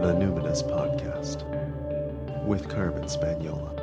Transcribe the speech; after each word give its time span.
The 0.00 0.14
Numinous 0.14 0.62
Podcast 0.62 1.44
with 2.46 2.70
Carmen 2.70 3.06
Spaniola. 3.06 3.76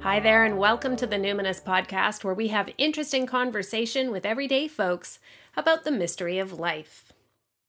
Hi 0.00 0.20
there, 0.20 0.44
and 0.44 0.58
welcome 0.58 0.96
to 0.96 1.06
the 1.06 1.16
Numinous 1.16 1.62
Podcast, 1.62 2.24
where 2.24 2.34
we 2.34 2.48
have 2.48 2.68
interesting 2.76 3.24
conversation 3.24 4.10
with 4.10 4.26
everyday 4.26 4.68
folks 4.68 5.18
about 5.56 5.84
the 5.84 5.90
mystery 5.90 6.38
of 6.38 6.52
life. 6.52 7.10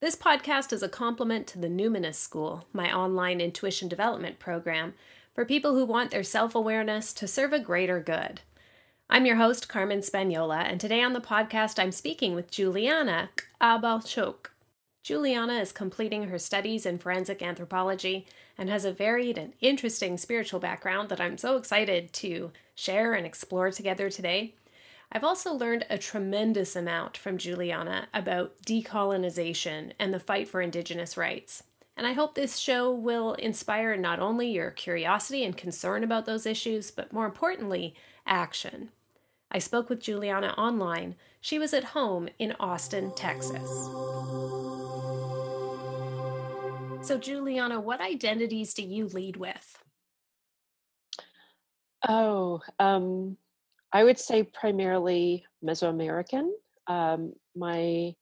This 0.02 0.18
podcast 0.18 0.74
is 0.74 0.84
a 0.84 0.90
complement 0.90 1.48
to 1.48 1.60
the 1.60 1.70
Numinous 1.70 2.16
School, 2.16 2.68
my 2.74 2.94
online 2.94 3.40
intuition 3.40 3.88
development 3.88 4.38
program 4.38 4.96
for 5.34 5.46
people 5.46 5.76
who 5.76 5.86
want 5.86 6.12
their 6.12 6.24
self 6.24 6.56
awareness 6.56 7.14
to 7.14 7.26
serve 7.26 7.54
a 7.54 7.60
greater 7.60 8.02
good. 8.02 8.42
I'm 9.12 9.26
your 9.26 9.38
host, 9.38 9.68
Carmen 9.68 10.02
Spaniola, 10.02 10.60
and 10.66 10.80
today 10.80 11.02
on 11.02 11.14
the 11.14 11.20
podcast 11.20 11.80
I'm 11.80 11.92
speaking 11.92 12.36
with 12.36 12.52
Juliana 12.52 13.32
Kabal 13.60 14.02
Xok. 14.02 14.52
Juliana 15.02 15.54
is 15.54 15.72
completing 15.72 16.26
her 16.26 16.38
studies 16.38 16.86
in 16.86 17.00
forensic 17.00 17.42
anthropology 17.42 18.28
and 18.56 18.70
has 18.70 18.86
a 18.86 18.94
varied 18.94 19.40
and 19.40 19.54
interesting 19.62 20.16
spiritual 20.16 20.60
background 20.60 21.10
that 21.10 21.20
I'm 21.20 21.40
so 21.40 21.58
excited 21.58 22.14
to 22.14 22.52
share 22.76 23.16
and 23.16 23.26
explore 23.26 23.72
together 23.72 24.12
today. 24.12 24.54
I've 25.12 25.24
also 25.24 25.54
learned 25.54 25.88
a 25.90 25.98
tremendous 25.98 26.76
amount 26.76 27.18
from 27.18 27.40
Juliana 27.40 28.10
about 28.14 28.62
decolonization 28.62 29.94
and 29.98 30.14
the 30.14 30.20
fight 30.20 30.48
for 30.48 30.62
Indigenous 30.62 31.18
rights. 31.18 31.64
And 31.98 32.06
I 32.06 32.14
hope 32.14 32.36
this 32.36 32.58
show 32.58 32.92
will 32.92 33.34
inspire 33.34 33.98
not 33.98 34.20
only 34.20 34.52
your 34.52 34.70
curiosity 34.70 35.44
and 35.44 35.58
concern 35.58 36.04
about 36.04 36.28
those 36.28 36.46
issues, 36.46 36.92
but 36.92 37.12
more 37.12 37.26
importantly, 37.26 37.96
action. 38.28 38.92
I 39.52 39.60
spoke 39.60 39.90
with 39.90 40.00
Juliana 40.00 40.54
online. 40.58 41.16
She 41.42 41.58
was 41.58 41.74
at 41.74 41.84
home 41.84 42.30
in 42.38 42.54
Austin, 42.60 43.12
Texas. 43.16 43.70
So, 47.02 47.18
Juliana, 47.18 47.80
what 47.80 48.02
identities 48.02 48.74
do 48.74 48.84
you 48.84 49.08
lead 49.08 49.38
with? 49.38 49.84
Oh, 52.08 52.62
um, 52.78 53.38
I 53.92 54.04
would 54.04 54.20
say 54.20 54.44
primarily 54.44 55.46
Mesoamerican. 55.66 56.50
Um, 56.88 57.34
my 57.56 58.14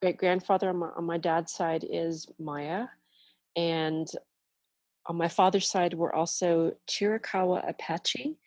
great 0.00 0.16
grandfather 0.16 0.70
on 0.70 0.82
on 0.82 1.04
my 1.04 1.18
dad's 1.18 1.52
side 1.52 1.84
is 1.88 2.26
Maya, 2.38 2.86
and 3.56 4.08
on 5.06 5.16
my 5.16 5.28
father's 5.28 5.68
side, 5.68 5.94
we're 5.94 6.12
also 6.12 6.72
Chiricahua 6.88 7.68
Apache, 7.68 8.38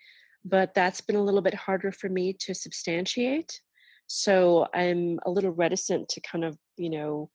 but 0.45 0.73
that's 0.73 1.01
been 1.01 1.15
a 1.15 1.23
little 1.23 1.41
bit 1.41 1.53
harder 1.53 1.91
for 1.91 2.09
me 2.09 2.33
to 2.41 2.53
substantiate. 2.53 3.61
So 4.07 4.67
I'm 4.73 5.19
a 5.25 5.31
little 5.31 5.51
reticent 5.51 6.09
to 6.09 6.21
kind 6.21 6.43
of, 6.43 6.57
you 6.77 6.89
know, 6.89 7.29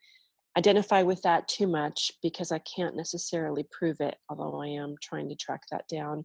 identify 0.56 1.02
with 1.02 1.22
that 1.22 1.46
too 1.48 1.66
much 1.66 2.10
because 2.22 2.52
I 2.52 2.58
can't 2.60 2.96
necessarily 2.96 3.64
prove 3.70 4.00
it, 4.00 4.16
although 4.28 4.60
I 4.60 4.68
am 4.68 4.96
trying 5.02 5.28
to 5.28 5.36
track 5.36 5.62
that 5.70 5.86
down. 5.88 6.24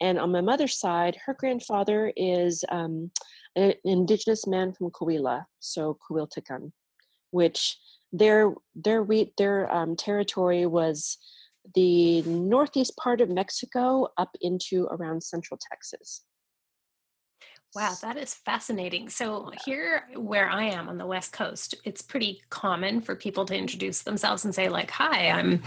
And 0.00 0.18
on 0.18 0.32
my 0.32 0.40
mother's 0.40 0.78
side, 0.78 1.16
her 1.26 1.34
grandfather 1.38 2.12
is 2.16 2.64
um, 2.70 3.10
an 3.54 3.74
indigenous 3.84 4.46
man 4.46 4.72
from 4.72 4.90
Coahuila, 4.90 5.44
so 5.60 5.98
Coahuiltecan, 6.10 6.72
which 7.30 7.78
their 8.12 8.54
their 8.74 9.06
their 9.36 9.72
um, 9.74 9.96
territory 9.96 10.64
was 10.66 11.18
the 11.74 12.22
northeast 12.22 12.96
part 12.96 13.20
of 13.20 13.28
Mexico 13.28 14.08
up 14.16 14.36
into 14.40 14.86
around 14.90 15.22
central 15.22 15.58
Texas. 15.70 16.24
Wow, 17.76 17.94
that 18.00 18.16
is 18.16 18.32
fascinating. 18.32 19.10
So, 19.10 19.50
here 19.66 20.04
where 20.16 20.48
I 20.48 20.64
am 20.64 20.88
on 20.88 20.96
the 20.96 21.04
West 21.04 21.34
Coast, 21.34 21.74
it's 21.84 22.00
pretty 22.00 22.40
common 22.48 23.02
for 23.02 23.14
people 23.14 23.44
to 23.44 23.54
introduce 23.54 24.00
themselves 24.00 24.46
and 24.46 24.54
say, 24.54 24.70
like, 24.70 24.90
"Hi, 24.92 25.28
I'm, 25.28 25.62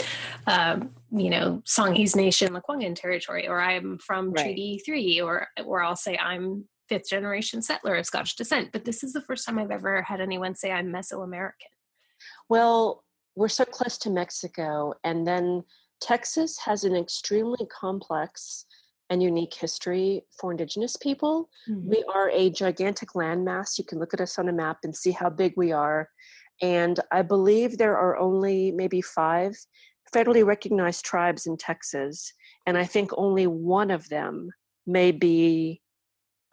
uh, 0.48 0.80
you 1.12 1.30
know, 1.30 1.62
Songhees 1.68 2.16
Nation, 2.16 2.54
Lekwungen 2.54 2.96
territory, 2.96 3.48
or 3.48 3.62
I'm 3.62 4.00
from 4.00 4.32
right. 4.32 4.44
Treaty 4.44 4.82
Three, 4.84 5.22
or 5.22 5.50
or 5.64 5.84
I'll 5.84 5.96
say 5.96 6.18
I'm 6.18 6.68
fifth 6.88 7.10
generation 7.10 7.62
settler 7.62 7.96
of 7.96 8.08
Scottish 8.08 8.36
descent." 8.36 8.72
But 8.72 8.86
this 8.86 9.04
is 9.04 9.14
the 9.14 9.22
first 9.22 9.46
time 9.46 9.60
I've 9.60 9.70
ever 9.70 10.02
had 10.02 10.20
anyone 10.20 10.56
say 10.56 10.72
I'm 10.72 10.88
Mesoamerican. 10.88 11.52
Well, 12.50 13.04
we're 13.36 13.50
so 13.50 13.66
close 13.66 14.00
to 14.00 14.10
Mexico, 14.10 14.96
and 15.04 15.28
then 15.28 15.64
Texas 16.02 16.58
has 16.60 16.84
an 16.84 16.96
extremely 16.96 17.66
complex 17.68 18.66
and 19.10 19.24
unique 19.24 19.54
history 19.54 20.24
for 20.40 20.52
Indigenous 20.52 20.96
people. 20.96 21.50
Mm-hmm. 21.70 21.90
We 21.90 22.04
are 22.14 22.30
a 22.30 22.50
gigantic 22.50 23.10
landmass. 23.10 23.78
You 23.78 23.84
can 23.84 24.00
look 24.00 24.14
at 24.14 24.22
us 24.22 24.38
on 24.38 24.50
a 24.50 24.54
map 24.54 24.80
and 24.84 24.96
see 24.96 25.12
how 25.12 25.30
big 25.30 25.54
we 25.58 25.72
are. 25.72 26.10
And 26.62 27.00
I 27.12 27.22
believe 27.22 27.78
there 27.78 27.98
are 27.98 28.18
only 28.18 28.72
maybe 28.72 29.02
five 29.02 29.56
federally 30.14 30.46
recognized 30.46 31.06
tribes 31.06 31.46
in 31.46 31.58
Texas. 31.58 32.34
And 32.66 32.78
I 32.78 32.86
think 32.86 33.12
only 33.16 33.48
one 33.48 33.92
of 33.92 34.10
them 34.10 34.52
may 34.86 35.12
be 35.12 35.82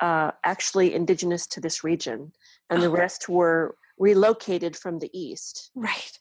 uh, 0.00 0.30
actually 0.44 0.94
indigenous 0.94 1.46
to 1.48 1.60
this 1.60 1.82
region. 1.82 2.32
And 2.70 2.82
the 2.82 2.90
rest 2.90 3.28
were 3.28 3.76
relocated 3.98 4.76
from 4.76 4.98
the 4.98 5.10
east. 5.18 5.70
Right. 5.74 6.18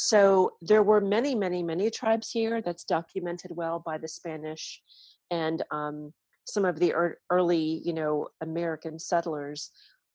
So 0.00 0.52
there 0.62 0.84
were 0.84 1.00
many, 1.00 1.34
many, 1.34 1.60
many 1.60 1.90
tribes 1.90 2.30
here. 2.30 2.62
That's 2.62 2.84
documented 2.84 3.50
well 3.54 3.82
by 3.84 3.98
the 3.98 4.06
Spanish 4.06 4.80
and 5.32 5.64
um, 5.72 6.14
some 6.44 6.64
of 6.64 6.78
the 6.78 6.94
er- 6.94 7.18
early, 7.30 7.82
you 7.84 7.92
know, 7.92 8.28
American 8.40 9.00
settlers. 9.00 9.72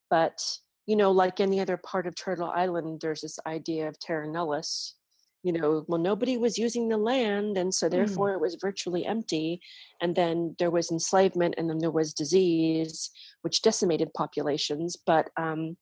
But 0.09 0.41
you 0.85 0.95
know, 0.95 1.11
like 1.11 1.41
any 1.41 1.59
other 1.59 1.75
part 1.75 2.07
of 2.07 2.15
Turtle 2.15 2.49
Island, 2.49 3.01
there's 3.01 3.21
this 3.21 3.39
idea 3.45 3.89
of 3.89 3.99
terra 3.99 4.27
nullius. 4.27 4.93
You 5.43 5.51
know, 5.51 5.83
well, 5.89 5.99
nobody 5.99 6.37
was 6.37 6.57
using 6.57 6.87
the 6.87 6.97
land, 6.97 7.57
and 7.57 7.73
so 7.73 7.87
mm. 7.87 7.91
therefore 7.91 8.31
mm. 8.31 8.35
it 8.35 8.41
was 8.41 8.57
virtually 8.61 9.05
empty. 9.05 9.59
And 10.01 10.15
then 10.15 10.55
there 10.59 10.71
was 10.71 10.91
enslavement, 10.91 11.55
and 11.57 11.69
then 11.69 11.79
there 11.79 11.91
was 11.91 12.13
disease, 12.13 13.11
which 13.41 13.61
decimated 13.61 14.13
populations. 14.13 14.95
But 15.05 15.29
um, 15.35 15.75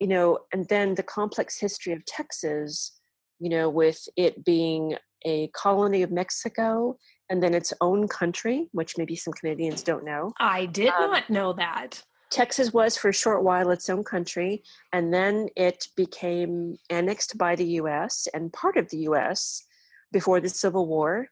you 0.00 0.08
know, 0.08 0.40
and 0.52 0.68
then 0.68 0.96
the 0.96 1.04
complex 1.04 1.60
history 1.60 1.92
of 1.92 2.04
Texas 2.04 2.98
you 3.42 3.48
know, 3.48 3.68
with 3.68 4.08
it 4.16 4.44
being 4.44 4.96
a 5.24 5.48
colony 5.48 6.02
of 6.02 6.12
Mexico 6.12 6.96
and 7.28 7.42
then 7.42 7.54
its 7.54 7.72
own 7.80 8.06
country, 8.06 8.68
which 8.70 8.96
maybe 8.96 9.16
some 9.16 9.32
Canadians 9.32 9.82
don't 9.82 10.04
know. 10.04 10.32
I 10.38 10.66
did 10.66 10.90
um, 10.90 11.10
not 11.10 11.28
know 11.28 11.52
that. 11.54 12.00
Texas 12.30 12.72
was 12.72 12.96
for 12.96 13.08
a 13.08 13.12
short 13.12 13.42
while 13.42 13.70
its 13.70 13.90
own 13.90 14.04
country, 14.04 14.62
and 14.92 15.12
then 15.12 15.48
it 15.56 15.88
became 15.96 16.76
annexed 16.88 17.36
by 17.36 17.56
the 17.56 17.64
US 17.80 18.28
and 18.32 18.52
part 18.52 18.76
of 18.76 18.88
the 18.90 18.98
US 19.08 19.64
before 20.12 20.40
the 20.40 20.48
Civil 20.48 20.86
War. 20.86 21.26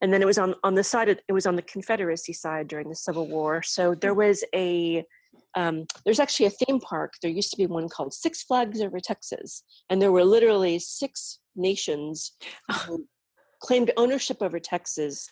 And 0.00 0.12
then 0.12 0.22
it 0.22 0.26
was 0.26 0.38
on, 0.38 0.54
on 0.62 0.76
the 0.76 0.84
side 0.84 1.08
of, 1.08 1.18
it 1.26 1.32
was 1.32 1.46
on 1.46 1.56
the 1.56 1.62
Confederacy 1.62 2.32
side 2.32 2.68
during 2.68 2.88
the 2.88 2.94
Civil 2.94 3.26
War. 3.26 3.60
So 3.62 3.94
there 3.96 4.14
was 4.14 4.44
a 4.54 5.04
um, 5.54 5.86
there's 6.04 6.20
actually 6.20 6.46
a 6.46 6.50
theme 6.50 6.80
park. 6.80 7.14
There 7.22 7.30
used 7.30 7.50
to 7.50 7.56
be 7.56 7.66
one 7.66 7.88
called 7.88 8.12
Six 8.12 8.42
Flags 8.42 8.80
Over 8.80 9.00
Texas, 9.00 9.62
and 9.90 10.00
there 10.00 10.12
were 10.12 10.24
literally 10.24 10.78
six 10.78 11.40
nations 11.56 12.32
who 12.86 13.06
claimed 13.60 13.90
ownership 13.96 14.38
over 14.42 14.58
Texas 14.58 15.28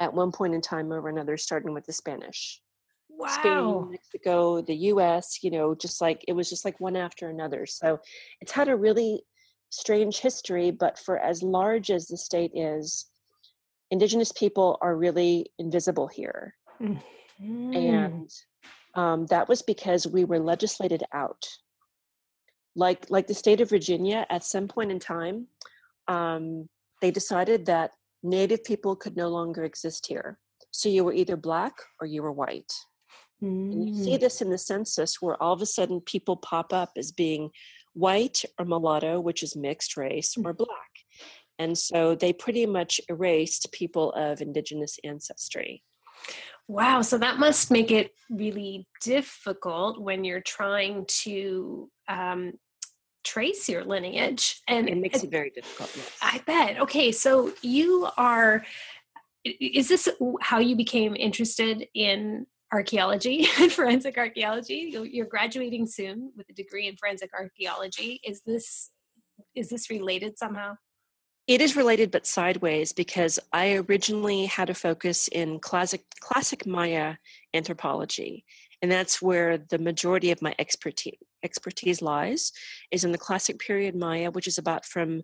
at 0.00 0.12
one 0.12 0.32
point 0.32 0.54
in 0.54 0.60
time 0.60 0.92
over 0.92 1.08
another, 1.08 1.36
starting 1.36 1.72
with 1.72 1.86
the 1.86 1.92
Spanish. 1.92 2.60
Wow. 3.08 3.28
Spain, 3.28 3.90
Mexico, 3.92 4.60
the 4.60 4.76
US, 4.92 5.42
you 5.42 5.50
know, 5.50 5.74
just 5.74 6.00
like 6.00 6.24
it 6.28 6.32
was 6.32 6.50
just 6.50 6.64
like 6.64 6.78
one 6.80 6.96
after 6.96 7.28
another. 7.30 7.64
So 7.64 7.98
it's 8.40 8.52
had 8.52 8.68
a 8.68 8.76
really 8.76 9.22
strange 9.70 10.18
history, 10.18 10.70
but 10.70 10.98
for 10.98 11.18
as 11.18 11.42
large 11.42 11.90
as 11.90 12.06
the 12.06 12.16
state 12.16 12.52
is, 12.54 13.06
indigenous 13.90 14.32
people 14.32 14.78
are 14.82 14.96
really 14.96 15.46
invisible 15.58 16.08
here. 16.08 16.54
Mm-hmm. 16.80 17.72
And 17.74 18.30
um, 18.96 19.26
that 19.26 19.48
was 19.48 19.62
because 19.62 20.06
we 20.06 20.24
were 20.24 20.40
legislated 20.40 21.04
out. 21.12 21.46
Like 22.74 23.06
like 23.10 23.26
the 23.26 23.34
state 23.34 23.60
of 23.60 23.70
Virginia, 23.70 24.26
at 24.28 24.44
some 24.44 24.68
point 24.68 24.90
in 24.90 24.98
time, 24.98 25.46
um, 26.08 26.68
they 27.00 27.10
decided 27.10 27.66
that 27.66 27.92
Native 28.22 28.64
people 28.64 28.96
could 28.96 29.16
no 29.16 29.28
longer 29.28 29.64
exist 29.64 30.06
here. 30.06 30.38
So 30.72 30.88
you 30.88 31.04
were 31.04 31.12
either 31.12 31.36
black 31.36 31.74
or 32.00 32.06
you 32.06 32.22
were 32.22 32.32
white. 32.32 32.72
Mm. 33.42 33.72
And 33.72 33.88
you 33.88 34.04
see 34.04 34.16
mm. 34.16 34.20
this 34.20 34.40
in 34.40 34.50
the 34.50 34.58
census 34.58 35.22
where 35.22 35.40
all 35.42 35.52
of 35.52 35.62
a 35.62 35.66
sudden 35.66 36.00
people 36.00 36.36
pop 36.36 36.72
up 36.72 36.92
as 36.96 37.12
being 37.12 37.50
white 37.92 38.44
or 38.58 38.64
mulatto, 38.64 39.20
which 39.20 39.42
is 39.42 39.56
mixed 39.56 39.96
race, 39.96 40.34
mm. 40.34 40.44
or 40.44 40.52
black. 40.52 40.68
And 41.58 41.78
so 41.78 42.14
they 42.14 42.32
pretty 42.32 42.66
much 42.66 43.00
erased 43.08 43.72
people 43.72 44.12
of 44.12 44.42
indigenous 44.42 44.98
ancestry. 45.04 45.82
Wow. 46.68 47.02
So 47.02 47.18
that 47.18 47.38
must 47.38 47.70
make 47.70 47.90
it 47.90 48.12
really 48.28 48.86
difficult 49.00 50.00
when 50.00 50.24
you're 50.24 50.40
trying 50.40 51.06
to 51.22 51.88
um, 52.08 52.54
trace 53.24 53.68
your 53.68 53.84
lineage. 53.84 54.60
And 54.66 54.88
it 54.88 54.96
makes 54.96 55.22
it 55.22 55.30
very 55.30 55.50
difficult. 55.50 55.92
Yes. 55.96 56.18
I 56.20 56.42
bet. 56.46 56.80
Okay. 56.80 57.12
So 57.12 57.52
you 57.62 58.08
are, 58.16 58.64
is 59.44 59.88
this 59.88 60.08
how 60.40 60.58
you 60.58 60.74
became 60.74 61.14
interested 61.14 61.86
in 61.94 62.46
archaeology 62.72 63.46
and 63.60 63.72
forensic 63.72 64.18
archaeology. 64.18 64.92
You're 65.10 65.26
graduating 65.26 65.86
soon 65.86 66.32
with 66.36 66.48
a 66.48 66.52
degree 66.52 66.88
in 66.88 66.96
forensic 66.96 67.30
archaeology. 67.34 68.20
Is 68.24 68.42
this 68.44 68.90
is 69.54 69.68
this 69.68 69.90
related 69.90 70.38
somehow? 70.38 70.76
It 71.46 71.60
is 71.60 71.76
related, 71.76 72.10
but 72.10 72.26
sideways, 72.26 72.92
because 72.92 73.38
I 73.52 73.74
originally 73.74 74.46
had 74.46 74.68
a 74.68 74.74
focus 74.74 75.28
in 75.28 75.60
classic 75.60 76.02
classic 76.18 76.66
Maya 76.66 77.16
anthropology, 77.54 78.44
and 78.82 78.90
that's 78.90 79.22
where 79.22 79.56
the 79.56 79.78
majority 79.78 80.32
of 80.32 80.42
my 80.42 80.56
expertise 80.58 81.14
expertise 81.44 82.02
lies. 82.02 82.50
Is 82.90 83.04
in 83.04 83.12
the 83.12 83.18
classic 83.18 83.60
period 83.60 83.94
Maya, 83.94 84.32
which 84.32 84.48
is 84.48 84.58
about 84.58 84.84
from 84.84 85.22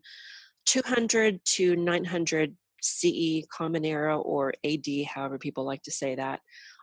200 0.67 1.45
to 1.45 1.75
900 1.75 2.57
CE 2.81 3.45
Common 3.51 3.85
Era 3.85 4.17
or 4.17 4.55
AD, 4.65 4.87
however 5.13 5.39
people 5.39 5.65
like 5.65 5.83
to 5.83 5.91
say 5.91 6.15
that. 6.15 6.41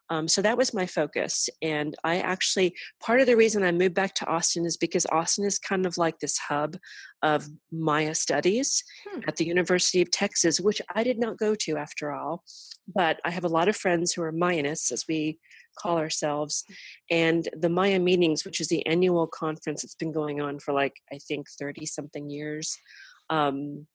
Um, 0.09 0.27
so 0.27 0.41
that 0.41 0.57
was 0.57 0.73
my 0.73 0.85
focus. 0.85 1.49
And 1.61 1.95
I 2.03 2.19
actually, 2.19 2.73
part 2.99 3.19
of 3.21 3.27
the 3.27 3.37
reason 3.37 3.63
I 3.63 3.71
moved 3.71 3.93
back 3.93 4.15
to 4.15 4.27
Austin 4.27 4.65
is 4.65 4.75
because 4.75 5.05
Austin 5.11 5.45
is 5.45 5.59
kind 5.59 5.85
of 5.85 5.97
like 5.97 6.19
this 6.19 6.37
hub 6.37 6.77
of 7.21 7.47
Maya 7.71 8.15
studies 8.15 8.83
hmm. 9.09 9.21
at 9.27 9.35
the 9.35 9.45
University 9.45 10.01
of 10.01 10.09
Texas, 10.09 10.59
which 10.59 10.81
I 10.95 11.03
did 11.03 11.19
not 11.19 11.37
go 11.37 11.53
to 11.55 11.77
after 11.77 12.11
all. 12.11 12.43
But 12.93 13.19
I 13.23 13.29
have 13.29 13.43
a 13.43 13.49
lot 13.49 13.67
of 13.67 13.75
friends 13.75 14.11
who 14.11 14.23
are 14.23 14.31
Mayanists, 14.31 14.91
as 14.91 15.05
we 15.07 15.37
call 15.77 15.97
ourselves. 15.97 16.63
And 17.11 17.47
the 17.53 17.69
Maya 17.69 17.99
Meetings, 17.99 18.45
which 18.45 18.59
is 18.59 18.67
the 18.67 18.85
annual 18.87 19.27
conference 19.27 19.83
that's 19.83 19.95
been 19.95 20.11
going 20.11 20.41
on 20.41 20.59
for 20.59 20.73
like, 20.73 20.93
I 21.11 21.19
think, 21.19 21.47
30 21.59 21.85
something 21.85 22.29
years. 22.29 22.75
Um, 23.29 23.85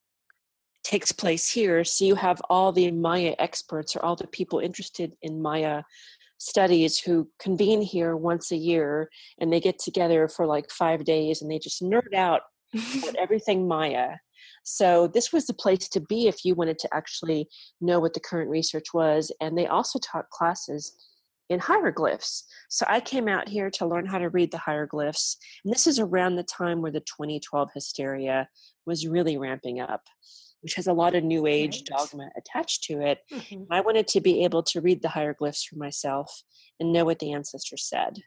takes 0.84 1.10
place 1.10 1.50
here. 1.50 1.82
So 1.82 2.04
you 2.04 2.14
have 2.14 2.40
all 2.48 2.70
the 2.70 2.90
Maya 2.90 3.34
experts 3.38 3.96
or 3.96 4.04
all 4.04 4.14
the 4.14 4.26
people 4.28 4.60
interested 4.60 5.16
in 5.22 5.42
Maya 5.42 5.82
studies 6.38 6.98
who 6.98 7.28
convene 7.38 7.80
here 7.80 8.16
once 8.16 8.52
a 8.52 8.56
year 8.56 9.08
and 9.38 9.52
they 9.52 9.60
get 9.60 9.78
together 9.78 10.28
for 10.28 10.46
like 10.46 10.70
five 10.70 11.04
days 11.04 11.40
and 11.40 11.50
they 11.50 11.58
just 11.58 11.82
nerd 11.82 12.14
out 12.14 12.42
about 12.74 13.16
everything 13.18 13.66
Maya. 13.66 14.16
So 14.62 15.08
this 15.08 15.32
was 15.32 15.46
the 15.46 15.54
place 15.54 15.88
to 15.88 16.00
be 16.00 16.26
if 16.26 16.44
you 16.44 16.54
wanted 16.54 16.78
to 16.80 16.94
actually 16.94 17.48
know 17.80 17.98
what 17.98 18.14
the 18.14 18.20
current 18.20 18.50
research 18.50 18.92
was. 18.92 19.32
And 19.40 19.56
they 19.56 19.66
also 19.66 19.98
taught 19.98 20.30
classes 20.30 20.92
in 21.50 21.60
hieroglyphs. 21.60 22.44
So 22.68 22.86
I 22.88 23.00
came 23.00 23.28
out 23.28 23.48
here 23.48 23.70
to 23.70 23.86
learn 23.86 24.06
how 24.06 24.18
to 24.18 24.30
read 24.30 24.50
the 24.50 24.58
hieroglyphs. 24.58 25.36
And 25.64 25.72
this 25.72 25.86
is 25.86 25.98
around 25.98 26.36
the 26.36 26.42
time 26.42 26.80
where 26.80 26.92
the 26.92 27.00
2012 27.00 27.70
hysteria 27.74 28.48
was 28.86 29.06
really 29.06 29.36
ramping 29.36 29.80
up 29.80 30.02
which 30.64 30.74
has 30.74 30.88
a 30.88 30.92
lot 30.92 31.14
of 31.14 31.22
new 31.22 31.46
age 31.46 31.84
right. 31.90 31.98
dogma 31.98 32.30
attached 32.36 32.82
to 32.84 33.00
it. 33.02 33.18
Mm-hmm. 33.30 33.70
I 33.70 33.82
wanted 33.82 34.08
to 34.08 34.20
be 34.20 34.44
able 34.44 34.62
to 34.64 34.80
read 34.80 35.02
the 35.02 35.10
hieroglyphs 35.10 35.62
for 35.62 35.76
myself 35.76 36.42
and 36.80 36.92
know 36.92 37.04
what 37.04 37.20
the 37.20 37.32
ancestors 37.32 37.86
said. 37.86 38.22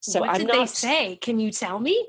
So 0.00 0.20
what 0.20 0.30
I'm 0.30 0.38
did 0.38 0.46
not, 0.48 0.56
they 0.56 0.66
say? 0.66 1.16
Can 1.16 1.38
you 1.38 1.50
tell 1.50 1.78
me? 1.80 2.06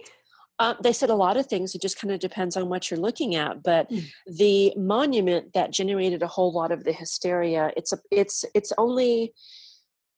Uh, 0.60 0.76
they 0.82 0.94
said 0.94 1.10
a 1.10 1.16
lot 1.16 1.38
of 1.38 1.48
things. 1.48 1.74
It 1.74 1.82
just 1.82 2.00
kind 2.00 2.14
of 2.14 2.20
depends 2.20 2.56
on 2.56 2.70
what 2.70 2.90
you're 2.90 3.00
looking 3.00 3.36
at. 3.36 3.64
But 3.64 3.90
mm. 3.90 4.06
the 4.28 4.74
monument 4.78 5.54
that 5.54 5.72
generated 5.72 6.22
a 6.22 6.28
whole 6.28 6.54
lot 6.54 6.72
of 6.72 6.84
the 6.84 6.94
hysteria, 6.94 7.72
it's 7.76 7.92
a, 7.92 7.98
it's, 8.12 8.46
it's 8.54 8.72
only, 8.78 9.34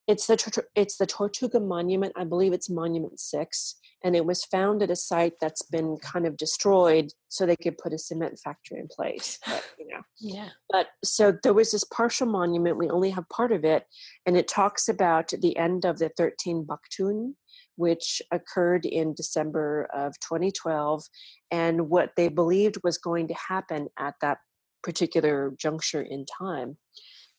it's 0.07 0.27
the, 0.27 0.63
it's 0.75 0.97
the 0.97 1.07
Tortuguero 1.07 1.65
Monument. 1.65 2.13
I 2.15 2.23
believe 2.23 2.53
it's 2.53 2.69
Monument 2.69 3.19
Six 3.19 3.75
and 4.05 4.15
it 4.15 4.25
was 4.25 4.45
found 4.45 4.83
at 4.83 4.91
a 4.91 4.95
site 4.95 5.33
that's 5.41 5.63
been 5.63 5.97
kind 5.97 6.27
of 6.27 6.37
destroyed 6.37 7.11
so 7.27 7.45
they 7.45 7.55
could 7.55 7.77
put 7.77 7.91
a 7.91 7.97
cement 7.97 8.39
factory 8.41 8.79
in 8.79 8.87
place 8.87 9.39
but, 9.45 9.65
you 9.79 9.87
know 9.87 10.01
yeah 10.19 10.49
but 10.69 10.87
so 11.03 11.33
there 11.43 11.53
was 11.53 11.71
this 11.71 11.83
partial 11.85 12.27
monument 12.27 12.77
we 12.77 12.89
only 12.89 13.09
have 13.09 13.27
part 13.29 13.51
of 13.51 13.65
it 13.65 13.85
and 14.25 14.37
it 14.37 14.47
talks 14.47 14.87
about 14.87 15.33
the 15.41 15.57
end 15.57 15.83
of 15.83 15.97
the 15.97 16.09
13 16.17 16.65
baktun 16.65 17.33
which 17.77 18.21
occurred 18.31 18.85
in 18.85 19.13
december 19.15 19.89
of 19.93 20.13
2012 20.19 21.03
and 21.51 21.89
what 21.89 22.11
they 22.15 22.27
believed 22.27 22.77
was 22.83 22.97
going 22.97 23.27
to 23.27 23.35
happen 23.49 23.87
at 23.99 24.13
that 24.21 24.37
particular 24.83 25.51
juncture 25.57 26.01
in 26.01 26.25
time 26.39 26.77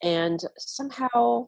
and 0.02 0.40
somehow 0.58 1.46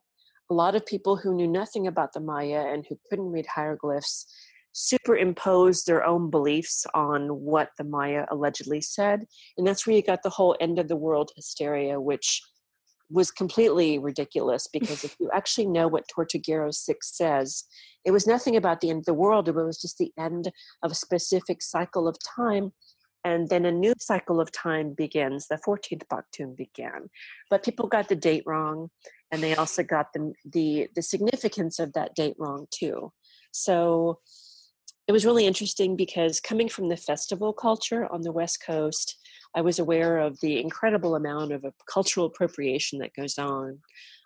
a 0.50 0.55
lot 0.55 0.75
of 0.75 0.87
people 0.87 1.17
who 1.17 1.35
knew 1.35 1.47
nothing 1.47 1.87
about 1.87 2.12
the 2.12 2.21
Maya 2.21 2.67
and 2.73 2.87
who 2.89 2.99
couldn't 3.09 3.31
read 3.31 3.47
hieroglyphs 3.47 4.27
superimposed 4.73 5.87
their 5.87 6.05
own 6.05 6.31
beliefs 6.31 6.87
on 6.95 7.29
what 7.29 7.71
the 7.79 7.85
Maya 7.85 8.25
allegedly 8.31 8.81
said. 8.81 9.25
And 9.56 9.67
that's 9.67 9.87
where 9.87 9.97
you 9.97 10.03
got 10.03 10.23
the 10.23 10.31
whole 10.31 10.56
end 10.61 10.79
of 10.79 10.89
the 10.89 10.97
world 10.97 11.33
hysteria, 11.35 12.00
which 12.00 12.41
was 13.11 13.31
completely 13.31 13.99
ridiculous 13.99 14.67
because 14.73 15.03
if 15.03 15.17
you 15.21 15.31
actually 15.33 15.67
know 15.67 15.89
what 15.89 16.05
Tortuguero 16.09 16.73
6 16.73 17.17
says, 17.17 17.65
it 18.05 18.11
was 18.11 18.27
nothing 18.27 18.56
about 18.56 18.81
the 18.81 18.91
end 18.91 19.00
of 19.00 19.06
the 19.06 19.15
world, 19.15 19.49
it 19.49 19.55
was 19.55 19.81
just 19.81 19.99
the 19.99 20.12
end 20.19 20.50
of 20.83 20.93
a 20.93 20.97
specific 20.97 21.62
cycle 21.62 22.06
of 22.06 22.17
time. 22.37 22.73
And 23.25 23.49
then 23.49 23.65
a 23.65 23.73
new 23.73 23.95
cycle 23.99 24.41
of 24.41 24.53
time 24.53 24.95
begins. 24.97 25.49
The 25.49 25.59
14th 25.67 26.05
Baktun 26.11 26.56
began. 26.56 27.11
But 27.50 27.65
people 27.65 27.89
got 27.89 28.09
the 28.09 28.15
date 28.15 28.45
wrong, 28.47 28.91
and 29.30 29.42
they 29.42 29.54
also 29.54 29.82
got 29.82 30.12
the, 30.12 30.32
the, 30.44 30.88
the 30.94 31.02
significance 31.02 31.78
of 31.78 31.92
that 31.92 32.14
date 32.14 32.36
wrong 32.38 32.66
too. 32.70 33.12
So 33.52 34.20
it 35.06 35.12
was 35.12 35.25
really 35.25 35.46
interesting 35.46 35.96
because 35.96 36.40
coming 36.40 36.69
from 36.69 36.88
the 36.88 36.96
festival 36.96 37.52
culture 37.52 38.10
on 38.12 38.22
the 38.22 38.32
West 38.32 38.62
Coast, 38.64 39.16
I 39.54 39.62
was 39.62 39.78
aware 39.78 40.19
of 40.19 40.38
the 40.40 40.60
incredible 40.60 41.14
amount 41.14 41.52
of 41.52 41.64
cultural 41.90 42.26
appropriation 42.26 42.98
that 42.98 43.14
goes 43.14 43.38
on 43.38 43.78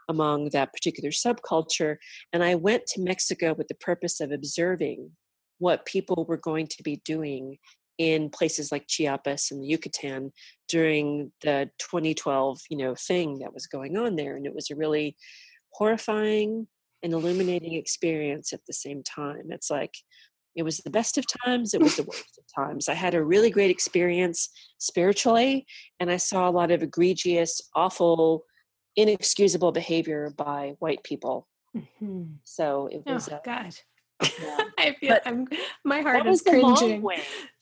among 0.09 0.51
that 0.51 0.73
particular 0.73 1.11
subculture. 1.11 1.97
And 2.33 2.43
I 2.43 2.57
went 2.57 2.87
to 2.89 3.01
Mexico 3.01 3.55
with 3.55 3.69
the 3.69 3.77
purpose 3.77 4.21
of 4.21 4.33
observing 4.33 5.13
what 5.59 5.87
people 5.87 6.25
were 6.29 6.37
going 6.37 6.67
to 6.67 6.83
be 6.83 7.01
doing 7.05 7.59
in 7.99 8.31
places 8.31 8.73
like 8.73 8.89
Chiapas 8.89 9.51
and 9.51 9.63
the 9.63 9.67
Yucatan 9.67 10.33
during 10.69 11.33
the 11.43 11.71
2012, 11.79 12.61
you 12.71 12.77
know, 12.77 12.95
thing 12.95 13.39
that 13.41 13.55
was 13.55 13.67
going 13.67 13.97
on 13.97 14.17
there. 14.17 14.37
And 14.37 14.47
it 14.47 14.55
was 14.55 14.71
a 14.71 14.77
really 14.77 15.17
horrifying 15.73 16.67
and 17.03 17.13
illuminating 17.13 17.75
experience 17.75 18.53
at 18.53 18.61
the 18.67 18.73
same 18.73 19.03
time. 19.03 19.51
It's 19.51 19.71
like, 19.71 19.95
it 20.55 20.63
was 20.63 20.79
the 20.79 20.91
best 20.91 21.17
of 21.19 21.25
times, 21.45 21.75
it 21.75 21.81
was 21.81 21.97
the 21.97 22.03
worst 22.09 22.39
of 22.39 22.45
times. 22.55 22.89
I 22.89 22.95
had 22.95 23.15
a 23.15 23.25
really 23.25 23.51
great 23.51 23.71
experience 23.71 24.51
spiritually, 24.79 25.67
and 25.99 26.11
I 26.11 26.19
saw 26.19 26.49
a 26.49 26.51
lot 26.51 26.71
of 26.71 26.83
egregious, 26.83 27.61
awful, 27.75 28.45
inexcusable 28.97 29.73
behavior 29.73 30.33
by 30.37 30.75
white 30.79 31.03
people. 31.05 31.49
Mm-hmm. 31.77 32.25
So 32.45 32.89
it 32.93 33.03
was. 33.07 33.29
Oh, 33.31 33.41
God. 33.45 33.75
Yeah. 34.23 34.59
I 34.79 34.97
feel 34.99 35.19
I'm, 35.25 35.47
my 35.85 36.01
heart 36.01 36.27
is 36.27 36.43
cringing. 36.43 37.03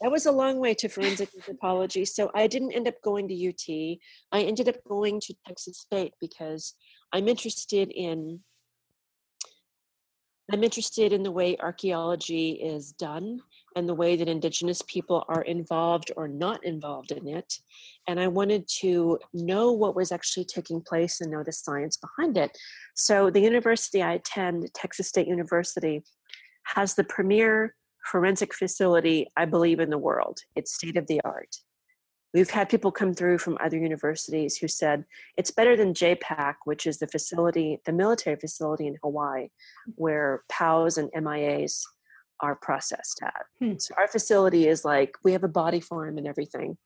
That 0.01 0.11
was 0.11 0.27
a 0.27 0.33
long 0.33 0.59
way 0.59 0.75
to 0.75 0.89
forensic 0.89 1.29
anthropology. 1.37 2.05
So 2.05 2.31
I 2.35 2.47
didn't 2.47 2.73
end 2.73 2.89
up 2.89 2.95
going 3.03 3.29
to 3.29 3.49
UT. 3.49 3.99
I 4.33 4.43
ended 4.43 4.69
up 4.69 4.77
going 4.89 5.21
to 5.21 5.35
Texas 5.47 5.79
State 5.79 6.15
because 6.21 6.75
I'm 7.13 7.29
interested 7.29 7.91
in 7.91 8.41
I'm 10.53 10.65
interested 10.65 11.13
in 11.13 11.23
the 11.23 11.31
way 11.31 11.57
archaeology 11.61 12.53
is 12.53 12.91
done 12.93 13.41
and 13.77 13.89
the 13.89 13.95
way 13.95 14.17
that 14.17 14.29
Indigenous 14.29 14.83
people 14.83 15.25
are 15.29 15.43
involved 15.43 16.11
or 16.17 16.27
not 16.27 16.65
involved 16.65 17.13
in 17.13 17.29
it. 17.29 17.55
And 18.09 18.19
I 18.19 18.27
wanted 18.27 18.67
to 18.81 19.21
know 19.33 19.71
what 19.71 19.95
was 19.95 20.11
actually 20.11 20.47
taking 20.47 20.81
place 20.81 21.21
and 21.21 21.31
know 21.31 21.45
the 21.45 21.53
science 21.53 21.97
behind 21.97 22.37
it. 22.37 22.57
So, 22.97 23.31
the 23.31 23.41
university 23.41 24.03
I 24.03 24.15
attend, 24.15 24.69
Texas 24.75 25.09
State 25.09 25.29
University, 25.29 26.03
has 26.75 26.95
the 26.95 27.05
premier 27.05 27.75
forensic 28.05 28.55
facility, 28.55 29.27
I 29.37 29.45
believe, 29.45 29.81
in 29.81 29.91
the 29.91 29.99
world. 29.99 30.41
It's 30.57 30.75
state 30.75 30.97
of 30.97 31.07
the 31.07 31.21
art. 31.25 31.57
We've 32.33 32.51
had 32.51 32.69
people 32.69 32.93
come 32.93 33.13
through 33.13 33.39
from 33.39 33.59
other 33.61 33.77
universities 33.77 34.57
who 34.57 34.69
said 34.69 35.05
it's 35.37 35.51
better 35.51 35.77
than 35.77 35.95
JPAC, 35.95 36.55
which 36.65 36.87
is 36.87 36.99
the 36.99 37.09
facility, 37.09 37.81
the 37.87 37.93
military 37.93 38.37
facility 38.37 38.87
in 38.87 38.97
Hawaii, 39.03 39.49
where 39.97 40.45
POWs 40.49 40.97
and 40.97 41.11
MIAs 41.13 41.83
are 42.41 42.55
processed 42.55 43.21
at. 43.23 43.43
Hmm. 43.59 43.79
So 43.79 43.95
our 43.99 44.07
facility 44.07 44.69
is 44.69 44.85
like 44.85 45.17
we 45.25 45.33
have 45.33 45.45
a 45.45 45.49
body 45.49 45.81
farm 45.81 46.19
and 46.19 46.27
everything. 46.27 46.79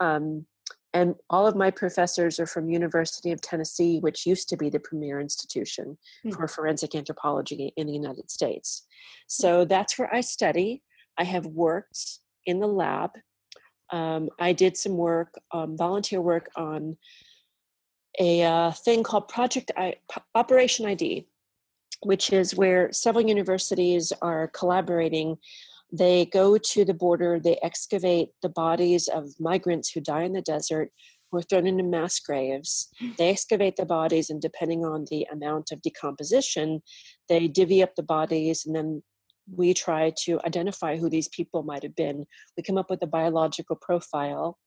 Um, 0.00 0.46
and 0.94 1.14
all 1.28 1.46
of 1.46 1.54
my 1.56 1.70
professors 1.70 2.40
are 2.40 2.46
from 2.46 2.70
University 2.70 3.30
of 3.30 3.40
Tennessee, 3.40 3.98
which 4.00 4.26
used 4.26 4.48
to 4.48 4.56
be 4.56 4.70
the 4.70 4.80
premier 4.80 5.20
institution 5.20 5.98
hmm. 6.22 6.30
for 6.30 6.48
forensic 6.48 6.94
anthropology 6.94 7.72
in 7.76 7.86
the 7.86 7.92
United 7.92 8.30
States. 8.30 8.86
So 9.26 9.64
that's 9.64 9.98
where 9.98 10.12
I 10.12 10.22
study. 10.22 10.82
I 11.18 11.24
have 11.24 11.46
worked 11.46 12.20
in 12.46 12.60
the 12.60 12.66
lab 12.66 13.10
um, 13.90 14.28
I 14.38 14.52
did 14.52 14.76
some 14.76 14.96
work, 14.96 15.34
um, 15.52 15.76
volunteer 15.76 16.20
work 16.20 16.50
on 16.56 16.96
a 18.18 18.42
uh, 18.42 18.72
thing 18.72 19.02
called 19.02 19.28
Project 19.28 19.70
I, 19.76 19.94
Operation 20.34 20.86
ID, 20.86 21.26
which 22.02 22.32
is 22.32 22.54
where 22.54 22.92
several 22.92 23.26
universities 23.26 24.12
are 24.20 24.48
collaborating. 24.48 25.38
They 25.90 26.26
go 26.26 26.58
to 26.58 26.84
the 26.84 26.94
border, 26.94 27.40
they 27.40 27.58
excavate 27.62 28.30
the 28.42 28.48
bodies 28.48 29.08
of 29.08 29.28
migrants 29.40 29.90
who 29.90 30.00
die 30.00 30.22
in 30.22 30.34
the 30.34 30.42
desert, 30.42 30.90
who 31.30 31.38
are 31.38 31.42
thrown 31.42 31.66
into 31.66 31.84
mass 31.84 32.18
graves. 32.20 32.88
Mm. 33.02 33.16
They 33.16 33.30
excavate 33.30 33.76
the 33.76 33.86
bodies, 33.86 34.30
and 34.30 34.40
depending 34.40 34.84
on 34.84 35.06
the 35.10 35.26
amount 35.32 35.70
of 35.72 35.82
decomposition, 35.82 36.82
they 37.28 37.48
divvy 37.48 37.82
up 37.82 37.94
the 37.94 38.02
bodies, 38.02 38.64
and 38.66 38.74
then 38.74 39.02
we 39.50 39.72
try 39.72 40.12
to 40.24 40.38
identify 40.44 40.96
who 40.96 41.08
these 41.08 41.28
people 41.28 41.62
might 41.62 41.82
have 41.82 41.96
been. 41.96 42.26
We 42.56 42.62
come 42.62 42.78
up 42.78 42.90
with 42.90 43.02
a 43.02 43.06
biological 43.06 43.76
profile, 43.76 44.58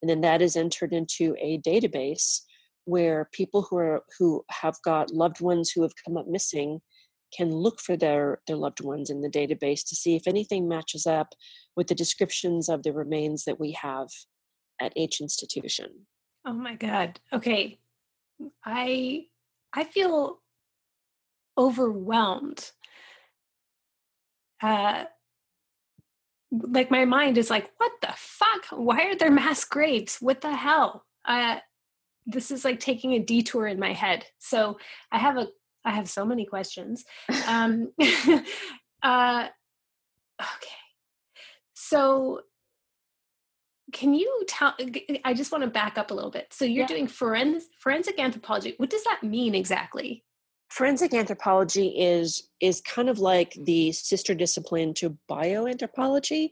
and 0.00 0.08
then 0.08 0.22
that 0.22 0.40
is 0.40 0.56
entered 0.56 0.92
into 0.92 1.36
a 1.38 1.58
database 1.58 2.40
where 2.84 3.28
people 3.32 3.62
who 3.62 3.76
are 3.76 4.02
who 4.18 4.42
have 4.50 4.76
got 4.84 5.12
loved 5.12 5.40
ones 5.40 5.70
who 5.70 5.82
have 5.82 5.92
come 6.04 6.16
up 6.16 6.26
missing 6.26 6.80
can 7.36 7.50
look 7.50 7.80
for 7.80 7.96
their 7.96 8.40
their 8.46 8.56
loved 8.56 8.82
ones 8.82 9.10
in 9.10 9.20
the 9.20 9.30
database 9.30 9.86
to 9.88 9.96
see 9.96 10.16
if 10.16 10.26
anything 10.26 10.68
matches 10.68 11.06
up 11.06 11.34
with 11.76 11.86
the 11.88 11.94
descriptions 11.94 12.68
of 12.68 12.82
the 12.82 12.92
remains 12.92 13.44
that 13.44 13.60
we 13.60 13.72
have 13.72 14.08
at 14.80 14.92
each 14.96 15.20
institution. 15.20 16.06
Oh 16.46 16.52
my 16.52 16.74
god. 16.74 17.20
Okay. 17.32 17.78
I 18.64 19.26
I 19.72 19.84
feel 19.84 20.40
overwhelmed. 21.56 22.70
Uh 24.62 25.04
like 26.50 26.90
my 26.90 27.04
mind 27.04 27.38
is 27.38 27.50
like 27.50 27.70
what 27.76 27.92
the 28.02 28.12
fuck? 28.16 28.66
Why 28.70 29.06
are 29.06 29.16
there 29.16 29.30
mass 29.30 29.64
graves? 29.64 30.16
What 30.20 30.40
the 30.40 30.54
hell? 30.54 31.04
Uh 31.24 31.58
this 32.26 32.50
is 32.50 32.64
like 32.64 32.80
taking 32.80 33.12
a 33.12 33.18
detour 33.18 33.66
in 33.66 33.78
my 33.78 33.92
head. 33.92 34.26
So 34.38 34.78
I 35.10 35.18
have 35.18 35.36
a 35.36 35.48
I 35.84 35.92
have 35.92 36.08
so 36.08 36.24
many 36.24 36.44
questions. 36.44 37.04
Um, 37.46 37.92
uh, 39.02 39.48
okay. 40.40 40.80
So, 41.74 42.42
can 43.92 44.14
you 44.14 44.44
tell? 44.46 44.74
I 45.24 45.34
just 45.34 45.50
want 45.50 45.64
to 45.64 45.70
back 45.70 45.98
up 45.98 46.10
a 46.10 46.14
little 46.14 46.30
bit. 46.30 46.48
So, 46.52 46.64
you're 46.64 46.82
yeah. 46.82 46.86
doing 46.86 47.06
forens- 47.06 47.68
forensic 47.78 48.20
anthropology. 48.20 48.74
What 48.76 48.90
does 48.90 49.02
that 49.04 49.22
mean 49.22 49.54
exactly? 49.54 50.24
Forensic 50.68 51.12
anthropology 51.14 51.88
is 51.88 52.48
is 52.60 52.80
kind 52.82 53.08
of 53.08 53.18
like 53.18 53.56
the 53.64 53.90
sister 53.92 54.34
discipline 54.34 54.94
to 54.94 55.16
bioanthropology, 55.28 56.50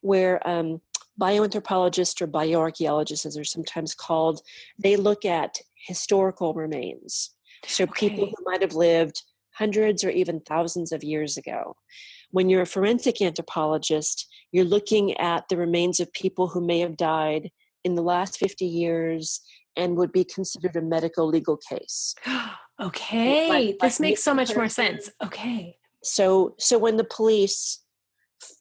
where 0.00 0.46
um, 0.48 0.80
bioanthropologists 1.20 2.20
or 2.20 2.26
bioarchaeologists, 2.26 3.26
as 3.26 3.34
they're 3.34 3.44
sometimes 3.44 3.94
called, 3.94 4.40
they 4.78 4.96
look 4.96 5.24
at 5.24 5.58
historical 5.86 6.54
remains. 6.54 7.30
So 7.66 7.84
okay. 7.84 8.08
people 8.08 8.26
who 8.26 8.44
might 8.44 8.62
have 8.62 8.74
lived 8.74 9.22
hundreds 9.54 10.04
or 10.04 10.10
even 10.10 10.40
thousands 10.40 10.92
of 10.92 11.04
years 11.04 11.36
ago. 11.36 11.76
When 12.30 12.48
you're 12.48 12.62
a 12.62 12.66
forensic 12.66 13.20
anthropologist, 13.20 14.26
you're 14.52 14.64
looking 14.64 15.16
at 15.18 15.44
the 15.48 15.56
remains 15.56 16.00
of 16.00 16.12
people 16.12 16.48
who 16.48 16.64
may 16.64 16.80
have 16.80 16.96
died 16.96 17.50
in 17.84 17.94
the 17.94 18.02
last 18.02 18.38
50 18.38 18.64
years 18.64 19.40
and 19.76 19.96
would 19.96 20.12
be 20.12 20.24
considered 20.24 20.76
a 20.76 20.82
medical 20.82 21.26
legal 21.26 21.56
case. 21.56 22.14
okay, 22.80 23.48
like, 23.48 23.78
this 23.80 24.00
makes 24.00 24.22
so 24.22 24.34
much 24.34 24.54
more 24.54 24.68
sense. 24.68 25.10
Okay. 25.24 25.76
So 26.02 26.54
so 26.58 26.78
when 26.78 26.96
the 26.96 27.04
police 27.04 27.82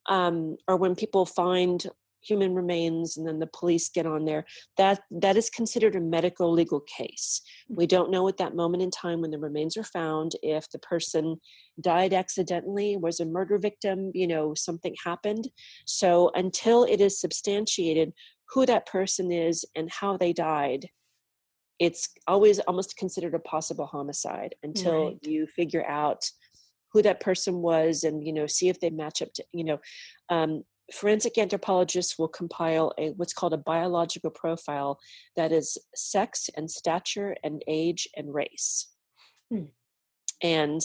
um, 0.09 0.57
or 0.67 0.75
when 0.75 0.95
people 0.95 1.25
find 1.25 1.85
human 2.21 2.53
remains 2.53 3.17
and 3.17 3.27
then 3.27 3.39
the 3.39 3.47
police 3.47 3.89
get 3.89 4.05
on 4.05 4.25
there. 4.25 4.45
That 4.77 5.01
that 5.11 5.37
is 5.37 5.49
considered 5.49 5.95
a 5.95 6.01
medical 6.01 6.51
legal 6.51 6.81
case. 6.81 7.41
We 7.67 7.87
don't 7.87 8.11
know 8.11 8.27
at 8.27 8.37
that 8.37 8.55
moment 8.55 8.83
in 8.83 8.91
time 8.91 9.21
when 9.21 9.31
the 9.31 9.39
remains 9.39 9.77
are 9.77 9.83
found 9.83 10.33
if 10.41 10.69
the 10.71 10.79
person 10.79 11.39
died 11.81 12.13
accidentally 12.13 12.97
was 12.97 13.19
a 13.19 13.25
murder 13.25 13.57
victim 13.57 14.11
you 14.13 14.27
know 14.27 14.53
something 14.55 14.95
happened. 15.03 15.49
So 15.85 16.31
until 16.35 16.83
it 16.83 17.01
is 17.01 17.19
substantiated 17.19 18.13
who 18.49 18.65
that 18.65 18.87
person 18.87 19.31
is 19.31 19.65
and 19.75 19.89
how 19.91 20.17
they 20.17 20.33
died 20.33 20.89
it's 21.79 22.09
always 22.27 22.59
almost 22.59 22.97
considered 22.97 23.33
a 23.33 23.39
possible 23.39 23.85
homicide 23.85 24.53
until 24.63 25.05
right. 25.05 25.17
you 25.21 25.47
figure 25.47 25.85
out 25.87 26.29
who 26.91 27.01
that 27.01 27.21
person 27.21 27.61
was 27.61 28.03
and 28.03 28.25
you 28.25 28.33
know 28.33 28.47
see 28.47 28.69
if 28.69 28.79
they 28.79 28.89
match 28.89 29.21
up 29.21 29.31
to 29.33 29.43
you 29.53 29.63
know 29.63 29.79
um, 30.29 30.63
forensic 30.93 31.37
anthropologists 31.37 32.17
will 32.17 32.27
compile 32.27 32.93
a 32.97 33.09
what's 33.11 33.33
called 33.33 33.53
a 33.53 33.57
biological 33.57 34.29
profile 34.29 34.99
that 35.35 35.51
is 35.51 35.77
sex 35.95 36.49
and 36.55 36.69
stature 36.69 37.35
and 37.43 37.63
age 37.67 38.07
and 38.15 38.33
race. 38.33 38.87
Hmm. 39.51 39.71
and 40.43 40.81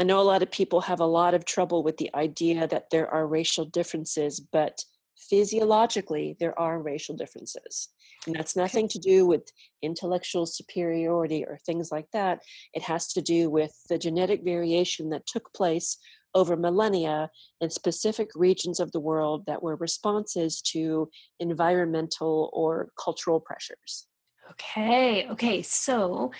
i 0.00 0.02
know 0.02 0.20
a 0.20 0.30
lot 0.32 0.42
of 0.42 0.50
people 0.50 0.80
have 0.80 0.98
a 0.98 1.06
lot 1.06 1.32
of 1.32 1.44
trouble 1.44 1.84
with 1.84 1.96
the 1.98 2.10
idea 2.14 2.66
that 2.66 2.90
there 2.90 3.08
are 3.08 3.24
racial 3.26 3.64
differences 3.64 4.40
but 4.40 4.82
physiologically 5.18 6.36
there 6.38 6.58
are 6.58 6.80
racial 6.80 7.16
differences. 7.16 7.88
And 8.26 8.34
that's 8.34 8.56
nothing 8.56 8.88
to 8.88 8.98
do 8.98 9.26
with 9.26 9.50
intellectual 9.82 10.46
superiority 10.46 11.44
or 11.44 11.58
things 11.58 11.90
like 11.90 12.10
that. 12.12 12.40
It 12.74 12.82
has 12.82 13.12
to 13.12 13.22
do 13.22 13.50
with 13.50 13.72
the 13.88 13.98
genetic 13.98 14.42
variation 14.44 15.10
that 15.10 15.26
took 15.26 15.52
place 15.54 15.98
over 16.34 16.56
millennia 16.56 17.30
in 17.60 17.70
specific 17.70 18.30
regions 18.34 18.80
of 18.80 18.92
the 18.92 19.00
world 19.00 19.44
that 19.46 19.62
were 19.62 19.76
responses 19.76 20.60
to 20.62 21.08
environmental 21.40 22.50
or 22.52 22.90
cultural 23.02 23.40
pressures. 23.40 24.06
Okay, 24.52 25.28
okay. 25.28 25.62
So, 25.62 26.32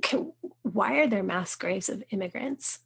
can, 0.00 0.32
why 0.62 1.00
are 1.00 1.06
there 1.06 1.22
mass 1.22 1.54
graves 1.54 1.88
of 1.88 2.02
immigrants? 2.10 2.80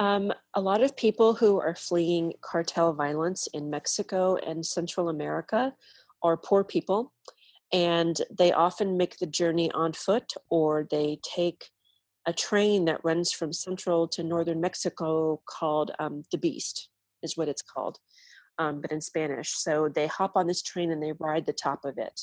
Um, 0.00 0.32
a 0.54 0.60
lot 0.60 0.82
of 0.82 0.96
people 0.96 1.34
who 1.34 1.60
are 1.60 1.74
fleeing 1.74 2.34
cartel 2.40 2.92
violence 2.92 3.48
in 3.52 3.70
Mexico 3.70 4.36
and 4.36 4.64
Central 4.64 5.08
America 5.08 5.74
are 6.22 6.36
poor 6.36 6.62
people, 6.62 7.12
and 7.72 8.20
they 8.36 8.52
often 8.52 8.96
make 8.96 9.18
the 9.18 9.26
journey 9.26 9.70
on 9.72 9.92
foot 9.92 10.32
or 10.50 10.86
they 10.90 11.18
take 11.22 11.70
a 12.28 12.32
train 12.32 12.84
that 12.84 13.02
runs 13.02 13.32
from 13.32 13.54
central 13.54 14.06
to 14.06 14.22
northern 14.22 14.60
Mexico 14.60 15.40
called 15.48 15.92
um, 15.98 16.24
the 16.30 16.36
Beast, 16.36 16.90
is 17.22 17.38
what 17.38 17.48
it's 17.48 17.62
called, 17.62 17.96
um, 18.58 18.82
but 18.82 18.92
in 18.92 19.00
Spanish. 19.00 19.56
So 19.56 19.88
they 19.88 20.06
hop 20.06 20.32
on 20.36 20.46
this 20.46 20.62
train 20.62 20.92
and 20.92 21.02
they 21.02 21.14
ride 21.18 21.46
the 21.46 21.54
top 21.54 21.86
of 21.86 21.96
it. 21.96 22.20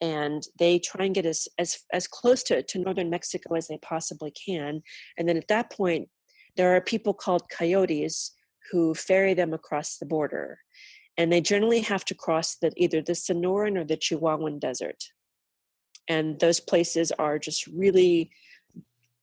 And 0.00 0.40
they 0.60 0.78
try 0.78 1.06
and 1.06 1.14
get 1.14 1.26
as, 1.26 1.48
as, 1.58 1.78
as 1.92 2.06
close 2.06 2.44
to, 2.44 2.62
to 2.62 2.78
northern 2.78 3.10
Mexico 3.10 3.56
as 3.56 3.66
they 3.66 3.78
possibly 3.78 4.32
can. 4.32 4.82
And 5.18 5.28
then 5.28 5.36
at 5.36 5.48
that 5.48 5.72
point, 5.72 6.08
there 6.56 6.76
are 6.76 6.80
people 6.80 7.12
called 7.12 7.50
coyotes 7.50 8.32
who 8.70 8.94
ferry 8.94 9.34
them 9.34 9.52
across 9.52 9.98
the 9.98 10.06
border. 10.06 10.58
And 11.16 11.32
they 11.32 11.40
generally 11.40 11.80
have 11.80 12.04
to 12.04 12.14
cross 12.14 12.54
the, 12.54 12.72
either 12.76 13.02
the 13.02 13.14
Sonoran 13.14 13.76
or 13.76 13.84
the 13.84 13.96
Chihuahuan 13.96 14.60
desert. 14.60 15.02
And 16.06 16.38
those 16.38 16.60
places 16.60 17.10
are 17.12 17.38
just 17.40 17.66
really 17.66 18.30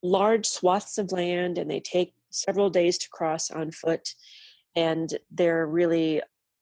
large 0.03 0.45
swaths 0.45 0.97
of 0.97 1.11
land 1.11 1.57
and 1.57 1.69
they 1.69 1.79
take 1.79 2.13
several 2.29 2.69
days 2.69 2.97
to 2.97 3.09
cross 3.09 3.51
on 3.51 3.71
foot 3.71 4.15
and 4.75 5.17
they're 5.29 5.67
really 5.67 6.21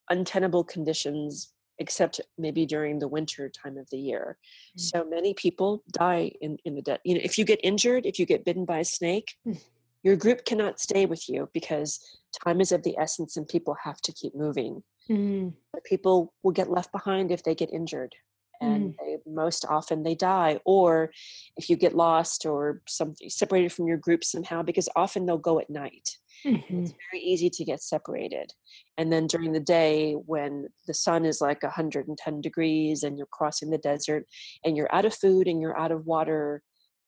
untenable 0.10 0.64
conditions 0.64 1.54
except 1.78 2.20
maybe 2.38 2.66
during 2.66 3.00
the 3.00 3.08
winter 3.08 3.50
time 3.50 3.78
of 3.78 3.90
the 3.90 3.98
year 3.98 4.38
mm-hmm. 4.38 4.80
so 4.80 5.06
many 5.06 5.34
people 5.34 5.84
die 5.92 6.32
in, 6.42 6.58
in 6.66 6.76
the 6.76 6.82
dead 6.82 7.00
you 7.04 7.14
know 7.14 7.22
if 7.24 7.38
you 7.38 7.46
get 7.46 7.60
injured 7.64 8.06
if 8.06 8.20
you 8.20 8.26
get 8.26 8.46
bitten 8.46 8.66
by 8.66 8.80
a 8.80 8.86
snake 8.86 9.36
mm-hmm. 9.48 9.60
your 10.04 10.16
group 10.16 10.46
cannot 10.46 10.80
stay 10.80 11.06
with 11.06 11.30
you 11.30 11.50
because 11.54 12.00
time 12.44 12.60
is 12.60 12.72
of 12.72 12.84
the 12.84 12.98
essence 12.98 13.38
and 13.38 13.48
people 13.48 13.76
have 13.84 14.02
to 14.02 14.12
keep 14.12 14.36
moving 14.36 14.84
mm-hmm. 15.10 15.50
people 15.86 16.34
will 16.44 16.52
get 16.52 16.70
left 16.70 16.92
behind 16.92 17.32
if 17.32 17.44
they 17.44 17.56
get 17.56 17.72
injured 17.72 18.14
and 18.62 18.92
mm. 18.92 18.96
they, 19.00 19.18
most 19.32 19.66
often 19.70 20.04
they 20.04 20.16
die 20.16 20.60
or 20.66 21.12
if 21.58 21.70
you 21.70 21.76
get 21.76 21.96
lost 21.96 22.46
or 22.46 22.82
something 22.88 23.30
separated 23.30 23.72
from 23.72 23.88
your 23.88 23.98
group 23.98 24.24
somehow 24.24 24.62
because 24.62 24.90
often 24.96 25.26
they'll 25.26 25.38
go 25.38 25.60
at 25.60 25.70
night 25.70 26.18
mm-hmm. 26.46 26.80
it's 26.80 26.94
very 27.12 27.24
easy 27.24 27.50
to 27.50 27.64
get 27.64 27.82
separated 27.82 28.52
and 28.98 29.12
then 29.12 29.28
during 29.28 29.52
the 29.52 29.60
day 29.60 30.14
when 30.14 30.68
the 30.88 30.94
sun 30.94 31.26
is 31.26 31.42
like 31.42 31.64
110 31.64 32.42
degrees 32.42 33.04
and 33.04 33.18
you're 33.18 33.28
crossing 33.28 33.70
the 33.70 33.78
desert 33.78 34.26
and 34.64 34.76
you're 34.76 34.94
out 34.94 35.06
of 35.06 35.14
food 35.14 35.48
and 35.48 35.62
you're 35.62 35.80
out 35.80 35.92
of 35.92 36.06
water 36.06 36.62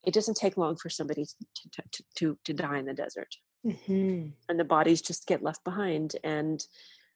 it 0.04 0.14
doesn't 0.14 0.38
take 0.38 0.58
long 0.58 0.76
for 0.76 0.90
somebody 0.90 1.26
to 1.26 1.70
to 1.70 2.04
to, 2.16 2.38
to 2.46 2.54
die 2.54 2.80
in 2.80 2.86
the 2.86 2.94
desert 2.94 3.36
mm-hmm. 3.66 4.28
and 4.50 4.60
the 4.60 4.64
bodies 4.64 5.02
just 5.02 5.28
get 5.28 5.44
left 5.44 5.64
behind 5.64 6.16
and 6.24 6.66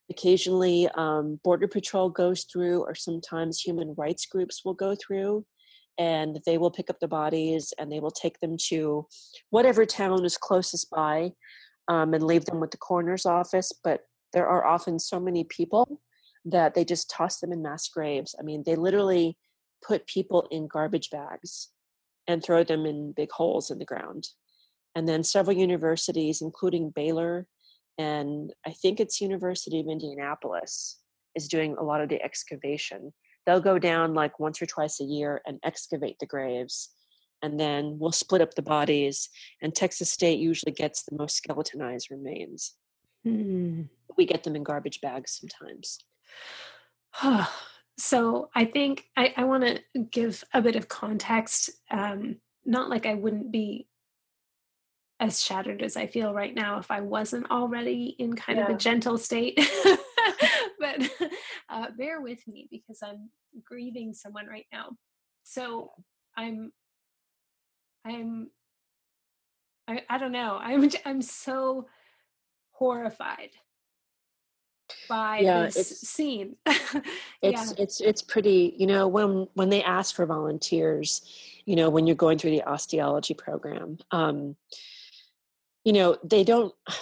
occasionally 0.09 0.87
um, 0.95 1.39
border 1.43 1.67
patrol 1.67 2.09
goes 2.09 2.43
through 2.43 2.81
or 2.81 2.95
sometimes 2.95 3.59
human 3.59 3.93
rights 3.97 4.25
groups 4.25 4.63
will 4.63 4.73
go 4.73 4.95
through 4.95 5.45
and 5.97 6.39
they 6.45 6.57
will 6.57 6.71
pick 6.71 6.89
up 6.89 6.99
the 6.99 7.07
bodies 7.07 7.73
and 7.79 7.91
they 7.91 7.99
will 7.99 8.11
take 8.11 8.39
them 8.39 8.57
to 8.67 9.07
whatever 9.49 9.85
town 9.85 10.23
is 10.25 10.37
closest 10.37 10.89
by 10.91 11.31
um, 11.87 12.13
and 12.13 12.23
leave 12.23 12.45
them 12.45 12.59
with 12.59 12.71
the 12.71 12.77
coroner's 12.77 13.25
office 13.25 13.71
but 13.83 14.01
there 14.33 14.47
are 14.47 14.65
often 14.65 14.99
so 14.99 15.19
many 15.19 15.45
people 15.45 16.01
that 16.43 16.75
they 16.75 16.85
just 16.85 17.09
toss 17.09 17.39
them 17.39 17.51
in 17.51 17.63
mass 17.63 17.87
graves. 17.87 18.35
I 18.39 18.43
mean 18.43 18.63
they 18.65 18.75
literally 18.75 19.37
put 19.85 20.05
people 20.05 20.47
in 20.51 20.67
garbage 20.67 21.09
bags 21.09 21.69
and 22.27 22.43
throw 22.43 22.63
them 22.63 22.85
in 22.85 23.13
big 23.15 23.31
holes 23.31 23.71
in 23.71 23.79
the 23.79 23.85
ground. 23.85 24.27
And 24.93 25.07
then 25.07 25.23
several 25.23 25.57
universities 25.57 26.41
including 26.41 26.91
baylor 26.91 27.47
and 27.97 28.53
I 28.65 28.71
think 28.71 28.99
it's 28.99 29.21
University 29.21 29.79
of 29.79 29.87
Indianapolis 29.87 30.99
is 31.35 31.47
doing 31.47 31.75
a 31.77 31.83
lot 31.83 32.01
of 32.01 32.09
the 32.09 32.21
excavation. 32.23 33.13
they'll 33.45 33.61
go 33.61 33.77
down 33.79 34.13
like 34.13 34.39
once 34.39 34.61
or 34.61 34.65
twice 34.65 34.99
a 34.99 35.03
year 35.03 35.41
and 35.45 35.59
excavate 35.63 36.17
the 36.19 36.25
graves 36.25 36.89
and 37.41 37.59
then 37.59 37.97
we'll 37.99 38.11
split 38.11 38.41
up 38.41 38.53
the 38.55 38.61
bodies 38.61 39.29
and 39.61 39.75
texas 39.75 40.11
state 40.11 40.39
usually 40.39 40.71
gets 40.71 41.03
the 41.03 41.15
most 41.17 41.35
skeletonized 41.37 42.09
remains 42.11 42.73
Mm. 43.25 43.89
we 44.17 44.25
get 44.25 44.43
them 44.43 44.55
in 44.55 44.63
garbage 44.63 45.01
bags 45.01 45.31
sometimes 45.39 45.99
so 47.97 48.49
I 48.53 48.65
think 48.65 49.05
I, 49.15 49.33
I 49.37 49.43
want 49.45 49.63
to 49.65 49.99
give 50.11 50.43
a 50.53 50.61
bit 50.61 50.75
of 50.75 50.87
context. 50.89 51.69
Um, 51.89 52.37
not 52.65 52.89
like 52.89 53.05
I 53.05 53.13
wouldn't 53.13 53.51
be 53.51 53.87
as 55.19 55.41
shattered 55.41 55.81
as 55.81 55.95
I 55.95 56.07
feel 56.07 56.33
right 56.33 56.53
now 56.53 56.77
if 56.77 56.91
I 56.91 57.01
wasn't 57.01 57.49
already 57.49 58.15
in 58.19 58.35
kind 58.35 58.59
of 58.59 58.69
a 58.69 58.73
gentle 58.73 59.17
state. 59.17 59.57
but 60.79 61.09
uh, 61.69 61.87
bear 61.97 62.21
with 62.21 62.45
me 62.47 62.67
because 62.69 62.99
I'm 63.01 63.29
grieving 63.63 64.13
someone 64.13 64.47
right 64.47 64.65
now. 64.73 64.89
So 65.43 65.91
I'm, 66.37 66.71
I'm, 68.05 68.49
I, 69.87 70.01
I 70.09 70.17
don't 70.17 70.31
know. 70.33 70.57
I'm, 70.61 70.89
I'm 71.05 71.21
so 71.21 71.87
horrified 72.71 73.51
by 75.07 75.39
Yeah, 75.39 75.63
this 75.63 75.77
it's- 75.77 75.99
scene. 75.99 76.55
it's 77.41 77.71
it's 77.73 78.01
it's 78.01 78.21
pretty 78.21 78.75
you 78.77 78.87
know 78.87 79.07
when 79.07 79.47
when 79.53 79.69
they 79.69 79.83
ask 79.83 80.15
for 80.15 80.25
volunteers 80.25 81.21
you 81.65 81.75
know 81.75 81.89
when 81.89 82.05
you're 82.07 82.15
going 82.15 82.37
through 82.37 82.51
the 82.51 82.63
osteology 82.63 83.33
program 83.33 83.97
um 84.11 84.55
you 85.85 85.93
know 85.93 86.17
they 86.23 86.43
don't 86.43 86.73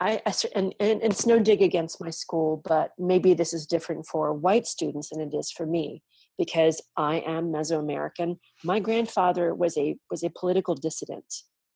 I, 0.00 0.20
I 0.26 0.34
and, 0.56 0.74
and 0.80 1.00
it's 1.04 1.24
no 1.24 1.38
dig 1.38 1.62
against 1.62 2.00
my 2.00 2.10
school 2.10 2.60
but 2.68 2.90
maybe 2.98 3.32
this 3.32 3.54
is 3.54 3.64
different 3.64 4.06
for 4.06 4.34
white 4.34 4.66
students 4.66 5.10
than 5.10 5.20
it 5.20 5.32
is 5.32 5.52
for 5.52 5.66
me 5.66 6.02
because 6.36 6.82
i 6.96 7.18
am 7.20 7.52
mesoamerican. 7.52 8.38
My 8.64 8.80
grandfather 8.80 9.54
was 9.54 9.78
a 9.78 9.96
was 10.10 10.24
a 10.24 10.30
political 10.30 10.74
dissident. 10.74 11.32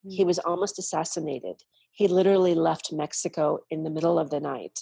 He 0.09 0.25
mm. 0.25 0.27
was 0.27 0.41
almost 0.41 0.79
assassinated. 0.81 1.63
He 1.93 2.09
literally 2.09 2.55
left 2.55 2.93
mexico 2.93 3.61
in 3.71 3.85
the 3.85 3.91
middle 3.91 4.19
of 4.19 4.31
the 4.31 4.41
night 4.41 4.81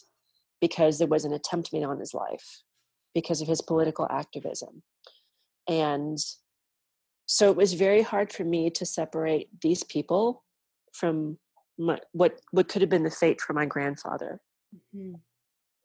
because 0.62 0.98
there 0.98 1.06
was 1.06 1.26
an 1.26 1.34
attempt 1.34 1.74
made 1.74 1.84
on 1.84 2.00
his 2.00 2.14
life 2.14 2.62
because 3.14 3.42
of 3.42 3.48
his 3.48 3.60
political 3.60 4.06
activism. 4.10 4.82
And 5.68 6.18
so 7.26 7.50
it 7.50 7.56
was 7.56 7.74
very 7.74 8.02
hard 8.02 8.32
for 8.32 8.44
me 8.44 8.70
to 8.70 8.86
separate 8.86 9.48
these 9.60 9.82
people 9.82 10.44
from 10.92 11.38
my, 11.78 11.98
what 12.12 12.40
what 12.50 12.68
could 12.68 12.82
have 12.82 12.90
been 12.90 13.04
the 13.04 13.10
fate 13.10 13.40
for 13.40 13.52
my 13.52 13.66
grandfather. 13.66 14.40
Mhm. 14.94 15.20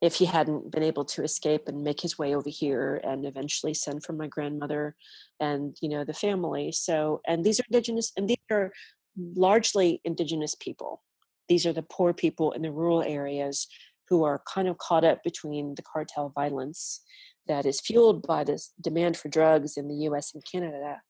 if 0.02 0.16
he 0.16 0.26
hadn't 0.26 0.72
been 0.72 0.82
able 0.82 1.06
to 1.06 1.24
escape 1.24 1.68
and 1.68 1.84
make 1.84 2.02
his 2.02 2.18
way 2.18 2.34
over 2.36 2.50
here 2.50 3.00
and 3.04 3.24
eventually 3.24 3.74
send 3.74 4.04
for 4.04 4.14
my 4.14 4.26
grandmother 4.28 4.96
and 5.40 5.78
you 5.82 5.88
know 5.90 6.04
the 6.04 6.14
family. 6.14 6.72
So 6.72 7.22
and 7.28 7.44
these 7.46 7.60
are 7.60 7.66
indigenous 7.70 8.12
and 8.18 8.28
these 8.28 8.38
are 8.50 8.72
largely 9.36 10.02
indigenous 10.04 10.56
people. 10.56 11.04
These 11.50 11.66
are 11.68 11.74
the 11.74 11.84
poor 11.84 12.14
people 12.14 12.52
in 12.54 12.64
the 12.64 12.72
rural 12.72 13.04
areas 13.04 13.68
who 14.10 14.24
are 14.24 14.42
kind 14.52 14.68
of 14.68 14.78
caught 14.80 15.04
up 15.04 15.24
between 15.24 15.76
the 15.76 15.84
cartel 15.84 16.30
violence 16.30 17.02
that 17.48 17.66
is 17.66 17.80
fueled 17.80 18.26
by 18.26 18.44
this 18.44 18.74
demand 18.82 19.18
for 19.18 19.30
drugs 19.30 19.78
in 19.78 19.88
the 19.88 20.10
US 20.10 20.34
and 20.34 20.44
Canada. 20.52 21.02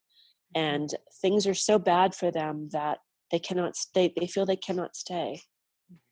And 0.54 0.90
things 1.22 1.48
are 1.48 1.54
so 1.54 1.80
bad 1.80 2.14
for 2.14 2.30
them 2.30 2.70
that 2.74 3.00
they 3.32 3.40
cannot 3.40 3.76
stay 3.76 4.14
they 4.20 4.28
feel 4.28 4.46
they 4.46 4.56
cannot 4.56 4.96
stay 4.96 5.42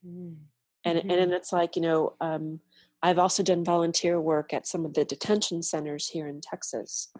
Mhm. 0.05 0.37
and 0.85 0.99
Mhm. 0.99 1.11
and 1.23 1.33
it's 1.33 1.51
like 1.53 1.75
you 1.75 1.81
know 1.81 2.15
um, 2.21 2.61
i've 3.03 3.19
also 3.19 3.43
done 3.43 3.63
volunteer 3.63 4.19
work 4.19 4.53
at 4.53 4.67
some 4.67 4.85
of 4.85 4.93
the 4.93 5.05
detention 5.05 5.61
centers 5.63 6.07
here 6.09 6.27
in 6.27 6.41
texas 6.41 7.11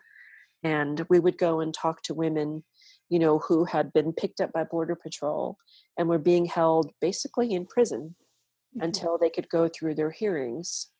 and 0.63 1.05
we 1.09 1.19
would 1.19 1.37
go 1.37 1.59
and 1.61 1.73
talk 1.73 2.01
to 2.03 2.13
women 2.13 2.63
you 3.09 3.19
know 3.19 3.39
who 3.39 3.65
had 3.65 3.93
been 3.93 4.13
picked 4.13 4.41
up 4.41 4.51
by 4.53 4.63
border 4.63 4.95
patrol 4.95 5.57
and 5.97 6.07
were 6.09 6.19
being 6.19 6.45
held 6.45 6.91
basically 7.01 7.53
in 7.53 7.65
prison 7.65 8.15
Mhm. 8.75 8.83
until 8.83 9.17
they 9.17 9.29
could 9.29 9.49
go 9.49 9.67
through 9.69 9.95
their 9.95 10.11
hearings 10.11 10.91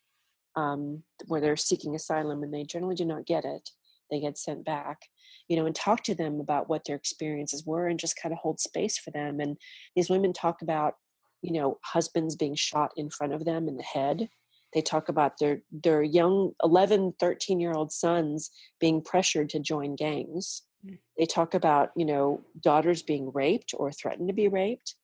um, 0.56 1.04
where 1.28 1.39
they're 1.41 1.56
seeking 1.56 1.95
asylum 1.95 2.43
and 2.43 2.54
they 2.54 2.63
generally 2.63 2.95
do 2.95 3.06
not 3.06 3.26
get 3.26 3.45
it 3.45 3.69
they 4.12 4.19
get 4.19 4.38
sent 4.38 4.65
back 4.65 5.04
you 5.48 5.58
know 5.58 5.65
and 5.65 5.76
talk 5.76 6.04
to 6.04 6.15
them 6.15 6.39
about 6.39 6.69
what 6.69 6.84
their 6.86 6.95
experiences 6.95 7.65
were 7.65 7.88
and 7.88 8.00
just 8.00 8.19
kind 8.22 8.34
of 8.34 8.39
hold 8.39 8.60
space 8.60 8.98
for 8.98 9.12
them 9.12 9.39
and 9.39 9.58
these 9.95 10.10
women 10.10 10.34
talk 10.34 10.62
about 10.62 10.95
you 11.41 11.54
know 11.54 11.78
husbands 11.84 12.36
being 12.36 12.56
shot 12.56 12.91
in 12.95 13.10
front 13.10 13.34
of 13.34 13.45
them 13.45 13.67
in 13.67 13.78
the 13.78 13.84
head. 13.84 14.30
They 14.74 14.82
talk 14.82 15.10
about 15.10 15.39
their 15.39 15.62
their 15.72 16.04
young 16.04 16.54
11 16.63 17.13
13 17.19 17.60
year 17.60 17.74
old 17.74 17.91
sons 17.91 18.52
being 18.80 19.02
pressured 19.02 19.50
to 19.50 19.60
join 19.60 19.95
gangs. 19.95 20.63
Mm. 20.86 20.98
they 21.17 21.26
talk 21.26 21.54
about 21.54 21.91
you 21.95 22.06
know 22.06 22.41
daughters 22.62 23.04
being 23.04 23.32
raped 23.34 23.74
or 23.76 23.91
threatened 23.91 24.30
to 24.30 24.34
be 24.34 24.48
raped. 24.48 24.95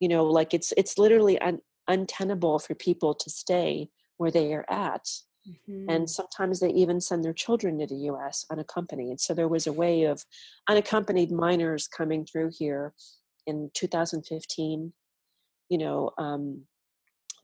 You 0.00 0.08
know 0.08 0.24
like 0.24 0.54
it's 0.54 0.72
it's 0.76 0.98
literally 0.98 1.38
un, 1.40 1.60
untenable 1.88 2.58
for 2.58 2.74
people 2.74 3.14
to 3.14 3.30
stay 3.30 3.88
where 4.18 4.30
they 4.30 4.52
are 4.52 4.66
at 4.68 5.08
Mhm. 5.48 5.86
and 5.88 6.10
sometimes 6.10 6.60
they 6.60 6.70
even 6.70 7.00
send 7.00 7.24
their 7.24 7.32
children 7.32 7.78
to 7.78 7.86
the 7.86 7.96
US 8.10 8.44
unaccompanied. 8.50 9.20
So 9.20 9.32
there 9.34 9.48
was 9.48 9.66
a 9.66 9.72
way 9.72 10.04
of 10.04 10.24
unaccompanied 10.68 11.30
minors 11.32 11.88
coming 11.88 12.26
through 12.26 12.50
here 12.58 12.94
in 13.46 13.70
2015, 13.74 14.92
you 15.68 15.78
know, 15.78 16.10
um, 16.18 16.66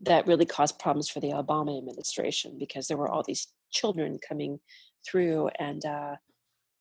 that 0.00 0.26
really 0.26 0.44
caused 0.44 0.78
problems 0.78 1.08
for 1.08 1.20
the 1.20 1.30
Obama 1.30 1.76
administration 1.78 2.58
because 2.58 2.86
there 2.86 2.98
were 2.98 3.08
all 3.10 3.22
these 3.22 3.48
children 3.70 4.18
coming 4.18 4.60
through. 5.06 5.48
And 5.58 5.84
uh, 5.86 6.16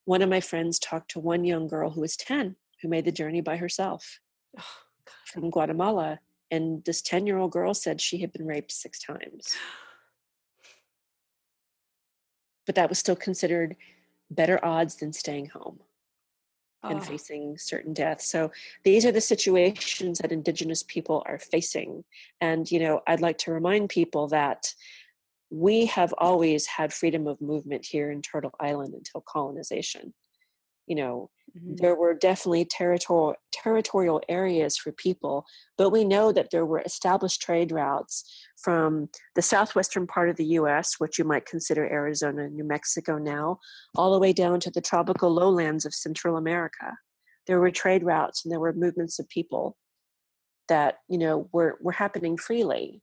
one 0.04 0.22
of 0.22 0.30
my 0.30 0.42
friends 0.42 0.80
talked 0.80 1.12
to 1.12 1.20
one 1.20 1.46
young 1.46 1.68
girl 1.68 1.92
who 1.92 2.02
was 2.02 2.18
10 2.18 2.58
who 2.82 2.90
made 2.90 3.06
the 3.06 3.12
journey 3.12 3.42
by 3.42 3.56
herself 3.58 4.20
Oh, 4.60 4.64
from 5.26 5.50
Guatemala. 5.50 6.20
And 6.52 6.84
this 6.86 7.02
10 7.02 7.26
year 7.26 7.38
old 7.38 7.52
girl 7.52 7.74
said 7.74 8.02
she 8.02 8.20
had 8.20 8.34
been 8.34 8.46
raped 8.46 8.72
six 8.72 9.00
times. 9.00 9.56
But 12.66 12.76
that 12.76 12.90
was 12.90 13.00
still 13.00 13.16
considered 13.16 13.76
better 14.30 14.64
odds 14.64 14.96
than 14.98 15.14
staying 15.14 15.48
home 15.48 15.80
and 16.88 17.02
Oh, 17.02 17.02
facing 17.02 17.58
certain 17.58 17.94
death. 17.94 18.22
So 18.22 18.52
these 18.84 19.06
are 19.06 19.12
the 19.12 19.22
situations 19.22 20.20
that 20.20 20.32
indigenous 20.32 20.84
people 20.84 21.24
are 21.26 21.40
facing. 21.40 22.04
And 22.42 22.70
you 22.70 22.80
know, 22.80 23.02
I'd 23.08 23.22
like 23.22 23.40
to 23.40 23.52
remind 23.52 23.90
people 23.90 24.28
that 24.28 24.74
we 25.50 25.86
have 25.88 26.14
always 26.18 26.68
had 26.68 26.94
freedom 26.94 27.28
of 27.28 27.42
movement 27.42 27.86
here 27.86 28.12
in 28.12 28.22
Turtle 28.22 28.54
Island 28.60 28.94
until 28.94 29.22
colonization. 29.22 30.14
You 30.88 30.96
know, 30.96 31.30
mhm. 31.58 31.78
there 31.78 31.96
were 31.96 32.14
definitely 32.14 32.66
territorial 32.66 33.36
territorial 33.52 34.22
areas 34.30 34.78
for 34.78 34.92
people, 34.92 35.46
but 35.78 35.90
we 35.90 36.04
know 36.04 36.32
that 36.32 36.52
there 36.52 36.66
were 36.66 36.82
established 36.82 37.42
trade 37.42 37.72
routes 37.72 38.24
from 38.62 39.10
the 39.36 39.42
southwestern 39.42 40.06
part 40.08 40.30
of 40.30 40.36
the 40.36 40.46
U.S., 40.60 40.96
which 41.00 41.18
you 41.18 41.26
might 41.26 41.46
consider 41.46 41.86
Arizona 41.86 42.44
and 42.44 42.56
New 42.56 42.64
Mexico 42.64 43.18
now, 43.18 43.60
all 43.96 44.14
the 44.14 44.20
way 44.20 44.34
down 44.34 44.60
to 44.62 44.72
the 44.72 44.82
tropical 44.82 45.32
lowlands 45.32 45.86
of 45.86 45.94
Central 45.94 46.38
America. 46.38 46.98
There 47.48 47.60
were 47.60 47.72
trade 47.72 48.04
routes 48.04 48.44
and 48.44 48.52
there 48.52 48.60
were 48.60 48.74
movements 48.74 49.20
of 49.20 49.30
people 49.30 49.78
that 50.68 50.96
you 51.08 51.18
know 51.18 51.50
were 51.52 51.78
were 51.82 51.92
happening 51.92 52.38
freely. 52.38 53.02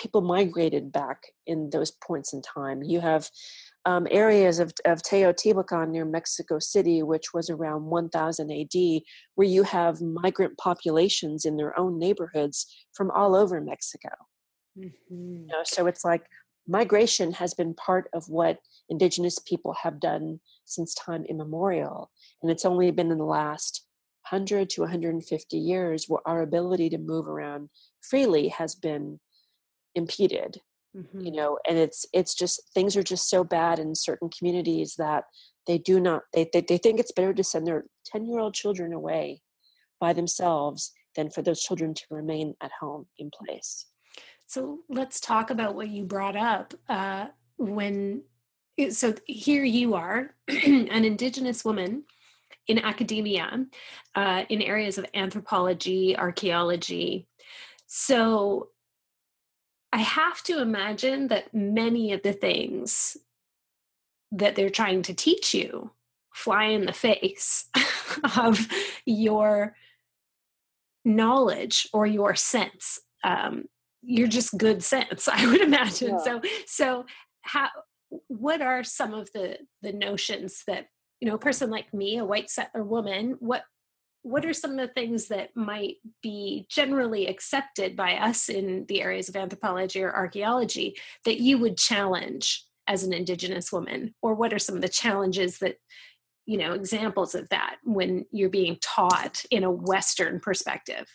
People 0.00 0.22
migrated 0.22 0.90
back 0.92 1.18
in 1.46 1.70
those 1.70 1.90
points 1.90 2.32
in 2.32 2.40
time. 2.40 2.82
You 2.82 3.00
have 3.00 3.28
um, 3.84 4.06
areas 4.10 4.58
of, 4.58 4.72
of 4.84 5.02
Teotihuacan 5.02 5.90
near 5.90 6.04
Mexico 6.04 6.58
City, 6.58 7.02
which 7.02 7.32
was 7.34 7.50
around 7.50 7.84
1000 7.84 8.50
AD, 8.50 9.02
where 9.34 9.46
you 9.46 9.62
have 9.62 10.00
migrant 10.00 10.56
populations 10.58 11.44
in 11.44 11.56
their 11.56 11.78
own 11.78 11.98
neighborhoods 11.98 12.66
from 12.92 13.10
all 13.10 13.34
over 13.34 13.60
Mexico. 13.60 14.10
Mhm. 14.78 14.92
You 15.10 15.46
know, 15.46 15.62
so 15.64 15.86
it's 15.86 16.04
like 16.04 16.24
migration 16.66 17.32
has 17.32 17.54
been 17.54 17.74
part 17.74 18.08
of 18.12 18.28
what 18.28 18.58
indigenous 18.88 19.38
people 19.38 19.74
have 19.82 20.00
done 20.00 20.40
since 20.64 20.94
time 20.94 21.24
immemorial. 21.24 22.10
And 22.42 22.50
it's 22.50 22.64
only 22.64 22.90
been 22.90 23.10
in 23.10 23.18
the 23.18 23.24
last 23.24 23.86
100 24.30 24.70
to 24.70 24.82
150 24.82 25.58
years 25.58 26.04
where 26.06 26.20
our 26.26 26.42
ability 26.42 26.90
to 26.90 26.98
move 26.98 27.26
around 27.26 27.70
freely 28.00 28.48
has 28.48 28.74
been 28.74 29.18
impeded 29.94 30.60
you 31.18 31.32
Mhm. 31.32 31.36
know 31.36 31.58
and 31.68 31.78
it's 31.78 32.06
it's 32.12 32.34
just 32.34 32.62
things 32.74 32.96
are 32.96 33.02
just 33.02 33.28
so 33.28 33.44
bad 33.44 33.78
in 33.78 33.94
certain 33.94 34.28
communities 34.30 34.94
that 34.98 35.24
they 35.66 35.78
do 35.78 36.00
not 36.00 36.22
they, 36.32 36.48
they, 36.52 36.60
they 36.62 36.78
think 36.78 36.98
it's 37.00 37.12
better 37.12 37.34
to 37.34 37.44
send 37.44 37.66
their 37.66 37.84
10 38.06 38.26
year 38.26 38.38
old 38.38 38.54
children 38.54 38.92
away 38.92 39.40
by 40.00 40.12
themselves 40.12 40.92
than 41.16 41.30
for 41.30 41.42
those 41.42 41.62
children 41.62 41.94
to 41.94 42.02
remain 42.10 42.54
at 42.62 42.72
home 42.80 43.06
in 43.18 43.30
place 43.30 43.86
So 44.46 44.80
let's 44.88 45.20
talk 45.20 45.50
about 45.50 45.74
what 45.74 45.88
you 45.88 46.04
brought 46.04 46.36
up 46.36 46.74
uh, 46.88 47.26
when. 47.58 48.22
So 48.90 49.14
here 49.26 49.64
you 49.64 49.94
are, 49.94 50.34
an 50.48 51.04
Indigenous 51.04 51.64
woman 51.64 52.04
in 52.66 52.78
academia, 52.78 53.66
uh, 54.14 54.44
in 54.48 54.62
areas 54.62 54.98
of 54.98 55.06
anthropology, 55.14 56.16
archaeology. 56.16 57.28
So 57.86 58.70
I 59.92 59.98
have 59.98 60.42
to 60.44 60.60
imagine 60.60 61.28
that 61.28 61.52
many 61.52 62.12
of 62.12 62.22
the 62.22 62.32
things 62.32 63.16
that 64.32 64.54
they're 64.54 64.70
trying 64.70 65.02
to 65.02 65.14
teach 65.14 65.54
you 65.54 65.90
fly 66.32 66.64
in 66.64 66.86
the 66.86 66.92
face 66.92 67.68
of 68.36 68.68
your 69.04 69.74
knowledge 71.04 71.88
or 71.92 72.06
your 72.06 72.34
sense 72.34 73.00
um, 73.24 73.64
you're 74.02 74.28
just 74.28 74.56
good 74.56 74.82
sense 74.82 75.28
i 75.32 75.46
would 75.46 75.60
imagine 75.60 76.10
yeah. 76.10 76.18
so 76.18 76.40
so 76.66 77.06
how 77.42 77.68
what 78.28 78.60
are 78.62 78.84
some 78.84 79.14
of 79.14 79.30
the 79.32 79.58
the 79.82 79.92
notions 79.92 80.62
that 80.66 80.86
you 81.20 81.28
know 81.28 81.34
a 81.34 81.38
person 81.38 81.70
like 81.70 81.92
me 81.92 82.18
a 82.18 82.24
white 82.24 82.50
settler 82.50 82.84
woman 82.84 83.36
what 83.40 83.64
what 84.22 84.44
are 84.44 84.52
some 84.52 84.72
of 84.72 84.76
the 84.76 84.92
things 84.92 85.28
that 85.28 85.56
might 85.56 85.96
be 86.22 86.66
generally 86.68 87.26
accepted 87.26 87.96
by 87.96 88.14
us 88.14 88.48
in 88.48 88.84
the 88.86 89.00
areas 89.00 89.28
of 89.28 89.36
anthropology 89.36 90.02
or 90.02 90.14
archaeology 90.14 90.96
that 91.24 91.40
you 91.40 91.58
would 91.58 91.76
challenge 91.76 92.64
as 92.86 93.02
an 93.02 93.12
indigenous 93.12 93.72
woman? 93.72 94.14
Or 94.20 94.34
what 94.34 94.52
are 94.52 94.58
some 94.58 94.76
of 94.76 94.82
the 94.82 94.88
challenges 94.88 95.58
that 95.58 95.76
you 96.46 96.58
know 96.58 96.72
examples 96.72 97.34
of 97.34 97.48
that 97.50 97.76
when 97.84 98.26
you're 98.30 98.50
being 98.50 98.78
taught 98.80 99.44
in 99.50 99.64
a 99.64 99.70
western 99.70 100.40
perspective? 100.40 101.06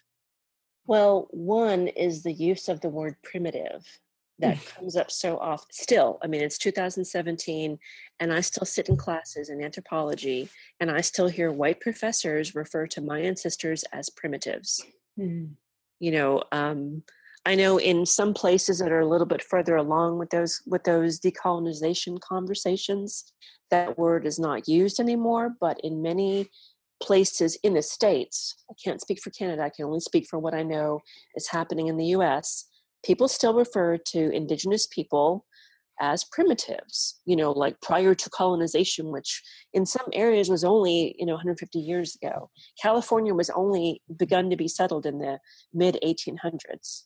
Well 0.88 1.28
one 1.32 1.88
is 1.88 2.24
the 2.24 2.34
use 2.34 2.70
of 2.70 2.82
the 2.82 2.90
word 2.90 3.18
primitive 3.24 3.86
that 4.40 4.64
comes 4.76 4.96
up 4.96 5.12
so 5.12 5.38
often 5.38 5.68
still 5.72 6.18
i 6.24 6.28
mean 6.28 6.42
it's 6.42 6.58
2017 6.58 7.78
and 8.20 8.34
i 8.34 8.42
still 8.42 8.66
sit 8.66 8.90
in 8.90 8.98
classes 8.98 9.50
in 9.50 9.64
anthropology 9.64 10.50
and 10.80 10.92
i 10.92 11.02
still 11.02 11.28
hear 11.28 11.52
white 11.52 11.80
professors 11.80 12.56
refer 12.56 12.88
to 12.88 13.02
my 13.02 13.20
ancestors 13.20 13.84
as 13.94 14.10
primitives 14.10 14.84
mm. 15.20 15.50
you 16.00 16.12
know 16.12 16.44
um, 16.52 17.04
i 17.46 17.56
know 17.56 17.78
in 17.78 18.06
some 18.06 18.34
places 18.34 18.80
that 18.80 18.92
are 18.92 19.02
a 19.02 19.08
little 19.08 19.28
bit 19.28 19.44
further 19.44 19.76
along 19.76 20.18
with 20.18 20.30
those 20.30 20.62
with 20.66 20.84
those 20.84 21.20
decolonization 21.20 22.20
conversations 22.20 23.32
that 23.72 23.98
word 23.98 24.26
is 24.26 24.40
not 24.40 24.68
used 24.68 25.00
anymore 25.00 25.56
but 25.60 25.80
in 25.84 26.02
many 26.02 26.50
places 27.02 27.58
in 27.64 27.74
the 27.74 27.82
states 27.82 28.56
i 28.70 28.74
can't 28.82 29.02
speak 29.02 29.20
for 29.22 29.30
canada 29.32 29.62
i 29.62 29.70
can 29.70 29.86
only 29.86 30.00
speak 30.00 30.26
for 30.30 30.40
what 30.40 30.54
i 30.54 30.64
know 30.64 31.00
is 31.36 31.50
happening 31.50 31.88
in 31.88 31.98
the 31.98 32.06
us 32.06 32.70
people 33.06 33.28
still 33.28 33.54
refer 33.54 33.98
to 33.98 34.32
indigenous 34.32 34.88
people 34.88 35.46
as 36.02 36.26
primitives 36.26 37.22
you 37.26 37.36
know 37.36 37.52
like 37.52 37.80
prior 37.82 38.14
to 38.14 38.30
colonization 38.30 39.12
which 39.12 39.42
in 39.74 39.86
some 39.86 40.08
areas 40.12 40.50
was 40.50 40.64
only 40.64 41.16
you 41.18 41.26
know 41.26 41.34
150 41.34 41.80
years 41.80 42.18
ago 42.22 42.50
california 42.82 43.34
was 43.34 43.50
only 43.52 44.02
begun 44.18 44.50
to 44.50 44.58
be 44.58 44.68
settled 44.68 45.06
in 45.06 45.20
the 45.20 45.40
mid 45.74 45.98
1800s 46.04 47.04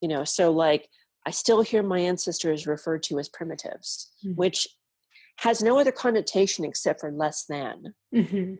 you 0.00 0.08
know 0.08 0.22
so 0.22 0.52
like 0.52 0.88
i 1.26 1.30
still 1.30 1.62
hear 1.62 1.82
my 1.82 1.98
ancestors 1.98 2.68
referred 2.68 3.02
to 3.02 3.18
as 3.18 3.28
primitives 3.28 4.12
mm-hmm. 4.24 4.36
which 4.36 4.68
has 5.38 5.62
no 5.62 5.80
other 5.80 5.92
connotation 5.92 6.64
except 6.64 7.00
for 7.00 7.10
less 7.10 7.46
than 7.48 7.94
mm-hmm. 8.14 8.54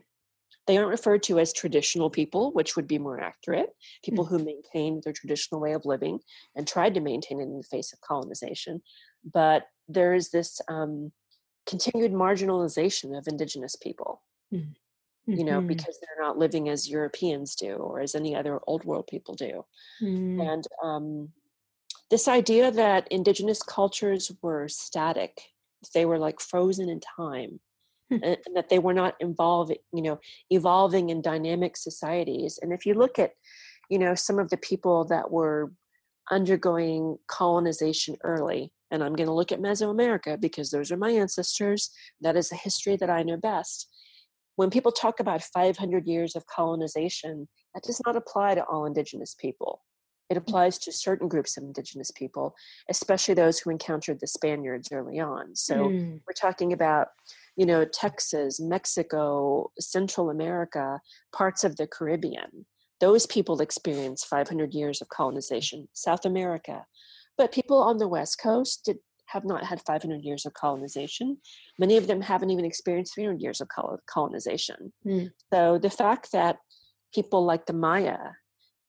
They 0.67 0.77
aren't 0.77 0.89
referred 0.89 1.23
to 1.23 1.39
as 1.39 1.53
traditional 1.53 2.09
people, 2.09 2.51
which 2.51 2.75
would 2.75 2.87
be 2.87 2.99
more 2.99 3.19
accurate, 3.19 3.69
people 4.03 4.25
mm-hmm. 4.25 4.37
who 4.37 4.43
maintained 4.43 5.03
their 5.03 5.13
traditional 5.13 5.59
way 5.59 5.73
of 5.73 5.85
living 5.85 6.19
and 6.55 6.67
tried 6.67 6.93
to 6.93 7.01
maintain 7.01 7.39
it 7.39 7.45
in 7.45 7.57
the 7.57 7.63
face 7.63 7.93
of 7.93 8.01
colonization. 8.01 8.81
But 9.23 9.63
there 9.87 10.13
is 10.13 10.29
this 10.29 10.61
um, 10.67 11.11
continued 11.65 12.11
marginalization 12.11 13.17
of 13.17 13.27
indigenous 13.27 13.75
people. 13.75 14.21
Mm-hmm 14.53 14.71
you 15.27 15.43
know, 15.43 15.59
mm-hmm. 15.59 15.67
because 15.67 15.99
they're 15.99 16.25
not 16.25 16.37
living 16.37 16.69
as 16.69 16.89
Europeans 16.89 17.55
do 17.55 17.75
or 17.75 18.01
as 18.01 18.15
any 18.15 18.35
other 18.35 18.59
old 18.67 18.83
world 18.83 19.07
people 19.07 19.35
do. 19.35 19.65
Mm. 20.01 20.53
And 20.53 20.67
um, 20.83 21.29
this 22.09 22.27
idea 22.27 22.71
that 22.71 23.07
indigenous 23.11 23.61
cultures 23.61 24.31
were 24.41 24.67
static, 24.67 25.41
they 25.93 26.05
were 26.05 26.19
like 26.19 26.39
frozen 26.39 26.89
in 26.89 26.99
time, 26.99 27.59
And, 28.11 28.37
that 28.55 28.69
they 28.69 28.79
were 28.79 28.93
not 28.93 29.15
involved, 29.19 29.73
you 29.93 30.01
know, 30.01 30.19
evolving 30.49 31.09
in 31.09 31.21
dynamic 31.21 31.77
societies. 31.77 32.59
And 32.61 32.73
if 32.73 32.85
you 32.85 32.93
look 32.93 33.17
at, 33.17 33.31
you 33.89 33.97
know, 33.97 34.15
some 34.15 34.39
of 34.39 34.49
the 34.49 34.57
people 34.57 35.05
that 35.05 35.31
were 35.31 35.71
undergoing 36.29 37.17
colonization 37.27 38.17
early, 38.23 38.71
and 38.91 39.03
I'm 39.03 39.15
going 39.15 39.27
to 39.27 39.33
look 39.33 39.51
at 39.51 39.61
Mesoamerica 39.61 40.39
because 40.39 40.69
those 40.69 40.91
are 40.91 40.97
my 40.97 41.11
ancestors. 41.11 41.91
That 42.19 42.35
is 42.35 42.51
a 42.51 42.55
history 42.55 42.97
that 42.97 43.09
I 43.09 43.23
know 43.23 43.37
best. 43.37 43.87
When 44.57 44.69
people 44.69 44.91
talk 44.91 45.19
about 45.19 45.41
500 45.41 46.05
years 46.05 46.35
of 46.35 46.45
colonization, 46.45 47.47
that 47.73 47.83
does 47.83 48.01
not 48.05 48.17
apply 48.17 48.55
to 48.55 48.65
all 48.65 48.85
indigenous 48.85 49.33
people. 49.33 49.81
It 50.29 50.35
hmm. 50.35 50.39
applies 50.39 50.77
to 50.79 50.91
certain 50.91 51.29
groups 51.29 51.57
of 51.57 51.63
indigenous 51.63 52.11
people, 52.11 52.53
especially 52.89 53.33
those 53.33 53.59
who 53.59 53.69
encountered 53.69 54.19
the 54.19 54.27
Spaniards 54.27 54.89
early 54.91 55.19
on. 55.19 55.55
So 55.55 55.75
mm. 55.75 56.19
we're 56.27 56.33
talking 56.39 56.73
about 56.73 57.07
you 57.55 57.65
know, 57.65 57.85
Texas, 57.85 58.59
Mexico, 58.59 59.71
Central 59.79 60.29
America, 60.29 60.99
parts 61.35 61.63
of 61.63 61.75
the 61.75 61.87
Caribbean. 61.87 62.65
Those 62.99 63.25
people 63.25 63.61
experienced 63.61 64.27
500 64.27 64.73
years 64.73 65.01
of 65.01 65.09
colonization, 65.09 65.87
South 65.93 66.25
America. 66.25 66.85
But 67.37 67.51
people 67.51 67.81
on 67.81 67.97
the 67.97 68.07
West 68.07 68.39
Coast 68.41 68.85
did, 68.85 68.97
have 69.27 69.43
not 69.45 69.65
had 69.65 69.81
500 69.81 70.21
years 70.21 70.45
of 70.45 70.53
colonization. 70.53 71.37
Many 71.79 71.97
of 71.97 72.07
them 72.07 72.21
haven't 72.21 72.51
even 72.51 72.65
experienced 72.65 73.15
300 73.15 73.41
years 73.41 73.61
of 73.61 73.67
colonization. 74.07 74.93
Mm. 75.05 75.31
So 75.51 75.77
the 75.77 75.89
fact 75.89 76.31
that 76.33 76.57
people 77.13 77.43
like 77.43 77.65
the 77.65 77.73
Maya 77.73 78.17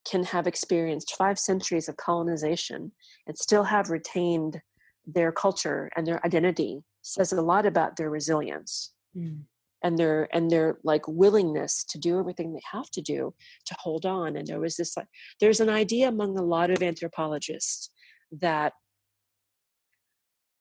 can 0.04 0.24
have 0.24 0.46
experienced 0.46 1.14
five 1.16 1.38
centuries 1.38 1.88
of 1.88 1.96
colonization 1.96 2.92
and 3.26 3.38
still 3.38 3.64
have 3.64 3.90
retained 3.90 4.60
their 5.06 5.32
culture 5.32 5.90
and 5.96 6.06
their 6.06 6.24
identity 6.24 6.82
says 7.02 7.32
a 7.32 7.42
lot 7.42 7.66
about 7.66 7.96
their 7.96 8.10
resilience 8.10 8.92
mm. 9.16 9.40
and 9.82 9.98
their 9.98 10.28
and 10.34 10.50
their 10.50 10.78
like 10.84 11.06
willingness 11.06 11.84
to 11.84 11.98
do 11.98 12.18
everything 12.18 12.52
they 12.52 12.62
have 12.70 12.90
to 12.90 13.02
do 13.02 13.34
to 13.66 13.76
hold 13.78 14.06
on 14.06 14.36
and 14.36 14.46
there 14.46 14.60
was 14.60 14.76
this 14.76 14.96
like 14.96 15.08
there's 15.40 15.60
an 15.60 15.68
idea 15.68 16.08
among 16.08 16.38
a 16.38 16.42
lot 16.42 16.70
of 16.70 16.82
anthropologists 16.82 17.90
that 18.30 18.72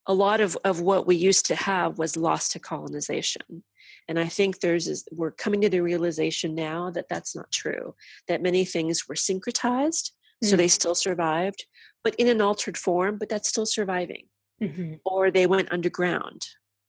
a 0.07 0.13
lot 0.13 0.41
of, 0.41 0.57
of 0.63 0.81
what 0.81 1.05
we 1.05 1.15
used 1.15 1.45
to 1.45 1.55
have 1.55 1.99
was 1.99 2.17
lost 2.17 2.51
to 2.51 2.59
colonization 2.59 3.63
and 4.07 4.19
i 4.19 4.25
think 4.25 4.59
there's 4.59 5.05
we're 5.11 5.31
coming 5.31 5.61
to 5.61 5.69
the 5.69 5.79
realization 5.79 6.55
now 6.55 6.89
that 6.89 7.07
that's 7.09 7.35
not 7.35 7.51
true 7.51 7.95
that 8.27 8.41
many 8.41 8.65
things 8.65 9.07
were 9.07 9.15
syncretized 9.15 10.11
mm. 10.43 10.47
so 10.47 10.55
they 10.55 10.67
still 10.67 10.95
survived 10.95 11.65
but 12.03 12.15
in 12.15 12.27
an 12.27 12.41
altered 12.41 12.77
form 12.77 13.17
but 13.17 13.29
that's 13.29 13.49
still 13.49 13.65
surviving 13.65 14.25
mm-hmm. 14.61 14.93
or 15.05 15.31
they 15.31 15.47
went 15.47 15.71
underground 15.71 16.45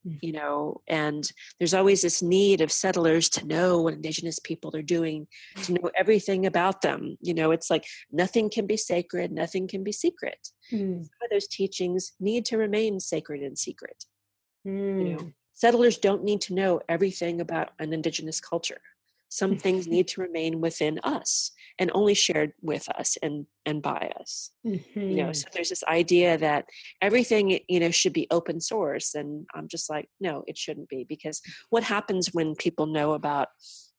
mm-hmm. 0.07 0.17
you 0.21 0.33
know 0.33 0.81
and 0.87 1.31
there's 1.59 1.75
always 1.75 2.03
this 2.03 2.23
need 2.23 2.61
of 2.61 2.71
settlers 2.71 3.29
to 3.29 3.47
know 3.47 3.81
what 3.81 3.95
indigenous 3.95 4.39
people 4.39 4.75
are 4.77 4.83
doing 4.83 5.27
to 5.63 5.73
know 5.73 5.91
everything 5.97 6.47
about 6.47 6.83
them 6.83 7.17
you 7.21 7.35
know 7.35 7.51
it's 7.51 7.71
like 7.71 7.85
nothing 8.11 8.51
can 8.51 8.67
be 8.67 8.77
sacred 8.77 9.33
nothing 9.33 9.67
can 9.67 9.83
be 9.83 9.93
secret 9.93 10.49
mm. 10.73 10.99
some 11.01 11.23
of 11.25 11.31
those 11.31 11.49
teachings 11.49 12.13
need 12.21 12.45
to 12.45 12.57
remain 12.57 13.01
sacred 13.01 13.43
and 13.43 13.59
secret 13.59 14.05
mm. 14.67 14.99
you 14.99 15.05
know 15.11 15.19
mm. 15.19 15.33
settlers 15.55 15.99
don't 15.99 16.25
need 16.25 16.41
to 16.41 16.55
know 16.55 16.81
everything 16.89 17.41
about 17.41 17.71
an 17.79 17.93
indigenous 17.93 18.41
culture 18.41 18.81
some 19.33 19.57
things 19.57 19.89
need 19.89 20.07
to 20.07 20.21
remain 20.21 20.61
within 20.61 21.01
us 21.05 21.53
and 21.79 21.91
only 21.95 22.13
shared 22.13 22.53
with 22.61 22.87
us 22.91 23.17
and 23.23 23.47
and 23.65 23.81
by 23.81 24.13
us 24.21 24.51
mm-hmm. 24.67 25.01
you 25.01 25.17
know 25.17 25.33
so 25.33 25.45
mm-hmm. 25.45 25.51
there's 25.55 25.71
this 25.71 25.83
idea 25.85 26.37
that 26.37 26.67
everything 27.01 27.59
you 27.67 27.81
know 27.81 27.91
should 27.91 28.13
be 28.13 28.27
open 28.31 28.61
source 28.61 29.15
and 29.15 29.47
i'm 29.55 29.67
just 29.69 29.89
like 29.89 30.07
no 30.21 30.45
it 30.47 30.59
shouldn't 30.59 30.89
be 30.91 31.07
because 31.09 31.41
what 31.71 31.83
happens 31.83 32.35
when 32.35 32.55
people 32.55 32.87
know 32.87 33.15
about 33.15 33.49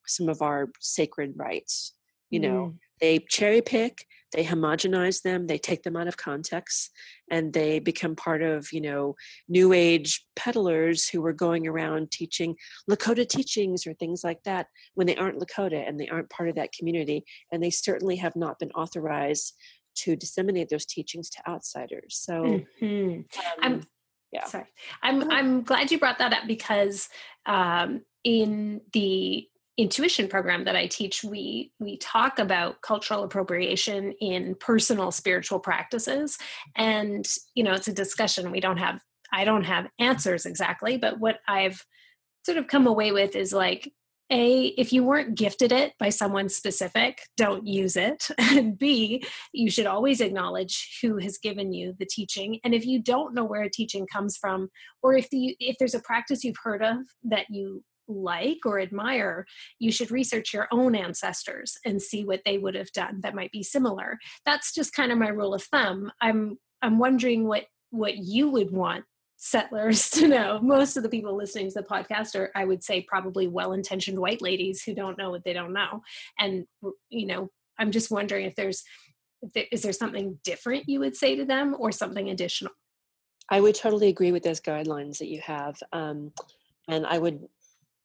some 0.05 0.29
of 0.29 0.41
our 0.41 0.69
sacred 0.79 1.33
rites? 1.35 1.93
you 2.29 2.39
know 2.39 2.73
mm. 2.73 2.77
they 3.01 3.17
cherry 3.27 3.61
pick 3.61 4.05
they 4.33 4.43
homogenize 4.43 5.21
them 5.21 5.47
they 5.47 5.57
take 5.57 5.83
them 5.83 5.95
out 5.95 6.07
of 6.07 6.17
context 6.17 6.91
and 7.31 7.53
they 7.53 7.79
become 7.79 8.15
part 8.15 8.41
of 8.41 8.67
you 8.71 8.81
know 8.81 9.15
new 9.47 9.73
age 9.73 10.25
peddlers 10.35 11.07
who 11.07 11.25
are 11.25 11.33
going 11.33 11.67
around 11.67 12.11
teaching 12.11 12.55
lakota 12.89 13.27
teachings 13.27 13.87
or 13.87 13.93
things 13.93 14.23
like 14.23 14.41
that 14.43 14.67
when 14.95 15.07
they 15.07 15.15
aren't 15.15 15.39
lakota 15.39 15.87
and 15.87 15.99
they 15.99 16.07
aren't 16.07 16.29
part 16.29 16.49
of 16.49 16.55
that 16.55 16.73
community 16.77 17.23
and 17.51 17.63
they 17.63 17.69
certainly 17.69 18.15
have 18.15 18.35
not 18.35 18.59
been 18.59 18.71
authorized 18.71 19.53
to 19.95 20.15
disseminate 20.15 20.69
those 20.69 20.85
teachings 20.85 21.29
to 21.29 21.49
outsiders. 21.49 22.15
So 22.17 22.61
mm-hmm. 22.81 22.85
um, 22.85 23.25
i'm 23.61 23.83
yeah. 24.31 24.45
sorry. 24.45 24.65
I'm 25.01 25.29
i'm 25.31 25.63
glad 25.63 25.91
you 25.91 25.99
brought 25.99 26.17
that 26.17 26.33
up 26.33 26.47
because 26.47 27.09
um 27.45 28.01
in 28.23 28.81
the 28.93 29.47
intuition 29.77 30.27
program 30.27 30.65
that 30.65 30.75
I 30.75 30.87
teach, 30.87 31.23
we 31.23 31.71
we 31.79 31.97
talk 31.97 32.39
about 32.39 32.81
cultural 32.81 33.23
appropriation 33.23 34.13
in 34.21 34.55
personal 34.59 35.11
spiritual 35.11 35.59
practices, 35.59 36.37
and 36.75 37.27
you 37.55 37.63
know 37.63 37.73
it's 37.73 37.87
a 37.87 37.93
discussion. 37.93 38.51
We 38.51 38.59
don't 38.59 38.77
have 38.77 39.01
I 39.31 39.45
don't 39.45 39.63
have 39.63 39.87
answers 39.99 40.45
exactly, 40.45 40.97
but 40.97 41.19
what 41.19 41.39
I've 41.47 41.83
sort 42.45 42.57
of 42.57 42.67
come 42.67 42.87
away 42.87 43.11
with 43.11 43.35
is 43.35 43.53
like 43.53 43.91
a 44.31 44.67
if 44.77 44.93
you 44.93 45.03
weren't 45.03 45.35
gifted 45.35 45.71
it 45.71 45.93
by 45.99 46.09
someone 46.09 46.49
specific 46.49 47.19
don't 47.35 47.67
use 47.67 47.95
it. 47.95 48.27
And 48.39 48.77
b 48.77 49.23
you 49.53 49.69
should 49.69 49.87
always 49.87 50.21
acknowledge 50.21 50.99
who 51.01 51.17
has 51.17 51.37
given 51.37 51.73
you 51.73 51.93
the 51.99 52.05
teaching. 52.05 52.59
And 52.63 52.73
if 52.73 52.85
you 52.85 53.01
don't 53.01 53.33
know 53.33 53.43
where 53.43 53.63
a 53.63 53.69
teaching 53.69 54.07
comes 54.07 54.37
from 54.37 54.69
or 55.01 55.15
if 55.15 55.29
the 55.29 55.55
if 55.59 55.77
there's 55.77 55.95
a 55.95 55.99
practice 55.99 56.43
you've 56.43 56.63
heard 56.63 56.83
of 56.83 56.97
that 57.23 57.47
you 57.49 57.83
like 58.07 58.59
or 58.65 58.79
admire 58.79 59.45
you 59.79 59.91
should 59.91 60.11
research 60.11 60.53
your 60.53 60.67
own 60.71 60.95
ancestors 60.95 61.77
and 61.85 62.01
see 62.01 62.25
what 62.25 62.41
they 62.45 62.57
would 62.57 62.75
have 62.75 62.91
done 62.91 63.19
that 63.21 63.35
might 63.35 63.51
be 63.51 63.63
similar 63.63 64.17
that's 64.45 64.73
just 64.73 64.93
kind 64.93 65.11
of 65.11 65.17
my 65.17 65.29
rule 65.29 65.53
of 65.53 65.63
thumb 65.63 66.11
i'm 66.21 66.57
i'm 66.81 66.99
wondering 66.99 67.47
what 67.47 67.65
what 67.91 68.17
you 68.17 68.49
would 68.49 68.71
want 68.71 69.05
settlers 69.43 70.09
to 70.11 70.27
know. 70.27 70.59
Most 70.61 70.95
of 70.95 71.03
the 71.03 71.09
people 71.09 71.35
listening 71.35 71.67
to 71.67 71.73
the 71.73 71.83
podcast 71.83 72.35
are, 72.35 72.49
I 72.55 72.63
would 72.63 72.83
say, 72.83 73.01
probably 73.01 73.47
well 73.47 73.73
intentioned 73.73 74.17
white 74.17 74.41
ladies 74.41 74.81
who 74.83 74.95
don't 74.95 75.17
know 75.17 75.29
what 75.29 75.43
they 75.43 75.53
don't 75.53 75.73
know. 75.73 76.01
And, 76.39 76.65
you 77.09 77.27
know, 77.27 77.49
I'm 77.77 77.91
just 77.91 78.09
wondering 78.09 78.45
if 78.45 78.55
there's, 78.55 78.83
if 79.41 79.51
there, 79.51 79.65
is 79.71 79.81
there 79.81 79.93
something 79.93 80.39
different 80.45 80.87
you 80.87 81.01
would 81.01 81.15
say 81.15 81.35
to 81.35 81.43
them 81.43 81.75
or 81.77 81.91
something 81.91 82.29
additional? 82.29 82.73
I 83.49 83.59
would 83.59 83.75
totally 83.75 84.07
agree 84.07 84.31
with 84.31 84.43
those 84.43 84.61
guidelines 84.61 85.17
that 85.17 85.27
you 85.27 85.41
have. 85.41 85.77
Um, 85.91 86.31
and 86.87 87.05
I 87.05 87.17
would, 87.17 87.45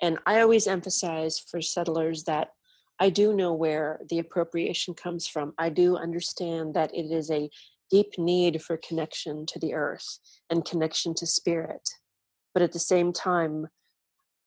and 0.01 0.19
I 0.27 0.41
always 0.41 0.67
emphasize 0.67 1.39
for 1.39 1.61
settlers 1.61 2.25
that 2.25 2.51
I 3.01 3.11
do 3.11 3.33
know 3.33 3.53
where 3.53 4.01
the 4.09 4.19
appropriation 4.19 4.95
comes 4.95 5.27
from. 5.27 5.55
I 5.59 5.69
do 5.69 5.97
understand 5.97 6.75
that 6.75 6.95
it 6.95 7.13
is 7.13 7.31
a 7.31 7.51
deep 7.91 8.19
need 8.19 8.63
for 8.63 8.77
connection 8.77 9.47
to 9.47 9.59
the 9.59 9.75
earth 9.75 10.19
and 10.51 10.65
connection 10.65 11.15
to 11.15 11.27
spirit. 11.27 11.89
But 12.53 12.63
at 12.63 12.73
the 12.73 12.79
same 12.79 13.13
time, 13.13 13.69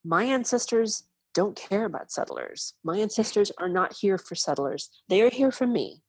my 0.03 0.25
ancestors 0.25 1.03
don't 1.33 1.55
care 1.55 1.85
about 1.85 2.11
settlers. 2.11 2.73
My 2.83 2.97
ancestors 2.97 3.51
are 3.57 3.69
not 3.69 3.93
here 3.93 4.17
for 4.17 4.35
settlers. 4.35 4.89
They 5.07 5.21
are 5.21 5.29
here 5.29 5.51
for 5.51 5.65
me. 5.65 6.01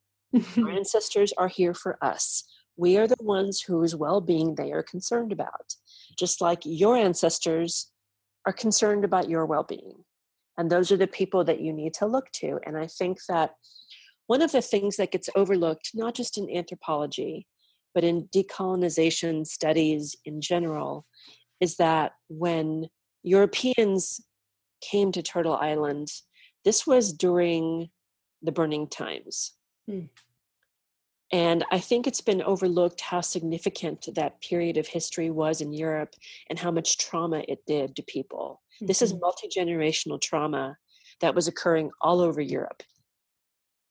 Our 0.56 0.70
ancestors 0.76 1.32
are 1.38 1.48
here 1.48 1.74
for 1.74 1.96
us. 2.02 2.44
We 2.76 2.96
are 2.96 3.06
the 3.06 3.16
ones 3.20 3.60
whose 3.60 3.94
well 3.94 4.20
being 4.20 4.54
they 4.54 4.72
are 4.72 4.82
concerned 4.82 5.30
about, 5.30 5.74
just 6.18 6.40
like 6.40 6.62
your 6.64 6.96
ancestors 6.96 7.91
are 8.46 8.52
concerned 8.52 9.04
about 9.04 9.28
your 9.28 9.46
well 9.46 9.62
being. 9.62 10.04
And 10.58 10.70
those 10.70 10.92
are 10.92 10.96
the 10.96 11.06
people 11.06 11.44
that 11.44 11.60
you 11.60 11.72
need 11.72 11.94
to 11.94 12.06
look 12.06 12.30
to. 12.34 12.58
And 12.66 12.76
I 12.76 12.86
think 12.86 13.18
that 13.28 13.54
one 14.26 14.42
of 14.42 14.52
the 14.52 14.62
things 14.62 14.96
that 14.96 15.12
gets 15.12 15.28
overlooked, 15.34 15.90
not 15.94 16.14
just 16.14 16.38
in 16.38 16.54
anthropology, 16.54 17.46
but 17.94 18.04
in 18.04 18.28
decolonization 18.34 19.46
studies 19.46 20.16
in 20.24 20.40
general, 20.40 21.06
is 21.60 21.76
that 21.76 22.12
when 22.28 22.88
Europeans 23.22 24.20
came 24.80 25.12
to 25.12 25.22
Turtle 25.22 25.56
Island, 25.56 26.08
this 26.64 26.86
was 26.86 27.12
during 27.12 27.90
the 28.42 28.52
burning 28.52 28.88
times. 28.88 29.52
Hmm. 29.88 30.06
And 31.32 31.64
I 31.70 31.78
think 31.78 32.06
it's 32.06 32.20
been 32.20 32.42
overlooked 32.42 33.00
how 33.00 33.22
significant 33.22 34.06
that 34.14 34.42
period 34.42 34.76
of 34.76 34.86
history 34.86 35.30
was 35.30 35.62
in 35.62 35.72
Europe 35.72 36.14
and 36.50 36.58
how 36.58 36.70
much 36.70 36.98
trauma 36.98 37.42
it 37.48 37.64
did 37.66 37.96
to 37.96 38.02
people. 38.02 38.60
Mm-hmm. 38.76 38.86
This 38.86 39.00
is 39.00 39.12
mm-hmm. 39.12 39.20
multi 39.20 39.48
generational 39.48 40.20
trauma 40.20 40.76
that 41.20 41.34
was 41.34 41.48
occurring 41.48 41.90
all 42.02 42.20
over 42.20 42.40
Europe. 42.40 42.82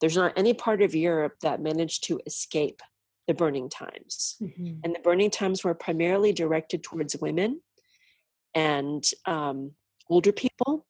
There's 0.01 0.17
not 0.17 0.33
any 0.37 0.53
part 0.53 0.81
of 0.81 0.93
Europe 0.93 1.33
that 1.41 1.61
managed 1.61 2.03
to 2.05 2.19
escape 2.27 2.81
the 3.27 3.33
burning 3.33 3.69
times. 3.69 4.35
Mm-hmm. 4.41 4.79
And 4.83 4.95
the 4.95 4.99
burning 4.99 5.31
times 5.31 5.63
were 5.63 5.73
primarily 5.73 6.33
directed 6.33 6.83
towards 6.83 7.15
women 7.15 7.61
and 8.53 9.03
um, 9.25 9.71
older 10.09 10.31
people 10.31 10.85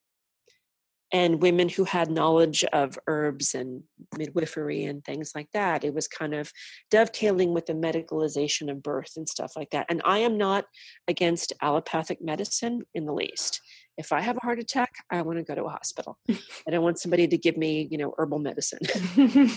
and 1.12 1.42
women 1.42 1.68
who 1.68 1.84
had 1.84 2.10
knowledge 2.10 2.64
of 2.72 2.98
herbs 3.06 3.54
and 3.54 3.82
midwifery 4.16 4.84
and 4.84 5.04
things 5.04 5.32
like 5.34 5.48
that. 5.52 5.84
It 5.84 5.94
was 5.94 6.08
kind 6.08 6.34
of 6.34 6.50
dovetailing 6.90 7.52
with 7.52 7.66
the 7.66 7.74
medicalization 7.74 8.70
of 8.70 8.82
birth 8.82 9.12
and 9.16 9.28
stuff 9.28 9.52
like 9.54 9.70
that. 9.70 9.86
And 9.90 10.00
I 10.04 10.18
am 10.18 10.38
not 10.38 10.64
against 11.06 11.52
allopathic 11.60 12.22
medicine 12.22 12.82
in 12.94 13.04
the 13.04 13.12
least 13.12 13.60
if 13.98 14.12
I 14.12 14.20
have 14.20 14.36
a 14.36 14.40
heart 14.40 14.58
attack, 14.58 14.90
I 15.10 15.22
want 15.22 15.38
to 15.38 15.44
go 15.44 15.54
to 15.54 15.64
a 15.64 15.70
hospital. 15.70 16.18
I 16.28 16.70
don't 16.70 16.82
want 16.82 16.98
somebody 16.98 17.28
to 17.28 17.36
give 17.36 17.56
me, 17.56 17.88
you 17.90 17.98
know, 17.98 18.14
herbal 18.16 18.38
medicine. 18.38 18.80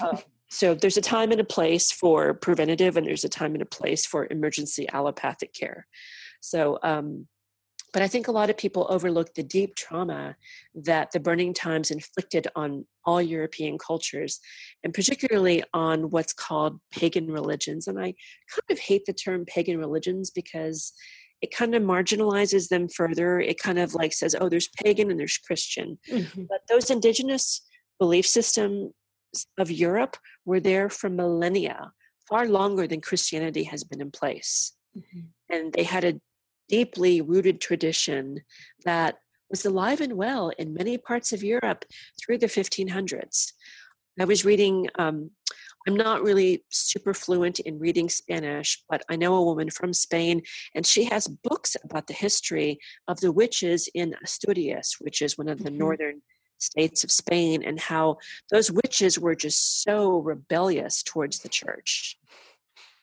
uh, 0.02 0.18
so 0.50 0.76
there's 0.76 0.98
a 0.98 1.02
time 1.02 1.32
and 1.32 1.42
a 1.42 1.46
place 1.46 1.92
for 1.92 2.34
preventative, 2.34 2.98
and 2.98 3.08
there's 3.08 3.24
a 3.24 3.30
time 3.30 3.54
and 3.54 3.62
a 3.62 3.68
place 3.68 4.06
for 4.06 4.28
emergency 4.30 4.88
allopathic 4.92 5.54
care. 5.54 5.88
So, 6.42 6.80
um, 6.84 7.28
but 7.96 8.02
I 8.02 8.10
think 8.10 8.28
a 8.28 8.34
lot 8.34 8.50
of 8.50 8.58
people 8.58 8.88
overlook 8.90 9.36
the 9.36 9.42
deep 9.42 9.76
trauma 9.76 10.36
that 10.84 11.12
the 11.12 11.20
burning 11.22 11.54
times 11.54 11.92
inflicted 11.92 12.46
on 12.54 12.86
all 13.06 13.22
European 13.22 13.78
cultures, 13.78 14.42
and 14.84 14.94
particularly 14.94 15.64
on 15.74 16.10
what's 16.10 16.34
called 16.34 16.82
pagan 16.92 17.32
religions. 17.32 17.88
And 17.88 17.98
I 17.98 18.14
kind 18.52 18.70
of 18.70 18.80
hate 18.80 19.06
the 19.06 19.14
term 19.14 19.46
pagan 19.46 19.78
religions 19.78 20.30
because 20.30 20.92
it 21.42 21.56
kind 21.56 21.74
of 21.74 21.84
marginalizes 21.84 22.68
them 22.68 22.90
further. 22.90 23.40
It 23.40 23.62
kind 23.62 23.80
of 23.80 23.94
like 23.94 24.12
says, 24.12 24.36
oh, 24.38 24.50
there's 24.50 24.68
pagan 24.84 25.10
and 25.10 25.18
there's 25.18 25.38
Christian. 25.38 25.98
Mm-hmm. 26.12 26.44
But 26.50 26.64
those 26.68 26.90
indigenous 26.90 27.66
belief 27.98 28.28
systems 28.28 28.92
of 29.58 29.72
Europe 29.72 30.18
were 30.44 30.60
there 30.60 30.90
for 30.90 31.10
millennia, 31.10 31.94
far 32.28 32.46
longer 32.46 32.88
than 32.88 33.00
Christianity 33.00 33.64
has 33.64 33.86
been 33.86 34.02
in 34.02 34.12
place. 34.12 34.74
Mm-hmm. 34.98 35.20
And 35.50 35.72
they 35.72 35.84
had 35.84 36.04
a 36.04 36.20
deeply 36.68 37.22
rooted 37.22 37.62
tradition 37.62 38.42
that 38.84 39.18
was 39.50 39.66
alive 39.66 40.02
and 40.02 40.14
well 40.14 40.52
in 40.58 40.74
many 40.74 40.98
parts 40.98 41.32
of 41.32 41.44
Europe 41.44 41.86
through 42.20 42.38
the 42.38 42.48
1500s. 42.48 43.52
I 44.20 44.26
was 44.26 44.46
reading 44.46 44.88
um, 44.98 45.32
I'm 45.88 45.96
not 45.96 46.24
really 46.24 46.64
super 46.70 47.14
fluent 47.14 47.60
in 47.60 47.78
reading 47.80 48.10
Spanish, 48.10 48.84
but 48.90 49.04
I 49.10 49.16
know 49.16 49.36
a 49.36 49.44
woman 49.44 49.70
from 49.70 49.94
Spain, 49.94 50.42
and 50.74 50.86
she 50.86 51.04
has 51.06 51.28
books 51.28 51.78
about 51.84 52.08
the 52.08 52.14
history 52.14 52.80
of 53.08 53.20
the 53.20 53.32
witches 53.32 53.88
in 53.94 54.16
Asturias, 54.24 54.96
which 55.00 55.22
is 55.22 55.38
one 55.38 55.48
of 55.48 55.60
the 55.60 55.70
mm-hmm. 55.70 55.78
northern 55.78 56.22
states 56.58 57.04
of 57.04 57.12
Spain, 57.12 57.62
and 57.64 57.80
how 57.80 58.18
those 58.52 58.72
witches 58.72 59.20
were 59.20 59.36
just 59.36 59.84
so 59.84 60.18
rebellious 60.18 61.04
towards 61.04 61.40
the 61.40 61.50
church 61.50 62.18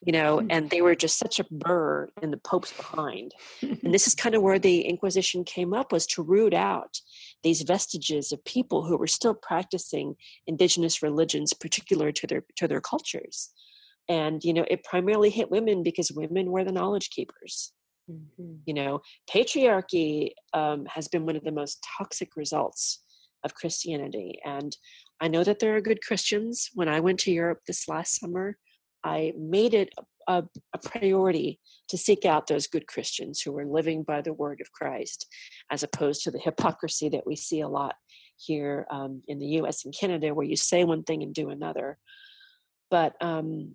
you 0.05 0.13
know, 0.13 0.39
mm. 0.39 0.47
and 0.51 0.71
they 0.71 0.83
were 0.83 0.95
just 0.95 1.19
such 1.19 1.39
a 1.39 1.47
burr 1.51 2.09
in 2.23 2.33
the 2.33 2.37
Pope's 2.37 2.73
behind. 2.73 3.33
and 3.63 3.95
this 3.95 4.07
is 4.07 4.15
kind 4.23 4.35
of 4.35 4.43
where 4.43 4.59
the 4.59 4.83
Inquisition 4.83 5.45
came 5.45 5.73
up 5.73 5.93
was 5.93 6.07
to 6.09 6.23
root 6.23 6.53
out 6.53 7.01
these 7.43 7.63
vestiges 7.63 8.33
of 8.33 8.45
people 8.45 8.85
who 8.85 8.97
were 8.97 9.07
still 9.07 9.35
practicing 9.35 10.17
indigenous 10.47 11.03
religions, 11.03 11.53
particular 11.53 12.11
to 12.13 12.27
their 12.27 12.45
to 12.57 12.67
their 12.67 12.81
cultures. 12.81 13.51
And 14.09 14.43
you 14.43 14.53
know, 14.53 14.65
it 14.69 14.85
primarily 14.85 15.31
hit 15.31 15.51
women 15.51 15.83
because 15.83 16.11
women 16.11 16.51
were 16.51 16.65
the 16.65 16.73
knowledge 16.73 17.11
keepers. 17.11 17.73
Mm-hmm. 18.11 18.55
You 18.67 18.75
know, 18.75 19.01
patriarchy 19.33 20.31
um, 20.53 20.87
has 20.87 21.07
been 21.07 21.27
one 21.27 21.37
of 21.37 21.45
the 21.45 21.53
most 21.53 21.79
toxic 21.97 22.31
results 22.37 23.03
of 23.45 23.55
Christianity, 23.55 24.41
and 24.45 24.77
I 25.21 25.29
know 25.29 25.45
that 25.45 25.61
there 25.61 25.77
are 25.77 25.81
good 25.81 26.03
Christians. 26.03 26.71
When 26.75 26.89
I 26.89 26.99
went 26.99 27.21
to 27.21 27.33
Europe 27.33 27.61
this 27.67 27.87
last 27.87 28.19
summer, 28.19 28.57
I 29.05 29.33
made 29.37 29.75
it 29.75 29.91
a, 30.29 30.45
a, 30.73 30.79
priority 30.79 31.59
to 31.89 31.99
seek 31.99 32.25
out 32.25 32.47
those 32.47 32.67
good 32.67 32.87
Christians 32.87 33.41
who 33.41 33.53
were 33.53 33.65
living 33.65 34.03
by 34.05 34.21
the 34.21 34.33
word 34.33 34.61
of 34.61 34.71
Christ, 34.73 35.27
as 35.71 35.83
opposed 35.83 36.23
to 36.23 36.31
the 36.31 36.39
hypocrisy 36.39 37.09
that 37.09 37.27
we 37.27 37.35
see 37.35 37.61
a 37.61 37.69
lot 37.69 37.97
here 38.37 38.87
um, 38.91 39.23
in 39.27 39.39
the 39.39 39.47
US 39.61 39.85
and 39.85 39.95
Canada, 39.99 40.35
where 40.35 40.47
you 40.47 40.57
say 40.57 40.85
one 40.85 41.03
thing 41.03 41.23
and 41.23 41.35
do 41.35 41.51
another. 41.51 41.99
But 42.91 43.15
um, 43.21 43.75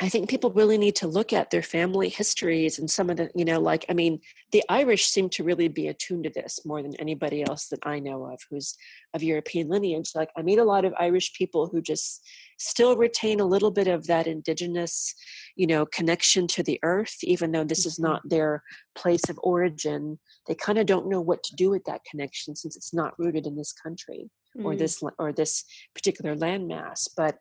I 0.00 0.08
think 0.08 0.28
people 0.28 0.50
really 0.50 0.78
need 0.78 0.96
to 0.96 1.06
look 1.06 1.32
at 1.32 1.50
their 1.50 1.62
family 1.62 2.08
histories 2.08 2.78
and 2.78 2.90
some 2.90 3.08
of 3.08 3.16
the, 3.16 3.30
you 3.34 3.44
know, 3.44 3.60
like, 3.60 3.84
I 3.88 3.94
mean, 3.94 4.20
the 4.52 4.62
Irish 4.68 5.06
seem 5.06 5.28
to 5.30 5.44
really 5.44 5.68
be 5.68 5.88
attuned 5.88 6.24
to 6.24 6.30
this 6.30 6.60
more 6.64 6.82
than 6.82 6.96
anybody 6.96 7.42
else 7.42 7.68
that 7.68 7.80
I 7.84 7.98
know 7.98 8.24
of 8.26 8.40
who's 8.50 8.76
of 9.14 9.22
European 9.22 9.68
lineage. 9.68 10.10
Like, 10.14 10.30
I 10.36 10.42
meet 10.42 10.58
a 10.58 10.64
lot 10.64 10.84
of 10.84 10.94
Irish 10.98 11.32
people 11.34 11.68
who 11.68 11.80
just 11.80 12.26
still 12.58 12.96
retain 12.96 13.40
a 13.40 13.46
little 13.46 13.70
bit 13.70 13.86
of 13.86 14.06
that 14.06 14.26
indigenous, 14.26 15.14
you 15.56 15.66
know, 15.66 15.86
connection 15.86 16.46
to 16.48 16.62
the 16.62 16.78
earth, 16.82 17.16
even 17.22 17.52
though 17.52 17.64
this 17.64 17.86
is 17.86 17.94
mm-hmm. 17.94 18.12
not 18.12 18.28
their 18.28 18.62
place 18.94 19.28
of 19.28 19.38
origin. 19.42 20.18
They 20.46 20.54
kind 20.54 20.78
of 20.78 20.86
don't 20.86 21.08
know 21.08 21.20
what 21.20 21.42
to 21.44 21.56
do 21.56 21.70
with 21.70 21.84
that 21.84 22.04
connection 22.08 22.56
since 22.56 22.76
it's 22.76 22.92
not 22.92 23.18
rooted 23.18 23.46
in 23.46 23.56
this 23.56 23.72
country 23.72 24.30
mm. 24.56 24.64
or 24.64 24.76
this 24.76 25.02
or 25.18 25.32
this 25.32 25.64
particular 25.94 26.36
landmass. 26.36 27.08
But 27.16 27.38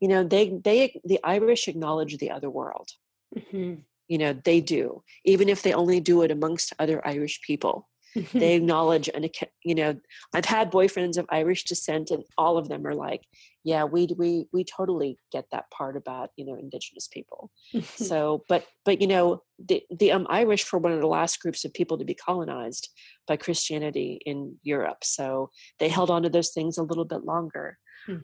you 0.00 0.08
know 0.08 0.24
they 0.24 0.58
they 0.64 1.00
the 1.04 1.20
irish 1.24 1.68
acknowledge 1.68 2.16
the 2.18 2.30
other 2.30 2.50
world 2.50 2.88
mm-hmm. 3.36 3.74
you 4.08 4.18
know 4.18 4.32
they 4.44 4.60
do 4.60 5.02
even 5.24 5.48
if 5.48 5.62
they 5.62 5.72
only 5.72 6.00
do 6.00 6.22
it 6.22 6.30
amongst 6.30 6.72
other 6.78 7.06
irish 7.06 7.40
people 7.42 7.88
mm-hmm. 8.16 8.38
they 8.38 8.54
acknowledge 8.56 9.08
and 9.12 9.28
you 9.64 9.74
know 9.74 9.96
i've 10.34 10.44
had 10.44 10.70
boyfriends 10.70 11.16
of 11.16 11.26
irish 11.30 11.64
descent 11.64 12.10
and 12.10 12.24
all 12.36 12.56
of 12.56 12.68
them 12.68 12.86
are 12.86 12.94
like 12.94 13.24
yeah 13.64 13.84
we 13.84 14.08
we 14.16 14.46
we 14.52 14.64
totally 14.64 15.18
get 15.32 15.44
that 15.50 15.70
part 15.70 15.96
about 15.96 16.30
you 16.36 16.44
know 16.44 16.54
indigenous 16.54 17.08
people 17.08 17.50
so 17.96 18.44
but 18.48 18.64
but 18.84 19.00
you 19.00 19.06
know 19.06 19.42
the 19.58 19.82
the 19.90 20.12
um, 20.12 20.26
irish 20.30 20.72
were 20.72 20.78
one 20.78 20.92
of 20.92 21.00
the 21.00 21.06
last 21.06 21.40
groups 21.40 21.64
of 21.64 21.74
people 21.74 21.98
to 21.98 22.04
be 22.04 22.14
colonized 22.14 22.88
by 23.26 23.36
christianity 23.36 24.20
in 24.24 24.56
europe 24.62 25.02
so 25.02 25.50
they 25.80 25.88
held 25.88 26.10
on 26.10 26.22
to 26.22 26.28
those 26.28 26.50
things 26.50 26.78
a 26.78 26.82
little 26.82 27.04
bit 27.04 27.24
longer 27.24 27.78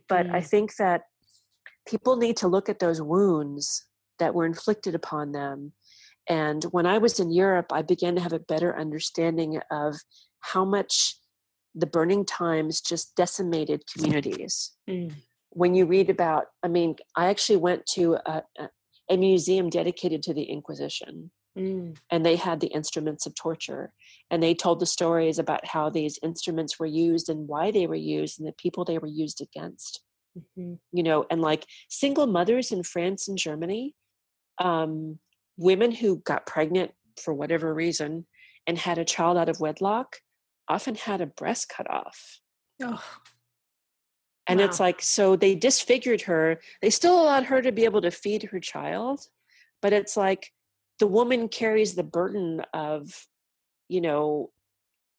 but 0.09 0.27
i 0.27 0.39
mm-hmm. 0.39 0.47
think 0.47 0.77
that 0.77 1.03
people 1.87 2.17
need 2.17 2.37
to 2.39 2.49
look 2.49 2.69
at 2.69 2.79
those 2.79 3.01
wounds 3.01 3.85
that 4.19 4.35
were 4.35 4.47
inflicted 4.47 4.95
upon 4.95 5.33
them. 5.33 5.73
And 6.29 6.65
when 6.65 6.87
i 6.87 6.97
was 6.97 7.21
in 7.21 7.31
europe 7.31 7.67
i 7.71 7.83
began 7.83 8.15
to 8.15 8.21
have 8.23 8.33
a 8.33 8.39
better 8.39 8.75
understanding 8.79 9.61
of 9.71 9.97
how 10.41 10.65
much 10.65 11.17
the 11.75 11.87
burning 11.87 12.25
times 12.25 12.81
just 12.81 13.15
decimated 13.15 13.83
communities. 13.93 14.73
Mm. 14.89 15.13
when 15.51 15.75
you 15.75 15.85
read 15.85 16.09
about 16.09 16.47
i 16.63 16.69
mean 16.69 16.97
i 17.15 17.27
actually 17.27 17.59
went 17.59 17.85
to 17.87 18.15
a, 18.25 18.43
a 19.11 19.17
museum 19.19 19.69
dedicated 19.69 20.23
to 20.23 20.35
the 20.35 20.45
inquisition. 20.45 21.31
Mm. 21.57 21.97
and 22.11 22.27
they 22.27 22.35
had 22.35 22.59
the 22.59 22.67
instruments 22.69 23.27
of 23.27 23.35
torture. 23.37 23.93
And 24.29 24.43
they 24.43 24.55
told 24.55 24.81
the 24.81 24.87
stories 24.87 25.39
about 25.39 25.65
how 25.65 25.89
these 25.89 26.19
instruments 26.21 26.81
were 26.81 26.87
used 26.87 27.29
and 27.29 27.47
why 27.47 27.71
they 27.71 27.87
were 27.87 27.95
used 27.95 28.41
and 28.41 28.49
the 28.49 28.55
people 28.55 28.85
they 28.85 28.99
were 28.99 29.07
used 29.07 29.41
against 29.41 30.01
mm-hmm. 30.39 30.75
you 30.93 31.03
know 31.03 31.27
and 31.31 31.41
like 31.41 31.67
single 31.89 32.27
mothers 32.27 32.73
in 32.73 32.83
france 32.83 33.29
and 33.29 33.39
germany 33.39 33.95
um, 34.59 35.19
women 35.57 35.91
who 35.91 36.19
got 36.19 36.47
pregnant 36.47 36.93
for 37.21 37.35
whatever 37.35 37.75
reason 37.75 38.27
and 38.67 38.79
had 38.79 38.99
a 38.99 39.05
child 39.05 39.37
out 39.37 39.49
of 39.49 39.61
wedlock 39.61 40.17
often 40.69 40.95
had 40.95 41.21
a 41.21 41.27
breast 41.27 41.69
cut 41.69 41.91
off. 41.91 42.41
Oh. 42.83 43.03
And 44.47 44.61
wow. 44.61 44.67
it's 44.67 44.81
like, 44.81 45.01
so 45.03 45.37
they 45.37 45.55
disfigured 45.55 46.23
her. 46.23 46.61
They 46.83 46.91
still 46.91 47.21
allowed 47.21 47.45
her 47.45 47.63
to 47.63 47.73
be 47.73 47.85
able 47.85 48.03
to 48.03 48.11
feed 48.11 48.45
her 48.45 48.61
child, 48.61 49.21
but 49.81 49.93
it's 49.93 50.17
like 50.17 50.51
the 50.99 51.07
woman 51.07 51.49
carries 51.49 51.95
the 51.95 52.03
burden 52.03 52.63
of, 52.73 53.27
you 53.89 54.01
know, 54.01 54.51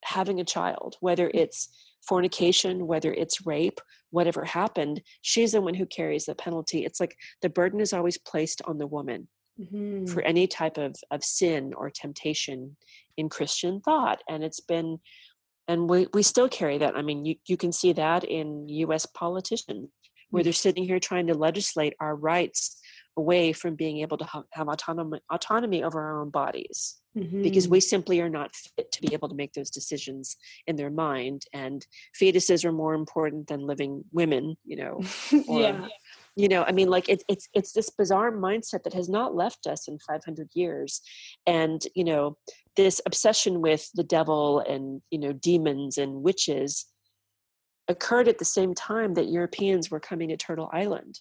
having 0.04 0.39
a 0.39 0.45
child, 0.45 0.95
whether 0.99 1.28
mm. 1.28 1.36
it's 1.36 1.69
fornication, 2.08 2.88
whether 2.88 3.13
it's 3.13 3.46
rape, 3.46 3.80
whatever 4.12 4.46
happened, 4.46 5.02
she's 5.22 5.54
the 5.54 5.62
one 5.62 5.74
who 5.74 5.86
carries 5.86 6.26
the 6.26 6.36
penalty. 6.36 6.86
It's 6.86 7.00
like 7.00 7.15
the 7.41 7.50
burden 7.50 7.80
is 7.80 7.94
always 7.94 8.18
placed 8.18 8.62
on 8.65 8.78
the 8.78 8.88
woman 8.88 9.28
mm-hmm. 9.60 10.06
for 10.06 10.22
any 10.22 10.48
type 10.48 10.78
of, 10.78 10.96
of 11.12 11.24
sin 11.24 11.74
or 11.76 11.89
temptation 11.89 12.78
in 13.18 13.30
Christian 13.30 13.82
thought. 13.82 14.22
And 14.30 14.44
it's 14.44 14.62
been 14.62 15.00
and 15.68 15.89
we, 15.89 16.08
we 16.13 16.24
still 16.24 16.50
carry 16.50 16.78
that 16.78 16.96
i 16.96 17.02
mean 17.02 17.26
you, 17.26 17.36
you 17.48 17.58
can 17.58 17.72
see 17.72 17.94
that 17.94 18.24
in 18.24 18.68
us 18.70 19.06
politicians 19.08 19.89
where 20.30 20.44
they're 20.44 20.54
sitting 20.54 20.84
here 20.84 21.00
trying 21.00 21.28
to 21.28 21.34
legislate 21.34 21.94
our 22.00 22.15
rights 22.15 22.80
away 23.17 23.54
from 23.54 23.75
being 23.75 23.99
able 23.99 24.17
to 24.17 24.28
have 24.51 24.67
autonomy 24.67 25.19
autonomy 25.32 25.84
over 25.84 26.01
our 26.01 26.21
own 26.21 26.30
bodies 26.30 26.97
mm-hmm. 27.17 27.41
because 27.41 27.67
we 27.67 27.80
simply 27.80 28.19
are 28.21 28.30
not 28.30 28.54
fit 28.56 28.91
to 28.91 29.01
be 29.01 29.13
able 29.13 29.30
to 29.30 29.36
make 29.36 29.54
those 29.54 29.69
decisions 29.69 30.36
in 30.67 30.75
their 30.75 30.89
mind 30.89 31.43
and 31.54 31.86
fetuses 32.19 32.65
are 32.65 32.71
more 32.71 32.93
important 32.93 33.47
than 33.47 33.65
living 33.65 34.04
women 34.12 34.56
you 34.65 34.75
know 34.75 35.01
or, 35.47 35.62
yeah 35.62 35.88
you 36.36 36.49
know 36.49 36.63
i 36.63 36.71
mean 36.71 36.89
like 36.89 37.08
it's 37.10 37.23
it's 37.28 37.47
it's 37.54 37.71
this 37.71 37.89
bizarre 37.89 38.32
mindset 38.32 38.84
that 38.84 38.93
has 38.93 39.10
not 39.10 39.36
left 39.36 39.67
us 39.67 39.88
in 39.88 39.97
500 39.99 40.49
years 40.54 41.01
and 41.47 41.88
you 41.95 42.04
know 42.04 42.38
this 42.75 43.01
obsession 43.06 43.62
with 43.62 43.89
the 43.93 44.04
devil 44.04 44.60
and 44.60 45.01
you 45.12 45.19
know 45.19 45.32
demons 45.32 45.97
and 45.97 46.23
witches 46.23 46.86
occurred 47.88 48.28
at 48.28 48.38
the 48.38 48.45
same 48.45 48.73
time 48.73 49.13
that 49.13 49.30
europeans 49.30 49.89
were 49.89 49.99
coming 49.99 50.30
to 50.30 50.38
turtle 50.38 50.69
island 50.73 51.19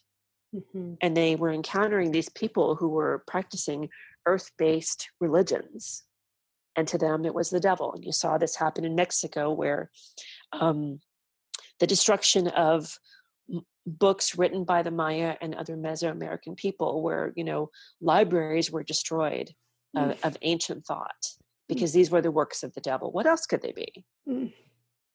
mm-hmm. 0.54 0.94
and 1.00 1.16
they 1.16 1.36
were 1.36 1.50
encountering 1.50 2.10
these 2.10 2.28
people 2.28 2.76
who 2.76 2.88
were 2.88 3.24
practicing 3.26 3.88
earth-based 4.26 5.08
religions 5.20 6.04
and 6.76 6.88
to 6.88 6.98
them 6.98 7.24
it 7.24 7.34
was 7.34 7.50
the 7.50 7.60
devil 7.60 7.92
and 7.92 8.04
you 8.04 8.12
saw 8.12 8.38
this 8.38 8.56
happen 8.56 8.84
in 8.84 8.94
mexico 8.94 9.52
where 9.52 9.90
um, 10.52 11.00
the 11.80 11.86
destruction 11.86 12.48
of 12.48 12.98
books 13.86 14.36
written 14.36 14.64
by 14.64 14.82
the 14.82 14.90
Maya 14.90 15.36
and 15.40 15.54
other 15.54 15.76
Mesoamerican 15.76 16.56
people, 16.56 17.02
where 17.02 17.32
you 17.36 17.44
know 17.44 17.70
libraries 18.00 18.70
were 18.70 18.82
destroyed 18.82 19.50
uh, 19.96 20.08
mm. 20.08 20.24
of 20.24 20.36
ancient 20.42 20.86
thought 20.86 21.22
mm. 21.22 21.42
because 21.68 21.90
mm. 21.90 21.94
these 21.94 22.10
were 22.10 22.22
the 22.22 22.30
works 22.30 22.62
of 22.62 22.72
the 22.74 22.80
devil. 22.80 23.10
What 23.10 23.26
else 23.26 23.46
could 23.46 23.62
they 23.62 23.72
be? 23.72 24.04
Mm. 24.28 24.52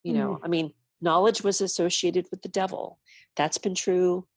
You 0.03 0.13
know, 0.13 0.35
mm. 0.35 0.39
I 0.43 0.47
mean, 0.47 0.73
knowledge 1.01 1.43
was 1.43 1.61
associated 1.61 2.27
with 2.31 2.41
the 2.41 2.49
devil. 2.49 2.99
That's 3.35 3.57
been 3.57 3.75
true 3.75 4.27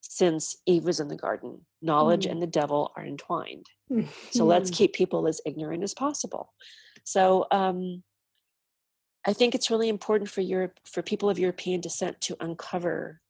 since 0.00 0.56
Eve 0.66 0.84
was 0.84 1.00
in 1.00 1.08
the 1.08 1.16
garden. 1.16 1.66
Knowledge 1.82 2.26
mm. 2.26 2.32
and 2.32 2.42
the 2.42 2.46
devil 2.46 2.92
are 2.96 3.04
entwined. 3.04 3.66
So 4.30 4.44
let's 4.44 4.70
keep 4.78 4.92
people 4.92 5.26
as 5.26 5.40
ignorant 5.44 5.82
as 5.82 5.94
possible. 5.94 6.52
So 7.04 7.46
um, 7.50 8.02
I 9.26 9.32
think 9.32 9.54
it's 9.54 9.70
really 9.70 9.88
important 9.88 10.30
for 10.30 10.40
Europe, 10.40 10.78
for 10.84 11.02
people 11.02 11.28
of 11.28 11.38
European 11.38 11.80
descent 11.80 12.20
to 12.22 12.36
uncover 12.40 13.20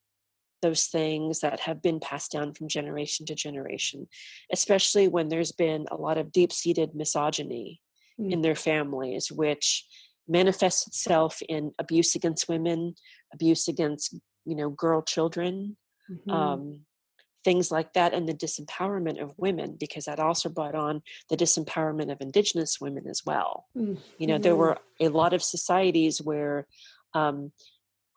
those 0.63 0.87
things 0.87 1.41
that 1.41 1.61
have 1.61 1.83
been 1.83 2.01
passed 2.01 2.33
down 2.33 2.53
from 2.53 2.69
generation 2.69 3.25
to 3.27 3.35
generation, 3.35 4.07
especially 4.53 5.09
when 5.09 5.29
there's 5.29 5.53
been 5.53 5.87
a 5.91 5.97
lot 5.97 6.19
of 6.19 6.33
deep 6.33 6.53
seated 6.53 6.95
misogyny 6.95 7.81
mm. 8.21 8.31
in 8.31 8.43
their 8.43 8.55
families, 8.55 9.33
which 9.33 9.87
manifests 10.29 10.87
itself 10.87 11.41
in 11.49 11.73
abuse 11.79 12.15
against 12.15 12.49
women, 12.49 12.95
abuse 13.33 13.69
against, 13.69 14.15
you 14.45 14.55
know, 14.55 14.71
girl 14.71 15.03
children. 15.03 15.77
Mm-hmm. 16.11 16.31
Um, 16.31 16.81
things 17.43 17.71
like 17.71 17.95
that 17.95 18.13
and 18.13 18.29
the 18.29 18.35
disempowerment 18.35 19.23
of 19.23 19.33
women 19.39 19.77
because 19.81 20.05
that 20.05 20.21
also 20.21 20.51
brought 20.51 20.75
on 20.75 21.03
the 21.31 21.37
disempowerment 21.39 22.13
of 22.13 22.21
indigenous 22.21 22.79
women 22.83 23.07
as 23.09 23.23
well 23.25 23.65
mm-hmm. 23.75 23.95
you 24.19 24.27
know 24.27 24.37
there 24.37 24.53
mm-hmm. 24.53 24.61
were 24.61 24.79
a 25.01 25.09
lot 25.09 25.33
of 25.33 25.43
societies 25.43 26.21
where 26.21 26.67
um, 27.15 27.51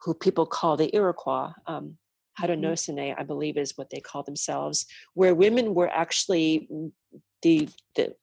who 0.02 0.14
people 0.14 0.46
call 0.46 0.76
the 0.76 0.94
iroquois 0.94 1.54
um, 1.68 1.98
Haudenosaunee, 2.40 3.12
mm-hmm. 3.12 3.20
I 3.20 3.24
believe 3.24 3.58
is 3.58 3.78
what 3.78 3.90
they 3.90 4.00
call 4.00 4.24
themselves, 4.24 4.86
where 5.14 5.36
women 5.36 5.74
were 5.74 5.90
actually 5.90 6.68
the 7.42 7.70
the 7.96 8.16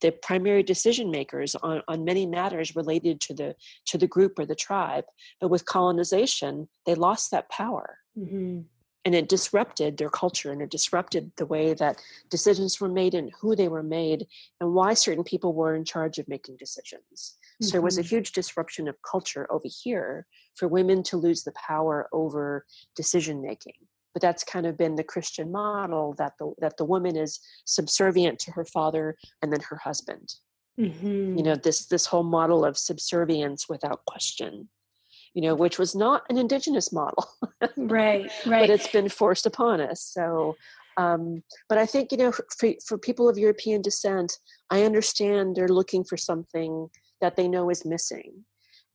the 0.00 0.10
primary 0.10 0.64
decision 0.64 1.12
makers 1.12 1.54
on, 1.54 1.80
on 1.86 2.04
many 2.04 2.26
matters 2.26 2.74
related 2.74 3.20
to 3.20 3.34
the 3.34 3.54
to 3.86 3.98
the 3.98 4.08
group 4.08 4.38
or 4.38 4.46
the 4.46 4.54
tribe. 4.54 5.04
But 5.40 5.48
with 5.48 5.64
colonization, 5.64 6.68
they 6.86 6.94
lost 6.94 7.30
that 7.30 7.48
power. 7.50 7.98
Mm-hmm. 8.18 8.62
And 9.04 9.14
it 9.16 9.28
disrupted 9.28 9.96
their 9.96 10.10
culture 10.10 10.52
and 10.52 10.62
it 10.62 10.70
disrupted 10.70 11.32
the 11.36 11.46
way 11.46 11.74
that 11.74 12.00
decisions 12.30 12.80
were 12.80 12.88
made 12.88 13.14
and 13.14 13.32
who 13.40 13.56
they 13.56 13.66
were 13.66 13.82
made 13.82 14.26
and 14.60 14.74
why 14.74 14.94
certain 14.94 15.24
people 15.24 15.54
were 15.54 15.74
in 15.74 15.84
charge 15.84 16.18
of 16.18 16.28
making 16.28 16.56
decisions. 16.56 17.36
Mm-hmm. 17.60 17.64
So 17.64 17.72
there 17.72 17.82
was 17.82 17.98
a 17.98 18.02
mm-hmm. 18.02 18.14
huge 18.16 18.32
disruption 18.32 18.86
of 18.86 18.94
culture 19.02 19.50
over 19.50 19.66
here 19.82 20.26
for 20.54 20.68
women 20.68 21.02
to 21.04 21.16
lose 21.16 21.42
the 21.42 21.52
power 21.52 22.08
over 22.12 22.64
decision 22.94 23.42
making 23.42 23.74
but 24.12 24.22
that's 24.22 24.44
kind 24.44 24.66
of 24.66 24.76
been 24.76 24.96
the 24.96 25.04
christian 25.04 25.50
model 25.50 26.14
that 26.18 26.32
the 26.38 26.52
that 26.58 26.76
the 26.76 26.84
woman 26.84 27.16
is 27.16 27.40
subservient 27.64 28.38
to 28.38 28.50
her 28.52 28.64
father 28.64 29.16
and 29.40 29.52
then 29.52 29.60
her 29.60 29.76
husband 29.76 30.34
mm-hmm. 30.78 31.36
you 31.36 31.42
know 31.42 31.54
this 31.54 31.86
this 31.86 32.06
whole 32.06 32.22
model 32.22 32.64
of 32.64 32.76
subservience 32.78 33.68
without 33.68 34.04
question 34.06 34.68
you 35.34 35.42
know 35.42 35.54
which 35.54 35.78
was 35.78 35.94
not 35.94 36.22
an 36.28 36.38
indigenous 36.38 36.92
model 36.92 37.26
right 37.76 38.30
right 38.46 38.62
but 38.62 38.70
it's 38.70 38.88
been 38.88 39.08
forced 39.08 39.46
upon 39.46 39.80
us 39.80 40.02
so 40.02 40.56
um, 40.98 41.42
but 41.68 41.78
i 41.78 41.86
think 41.86 42.12
you 42.12 42.18
know 42.18 42.32
for, 42.32 42.72
for 42.86 42.98
people 42.98 43.28
of 43.28 43.38
european 43.38 43.80
descent 43.80 44.38
i 44.70 44.82
understand 44.82 45.56
they're 45.56 45.68
looking 45.68 46.04
for 46.04 46.16
something 46.16 46.88
that 47.20 47.36
they 47.36 47.48
know 47.48 47.70
is 47.70 47.84
missing 47.84 48.44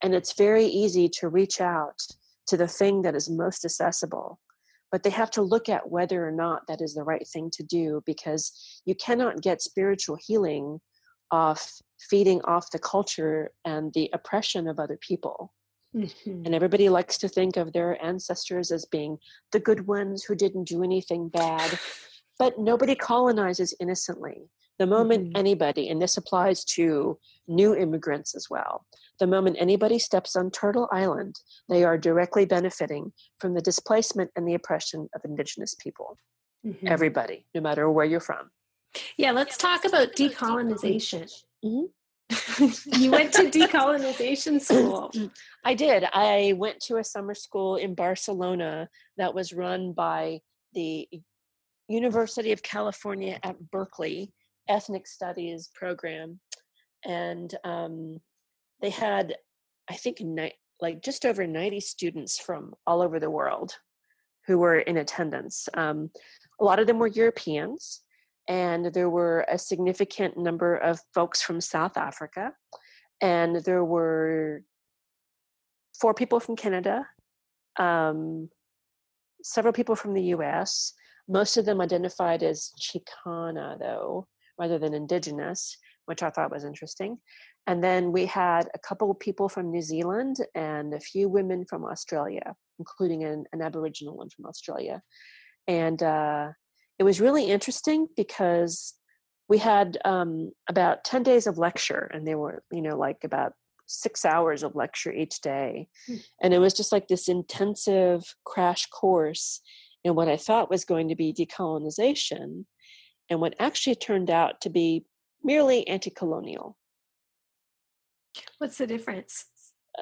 and 0.04 0.14
it's 0.14 0.34
very 0.34 0.66
easy 0.66 1.10
to 1.10 1.28
reach 1.28 1.60
out 1.60 2.00
to 2.48 2.58
the 2.58 2.68
thing 2.68 3.02
that 3.04 3.16
is 3.16 3.30
most 3.30 3.66
accessible. 3.66 4.40
But 4.92 5.04
they 5.04 5.10
have 5.10 5.32
to 5.32 5.42
look 5.42 5.68
at 5.68 5.90
whether 5.90 6.26
or 6.26 6.32
not 6.32 6.62
that 6.68 6.82
is 6.82 6.94
the 6.94 7.04
right 7.04 7.28
thing 7.28 7.52
to 7.54 7.64
do 7.64 8.02
because 8.06 8.82
you 8.86 8.96
cannot 8.96 9.42
get 9.42 9.62
spiritual 9.62 10.18
healing 10.20 10.80
off 11.30 11.74
feeding 12.10 12.42
off 12.44 12.72
the 12.72 12.80
culture 12.80 13.52
and 13.66 13.92
the 13.94 14.10
oppression 14.14 14.68
of 14.68 14.80
other 14.80 14.98
people. 15.02 15.54
Mm-hmm. 15.96 16.46
And 16.46 16.54
everybody 16.54 16.90
likes 16.90 17.18
to 17.20 17.28
think 17.28 17.58
of 17.58 17.74
their 17.74 18.04
ancestors 18.04 18.72
as 18.72 18.86
being 18.86 19.18
the 19.52 19.60
good 19.60 19.88
ones 19.88 20.24
who 20.24 20.36
didn't 20.36 20.66
do 20.66 20.84
anything 20.84 21.30
bad. 21.30 21.80
But 22.40 22.60
nobody 22.60 22.96
colonizes 22.96 23.74
innocently. 23.80 24.50
The 24.80 24.86
moment 24.86 25.30
mm-hmm. 25.30 25.38
anybody, 25.38 25.90
and 25.90 26.00
this 26.00 26.18
applies 26.18 26.64
to 26.66 27.18
new 27.48 27.76
immigrants 27.76 28.36
as 28.36 28.48
well, 28.48 28.86
the 29.20 29.26
moment 29.26 29.58
anybody 29.60 29.98
steps 29.98 30.36
on 30.36 30.52
Turtle 30.52 30.88
Island, 30.92 31.40
they 31.68 31.84
are 31.84 31.98
directly 31.98 32.46
benefiting 32.46 33.12
from 33.40 33.56
the 33.56 33.62
displacement 33.62 34.30
and 34.36 34.48
the 34.48 34.54
oppression 34.54 35.10
of 35.16 35.22
Indigenous 35.26 35.74
people. 35.74 36.20
Mm-hmm. 36.64 36.88
Everybody, 36.88 37.46
no 37.56 37.62
matter 37.62 37.90
where 37.90 38.06
you're 38.06 38.20
from. 38.20 38.52
Yeah, 39.18 39.32
let's 39.32 39.58
talk 39.58 39.84
about 39.84 40.14
decolonization. 40.16 41.32
Mm-hmm. 41.66 41.86
You 42.60 43.12
went 43.12 43.34
to 43.34 43.44
decolonization 43.50 44.60
school. 44.60 45.12
I 45.64 45.74
did. 45.74 46.06
I 46.14 46.54
went 46.58 46.80
to 46.82 46.98
a 46.98 47.04
summer 47.04 47.34
school 47.34 47.78
in 47.78 47.96
Barcelona 47.96 48.90
that 49.18 49.34
was 49.34 49.54
run 49.54 49.94
by 49.94 50.40
the 50.74 51.08
University 51.88 52.52
of 52.52 52.62
California 52.64 53.40
at 53.44 53.72
Berkeley 53.72 54.34
Ethnic 54.68 55.08
Studies 55.08 55.70
program, 55.74 56.40
and 57.06 57.54
um, 57.64 58.20
they 58.82 58.90
had, 58.90 59.36
I 59.90 59.96
think, 59.96 60.20
ni- 60.20 60.54
like 60.82 61.02
just 61.02 61.26
over 61.26 61.48
90 61.48 61.80
students 61.80 62.38
from 62.40 62.74
all 62.86 63.02
over 63.02 63.20
the 63.20 63.30
world 63.30 63.74
who 64.46 64.58
were 64.58 64.80
in 64.80 64.98
attendance. 64.98 65.68
Um, 65.74 66.10
a 66.60 66.64
lot 66.64 66.80
of 66.80 66.88
them 66.88 67.00
were 67.00 67.08
Europeans, 67.08 68.02
and 68.48 68.86
there 68.94 69.10
were 69.10 69.46
a 69.50 69.58
significant 69.58 70.38
number 70.38 70.76
of 70.76 71.00
folks 71.14 71.42
from 71.42 71.60
South 71.62 71.98
Africa, 71.98 72.54
and 73.22 73.58
there 73.58 73.84
were 73.84 74.62
four 76.00 76.14
people 76.14 76.40
from 76.40 76.56
Canada, 76.56 77.06
um, 77.78 78.50
several 79.44 79.74
people 79.74 79.96
from 79.96 80.14
the 80.14 80.24
US. 80.36 80.94
Most 81.28 81.58
of 81.58 81.66
them 81.66 81.82
identified 81.82 82.44
as 82.44 82.72
Chicana, 82.80 83.78
though, 83.80 84.28
rather 84.58 84.80
than 84.80 84.94
Indigenous, 84.94 85.78
which 86.06 86.24
I 86.24 86.30
thought 86.30 86.52
was 86.52 86.64
interesting. 86.64 87.18
And 87.68 87.84
then 87.84 88.14
we 88.14 88.26
had 88.26 88.70
a 88.74 88.80
couple 88.80 89.12
of 89.12 89.20
people 89.20 89.50
from 89.50 89.72
New 89.72 89.82
Zealand 89.82 90.38
and 90.56 90.94
a 90.94 91.02
few 91.02 91.28
women 91.28 91.66
from 91.66 91.84
Australia, 91.84 92.56
including 92.80 93.26
an, 93.26 93.44
an 93.52 93.62
Aboriginal 93.62 94.16
one 94.16 94.30
from 94.30 94.46
Australia. 94.46 95.02
And 95.68 96.02
uh, 96.02 96.52
it 97.00 97.04
was 97.04 97.22
really 97.22 97.46
interesting 97.46 98.08
because 98.16 98.94
we 99.50 99.58
had 99.58 99.98
um, 100.04 100.52
about 100.68 101.04
10 101.04 101.24
days 101.24 101.48
of 101.48 101.58
lecture, 101.58 102.10
and 102.14 102.28
they 102.28 102.36
were, 102.36 102.64
you 102.72 102.82
know, 102.82 102.98
like 102.98 103.24
about 103.24 103.54
six 103.86 104.26
hours 104.26 104.64
of 104.64 104.76
lecture 104.76 105.12
each 105.12 105.40
day. 105.42 105.88
Mm. 106.10 106.24
And 106.42 106.54
it 106.54 106.60
was 106.60 106.74
just 106.74 106.92
like 106.92 107.08
this 107.08 107.30
intensive 107.30 108.36
crash 108.46 108.88
course 108.88 109.62
in 110.04 110.16
what 110.16 110.28
I 110.28 110.38
thought 110.38 110.70
was 110.70 110.86
going 110.86 111.10
to 111.10 111.16
be 111.16 111.34
decolonization, 111.34 112.66
and 113.30 113.42
what 113.42 113.56
actually 113.60 113.96
turned 113.96 114.30
out 114.30 114.62
to 114.62 114.70
be 114.70 115.06
merely 115.44 115.88
anti 115.88 116.10
colonial. 116.10 116.78
What's 118.58 118.78
the 118.78 118.88
difference? 118.88 119.46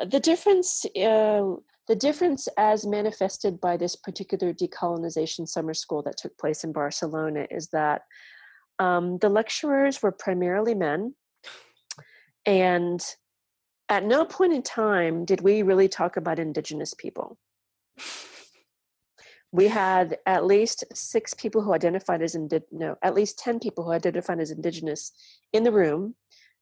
The 0.04 0.20
difference, 0.20 0.86
uh, 0.86 1.56
the 1.88 1.96
difference 1.96 2.48
as 2.58 2.86
manifested 2.86 3.62
by 3.62 3.78
this 3.78 3.96
particular 3.96 4.54
decolonization 4.54 5.48
summer 5.48 5.74
school 5.74 6.02
that 6.04 6.18
took 6.18 6.38
place 6.38 6.64
in 6.64 6.74
Barcelona 6.74 7.48
is 7.50 7.70
that 7.70 8.02
um, 8.78 9.18
the 9.20 9.30
lecturers 9.30 10.04
were 10.04 10.12
primarily 10.12 10.76
men, 10.76 11.16
and 12.46 13.02
at 13.88 14.04
no 14.04 14.26
point 14.26 14.52
in 14.52 14.64
time 14.64 15.24
did 15.24 15.42
we 15.42 15.62
really 15.62 15.88
talk 15.88 16.18
about 16.18 16.40
Indigenous 16.40 16.94
people. 16.94 17.38
We 19.54 19.68
had 19.68 20.18
at 20.26 20.46
least 20.46 20.84
six 20.94 21.34
people 21.34 21.62
who 21.62 21.74
identified 21.74 22.22
as 22.22 22.36
indi- 22.36 22.60
no, 22.72 22.98
at 23.02 23.14
least 23.14 23.40
ten 23.40 23.60
people 23.60 23.86
who 23.86 23.92
identified 23.92 24.42
as 24.42 24.52
Indigenous 24.52 25.14
in 25.54 25.64
the 25.64 25.72
room 25.72 26.16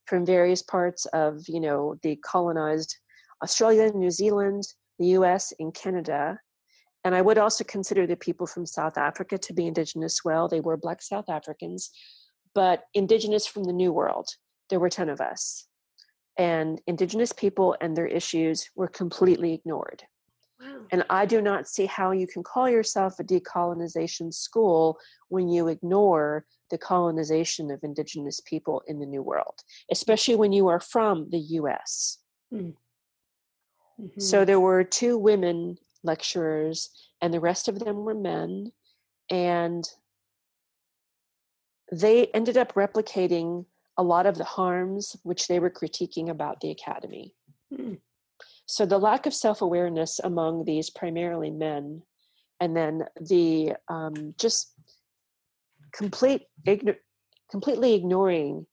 from 0.06 0.24
various 0.24 0.62
parts 0.62 1.06
of 1.06 1.48
you 1.48 1.58
know 1.58 1.96
the 2.02 2.14
colonized 2.16 2.98
Australia, 3.44 3.92
New 3.92 4.10
Zealand, 4.10 4.62
the 4.98 5.08
U.S., 5.18 5.52
and 5.60 5.74
Canada. 5.74 6.38
And 7.04 7.14
I 7.14 7.20
would 7.20 7.36
also 7.36 7.62
consider 7.62 8.06
the 8.06 8.16
people 8.16 8.46
from 8.46 8.64
South 8.64 8.96
Africa 8.96 9.36
to 9.36 9.52
be 9.52 9.66
Indigenous. 9.66 10.24
Well, 10.24 10.48
they 10.48 10.60
were 10.60 10.78
Black 10.78 11.02
South 11.02 11.28
Africans, 11.28 11.90
but 12.54 12.84
Indigenous 12.94 13.46
from 13.46 13.64
the 13.64 13.74
New 13.74 13.92
World. 13.92 14.28
There 14.70 14.80
were 14.80 14.88
ten 14.88 15.10
of 15.10 15.20
us, 15.20 15.66
and 16.38 16.80
Indigenous 16.86 17.32
people 17.32 17.76
and 17.82 17.94
their 17.94 18.06
issues 18.06 18.70
were 18.74 18.88
completely 18.88 19.52
ignored. 19.52 20.04
Wow. 20.58 20.86
And 20.90 21.04
I 21.10 21.26
do 21.26 21.42
not 21.42 21.68
see 21.68 21.84
how 21.84 22.12
you 22.12 22.26
can 22.26 22.42
call 22.42 22.70
yourself 22.70 23.20
a 23.20 23.24
decolonization 23.24 24.32
school 24.32 24.98
when 25.28 25.50
you 25.50 25.68
ignore 25.68 26.46
the 26.70 26.78
colonization 26.78 27.70
of 27.70 27.80
indigenous 27.82 28.40
people 28.40 28.82
in 28.86 29.00
the 29.00 29.06
New 29.06 29.22
World, 29.22 29.56
especially 29.90 30.36
when 30.36 30.52
you 30.52 30.68
are 30.68 30.80
from 30.80 31.28
the 31.30 31.44
US. 31.60 32.18
Mm. 32.50 32.74
Mm-hmm. 34.00 34.20
So 34.20 34.44
there 34.44 34.60
were 34.60 34.84
two 34.84 35.16
women 35.18 35.78
lecturers, 36.02 36.90
and 37.20 37.32
the 37.32 37.40
rest 37.40 37.68
of 37.68 37.78
them 37.78 38.04
were 38.04 38.14
men. 38.14 38.72
And 39.30 39.88
they 41.90 42.26
ended 42.26 42.56
up 42.56 42.74
replicating 42.74 43.66
a 43.96 44.02
lot 44.02 44.26
of 44.26 44.36
the 44.36 44.44
harms 44.44 45.16
which 45.22 45.48
they 45.48 45.58
were 45.60 45.70
critiquing 45.70 46.28
about 46.28 46.60
the 46.60 46.70
academy. 46.70 47.32
Mm. 47.72 47.98
So 48.66 48.86
the 48.86 48.98
lack 48.98 49.26
of 49.26 49.34
self 49.34 49.62
awareness 49.62 50.18
among 50.22 50.64
these 50.64 50.90
primarily 50.90 51.50
men, 51.50 52.02
and 52.60 52.76
then 52.76 53.04
the 53.20 53.74
um, 53.88 54.34
just 54.38 54.72
complete 55.92 56.42
igno- 56.66 56.96
completely 57.50 57.94
ignoring 57.94 58.66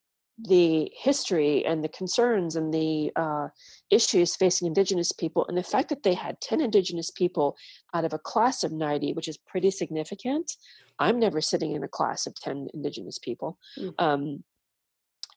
the 0.48 0.92
history 0.96 1.66
and 1.66 1.84
the 1.84 1.89
concerns 1.89 2.56
and 2.56 2.74
the 2.74 3.12
uh, 3.16 3.48
issues 3.89 4.36
facing 4.36 4.68
indigenous 4.68 5.12
people 5.12 5.46
and 5.48 5.58
the 5.58 5.64
fact 5.64 5.89
that 5.89 6.04
they 6.04 6.14
had 6.14 6.39
10 6.42 6.62
indigenous 6.62 7.12
people 7.12 7.56
out 7.94 8.06
of 8.06 8.14
a 8.14 8.20
class 8.20 8.64
of 8.64 8.72
90 8.72 9.14
which 9.14 9.28
is 9.28 9.38
pretty 9.38 9.70
significant 9.70 10.56
i'm 11.00 11.20
never 11.20 11.42
sitting 11.42 11.74
in 11.74 11.84
a 11.84 11.88
class 11.88 12.26
of 12.26 12.36
10 12.36 12.70
indigenous 12.74 13.20
people 13.20 13.58
mm. 13.78 13.94
um, 14.00 14.44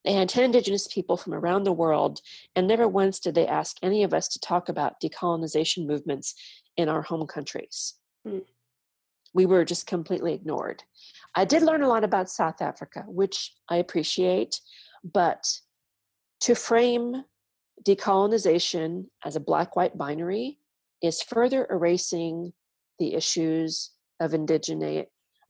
they 0.04 0.12
had 0.12 0.28
10 0.28 0.44
indigenous 0.44 0.86
people 0.86 1.16
from 1.16 1.34
around 1.34 1.64
the 1.64 1.72
world 1.72 2.20
and 2.56 2.66
never 2.66 2.88
once 2.88 3.18
did 3.18 3.34
they 3.34 3.46
ask 3.46 3.76
any 3.82 4.04
of 4.04 4.14
us 4.14 4.28
to 4.28 4.38
talk 4.38 4.68
about 4.68 5.00
decolonization 5.00 5.86
movements 5.86 6.34
in 6.76 6.88
our 6.88 7.02
home 7.02 7.26
countries 7.26 7.94
mm. 8.26 8.42
we 9.34 9.44
were 9.44 9.64
just 9.64 9.86
completely 9.86 10.32
ignored 10.32 10.82
I 11.34 11.44
did 11.44 11.62
learn 11.62 11.82
a 11.82 11.88
lot 11.88 12.04
about 12.04 12.30
South 12.30 12.62
Africa, 12.62 13.04
which 13.06 13.54
I 13.68 13.76
appreciate, 13.76 14.60
but 15.12 15.46
to 16.40 16.54
frame 16.54 17.24
decolonization 17.86 19.06
as 19.24 19.36
a 19.36 19.40
black 19.40 19.76
white 19.76 19.96
binary 19.96 20.58
is 21.02 21.22
further 21.22 21.66
erasing 21.70 22.52
the 22.98 23.14
issues 23.14 23.90
of 24.20 24.34
indigenous 24.34 25.06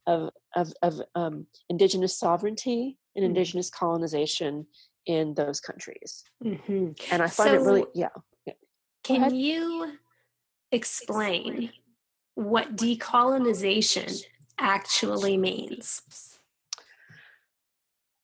of 0.07 0.29
of, 0.55 0.73
of 0.81 1.01
um, 1.15 1.47
indigenous 1.69 2.17
sovereignty 2.17 2.97
and 3.15 3.23
mm-hmm. 3.23 3.29
indigenous 3.29 3.69
colonization 3.69 4.65
in 5.05 5.33
those 5.35 5.59
countries 5.59 6.23
mm-hmm. 6.43 6.91
and 7.11 7.21
i 7.21 7.27
find 7.27 7.49
so, 7.49 7.53
it 7.53 7.61
really 7.61 7.85
yeah, 7.93 8.09
yeah. 8.45 8.53
can 9.03 9.33
you 9.33 9.93
explain 10.71 11.71
what 12.35 12.75
decolonization 12.75 14.23
actually 14.59 15.37
means? 15.37 16.34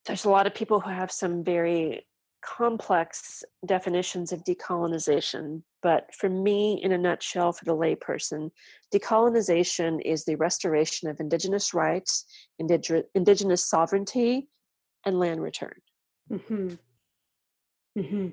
There's 0.06 0.24
a 0.24 0.30
lot 0.30 0.46
of 0.46 0.54
people 0.54 0.80
who 0.80 0.90
have 0.90 1.12
some 1.12 1.44
very 1.44 2.06
complex 2.44 3.44
definitions 3.66 4.32
of 4.32 4.42
decolonization, 4.44 5.62
but 5.80 6.12
for 6.14 6.28
me, 6.28 6.80
in 6.82 6.92
a 6.92 6.98
nutshell, 6.98 7.52
for 7.52 7.64
the 7.64 7.76
layperson, 7.76 8.50
decolonization 8.92 10.00
is 10.04 10.24
the 10.24 10.34
restoration 10.36 11.08
of 11.08 11.20
Indigenous 11.20 11.72
rights, 11.72 12.24
indig- 12.60 13.04
Indigenous 13.14 13.64
sovereignty, 13.64 14.48
and 15.06 15.18
land 15.18 15.40
return. 15.40 15.74
Mm-hmm. 16.30 16.74
Mm-hmm. 17.98 18.28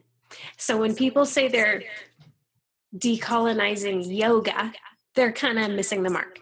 So 0.58 0.78
when 0.78 0.96
people 0.96 1.26
say 1.26 1.48
they're 1.48 1.84
decolonizing 2.98 4.16
yoga, 4.16 4.74
they're 5.16 5.32
kind 5.32 5.60
of 5.60 5.72
missing 5.72 6.04
the 6.04 6.10
mark. 6.10 6.40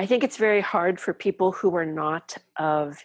I 0.00 0.06
think 0.06 0.24
it's 0.24 0.38
very 0.38 0.62
hard 0.62 0.98
for 0.98 1.12
people 1.12 1.52
who 1.52 1.76
are 1.76 1.84
not 1.84 2.34
of 2.58 3.04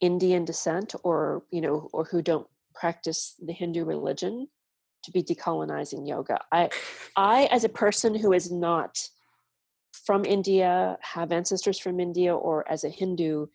Indian 0.00 0.44
descent 0.44 0.96
or, 1.04 1.44
you 1.52 1.60
know, 1.60 1.88
or 1.92 2.02
who 2.02 2.22
don't 2.22 2.48
practice 2.74 3.36
the 3.40 3.52
Hindu 3.52 3.84
religion 3.84 4.48
to 5.04 5.12
be 5.12 5.22
decolonizing 5.22 6.08
yoga. 6.08 6.40
I 6.50 6.70
I 7.14 7.44
as 7.52 7.62
a 7.62 7.68
person 7.68 8.16
who 8.16 8.32
is 8.32 8.50
not 8.50 8.98
from 9.92 10.24
India, 10.24 10.98
have 11.02 11.30
ancestors 11.30 11.78
from 11.78 12.00
India, 12.00 12.34
or 12.34 12.68
as 12.68 12.82
a 12.82 12.88
Hindu 12.88 13.46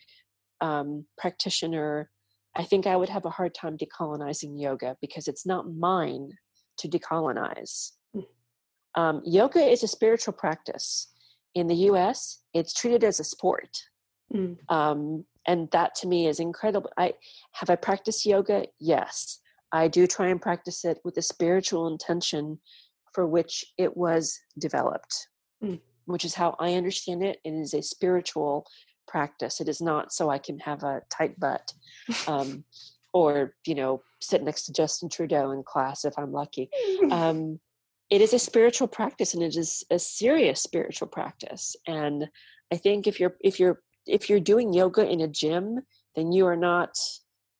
um, 0.61 1.05
practitioner, 1.17 2.09
I 2.55 2.63
think 2.63 2.87
I 2.87 2.95
would 2.95 3.09
have 3.09 3.25
a 3.25 3.29
hard 3.37 3.53
time 3.53 3.77
decolonizing 3.77 4.57
yoga 4.57 4.95
because 5.01 5.27
it's 5.27 5.45
not 5.45 5.69
mine 5.69 6.31
to 6.77 6.87
decolonize. 6.87 7.91
Hmm. 8.13 8.21
Um, 8.95 9.21
yoga 9.25 9.59
is 9.59 9.83
a 9.83 9.89
spiritual 9.89 10.31
practice 10.33 11.09
in 11.55 11.67
the 11.67 11.75
US, 11.89 12.41
it's 12.53 12.73
treated 12.73 13.03
as 13.03 13.19
a 13.19 13.23
sport. 13.23 13.69
Mm. 14.33 14.57
Um, 14.69 15.25
and 15.47 15.69
that 15.71 15.95
to 15.95 16.07
me 16.07 16.27
is 16.27 16.39
incredible. 16.39 16.91
I 16.97 17.13
have 17.53 17.69
I 17.69 17.75
practiced 17.75 18.25
yoga? 18.25 18.65
Yes. 18.79 19.39
I 19.71 19.87
do 19.87 20.07
try 20.07 20.27
and 20.27 20.41
practice 20.41 20.85
it 20.85 20.99
with 21.03 21.15
the 21.15 21.21
spiritual 21.21 21.87
intention 21.87 22.59
for 23.13 23.25
which 23.25 23.65
it 23.77 23.95
was 23.95 24.37
developed, 24.59 25.27
mm. 25.63 25.79
which 26.05 26.25
is 26.25 26.33
how 26.33 26.55
I 26.59 26.73
understand 26.73 27.23
it. 27.23 27.39
It 27.43 27.51
is 27.51 27.73
a 27.73 27.81
spiritual 27.81 28.65
practice. 29.07 29.61
It 29.61 29.69
is 29.69 29.81
not 29.81 30.13
so 30.13 30.29
I 30.29 30.37
can 30.37 30.59
have 30.59 30.83
a 30.83 31.01
tight 31.09 31.39
butt. 31.39 31.73
Um, 32.27 32.63
or 33.15 33.55
you 33.65 33.73
know 33.73 34.03
sit 34.19 34.43
next 34.43 34.63
to 34.63 34.73
justin 34.73 35.07
trudeau 35.07 35.51
in 35.51 35.63
class 35.63 36.03
if 36.03 36.13
i'm 36.17 36.33
lucky 36.33 36.69
um, 37.11 37.57
it 38.09 38.21
is 38.21 38.33
a 38.33 38.39
spiritual 38.39 38.87
practice 38.87 39.33
and 39.33 39.43
it 39.43 39.55
is 39.55 39.83
a 39.89 39.99
serious 39.99 40.61
spiritual 40.61 41.07
practice. 41.07 41.75
And 41.87 42.27
i 42.73 42.77
think 42.77 43.07
if 43.07 43.19
you're 43.19 43.35
if 43.41 43.59
you're 43.59 43.81
if 44.07 44.29
you're 44.29 44.39
doing 44.39 44.73
yoga 44.73 45.07
in 45.07 45.21
a 45.21 45.27
gym 45.27 45.79
then 46.15 46.31
you 46.31 46.45
are 46.45 46.55
not 46.55 46.97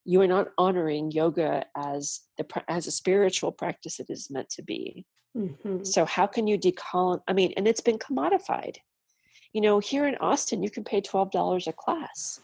you 0.04 0.22
are 0.22 0.28
not 0.28 0.48
honoring 0.58 1.12
yoga 1.12 1.66
as 1.76 2.22
the 2.38 2.46
as 2.68 2.88
a 2.88 2.92
spiritual 2.92 3.52
practice 3.52 4.00
it 4.00 4.08
is 4.10 4.30
meant 4.30 4.50
to 4.50 4.64
be. 4.64 5.06
Mm-hmm. 5.38 5.84
so 5.84 6.06
how 6.06 6.28
can 6.28 6.48
you 6.48 6.58
decolon 6.58 7.20
i 7.28 7.34
mean 7.34 7.54
and 7.58 7.68
it's 7.68 7.82
been 7.82 8.00
commodified. 8.00 8.78
You 9.54 9.62
know 9.62 9.80
here 9.80 10.08
in 10.08 10.16
austin 10.16 10.64
you 10.64 10.70
can 10.70 10.84
pay 10.84 11.02
$12 11.02 11.68
a 11.68 11.74
class. 11.74 12.40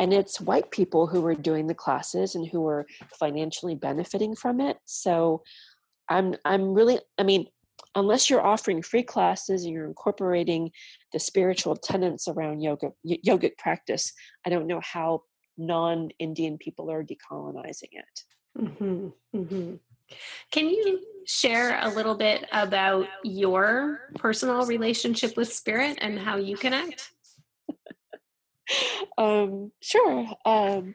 And 0.00 0.14
it's 0.14 0.40
white 0.40 0.70
people 0.70 1.08
who 1.08 1.26
are 1.26 1.34
doing 1.34 1.66
the 1.66 1.74
classes 1.74 2.36
and 2.36 2.46
who 2.46 2.64
are 2.68 2.86
financially 3.18 3.74
benefiting 3.74 4.36
from 4.36 4.60
it. 4.60 4.78
So 4.84 5.42
i'm 6.08 6.34
i'm 6.44 6.74
really 6.74 6.98
i 7.18 7.22
mean 7.22 7.46
unless 7.94 8.28
you're 8.28 8.44
offering 8.44 8.82
free 8.82 9.02
classes 9.02 9.64
and 9.64 9.72
you're 9.72 9.86
incorporating 9.86 10.70
the 11.12 11.18
spiritual 11.18 11.76
tenets 11.76 12.28
around 12.28 12.60
yoga 12.60 12.92
yogic 13.06 13.56
practice 13.58 14.12
i 14.46 14.50
don't 14.50 14.66
know 14.66 14.80
how 14.80 15.22
non-indian 15.56 16.58
people 16.58 16.90
are 16.90 17.04
decolonizing 17.04 17.90
it 17.92 18.22
mm-hmm, 18.58 19.08
mm-hmm. 19.36 19.74
can 20.50 20.68
you 20.68 21.00
share 21.26 21.78
a 21.82 21.88
little 21.88 22.14
bit 22.14 22.46
about 22.52 23.06
your 23.24 24.00
personal 24.14 24.64
relationship 24.66 25.36
with 25.36 25.52
spirit 25.52 25.98
and 26.00 26.18
how 26.18 26.36
you 26.36 26.56
connect 26.56 27.10
um, 29.18 29.72
sure 29.82 30.26
um, 30.44 30.94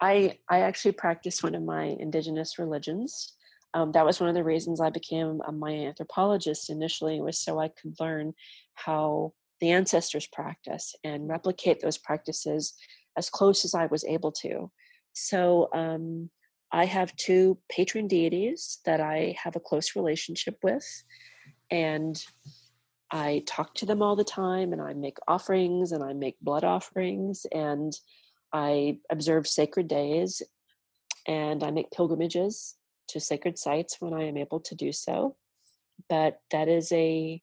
i 0.00 0.36
i 0.50 0.60
actually 0.60 0.92
practice 0.92 1.42
one 1.42 1.54
of 1.54 1.62
my 1.62 1.96
indigenous 1.98 2.58
religions 2.58 3.35
um, 3.76 3.92
that 3.92 4.06
was 4.06 4.20
one 4.20 4.30
of 4.30 4.34
the 4.34 4.42
reasons 4.42 4.80
I 4.80 4.88
became 4.88 5.42
a 5.46 5.52
Maya 5.52 5.88
anthropologist 5.88 6.70
initially 6.70 7.20
was 7.20 7.38
so 7.38 7.60
I 7.60 7.68
could 7.68 7.94
learn 8.00 8.32
how 8.72 9.34
the 9.60 9.70
ancestors 9.70 10.26
practice 10.26 10.94
and 11.04 11.28
replicate 11.28 11.80
those 11.82 11.98
practices 11.98 12.72
as 13.18 13.28
close 13.28 13.66
as 13.66 13.74
I 13.74 13.84
was 13.84 14.02
able 14.04 14.32
to. 14.32 14.70
So 15.12 15.68
um, 15.74 16.30
I 16.72 16.86
have 16.86 17.14
two 17.16 17.58
patron 17.70 18.08
deities 18.08 18.78
that 18.86 19.02
I 19.02 19.36
have 19.42 19.56
a 19.56 19.60
close 19.60 19.94
relationship 19.94 20.56
with, 20.62 20.86
and 21.70 22.18
I 23.12 23.42
talk 23.46 23.74
to 23.74 23.86
them 23.86 24.00
all 24.00 24.16
the 24.16 24.24
time, 24.24 24.72
and 24.72 24.80
I 24.80 24.94
make 24.94 25.18
offerings, 25.28 25.92
and 25.92 26.02
I 26.02 26.14
make 26.14 26.40
blood 26.40 26.64
offerings, 26.64 27.44
and 27.52 27.92
I 28.54 29.00
observe 29.10 29.46
sacred 29.46 29.86
days, 29.86 30.40
and 31.26 31.62
I 31.62 31.70
make 31.70 31.90
pilgrimages 31.90 32.75
to 33.08 33.20
sacred 33.20 33.58
sites 33.58 33.96
when 34.00 34.14
I 34.14 34.24
am 34.24 34.36
able 34.36 34.60
to 34.60 34.74
do 34.74 34.92
so. 34.92 35.36
But 36.08 36.40
that 36.50 36.68
is 36.68 36.92
a, 36.92 37.40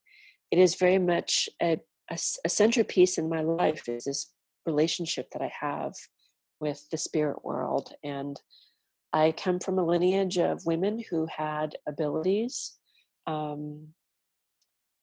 it 0.51 0.59
is 0.59 0.75
very 0.75 0.99
much 0.99 1.49
a, 1.61 1.79
a, 2.09 2.17
a 2.45 2.49
centerpiece 2.49 3.17
in 3.17 3.29
my 3.29 3.41
life 3.41 3.89
is 3.89 4.05
this 4.05 4.31
relationship 4.65 5.27
that 5.31 5.41
I 5.41 5.51
have 5.59 5.93
with 6.59 6.87
the 6.91 6.97
spirit 6.97 7.43
world. 7.43 7.93
And 8.03 8.39
I 9.11 9.31
come 9.31 9.59
from 9.59 9.77
a 9.77 9.85
lineage 9.85 10.37
of 10.37 10.65
women 10.65 11.03
who 11.09 11.27
had 11.35 11.75
abilities. 11.87 12.73
Um, 13.27 13.89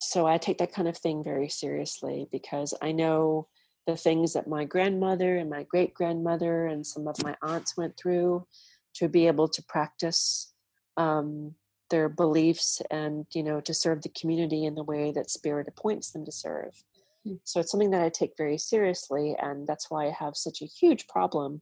so 0.01 0.27
I 0.27 0.39
take 0.39 0.59
that 0.59 0.73
kind 0.73 0.89
of 0.89 0.97
thing 0.97 1.23
very 1.23 1.49
seriously 1.49 2.27
because 2.33 2.75
I 2.81 2.93
know 2.93 3.49
the 3.87 3.97
things 3.97 4.33
that 4.33 4.49
my 4.49 4.65
grandmother 4.65 5.37
and 5.37 5.51
my 5.51 5.65
great 5.65 5.95
grandmother 5.95 6.67
and 6.67 6.87
some 6.87 7.07
of 7.07 7.23
my 7.23 7.37
aunts 7.43 7.77
went 7.77 7.97
through 7.97 8.47
to 8.95 9.09
be 9.09 9.27
able 9.27 9.49
to 9.49 9.63
practice 9.63 10.53
um, 10.97 11.55
their 11.91 12.09
beliefs 12.09 12.81
and 12.91 13.27
you 13.33 13.43
know 13.43 13.61
to 13.61 13.75
serve 13.75 14.03
the 14.03 14.09
community 14.11 14.65
in 14.65 14.75
the 14.75 14.83
way 14.83 15.13
that 15.13 15.29
spirit 15.29 15.69
appoints 15.69 16.13
them 16.13 16.25
to 16.25 16.33
serve 16.33 16.83
mm. 17.27 17.39
so 17.45 17.61
it's 17.61 17.71
something 17.71 17.91
that 17.91 18.03
i 18.03 18.09
take 18.09 18.33
very 18.39 18.57
seriously 18.57 19.37
and 19.41 19.67
that's 19.67 19.91
why 19.91 20.07
i 20.07 20.11
have 20.11 20.37
such 20.37 20.63
a 20.63 20.67
huge 20.67 21.07
problem 21.09 21.61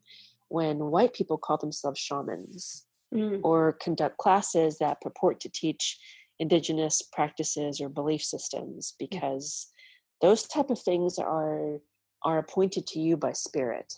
when 0.49 0.79
white 0.79 1.15
people 1.15 1.39
call 1.39 1.57
themselves 1.57 1.99
shamans 1.99 2.87
mm. 3.13 3.41
or 3.43 3.73
conduct 3.73 4.19
classes 4.19 4.79
that 4.79 5.01
purport 5.01 5.41
to 5.41 5.49
teach 5.49 5.99
indigenous 6.39 7.03
practices 7.13 7.81
or 7.81 7.89
belief 7.89 8.23
systems 8.23 8.95
because 8.99 9.67
mm. 9.67 10.29
those 10.29 10.47
type 10.47 10.71
of 10.71 10.81
things 10.81 11.19
are 11.19 11.79
are 12.23 12.39
appointed 12.39 12.87
to 12.87 13.01
you 13.01 13.17
by 13.17 13.33
spirit 13.33 13.95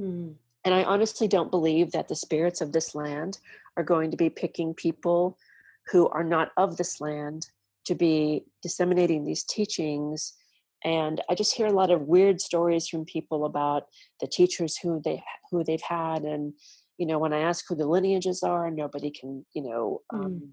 mm. 0.00 0.32
And 0.64 0.74
I 0.74 0.84
honestly 0.84 1.28
don't 1.28 1.50
believe 1.50 1.92
that 1.92 2.08
the 2.08 2.16
spirits 2.16 2.60
of 2.60 2.72
this 2.72 2.94
land 2.94 3.38
are 3.76 3.82
going 3.82 4.10
to 4.10 4.16
be 4.16 4.30
picking 4.30 4.74
people 4.74 5.36
who 5.90 6.08
are 6.08 6.24
not 6.24 6.52
of 6.56 6.76
this 6.76 7.00
land 7.00 7.48
to 7.86 7.94
be 7.94 8.44
disseminating 8.62 9.24
these 9.24 9.42
teachings. 9.42 10.34
And 10.84 11.20
I 11.28 11.34
just 11.34 11.54
hear 11.54 11.66
a 11.66 11.72
lot 11.72 11.90
of 11.90 12.02
weird 12.02 12.40
stories 12.40 12.88
from 12.88 13.04
people 13.04 13.44
about 13.44 13.84
the 14.20 14.26
teachers 14.26 14.76
who 14.76 15.00
they 15.04 15.22
who 15.50 15.64
they've 15.64 15.82
had, 15.82 16.22
and 16.22 16.54
you 16.98 17.06
know, 17.06 17.18
when 17.18 17.32
I 17.32 17.40
ask 17.40 17.64
who 17.68 17.74
the 17.74 17.86
lineages 17.86 18.42
are, 18.42 18.70
nobody 18.70 19.10
can, 19.10 19.44
you 19.54 19.62
know, 19.62 20.02
mm. 20.12 20.48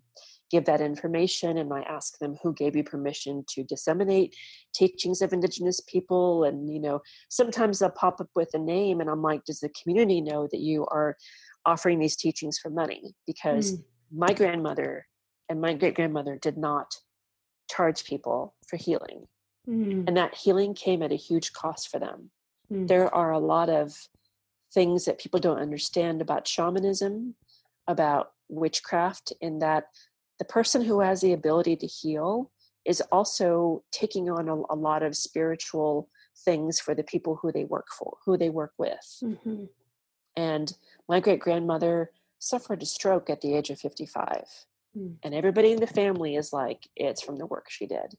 Give 0.49 0.65
that 0.65 0.81
information 0.81 1.57
and 1.57 1.71
I 1.73 1.81
ask 1.81 2.17
them 2.19 2.37
who 2.41 2.53
gave 2.53 2.75
you 2.75 2.83
permission 2.83 3.43
to 3.49 3.63
disseminate 3.63 4.35
teachings 4.73 5.21
of 5.21 5.33
indigenous 5.33 5.81
people 5.81 6.43
and 6.43 6.71
you 6.71 6.79
know 6.79 7.01
sometimes 7.29 7.79
they'll 7.79 7.89
pop 7.89 8.19
up 8.19 8.29
with 8.35 8.49
a 8.53 8.59
name 8.59 8.99
and 8.99 9.09
I'm 9.09 9.21
like 9.21 9.43
does 9.45 9.59
the 9.59 9.69
community 9.69 10.21
know 10.21 10.47
that 10.51 10.59
you 10.59 10.85
are 10.87 11.15
offering 11.65 11.99
these 11.99 12.15
teachings 12.15 12.57
for 12.57 12.69
money 12.69 13.15
because 13.27 13.73
mm. 13.73 13.83
my 14.11 14.33
grandmother 14.33 15.05
and 15.49 15.61
my 15.61 15.73
great 15.73 15.95
grandmother 15.95 16.37
did 16.41 16.57
not 16.57 16.93
charge 17.69 18.03
people 18.03 18.55
for 18.67 18.77
healing 18.77 19.25
mm. 19.67 20.07
and 20.07 20.17
that 20.17 20.35
healing 20.35 20.73
came 20.73 21.03
at 21.03 21.11
a 21.11 21.15
huge 21.15 21.53
cost 21.53 21.89
for 21.89 21.99
them 21.99 22.31
mm. 22.71 22.87
there 22.87 23.13
are 23.13 23.31
a 23.31 23.39
lot 23.39 23.69
of 23.69 23.93
things 24.73 25.05
that 25.05 25.19
people 25.19 25.39
don't 25.39 25.59
understand 25.59 26.21
about 26.21 26.47
shamanism 26.47 27.35
about 27.87 28.31
witchcraft 28.49 29.33
in 29.41 29.59
that 29.59 29.85
the 30.39 30.45
person 30.45 30.81
who 30.81 31.01
has 31.01 31.21
the 31.21 31.33
ability 31.33 31.75
to 31.75 31.85
heal 31.85 32.49
is 32.85 33.01
also 33.11 33.83
taking 33.91 34.29
on 34.29 34.47
a, 34.47 34.55
a 34.73 34.75
lot 34.75 35.03
of 35.03 35.15
spiritual 35.15 36.09
things 36.45 36.79
for 36.79 36.95
the 36.95 37.03
people 37.03 37.35
who 37.35 37.51
they 37.51 37.65
work 37.65 37.87
for 37.97 38.17
who 38.25 38.37
they 38.37 38.49
work 38.49 38.71
with 38.77 39.19
mm-hmm. 39.21 39.65
and 40.35 40.73
my 41.07 41.19
great 41.19 41.39
grandmother 41.39 42.11
suffered 42.39 42.81
a 42.81 42.85
stroke 42.85 43.29
at 43.29 43.41
the 43.41 43.53
age 43.53 43.69
of 43.69 43.79
55 43.79 44.45
mm. 44.97 45.15
and 45.21 45.35
everybody 45.35 45.73
in 45.73 45.79
the 45.81 45.87
family 45.87 46.35
is 46.35 46.53
like 46.53 46.87
it's 46.95 47.21
from 47.21 47.35
the 47.35 47.45
work 47.45 47.65
she 47.69 47.85
did 47.85 48.15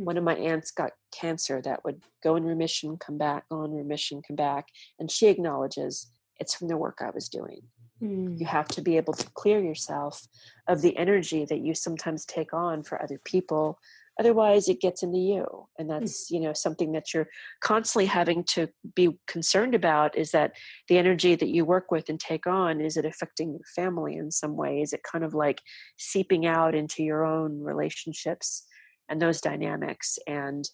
mm. 0.00 0.04
one 0.04 0.16
of 0.16 0.22
my 0.22 0.36
aunts 0.36 0.70
got 0.70 0.92
cancer 1.10 1.60
that 1.62 1.84
would 1.84 2.00
go 2.22 2.36
in 2.36 2.44
remission 2.44 2.96
come 2.96 3.18
back 3.18 3.48
go 3.50 3.64
in 3.64 3.72
remission 3.72 4.22
come 4.26 4.36
back 4.36 4.68
and 5.00 5.10
she 5.10 5.26
acknowledges 5.26 6.12
it's 6.38 6.54
from 6.54 6.68
the 6.68 6.76
work 6.76 6.98
i 7.00 7.10
was 7.10 7.28
doing 7.28 7.62
Mm. 8.02 8.38
You 8.38 8.46
have 8.46 8.68
to 8.68 8.82
be 8.82 8.96
able 8.96 9.14
to 9.14 9.28
clear 9.34 9.60
yourself 9.60 10.26
of 10.68 10.82
the 10.82 10.96
energy 10.96 11.44
that 11.44 11.60
you 11.60 11.74
sometimes 11.74 12.24
take 12.24 12.52
on 12.52 12.82
for 12.82 13.02
other 13.02 13.20
people. 13.24 13.78
Otherwise, 14.18 14.68
it 14.68 14.80
gets 14.80 15.02
into 15.02 15.18
you. 15.18 15.66
And 15.78 15.88
mm. 15.88 15.98
that's, 15.98 16.30
you 16.30 16.40
know, 16.40 16.52
something 16.52 16.92
that 16.92 17.12
you're 17.12 17.28
constantly 17.60 18.06
having 18.06 18.44
to 18.44 18.68
be 18.94 19.18
concerned 19.26 19.74
about 19.74 20.16
is 20.16 20.30
that 20.32 20.52
the 20.88 20.98
energy 20.98 21.34
that 21.34 21.48
you 21.48 21.64
work 21.64 21.90
with 21.90 22.08
and 22.08 22.18
take 22.18 22.46
on, 22.46 22.80
is 22.80 22.96
it 22.96 23.04
affecting 23.04 23.50
your 23.50 23.66
family 23.74 24.16
in 24.16 24.30
some 24.30 24.56
way? 24.56 24.80
Is 24.80 24.92
it 24.92 25.00
kind 25.10 25.24
of 25.24 25.34
like 25.34 25.60
seeping 25.96 26.46
out 26.46 26.74
into 26.74 27.02
your 27.02 27.24
own 27.24 27.60
relationships 27.60 28.66
and 29.08 29.20
those 29.20 29.40
dynamics? 29.40 30.18
And 30.26 30.68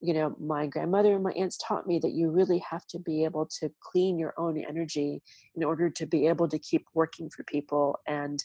you 0.00 0.14
know 0.14 0.34
my 0.40 0.66
grandmother 0.66 1.14
and 1.14 1.22
my 1.22 1.32
aunts 1.32 1.58
taught 1.58 1.86
me 1.86 1.98
that 1.98 2.12
you 2.12 2.30
really 2.30 2.62
have 2.70 2.86
to 2.86 2.98
be 2.98 3.24
able 3.24 3.46
to 3.46 3.70
clean 3.80 4.18
your 4.18 4.34
own 4.38 4.56
energy 4.58 5.22
in 5.54 5.64
order 5.64 5.90
to 5.90 6.06
be 6.06 6.26
able 6.28 6.48
to 6.48 6.58
keep 6.58 6.86
working 6.94 7.28
for 7.30 7.42
people 7.44 7.98
and 8.06 8.44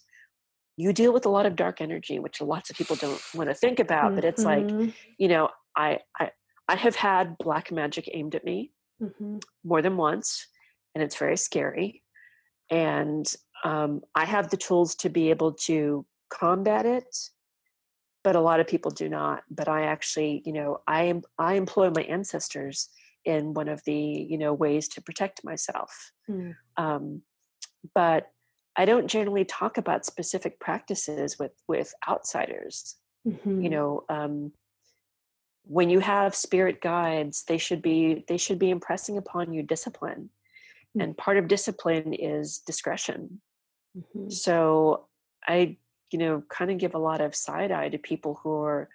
you 0.76 0.92
deal 0.92 1.14
with 1.14 1.26
a 1.26 1.30
lot 1.30 1.46
of 1.46 1.56
dark 1.56 1.82
energy 1.82 2.20
which 2.20 2.42
lots 2.42 2.70
of 2.70 2.76
people 2.76 2.96
don't 2.96 3.22
want 3.36 3.50
to 3.50 3.54
think 3.54 3.80
about 3.80 4.08
mm-hmm. 4.08 4.16
but 4.16 4.26
it's 4.26 4.44
like 4.44 4.66
mm-hmm. 4.66 4.90
you 5.18 5.28
know 5.28 5.50
I, 5.76 6.00
I 6.20 6.32
i 6.68 6.76
have 6.76 6.96
had 6.96 7.38
black 7.38 7.72
magic 7.72 8.10
aimed 8.12 8.36
at 8.36 8.44
me 8.44 8.72
mm-hmm. 9.02 9.38
more 9.64 9.82
than 9.82 9.98
once 9.98 10.48
and 10.96 11.04
it's 11.04 11.18
very 11.18 11.38
scary 11.38 12.04
and 12.72 13.32
um, 13.64 14.02
i 14.16 14.26
have 14.26 14.50
the 14.50 14.58
tools 14.58 14.96
to 14.96 15.10
be 15.10 15.30
able 15.30 15.54
to 15.54 16.06
combat 16.30 16.86
it 16.88 17.16
but 18.24 18.36
a 18.36 18.42
lot 18.42 18.60
of 18.60 18.68
people 18.68 18.92
do 18.92 19.10
not 19.10 19.44
but 19.50 19.68
i 19.68 19.84
actually 19.84 20.42
you 20.46 20.54
know 20.54 20.82
i 20.88 21.04
am 21.04 21.22
i 21.38 21.54
employ 21.56 21.90
my 21.90 22.04
ancestors 22.04 22.90
in 23.26 23.54
one 23.54 23.70
of 23.70 23.82
the 23.86 23.94
you 23.94 24.38
know 24.38 24.54
ways 24.54 24.88
to 24.88 25.02
protect 25.02 25.44
myself 25.44 26.12
mm. 26.30 26.56
um, 26.78 27.22
but 27.94 28.28
i 28.76 28.86
don't 28.86 29.08
generally 29.08 29.46
talk 29.46 29.78
about 29.78 30.06
specific 30.06 30.60
practices 30.60 31.38
with 31.38 31.52
with 31.68 31.94
outsiders 32.08 32.96
mm-hmm. 33.28 33.62
you 33.62 33.70
know 33.70 34.04
um, 34.10 34.52
when 35.66 35.90
you 35.90 36.00
have 36.00 36.36
spirit 36.36 36.82
guides 36.82 37.44
they 37.48 37.58
should 37.58 37.82
be 37.82 38.26
they 38.28 38.38
should 38.38 38.60
be 38.60 38.70
impressing 38.70 39.18
upon 39.18 39.54
you 39.54 39.64
discipline 39.64 40.30
and 41.00 41.18
part 41.18 41.38
of 41.38 41.48
discipline 41.48 42.14
is 42.14 42.60
discretion 42.60 43.42
Mhm. 43.96 44.32
so 44.32 45.08
i 45.48 45.78
you 46.14 46.20
know 46.20 46.44
kind 46.50 46.72
of 46.72 46.78
give 46.78 46.96
a 46.96 47.00
lot 47.00 47.22
of 47.22 47.36
side 47.36 47.72
eye 47.72 47.90
to 47.90 47.98
people 47.98 48.40
who 48.44 48.54
are 48.62 48.90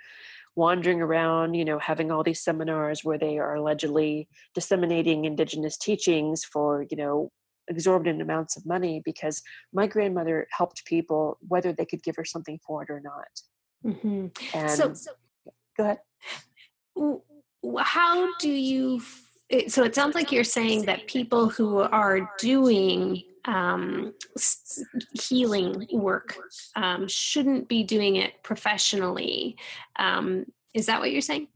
wandering 0.56 1.00
around 1.00 1.54
you 1.54 1.64
know 1.64 1.78
having 1.78 2.10
all 2.10 2.22
these 2.22 2.40
seminars 2.40 3.04
where 3.04 3.18
they 3.18 3.38
are 3.38 3.56
allegedly 3.56 4.28
disseminating 4.54 5.24
indigenous 5.24 5.76
teachings 5.76 6.44
for 6.44 6.86
you 6.90 6.96
know 6.96 7.30
exorbitant 7.68 8.22
amounts 8.22 8.56
of 8.56 8.64
money 8.64 9.02
because 9.04 9.42
my 9.74 9.86
grandmother 9.86 10.46
helped 10.50 10.84
people 10.86 11.38
whether 11.46 11.72
they 11.72 11.84
could 11.84 12.02
give 12.02 12.16
her 12.16 12.24
something 12.24 12.58
for 12.66 12.82
it 12.82 12.90
or 12.90 13.00
not 13.00 13.28
Mm-hmm. 13.86 14.26
and 14.58 14.70
So, 14.70 15.14
go 15.76 15.84
ahead 15.84 15.98
how 17.78 18.36
do 18.38 18.50
you? 18.50 19.02
So 19.68 19.82
it 19.84 19.94
sounds 19.94 20.14
like 20.14 20.30
you're 20.30 20.44
saying 20.44 20.84
that 20.86 21.06
people 21.06 21.48
who 21.48 21.78
are 21.78 22.30
doing 22.38 23.22
um, 23.44 24.14
healing 25.12 25.86
work 25.92 26.36
um, 26.76 27.08
shouldn't 27.08 27.68
be 27.68 27.82
doing 27.84 28.16
it 28.16 28.42
professionally. 28.42 29.56
Um, 29.96 30.46
is 30.74 30.86
that 30.86 31.00
what 31.00 31.10
you're 31.10 31.20
saying? 31.20 31.48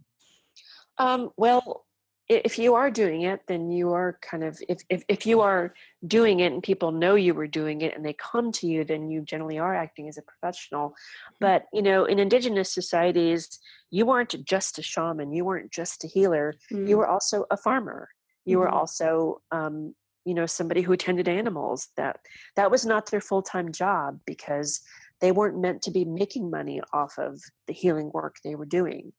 Um, 0.98 1.30
well, 1.36 1.84
if 2.28 2.58
you 2.58 2.74
are 2.76 2.90
doing 2.90 3.22
it, 3.22 3.40
then 3.46 3.70
you 3.70 3.92
are 3.92 4.18
kind 4.22 4.44
of 4.44 4.58
if, 4.68 4.78
if 4.88 5.04
if 5.08 5.26
you 5.26 5.40
are 5.40 5.74
doing 6.06 6.40
it 6.40 6.52
and 6.52 6.62
people 6.62 6.92
know 6.92 7.14
you 7.14 7.34
were 7.34 7.46
doing 7.48 7.82
it 7.82 7.94
and 7.94 8.04
they 8.04 8.14
come 8.14 8.52
to 8.52 8.66
you, 8.66 8.84
then 8.84 9.10
you 9.10 9.22
generally 9.22 9.58
are 9.58 9.74
acting 9.74 10.08
as 10.08 10.18
a 10.18 10.22
professional. 10.22 10.94
But 11.40 11.66
you 11.72 11.82
know, 11.82 12.04
in 12.04 12.18
indigenous 12.18 12.72
societies, 12.72 13.58
you 13.90 14.06
weren't 14.06 14.34
just 14.44 14.78
a 14.78 14.82
shaman, 14.82 15.32
you 15.32 15.44
weren't 15.44 15.70
just 15.70 16.04
a 16.04 16.06
healer, 16.06 16.54
you 16.70 16.96
were 16.96 17.08
also 17.08 17.44
a 17.50 17.56
farmer. 17.56 18.08
You 18.44 18.58
were 18.58 18.68
Mhm. 18.68 18.72
also 18.72 19.42
um, 19.52 19.94
you 20.24 20.34
know 20.34 20.46
somebody 20.46 20.82
who 20.82 20.96
tended 20.96 21.28
animals. 21.28 21.88
That 21.96 22.18
that 22.56 22.70
was 22.70 22.84
not 22.86 23.10
their 23.10 23.20
full 23.20 23.42
time 23.42 23.72
job 23.72 24.20
because 24.26 24.80
they 25.20 25.32
weren't 25.32 25.60
meant 25.60 25.82
to 25.82 25.90
be 25.90 26.04
making 26.04 26.50
money 26.50 26.80
off 26.92 27.14
of 27.18 27.40
the 27.68 27.72
healing 27.72 28.10
work 28.12 28.36
they 28.42 28.56
were 28.56 28.66
doing 28.66 29.12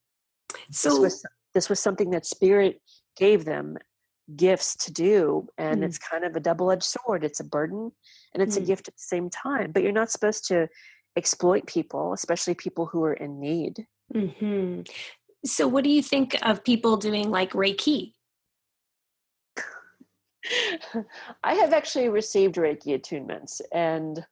this 0.67 0.79
so 0.81 0.99
was 1.01 1.25
this 1.53 1.69
was 1.69 1.79
something 1.79 2.09
that 2.11 2.25
spirit 2.25 2.81
gave 3.15 3.45
them 3.45 3.77
gifts 4.35 4.75
to 4.75 4.91
do 4.91 5.47
and 5.57 5.81
Mm. 5.81 5.85
it's 5.85 5.97
kind 5.97 6.25
of 6.25 6.35
a 6.35 6.39
double-edged 6.41 6.83
sword 6.83 7.23
it's 7.23 7.39
a 7.39 7.43
burden 7.45 7.91
and 8.33 8.43
it's 8.43 8.57
Mm. 8.57 8.63
a 8.63 8.65
gift 8.65 8.87
at 8.89 8.95
the 8.95 9.01
same 9.15 9.29
time 9.29 9.71
but 9.71 9.81
you're 9.81 9.91
not 9.91 10.11
supposed 10.11 10.45
to 10.47 10.67
exploit 11.15 11.65
people 11.67 12.13
especially 12.13 12.53
people 12.53 12.85
who 12.85 13.03
are 13.03 13.13
in 13.13 13.39
need 13.39 13.87
hmm 14.11 14.81
So, 15.45 15.67
what 15.67 15.83
do 15.83 15.89
you 15.89 16.01
think 16.01 16.37
of 16.41 16.63
people 16.63 16.95
doing 16.97 17.29
like 17.29 17.51
Reiki? 17.51 18.13
I 21.43 21.53
have 21.53 21.73
actually 21.73 22.09
received 22.09 22.55
reiki 22.55 22.99
attunements 22.99 23.61
and 23.71 24.25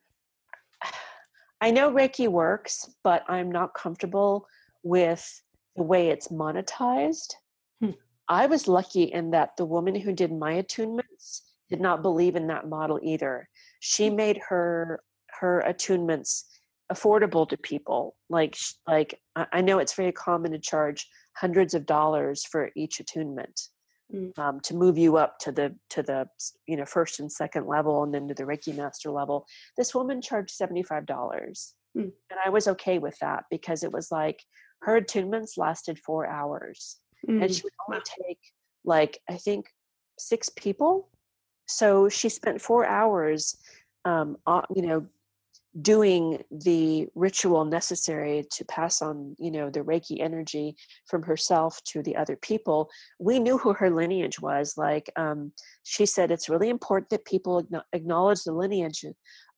i 1.62 1.72
know 1.72 1.92
reiki 1.92 2.28
works 2.28 2.90
but 3.04 3.24
i'm 3.30 3.52
not 3.52 3.74
comfortable 3.74 4.46
with 4.84 5.42
the 5.76 5.84
way 5.84 6.10
it's 6.10 6.28
monetized. 6.30 7.34
Hmm. 7.82 7.92
i 8.28 8.46
was 8.46 8.68
lucky 8.68 9.04
in 9.04 9.32
that 9.32 9.52
the 9.58 9.66
woman 9.66 9.96
who 9.96 10.12
did 10.12 10.32
my 10.34 10.62
attunements 10.62 11.42
did 11.72 11.82
not 11.82 12.04
believe 12.04 12.36
in 12.36 12.48
that 12.48 12.68
model 12.68 13.00
either. 13.02 13.48
She 13.80 14.12
made 14.12 14.40
her 14.50 15.02
her 15.40 15.64
attunements 15.66 16.44
affordable 16.92 17.48
to 17.50 17.58
people. 17.58 18.16
Like 18.30 18.56
like 18.86 19.20
i 19.36 19.48
I 19.54 19.62
know 19.62 19.80
it's 19.80 19.96
very 19.96 20.12
common 20.12 20.52
to 20.52 20.60
charge 20.60 21.08
hundreds 21.38 21.74
of 21.74 21.86
dollars 21.86 22.46
for 22.46 22.70
each 22.76 23.00
attunement 23.00 23.58
Mm. 24.14 24.38
um, 24.38 24.60
to 24.62 24.74
move 24.76 24.98
you 24.98 25.16
up 25.18 25.40
to 25.40 25.52
the 25.54 25.74
to 25.92 26.04
the 26.04 26.28
you 26.68 26.76
know 26.76 26.86
first 26.86 27.20
and 27.22 27.32
second 27.32 27.66
level 27.66 28.04
and 28.04 28.14
then 28.14 28.28
to 28.28 28.34
the 28.34 28.44
reiki 28.44 28.76
master 28.76 29.10
level 29.10 29.46
this 29.78 29.96
woman 29.96 30.22
charged 30.22 30.58
$75 30.60 31.06
Mm. 31.98 32.04
and 32.30 32.40
i 32.46 32.50
was 32.50 32.68
okay 32.68 33.00
with 33.00 33.18
that 33.20 33.46
because 33.50 33.84
it 33.84 33.92
was 33.92 34.12
like 34.12 34.40
her 34.82 35.00
attunements 35.02 35.58
lasted 35.58 35.98
four 36.00 36.26
hours 36.28 36.98
and 37.28 37.42
Mm. 37.42 37.56
she 37.56 37.64
would 37.64 37.74
only 37.88 38.02
take 38.26 38.40
like 38.86 39.20
i 39.30 39.38
think 39.38 39.66
six 40.20 40.50
people 40.50 41.10
so 41.68 42.10
she 42.10 42.28
spent 42.30 42.62
four 42.62 42.86
hours 42.86 43.56
um, 44.06 44.36
you 44.76 44.82
know 44.88 45.06
doing 45.80 46.44
the 46.52 47.08
ritual 47.16 47.64
necessary 47.64 48.44
to 48.52 48.66
pass 48.66 49.02
on 49.02 49.36
you 49.40 49.50
know 49.50 49.70
the 49.70 49.80
reiki 49.80 50.20
energy 50.20 50.76
from 51.08 51.24
herself 51.24 51.82
to 51.86 52.04
the 52.04 52.14
other 52.18 52.36
people 52.36 52.90
we 53.20 53.40
knew 53.40 53.58
who 53.58 53.72
her 53.72 53.90
lineage 53.90 54.38
was 54.42 54.74
like 54.78 55.10
um, 55.16 55.54
she 55.84 56.06
said 56.06 56.30
it's 56.30 56.50
really 56.50 56.68
important 56.70 57.10
that 57.10 57.24
people 57.24 57.66
acknowledge 57.94 58.44
the 58.44 58.52
lineage 58.52 59.06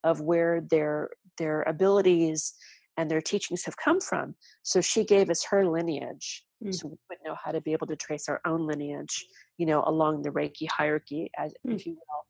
of 0.04 0.22
where 0.22 0.62
their 0.70 1.10
their 1.40 1.64
abilities 1.64 2.54
and 2.98 3.10
their 3.10 3.22
teachings 3.22 3.66
have 3.66 3.76
come 3.78 4.00
from 4.00 4.36
so 4.62 4.82
she 4.82 5.04
gave 5.04 5.30
us 5.32 5.44
her 5.44 5.66
lineage 5.66 6.44
Mm. 6.64 6.74
so 6.74 6.88
we 6.88 6.98
would 7.10 7.18
know 7.26 7.36
how 7.44 7.52
to 7.52 7.60
be 7.60 7.74
able 7.74 7.88
to 7.88 7.96
trace 7.98 8.30
our 8.30 8.40
own 8.46 8.66
lineage 8.68 9.26
you 9.58 9.66
know 9.66 9.84
along 9.86 10.22
the 10.22 10.30
reiki 10.30 10.66
hierarchy 10.70 11.30
as 11.38 11.54
Mm. 11.68 11.76
if 11.76 11.86
you 11.88 11.94
will 11.94 12.24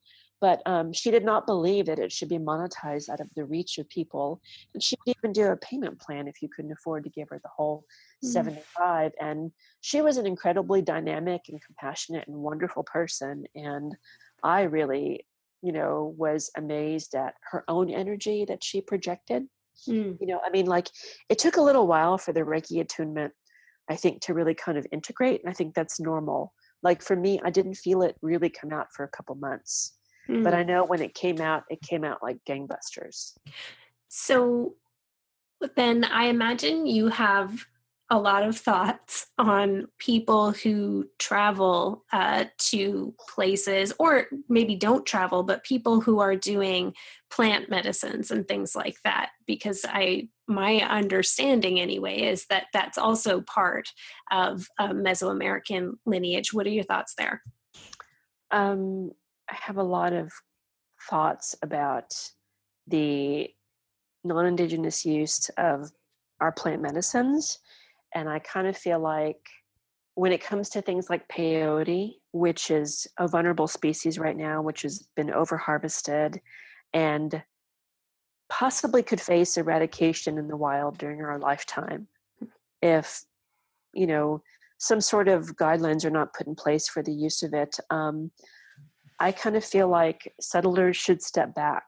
but 0.44 0.62
um, 0.66 0.92
she 0.92 1.10
did 1.10 1.24
not 1.24 1.48
believe 1.48 1.86
that 1.86 2.00
it 2.00 2.12
should 2.12 2.28
be 2.28 2.38
monetized 2.38 3.08
out 3.08 3.22
of 3.22 3.30
the 3.38 3.46
reach 3.46 3.78
of 3.78 3.88
people 3.88 4.42
and 4.74 4.84
she 4.84 4.98
would 5.08 5.16
even 5.18 5.32
do 5.32 5.46
a 5.48 5.56
payment 5.56 5.98
plan 6.02 6.28
if 6.28 6.42
you 6.42 6.50
couldn't 6.54 6.74
afford 6.74 7.02
to 7.06 7.10
give 7.10 7.30
her 7.30 7.40
the 7.42 7.50
whole 7.58 7.86
Mm. 8.24 8.28
75 8.28 9.12
and 9.20 9.52
she 9.82 10.02
was 10.02 10.18
an 10.18 10.26
incredibly 10.26 10.82
dynamic 10.82 11.42
and 11.50 11.62
compassionate 11.66 12.28
and 12.28 12.38
wonderful 12.38 12.84
person 12.84 13.46
and 13.56 13.96
i 14.44 14.62
really 14.64 15.26
you 15.62 15.72
know 15.72 16.14
was 16.18 16.50
amazed 16.58 17.16
at 17.16 17.34
her 17.52 17.64
own 17.68 17.90
energy 17.90 18.46
that 18.46 18.64
she 18.64 18.82
projected 18.82 19.48
Mm. 19.90 20.18
you 20.22 20.28
know 20.28 20.40
i 20.46 20.50
mean 20.52 20.68
like 20.68 20.88
it 21.30 21.40
took 21.40 21.58
a 21.58 21.62
little 21.62 21.88
while 21.88 22.18
for 22.18 22.32
the 22.32 22.42
reiki 22.42 22.80
attunement 22.80 23.34
i 23.90 23.96
think 23.96 24.22
to 24.22 24.34
really 24.34 24.54
kind 24.54 24.78
of 24.78 24.86
integrate 24.92 25.42
and 25.42 25.50
i 25.50 25.54
think 25.54 25.74
that's 25.74 26.00
normal 26.00 26.54
like 26.84 27.02
for 27.02 27.16
me 27.16 27.40
i 27.44 27.50
didn't 27.50 27.76
feel 27.86 28.04
it 28.04 28.16
really 28.22 28.50
come 28.50 28.72
out 28.72 28.88
for 28.96 29.04
a 29.04 29.10
couple 29.18 29.36
months 29.36 29.94
but 30.28 30.54
Mm. 30.54 30.58
i 30.58 30.64
know 30.64 30.86
when 30.86 31.02
it 31.02 31.14
came 31.14 31.40
out 31.42 31.64
it 31.70 31.82
came 31.82 32.04
out 32.04 32.24
like 32.24 32.38
gangbusters 32.48 33.34
So 34.08 34.76
then 35.76 36.04
I 36.04 36.26
imagine 36.26 36.86
you 36.86 37.08
have 37.08 37.66
a 38.10 38.20
lot 38.20 38.44
of 38.44 38.56
thoughts 38.58 39.28
on 39.40 39.88
people 39.98 40.52
who 40.52 41.08
travel 41.18 42.04
uh, 42.12 42.46
to 42.60 43.16
places 43.28 43.92
or 43.98 44.28
maybe 44.48 44.76
don't 44.76 45.06
travel, 45.06 45.42
but 45.42 45.64
people 45.64 46.00
who 46.02 46.20
are 46.20 46.36
doing 46.36 46.94
plant 47.32 47.70
medicines 47.72 48.30
and 48.30 48.48
things 48.48 48.76
like 48.76 48.98
that. 49.04 49.32
Because 49.48 49.84
I, 49.88 50.28
my 50.48 50.82
understanding 50.82 51.80
anyway, 51.80 52.22
is 52.22 52.46
that 52.48 52.68
that's 52.72 52.98
also 53.00 53.42
part 53.42 53.90
of 54.32 54.68
a 54.78 54.90
Mesoamerican 54.90 55.94
lineage. 56.06 56.54
What 56.54 56.68
are 56.68 56.72
your 56.72 56.84
thoughts 56.84 57.16
there? 57.18 57.42
um, 58.52 59.12
have 59.50 59.78
a 59.78 59.84
lot 59.84 60.14
of 60.14 60.32
thoughts 61.10 61.56
about 61.62 62.14
the 62.88 63.50
non-indigenous 64.24 65.06
use 65.06 65.50
of 65.58 65.92
our 66.40 66.52
plant 66.52 66.82
medicines 66.82 67.60
and 68.16 68.30
i 68.30 68.40
kind 68.40 68.68
of 68.68 68.78
feel 68.78 69.00
like 69.00 69.40
when 70.16 70.32
it 70.32 70.44
comes 70.44 70.70
to 70.70 70.82
things 70.82 71.10
like 71.10 71.28
peyote 71.28 72.14
which 72.32 72.72
is 72.72 73.08
a 73.18 73.28
vulnerable 73.28 73.68
species 73.68 74.18
right 74.18 74.38
now 74.38 74.62
which 74.62 74.84
has 74.84 75.08
been 75.16 75.32
over 75.32 75.58
harvested 75.58 76.40
and 76.94 77.44
possibly 78.50 79.02
could 79.04 79.22
face 79.22 79.58
eradication 79.58 80.38
in 80.38 80.48
the 80.48 80.58
wild 80.58 80.98
during 80.98 81.22
our 81.22 81.40
lifetime 81.40 82.08
if 82.82 83.24
you 83.94 84.08
know 84.08 84.42
some 84.78 85.02
sort 85.02 85.28
of 85.28 85.56
guidelines 85.56 86.04
are 86.04 86.10
not 86.10 86.34
put 86.34 86.48
in 86.48 86.56
place 86.56 86.88
for 86.88 87.02
the 87.02 87.14
use 87.14 87.42
of 87.42 87.54
it 87.54 87.78
um, 87.90 88.32
i 89.24 89.32
kind 89.32 89.56
of 89.56 89.64
feel 89.66 89.88
like 89.88 90.32
settlers 90.40 90.98
should 90.98 91.22
step 91.22 91.56
back 91.56 91.86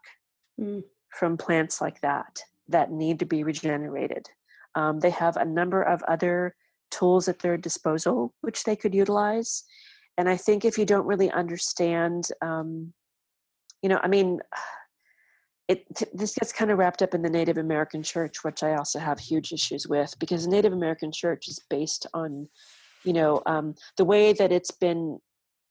Mm. 0.60 0.84
from 1.20 1.36
plants 1.36 1.82
like 1.82 2.00
that 2.00 2.40
that 2.70 2.90
need 2.90 3.20
to 3.20 3.26
be 3.26 3.44
regenerated 3.44 4.30
um, 4.76 5.00
they 5.02 5.10
have 5.10 5.36
a 5.36 5.44
number 5.44 5.82
of 5.82 6.02
other 6.04 6.56
tools 6.92 7.28
at 7.28 7.40
their 7.40 7.58
disposal 7.58 8.34
which 8.40 8.64
they 8.64 8.76
could 8.76 8.96
utilize 8.96 9.66
and 10.18 10.30
i 10.30 10.38
think 10.38 10.64
if 10.64 10.78
you 10.78 10.86
don't 10.86 11.06
really 11.06 11.30
understand 11.32 12.30
um, 12.42 12.94
you 13.82 13.90
know 13.90 14.00
i 14.02 14.08
mean 14.08 14.40
it 15.68 15.84
this 16.14 16.36
gets 16.36 16.54
kind 16.54 16.72
of 16.72 16.78
wrapped 16.78 17.02
up 17.02 17.14
in 17.14 17.22
the 17.22 17.30
native 17.30 17.58
american 17.58 18.02
church 18.02 18.44
which 18.46 18.64
i 18.64 18.76
also 18.76 19.00
have 19.00 19.20
huge 19.20 19.52
issues 19.52 19.88
with 19.88 20.16
because 20.20 20.46
the 20.46 20.52
native 20.52 20.72
american 20.72 21.12
church 21.12 21.50
is 21.50 21.60
based 21.70 22.08
on 22.14 22.48
you 23.04 23.12
know 23.14 23.42
um, 23.46 23.76
the 23.98 24.06
way 24.06 24.32
that 24.32 24.54
it's 24.54 24.72
been 24.72 25.20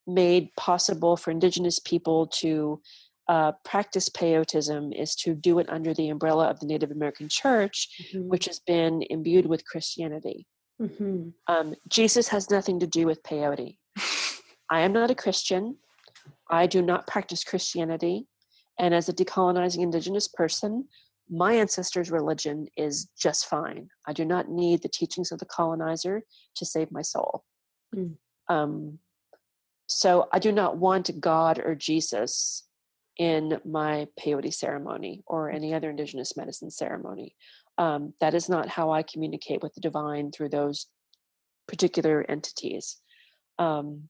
made 0.07 0.55
possible 0.57 1.17
for 1.17 1.31
indigenous 1.31 1.79
people 1.79 2.27
to 2.27 2.81
uh, 3.29 3.53
practice 3.65 4.09
peyotism 4.11 4.95
is 4.95 5.15
to 5.15 5.35
do 5.35 5.59
it 5.59 5.67
under 5.71 5.95
the 5.95 6.11
umbrella 6.11 6.49
of 6.49 6.61
the 6.61 6.67
native 6.67 6.91
american 6.91 7.29
church 7.29 7.89
Mhm. 8.13 8.29
which 8.29 8.45
has 8.45 8.61
been 8.61 9.03
imbued 9.09 9.47
with 9.47 9.65
christianity 9.65 10.47
Mhm. 10.81 11.33
um, 11.47 11.75
jesus 11.89 12.29
has 12.29 12.51
nothing 12.51 12.79
to 12.81 12.87
do 12.87 13.07
with 13.07 13.23
peyote 13.23 13.79
i 14.71 14.81
am 14.81 14.93
not 14.93 15.11
a 15.11 15.15
christian 15.15 15.79
I 16.51 16.67
do 16.67 16.83
not 16.83 17.07
practice 17.07 17.43
Christianity. 17.45 18.27
And 18.79 18.95
as 18.95 19.09
a 19.09 19.13
decolonizing 19.13 19.83
indigenous 19.83 20.29
person, 20.29 20.89
my 21.31 21.55
ancestors' 21.55 22.11
religion 22.11 22.67
is 22.77 23.09
just 23.19 23.47
fine. 23.47 23.89
I 24.07 24.13
do 24.13 24.25
not 24.25 24.49
need 24.49 24.83
the 24.83 24.89
teachings 24.89 25.33
of 25.33 25.39
the 25.39 25.47
colonizer 25.47 26.23
to 26.57 26.65
save 26.67 26.91
my 26.93 27.03
soul. 27.03 27.45
Mm. 27.95 28.17
Um, 28.49 28.99
so 29.87 30.29
I 30.33 30.39
do 30.39 30.53
not 30.53 30.77
want 30.79 31.21
God 31.21 31.59
or 31.59 31.75
Jesus 31.75 32.65
in 33.17 33.61
my 33.65 34.09
peyote 34.19 34.53
ceremony 34.53 35.23
or 35.27 35.51
any 35.51 35.73
other 35.73 35.91
indigenous 35.91 36.37
medicine 36.37 36.71
ceremony. 36.71 37.37
Um, 37.79 38.15
that 38.21 38.35
is 38.35 38.49
not 38.49 38.69
how 38.69 38.91
I 38.93 39.03
communicate 39.03 39.63
with 39.63 39.75
the 39.75 39.81
divine 39.81 40.31
through 40.31 40.51
those 40.51 40.87
particular 41.69 42.25
entities. 42.29 42.99
Um, 43.59 44.09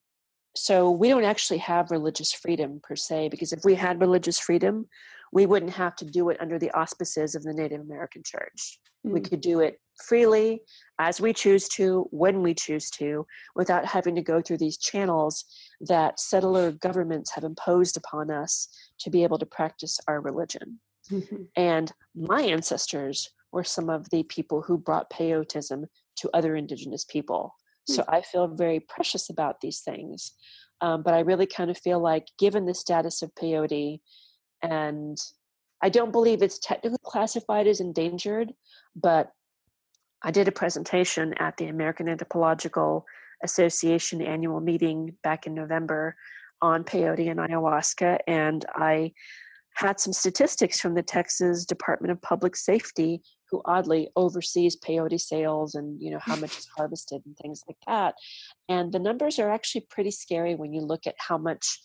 so 0.57 0.91
we 0.91 1.09
don't 1.09 1.25
actually 1.25 1.59
have 1.59 1.91
religious 1.91 2.33
freedom 2.33 2.81
per 2.83 2.97
se, 2.97 3.29
because 3.29 3.53
if 3.53 3.65
we 3.65 3.75
had 3.75 4.01
religious 4.01 4.39
freedom, 4.39 4.87
we 5.33 5.47
wouldn't 5.47 5.73
have 5.73 5.97
to 5.97 6.05
do 6.05 6.31
it 6.31 6.41
under 6.41 6.59
the 6.59 6.71
auspices 6.71 7.35
of 7.35 7.43
the 7.43 7.53
Native 7.53 7.81
American 7.81 8.23
Church. 8.25 8.79
Mm. 9.05 9.13
We 9.13 9.21
could 9.21 9.41
do 9.41 9.61
it 9.61 9.81
freely 10.07 10.63
as 10.99 11.21
we 11.21 11.33
choose 11.33 11.69
to, 11.69 12.07
when 12.11 12.43
we 12.43 12.55
choose 12.55 12.91
to, 12.91 13.27
without 13.55 13.85
having 13.85 14.15
to 14.15 14.23
go 14.23 14.41
through 14.41 14.59
these 14.59 14.79
channels 14.79 15.45
that 15.81 16.21
settler 16.21 16.73
governments 16.73 17.33
have 17.33 17.45
imposed 17.45 17.97
upon 17.97 18.31
us 18.31 18.69
to 19.01 19.11
be 19.11 19.23
able 19.23 19.39
to 19.39 19.47
practice 19.47 19.99
our 20.09 20.21
religion. 20.21 20.81
Mm-hmm. 21.11 21.45
And 21.57 21.93
my 22.15 22.43
ancestors 22.43 23.31
were 23.53 23.65
some 23.65 23.91
of 23.91 24.09
the 24.11 24.23
people 24.25 24.63
who 24.63 24.79
brought 24.79 25.11
peyotism 25.11 25.85
to 26.17 26.31
other 26.33 26.57
indigenous 26.57 27.05
people. 27.05 27.55
So 27.87 28.03
mm. 28.03 28.07
I 28.09 28.23
feel 28.23 28.49
very 28.49 28.81
precious 28.81 29.29
about 29.31 29.61
these 29.61 29.81
things. 29.81 30.33
Um, 30.81 31.03
but 31.03 31.15
I 31.15 31.21
really 31.21 31.47
kind 31.47 31.71
of 31.71 31.79
feel 31.79 32.01
like, 32.01 32.27
given 32.39 32.67
the 32.67 32.75
status 32.75 33.23
of 33.23 33.35
peyote, 33.35 34.01
and 34.63 35.17
I 35.83 35.89
don't 35.89 36.13
believe 36.13 36.43
it's 36.43 36.59
technically 36.59 36.99
classified 37.05 37.67
as 37.67 37.81
endangered, 37.81 38.53
but 38.97 39.31
I 40.25 40.31
did 40.31 40.49
a 40.49 40.53
presentation 40.53 41.35
at 41.35 41.59
the 41.59 41.67
American 41.67 42.09
Anthropological 42.09 43.05
Association 43.43 44.23
annual 44.23 44.59
meeting 44.61 45.17
back 45.23 45.47
in 45.47 45.53
November 45.53 46.17
on 46.63 46.83
peyote 46.83 47.31
and 47.31 47.39
ayahuasca, 47.39 48.21
and 48.27 48.65
I 48.75 49.13
had 49.75 50.01
some 50.01 50.15
statistics 50.15 50.81
from 50.81 50.95
the 50.95 51.03
Texas 51.03 51.67
Department 51.67 52.11
of 52.11 52.23
Public 52.23 52.57
Safety, 52.57 53.21
who 53.51 53.61
oddly 53.67 54.09
oversees 54.17 54.79
peyote 54.79 55.21
sales 55.21 55.75
and 55.75 56.01
you 56.01 56.11
know 56.11 56.21
how 56.21 56.37
much 56.37 56.57
is 56.57 56.69
harvested 56.77 57.21
and 57.27 57.37
things 57.37 57.63
like 57.69 57.77
that. 57.87 58.15
And 58.71 58.93
the 58.93 58.99
numbers 58.99 59.39
are 59.39 59.51
actually 59.51 59.87
pretty 59.91 60.11
scary 60.11 60.55
when 60.55 60.73
you 60.73 60.81
look 60.81 61.07
at 61.07 61.17
how 61.19 61.37
much 61.37 61.81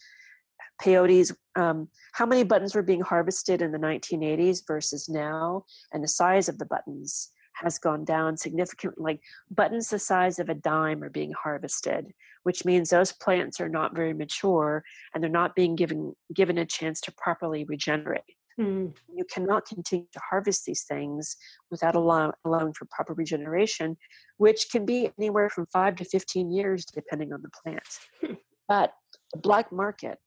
peyotes, 0.82 1.36
um, 1.58 1.90
how 2.14 2.26
many 2.26 2.44
buttons 2.44 2.74
were 2.74 2.84
being 2.84 3.02
harvested 3.02 3.62
in 3.62 3.74
the 3.74 3.78
1980s 3.78 4.62
versus 4.66 5.10
now, 5.10 5.66
and 5.92 6.02
the 6.02 6.08
size 6.08 6.48
of 6.48 6.58
the 6.58 6.66
buttons 6.66 7.32
has 7.60 7.78
gone 7.78 8.06
down 8.06 8.38
significantly. 8.38 9.04
Like 9.04 9.22
buttons 9.52 9.90
the 9.90 10.00
size 10.00 10.40
of 10.40 10.50
a 10.50 10.56
dime 10.56 11.04
are 11.04 11.10
being 11.10 11.34
harvested, 11.34 12.14
which 12.44 12.66
means 12.66 12.90
those 12.90 13.12
plants 13.12 13.60
are 13.60 13.70
not 13.70 13.96
very 13.96 14.14
mature 14.14 14.84
and 15.14 15.24
they're 15.24 15.30
not 15.30 15.56
being 15.56 15.76
given 15.76 16.14
given 16.34 16.58
a 16.58 16.66
chance 16.66 17.02
to 17.02 17.14
properly 17.14 17.66
regenerate. 17.66 18.24
Mm. 18.60 18.94
You 19.16 19.24
cannot 19.26 19.66
continue 19.66 20.08
to 20.12 20.20
harvest 20.30 20.66
these 20.66 20.84
things 20.84 21.38
without 21.72 21.96
allow, 21.96 22.34
allowing 22.44 22.74
for 22.74 22.86
proper 22.92 23.14
regeneration, 23.14 23.98
which 24.38 24.70
can 24.70 24.86
be 24.86 25.10
anywhere 25.18 25.50
from 25.50 25.66
five 25.68 25.96
to 25.98 26.06
15 26.06 26.52
years, 26.52 26.86
depending 26.86 27.32
on 27.32 27.42
the 27.42 27.50
plant. 27.64 27.88
Hmm. 28.22 28.34
But 28.68 28.94
the 29.34 29.40
black 29.40 29.72
market, 29.72 30.18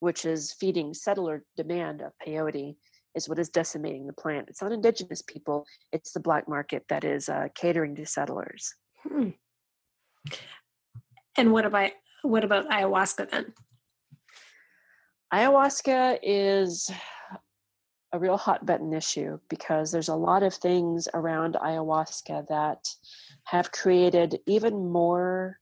which 0.00 0.26
is 0.26 0.52
feeding 0.52 0.92
settler 0.92 1.44
demand 1.56 2.02
of 2.02 2.12
peyote, 2.24 2.76
is 3.14 3.28
what 3.28 3.38
is 3.38 3.48
decimating 3.48 4.06
the 4.06 4.12
plant. 4.12 4.48
It's 4.48 4.62
not 4.62 4.72
indigenous 4.72 5.22
people, 5.22 5.66
it's 5.92 6.12
the 6.12 6.20
black 6.20 6.48
market 6.48 6.84
that 6.88 7.04
is 7.04 7.28
uh, 7.28 7.48
catering 7.54 7.94
to 7.96 8.06
settlers. 8.06 8.74
Hmm. 9.02 9.30
And 11.36 11.52
what 11.52 11.64
about 11.64 11.90
what 12.22 12.44
about 12.44 12.68
ayahuasca 12.70 13.30
then? 13.30 13.52
Ayahuasca 15.32 16.18
is 16.22 16.90
a 18.12 18.18
real 18.18 18.36
hot 18.36 18.64
button 18.64 18.94
issue 18.94 19.38
because 19.48 19.90
there's 19.90 20.08
a 20.08 20.14
lot 20.14 20.42
of 20.42 20.54
things 20.54 21.08
around 21.12 21.56
ayahuasca 21.60 22.46
that 22.48 22.88
have 23.42 23.72
created 23.72 24.38
even 24.46 24.90
more 24.90 25.58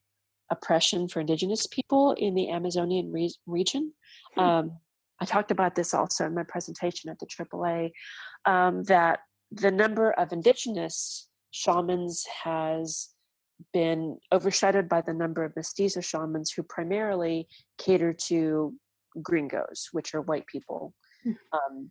oppression 0.50 1.08
for 1.08 1.20
indigenous 1.20 1.66
people 1.66 2.12
in 2.12 2.34
the 2.34 2.50
Amazonian 2.50 3.10
re- 3.10 3.34
region. 3.46 3.92
Hmm. 4.34 4.40
Um, 4.40 4.72
I 5.22 5.24
talked 5.24 5.52
about 5.52 5.76
this 5.76 5.94
also 5.94 6.26
in 6.26 6.34
my 6.34 6.42
presentation 6.42 7.08
at 7.08 7.20
the 7.20 7.26
AAA 7.26 7.92
um, 8.44 8.82
that 8.84 9.20
the 9.52 9.70
number 9.70 10.10
of 10.10 10.32
indigenous 10.32 11.28
shamans 11.52 12.24
has 12.42 13.10
been 13.72 14.18
overshadowed 14.32 14.88
by 14.88 15.00
the 15.00 15.14
number 15.14 15.44
of 15.44 15.54
mestizo 15.54 16.00
shamans 16.00 16.50
who 16.50 16.64
primarily 16.64 17.46
cater 17.78 18.12
to 18.12 18.74
gringos, 19.22 19.90
which 19.92 20.12
are 20.12 20.22
white 20.22 20.46
people. 20.48 20.92
Hmm. 21.22 21.32
Um, 21.52 21.90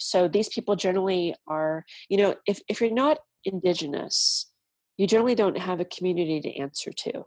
so 0.00 0.26
these 0.26 0.48
people 0.48 0.74
generally 0.74 1.36
are, 1.46 1.84
you 2.08 2.16
know, 2.16 2.34
if, 2.48 2.60
if 2.68 2.80
you're 2.80 2.90
not 2.90 3.18
indigenous, 3.44 4.50
you 4.96 5.06
generally 5.06 5.36
don't 5.36 5.56
have 5.56 5.78
a 5.78 5.84
community 5.84 6.40
to 6.40 6.56
answer 6.56 6.90
to. 6.90 7.26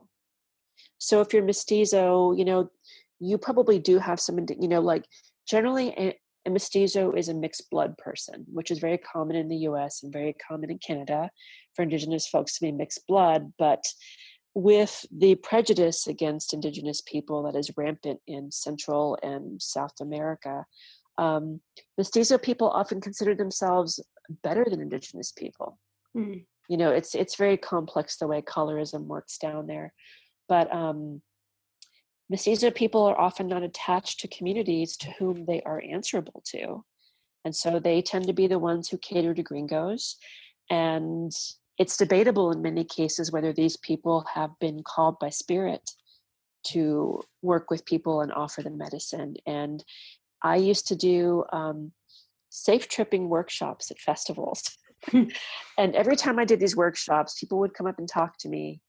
So 0.98 1.22
if 1.22 1.34
you're 1.34 1.44
mestizo, 1.44 2.34
you 2.34 2.44
know, 2.44 2.70
you 3.22 3.38
probably 3.38 3.80
do 3.80 4.00
have 4.00 4.20
some, 4.20 4.46
you 4.60 4.68
know, 4.68 4.82
like 4.82 5.06
generally 5.48 5.90
a, 5.98 6.18
mestizo 6.48 7.12
is 7.14 7.28
a 7.28 7.34
mixed 7.34 7.70
blood 7.72 7.98
person, 7.98 8.46
which 8.52 8.70
is 8.70 8.78
very 8.78 9.00
common 9.00 9.36
in 9.36 9.48
the 9.48 9.66
US 9.70 10.04
and 10.04 10.14
very 10.14 10.36
common 10.48 10.70
in 10.70 10.78
Canada 10.78 11.30
for 11.76 11.82
Indigenous 11.82 12.28
folks 12.28 12.54
to 12.56 12.66
be 12.66 12.72
mixed 12.72 13.08
blood. 13.08 13.52
But 13.58 13.84
with 14.54 15.06
the 15.16 15.36
prejudice 15.36 16.08
against 16.08 16.54
Indigenous 16.54 17.02
people 17.02 17.44
that 17.44 17.58
is 17.58 17.72
rampant 17.76 18.20
in 18.28 18.52
Central 18.52 19.18
and 19.24 19.62
South 19.62 19.94
America, 20.00 20.66
um, 21.18 21.62
mestizo 21.98 22.38
people 22.38 22.70
often 22.70 23.02
consider 23.02 23.36
themselves 23.36 24.00
better 24.44 24.66
than 24.70 24.82
Indigenous 24.82 25.32
people. 25.32 25.80
Mm. 26.16 26.46
You 26.70 26.78
know, 26.78 26.92
it's 26.92 27.16
it's 27.16 27.36
very 27.36 27.58
complex 27.58 28.18
the 28.18 28.28
way 28.28 28.42
colorism 28.42 29.06
works 29.06 29.38
down 29.38 29.68
there, 29.68 29.94
but 30.48 30.74
um, 30.74 31.22
Mestizo 32.30 32.72
people 32.72 33.04
are 33.04 33.20
often 33.20 33.48
not 33.48 33.64
attached 33.64 34.20
to 34.20 34.28
communities 34.28 34.98
to 34.98 35.12
whom 35.12 35.46
they 35.46 35.62
are 35.62 35.84
answerable 35.88 36.42
to. 36.48 36.84
And 37.44 37.56
so 37.56 37.80
they 37.80 38.02
tend 38.02 38.26
to 38.28 38.34
be 38.34 38.48
the 38.48 38.60
ones 38.60 38.90
who 38.90 38.98
cater 38.98 39.34
to 39.34 39.44
gringos. 39.44 40.18
And 40.70 41.32
it's 41.78 41.98
debatable 41.98 42.52
in 42.52 42.62
many 42.62 42.84
cases 42.84 43.32
whether 43.32 43.54
these 43.54 43.78
people 43.78 44.26
have 44.34 44.52
been 44.60 44.82
called 44.84 45.20
by 45.20 45.30
spirit 45.30 45.92
to 46.68 47.22
work 47.44 47.70
with 47.70 47.86
people 47.86 48.22
and 48.22 48.34
offer 48.34 48.64
them 48.64 48.78
medicine. 48.78 49.36
And 49.46 49.84
I 50.42 50.56
used 50.56 50.88
to 50.88 50.96
do 50.96 51.44
um, 51.54 51.92
safe 52.50 52.88
tripping 52.88 53.30
workshops 53.30 53.92
at 53.92 54.00
festivals. 54.00 54.76
and 55.14 55.96
every 55.96 56.16
time 56.16 56.40
I 56.40 56.46
did 56.46 56.60
these 56.60 56.76
workshops, 56.76 57.40
people 57.40 57.60
would 57.60 57.76
come 57.76 57.86
up 57.86 58.00
and 58.00 58.10
talk 58.10 58.38
to 58.40 58.50
me 58.50 58.82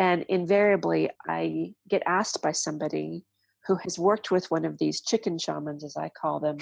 and 0.00 0.24
invariably, 0.30 1.10
I 1.28 1.74
get 1.90 2.02
asked 2.06 2.40
by 2.40 2.52
somebody 2.52 3.26
who 3.66 3.76
has 3.84 3.98
worked 3.98 4.30
with 4.30 4.50
one 4.50 4.64
of 4.64 4.78
these 4.78 5.02
chicken 5.02 5.38
shamans, 5.38 5.84
as 5.84 5.94
I 5.94 6.08
call 6.08 6.40
them, 6.40 6.56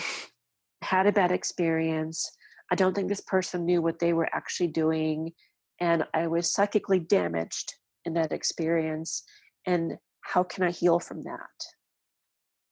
had 0.83 1.07
a 1.07 1.13
bad 1.13 1.31
experience. 1.31 2.29
I 2.73 2.75
don't 2.75 2.95
think 2.95 3.09
this 3.09 3.21
person 3.21 3.65
knew 3.65 3.81
what 3.81 4.01
they 4.01 4.13
were 4.13 4.29
actually 4.35 4.67
doing. 4.67 5.33
And 5.81 6.03
I 6.15 6.27
was 6.27 6.53
psychically 6.53 6.99
damaged 6.99 7.75
in 8.05 8.15
that 8.15 8.33
experience. 8.33 9.23
And 9.65 9.99
how 10.23 10.43
can 10.43 10.65
I 10.65 10.73
heal 10.73 10.99
from 10.99 11.23
that? 11.23 11.65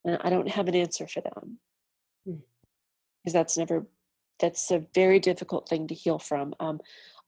And 0.04 0.18
I 0.22 0.30
don't 0.30 0.48
have 0.48 0.66
an 0.66 0.74
answer 0.74 1.06
for 1.06 1.20
them. 1.20 1.60
Because 2.26 2.42
hmm. 3.26 3.32
that's 3.32 3.56
never, 3.56 3.86
that's 4.40 4.68
a 4.72 4.84
very 4.96 5.20
difficult 5.20 5.68
thing 5.68 5.86
to 5.86 5.94
heal 5.94 6.18
from. 6.18 6.54
Um, 6.58 6.80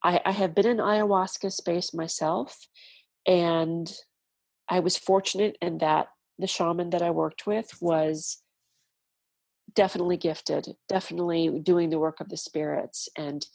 I, 0.03 0.19
I 0.25 0.31
have 0.31 0.53
been 0.53 0.67
in 0.67 0.77
ayahuasca 0.77 1.53
space 1.53 1.93
myself 1.93 2.67
and 3.29 3.89
I 4.67 4.79
was 4.79 4.97
fortunate 4.97 5.55
in 5.61 5.77
that 5.77 6.07
the 6.39 6.47
shaman 6.47 6.89
that 6.89 7.03
I 7.03 7.11
worked 7.11 7.45
with 7.45 7.69
was 7.79 8.41
definitely 9.75 10.17
gifted, 10.17 10.67
definitely 10.87 11.59
doing 11.61 11.91
the 11.91 11.99
work 11.99 12.19
of 12.21 12.29
the 12.29 12.37
spirits. 12.37 13.07
And 13.15 13.45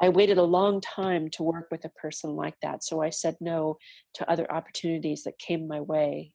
I 0.00 0.08
waited 0.08 0.38
a 0.38 0.42
long 0.42 0.80
time 0.80 1.28
to 1.32 1.42
work 1.42 1.66
with 1.70 1.84
a 1.84 1.90
person 1.90 2.30
like 2.30 2.54
that. 2.62 2.82
So 2.82 3.02
I 3.02 3.10
said 3.10 3.36
no 3.40 3.76
to 4.14 4.30
other 4.30 4.50
opportunities 4.50 5.24
that 5.24 5.38
came 5.38 5.68
my 5.68 5.82
way 5.82 6.32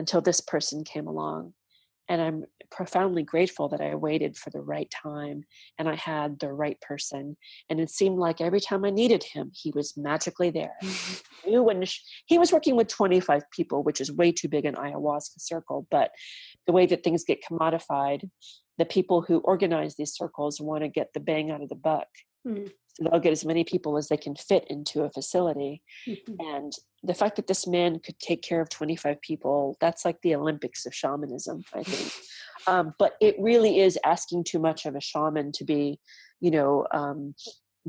until 0.00 0.20
this 0.20 0.40
person 0.40 0.82
came 0.82 1.06
along. 1.06 1.54
And 2.08 2.20
I'm 2.20 2.44
profoundly 2.70 3.22
grateful 3.22 3.68
that 3.68 3.80
I 3.80 3.94
waited 3.94 4.36
for 4.36 4.50
the 4.50 4.60
right 4.60 4.90
time 4.90 5.44
and 5.78 5.88
I 5.88 5.94
had 5.94 6.38
the 6.38 6.52
right 6.52 6.80
person. 6.80 7.36
And 7.70 7.80
it 7.80 7.90
seemed 7.90 8.18
like 8.18 8.40
every 8.40 8.60
time 8.60 8.84
I 8.84 8.90
needed 8.90 9.22
him, 9.22 9.50
he 9.54 9.70
was 9.74 9.96
magically 9.96 10.50
there. 10.50 10.76
knew 11.46 11.62
when 11.62 11.84
he 12.26 12.38
was 12.38 12.52
working 12.52 12.76
with 12.76 12.88
25 12.88 13.42
people, 13.50 13.82
which 13.82 14.00
is 14.00 14.12
way 14.12 14.32
too 14.32 14.48
big 14.48 14.64
an 14.64 14.74
ayahuasca 14.74 15.38
circle. 15.40 15.86
But 15.90 16.10
the 16.66 16.72
way 16.72 16.86
that 16.86 17.04
things 17.04 17.24
get 17.24 17.44
commodified, 17.48 18.28
the 18.78 18.84
people 18.84 19.22
who 19.22 19.38
organize 19.38 19.96
these 19.96 20.14
circles 20.14 20.60
want 20.60 20.82
to 20.82 20.88
get 20.88 21.12
the 21.14 21.20
bang 21.20 21.50
out 21.50 21.62
of 21.62 21.68
the 21.68 21.74
buck. 21.74 22.08
Mm. 22.46 22.70
So 22.94 23.08
they'll 23.10 23.20
get 23.20 23.32
as 23.32 23.44
many 23.44 23.64
people 23.64 23.96
as 23.96 24.08
they 24.08 24.16
can 24.16 24.36
fit 24.36 24.66
into 24.68 25.02
a 25.02 25.10
facility. 25.10 25.82
Mm-hmm. 26.06 26.34
And 26.38 26.72
the 27.02 27.14
fact 27.14 27.36
that 27.36 27.48
this 27.48 27.66
man 27.66 27.98
could 27.98 28.18
take 28.20 28.42
care 28.42 28.60
of 28.60 28.68
25 28.68 29.20
people, 29.20 29.76
that's 29.80 30.04
like 30.04 30.20
the 30.22 30.36
Olympics 30.36 30.86
of 30.86 30.94
shamanism, 30.94 31.64
I 31.74 31.82
think. 31.82 32.12
um, 32.68 32.94
but 32.98 33.14
it 33.20 33.34
really 33.38 33.80
is 33.80 33.98
asking 34.04 34.44
too 34.44 34.60
much 34.60 34.86
of 34.86 34.94
a 34.94 35.00
shaman 35.00 35.50
to 35.52 35.64
be, 35.64 35.98
you 36.40 36.52
know, 36.52 36.86
um, 36.92 37.34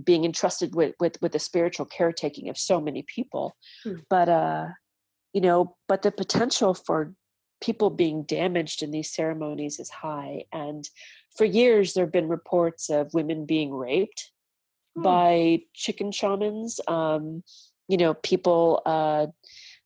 being 0.03 0.25
entrusted 0.25 0.73
with, 0.73 0.95
with, 0.99 1.21
with 1.21 1.33
the 1.33 1.39
spiritual 1.39 1.85
caretaking 1.85 2.49
of 2.49 2.57
so 2.57 2.81
many 2.81 3.05
people. 3.13 3.55
Mm. 3.85 4.01
But, 4.09 4.27
uh, 4.27 4.67
you 5.33 5.41
know, 5.41 5.75
but 5.87 6.01
the 6.01 6.11
potential 6.11 6.73
for 6.73 7.13
people 7.61 7.91
being 7.91 8.23
damaged 8.23 8.81
in 8.81 8.89
these 8.89 9.13
ceremonies 9.13 9.79
is 9.79 9.89
high. 9.89 10.45
And 10.51 10.89
for 11.37 11.45
years, 11.45 11.93
there 11.93 12.05
have 12.05 12.11
been 12.11 12.27
reports 12.27 12.89
of 12.89 13.13
women 13.13 13.45
being 13.45 13.71
raped 13.71 14.31
hmm. 14.95 15.03
by 15.03 15.59
chicken 15.73 16.11
shamans. 16.11 16.79
Um, 16.87 17.43
you 17.87 17.97
know, 17.97 18.13
people, 18.13 18.81
uh, 18.85 19.27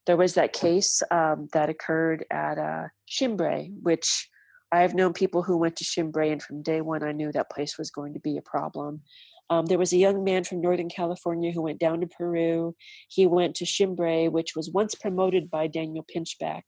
there 0.05 0.18
was 0.18 0.36
that 0.36 0.53
case 0.53 1.01
um, 1.12 1.49
that 1.53 1.70
occurred 1.70 2.26
at 2.32 2.57
uh, 2.57 2.88
Shimbre, 3.10 3.70
which 3.82 4.30
I've 4.72 4.95
known 4.95 5.14
people 5.14 5.43
who 5.43 5.57
went 5.57 5.76
to 5.78 5.84
Shimbre, 5.84 6.32
and 6.32 6.41
from 6.41 6.62
day 6.62 6.82
one, 6.82 7.03
I 7.03 7.12
knew 7.12 7.32
that 7.32 7.49
place 7.49 7.78
was 7.78 7.91
going 7.91 8.14
to 8.14 8.20
be 8.20 8.38
a 8.38 8.41
problem. 8.41 9.01
Um, 9.49 9.66
there 9.66 9.80
was 9.80 9.93
a 9.93 9.97
young 9.97 10.24
man 10.24 10.43
from 10.43 10.62
Northern 10.62 10.89
California 10.89 11.51
who 11.51 11.64
went 11.64 11.80
down 11.80 12.01
to 12.01 12.07
Peru. 12.07 12.76
He 13.07 13.26
went 13.26 13.55
to 13.55 13.66
Shimbre, 13.66 14.32
which 14.32 14.55
was 14.55 14.70
once 14.70 14.93
promoted 14.93 15.49
by 15.49 15.68
Daniel 15.68 16.05
Pinchbeck. 16.05 16.62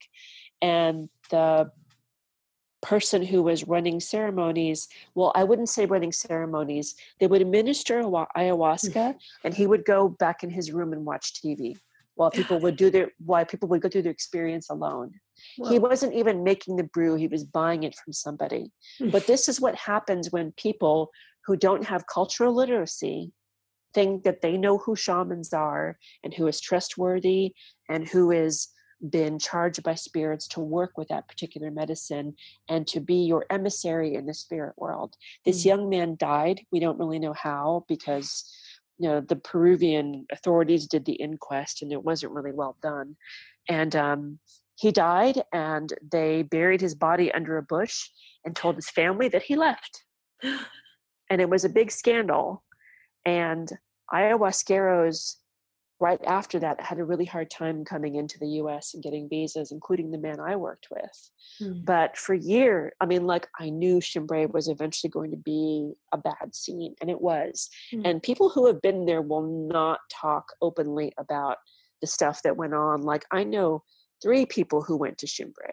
And 0.60 1.08
the 1.30 1.70
person 2.82 3.22
who 3.22 3.42
was 3.42 3.66
running 3.68 4.00
ceremonies 4.00 4.88
well 5.14 5.32
i 5.36 5.44
wouldn't 5.44 5.68
say 5.68 5.86
running 5.86 6.12
ceremonies 6.12 6.96
they 7.20 7.28
would 7.28 7.40
administer 7.40 8.02
ayahuasca 8.02 9.14
and 9.44 9.54
he 9.54 9.66
would 9.66 9.84
go 9.84 10.08
back 10.08 10.42
in 10.42 10.50
his 10.50 10.72
room 10.72 10.92
and 10.92 11.04
watch 11.04 11.34
tv 11.34 11.76
while 12.14 12.30
people 12.38 12.58
would 12.60 12.76
do 12.76 12.90
their 12.90 13.10
while 13.24 13.44
people 13.44 13.68
would 13.68 13.82
go 13.82 13.88
through 13.88 14.02
their 14.02 14.12
experience 14.12 14.70
alone. 14.70 15.12
He 15.68 15.78
wasn't 15.78 16.14
even 16.14 16.44
making 16.44 16.76
the 16.76 16.84
brew 16.84 17.14
he 17.14 17.26
was 17.26 17.44
buying 17.44 17.82
it 17.84 17.94
from 17.94 18.12
somebody. 18.12 18.70
Hmm. 18.98 19.10
but 19.10 19.26
this 19.26 19.48
is 19.48 19.60
what 19.60 19.74
happens 19.74 20.30
when 20.30 20.52
people 20.52 21.10
who 21.46 21.56
don't 21.56 21.84
have 21.84 22.06
cultural 22.06 22.54
literacy 22.54 23.32
think 23.94 24.22
that 24.24 24.40
they 24.40 24.56
know 24.56 24.78
who 24.78 24.96
shamans 24.96 25.52
are 25.52 25.98
and 26.22 26.32
who 26.32 26.46
is 26.46 26.60
trustworthy 26.60 27.54
and 27.88 28.08
who 28.08 28.30
is 28.30 28.68
been 29.10 29.38
charged 29.38 29.82
by 29.82 29.94
spirits 29.94 30.46
to 30.48 30.60
work 30.60 30.96
with 30.96 31.08
that 31.08 31.28
particular 31.28 31.70
medicine 31.70 32.34
and 32.68 32.86
to 32.86 33.00
be 33.00 33.16
your 33.16 33.44
emissary 33.50 34.14
in 34.14 34.26
the 34.26 34.34
spirit 34.34 34.74
world. 34.76 35.16
This 35.44 35.60
mm-hmm. 35.60 35.68
young 35.68 35.90
man 35.90 36.16
died. 36.18 36.60
We 36.70 36.80
don't 36.80 36.98
really 36.98 37.18
know 37.18 37.32
how 37.32 37.84
because 37.88 38.50
you 38.98 39.08
know 39.08 39.20
the 39.20 39.36
Peruvian 39.36 40.26
authorities 40.30 40.86
did 40.86 41.04
the 41.04 41.14
inquest 41.14 41.82
and 41.82 41.92
it 41.92 42.04
wasn't 42.04 42.32
really 42.32 42.52
well 42.52 42.76
done. 42.82 43.16
And 43.68 43.94
um, 43.96 44.38
he 44.76 44.90
died, 44.90 45.42
and 45.52 45.92
they 46.10 46.42
buried 46.42 46.80
his 46.80 46.94
body 46.94 47.32
under 47.32 47.56
a 47.56 47.62
bush 47.62 48.08
and 48.44 48.56
told 48.56 48.76
his 48.76 48.90
family 48.90 49.28
that 49.28 49.42
he 49.42 49.54
left. 49.54 50.02
and 50.42 51.40
it 51.40 51.48
was 51.48 51.64
a 51.64 51.68
big 51.68 51.90
scandal. 51.90 52.64
And 53.24 53.70
ayahuasqueros 54.12 55.36
right 56.02 56.20
after 56.26 56.58
that 56.58 56.78
I 56.80 56.84
had 56.84 56.98
a 56.98 57.04
really 57.04 57.24
hard 57.24 57.48
time 57.48 57.84
coming 57.84 58.16
into 58.16 58.36
the 58.40 58.48
US 58.62 58.92
and 58.92 59.02
getting 59.02 59.28
visas, 59.28 59.70
including 59.70 60.10
the 60.10 60.18
man 60.18 60.40
I 60.40 60.56
worked 60.56 60.88
with. 60.90 61.30
Hmm. 61.60 61.84
But 61.84 62.16
for 62.18 62.34
years, 62.34 62.90
I 63.00 63.06
mean, 63.06 63.24
like 63.24 63.46
I 63.60 63.70
knew 63.70 64.00
Shimbre 64.00 64.52
was 64.52 64.66
eventually 64.68 65.10
going 65.10 65.30
to 65.30 65.36
be 65.36 65.92
a 66.12 66.18
bad 66.18 66.56
scene, 66.56 66.96
and 67.00 67.08
it 67.08 67.20
was. 67.20 67.70
Hmm. 67.92 68.02
And 68.04 68.22
people 68.22 68.48
who 68.48 68.66
have 68.66 68.82
been 68.82 69.06
there 69.06 69.22
will 69.22 69.68
not 69.70 70.00
talk 70.10 70.46
openly 70.60 71.12
about 71.18 71.58
the 72.00 72.08
stuff 72.08 72.42
that 72.42 72.56
went 72.56 72.74
on. 72.74 73.02
Like 73.02 73.24
I 73.30 73.44
know 73.44 73.84
three 74.20 74.44
people 74.44 74.82
who 74.82 74.96
went 74.96 75.18
to 75.18 75.26
Shimbre. 75.26 75.72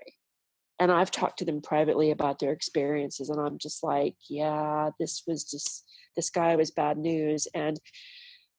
And 0.81 0.91
I've 0.93 1.11
talked 1.11 1.39
to 1.39 1.45
them 1.45 1.61
privately 1.61 2.11
about 2.11 2.39
their 2.39 2.53
experiences, 2.53 3.29
and 3.29 3.41
I'm 3.41 3.57
just 3.57 3.83
like, 3.83 4.15
yeah, 4.29 4.91
this 4.97 5.23
was 5.27 5.43
just, 5.43 5.83
this 6.15 6.29
guy 6.29 6.55
was 6.55 6.71
bad 6.71 6.97
news. 6.97 7.47
And 7.53 7.77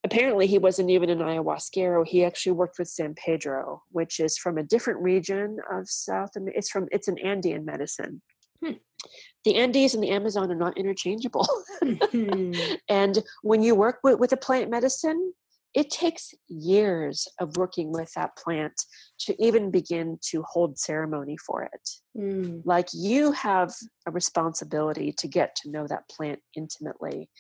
apparently 0.05 0.47
he 0.47 0.59
wasn't 0.59 0.91
even 0.91 1.11
an 1.11 1.19
ayahuasquero 1.19 2.07
he 2.07 2.25
actually 2.25 2.53
worked 2.53 2.79
with 2.79 2.89
san 2.89 3.15
pedro 3.15 3.83
which 3.91 4.21
is 4.21 4.39
from 4.39 4.59
a 4.59 4.63
different 4.63 5.01
region 5.01 5.59
of 5.73 5.89
south 5.89 6.31
america 6.37 6.59
it's 6.59 6.71
from 6.71 6.87
it's 6.91 7.09
an 7.09 7.19
andean 7.19 7.65
medicine 7.65 8.21
hmm. 8.65 8.73
the 9.45 9.57
andes 9.57 9.95
and 9.95 10.03
the 10.03 10.11
amazon 10.11 10.51
are 10.51 10.55
not 10.57 10.77
interchangeable 10.77 11.49
mm-hmm. 11.83 12.75
and 12.89 13.23
when 13.43 13.63
you 13.63 13.75
work 13.75 13.99
with, 14.03 14.19
with 14.19 14.33
a 14.33 14.37
plant 14.37 14.71
medicine 14.71 15.33
it 15.75 15.91
takes 15.91 16.35
years 16.49 17.29
of 17.41 17.57
working 17.57 17.93
with 17.93 18.13
that 18.15 18.37
plant 18.37 18.73
to 19.21 19.35
even 19.43 19.71
begin 19.71 20.19
to 20.21 20.43
hold 20.43 20.79
ceremony 20.79 21.37
for 21.37 21.63
it. 21.63 21.91
Mm. 22.19 22.63
Like 22.65 22.89
you 22.93 23.31
have 23.33 23.73
a 24.07 24.11
responsibility 24.11 25.13
to 25.19 25.29
get 25.29 25.55
to 25.57 25.71
know 25.71 25.87
that 25.87 26.09
plant 26.09 26.41
intimately 26.57 27.31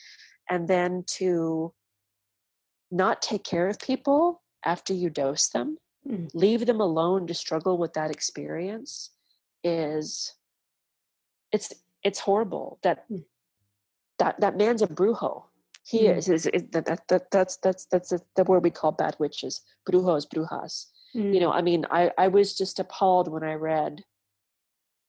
and 0.49 0.69
then 0.69 1.05
to 1.07 1.73
not 2.91 3.23
take 3.23 3.45
care 3.45 3.69
of 3.69 3.79
people 3.79 4.43
after 4.65 4.93
you 4.93 5.11
dose 5.11 5.49
them, 5.49 5.79
mm. 6.07 6.29
leave 6.35 6.67
them 6.67 6.81
alone 6.81 7.27
to 7.27 7.35
struggle 7.35 7.79
with 7.79 7.93
that 7.95 8.11
experience 8.11 9.11
is 9.63 10.35
it's 11.53 11.73
it's 12.03 12.19
horrible 12.19 12.79
that 12.83 13.05
mm. 13.11 13.23
that 14.19 14.41
that 14.41 14.57
man's 14.57 14.83
a 14.83 14.87
brujo 14.87 15.45
he 15.85 16.05
mm. 16.05 16.17
is, 16.17 16.29
is, 16.29 16.47
is 16.47 16.65
that, 16.73 16.87
that, 16.87 17.07
that 17.09 17.31
that's 17.31 17.57
that's 17.59 17.87
that's 17.87 18.13
the 18.37 18.45
word 18.45 18.63
we 18.63 18.71
call 18.71 18.93
bad 18.93 19.17
witches 19.19 19.61
brujos 19.89 20.27
brujas 20.27 20.87
you 21.13 21.41
know 21.41 21.53
i 21.53 21.61
mean 21.61 21.85
i 21.91 22.11
i 22.17 22.29
was 22.29 22.57
just 22.57 22.79
appalled 22.79 23.29
when 23.31 23.43
i 23.43 23.53
read 23.53 24.03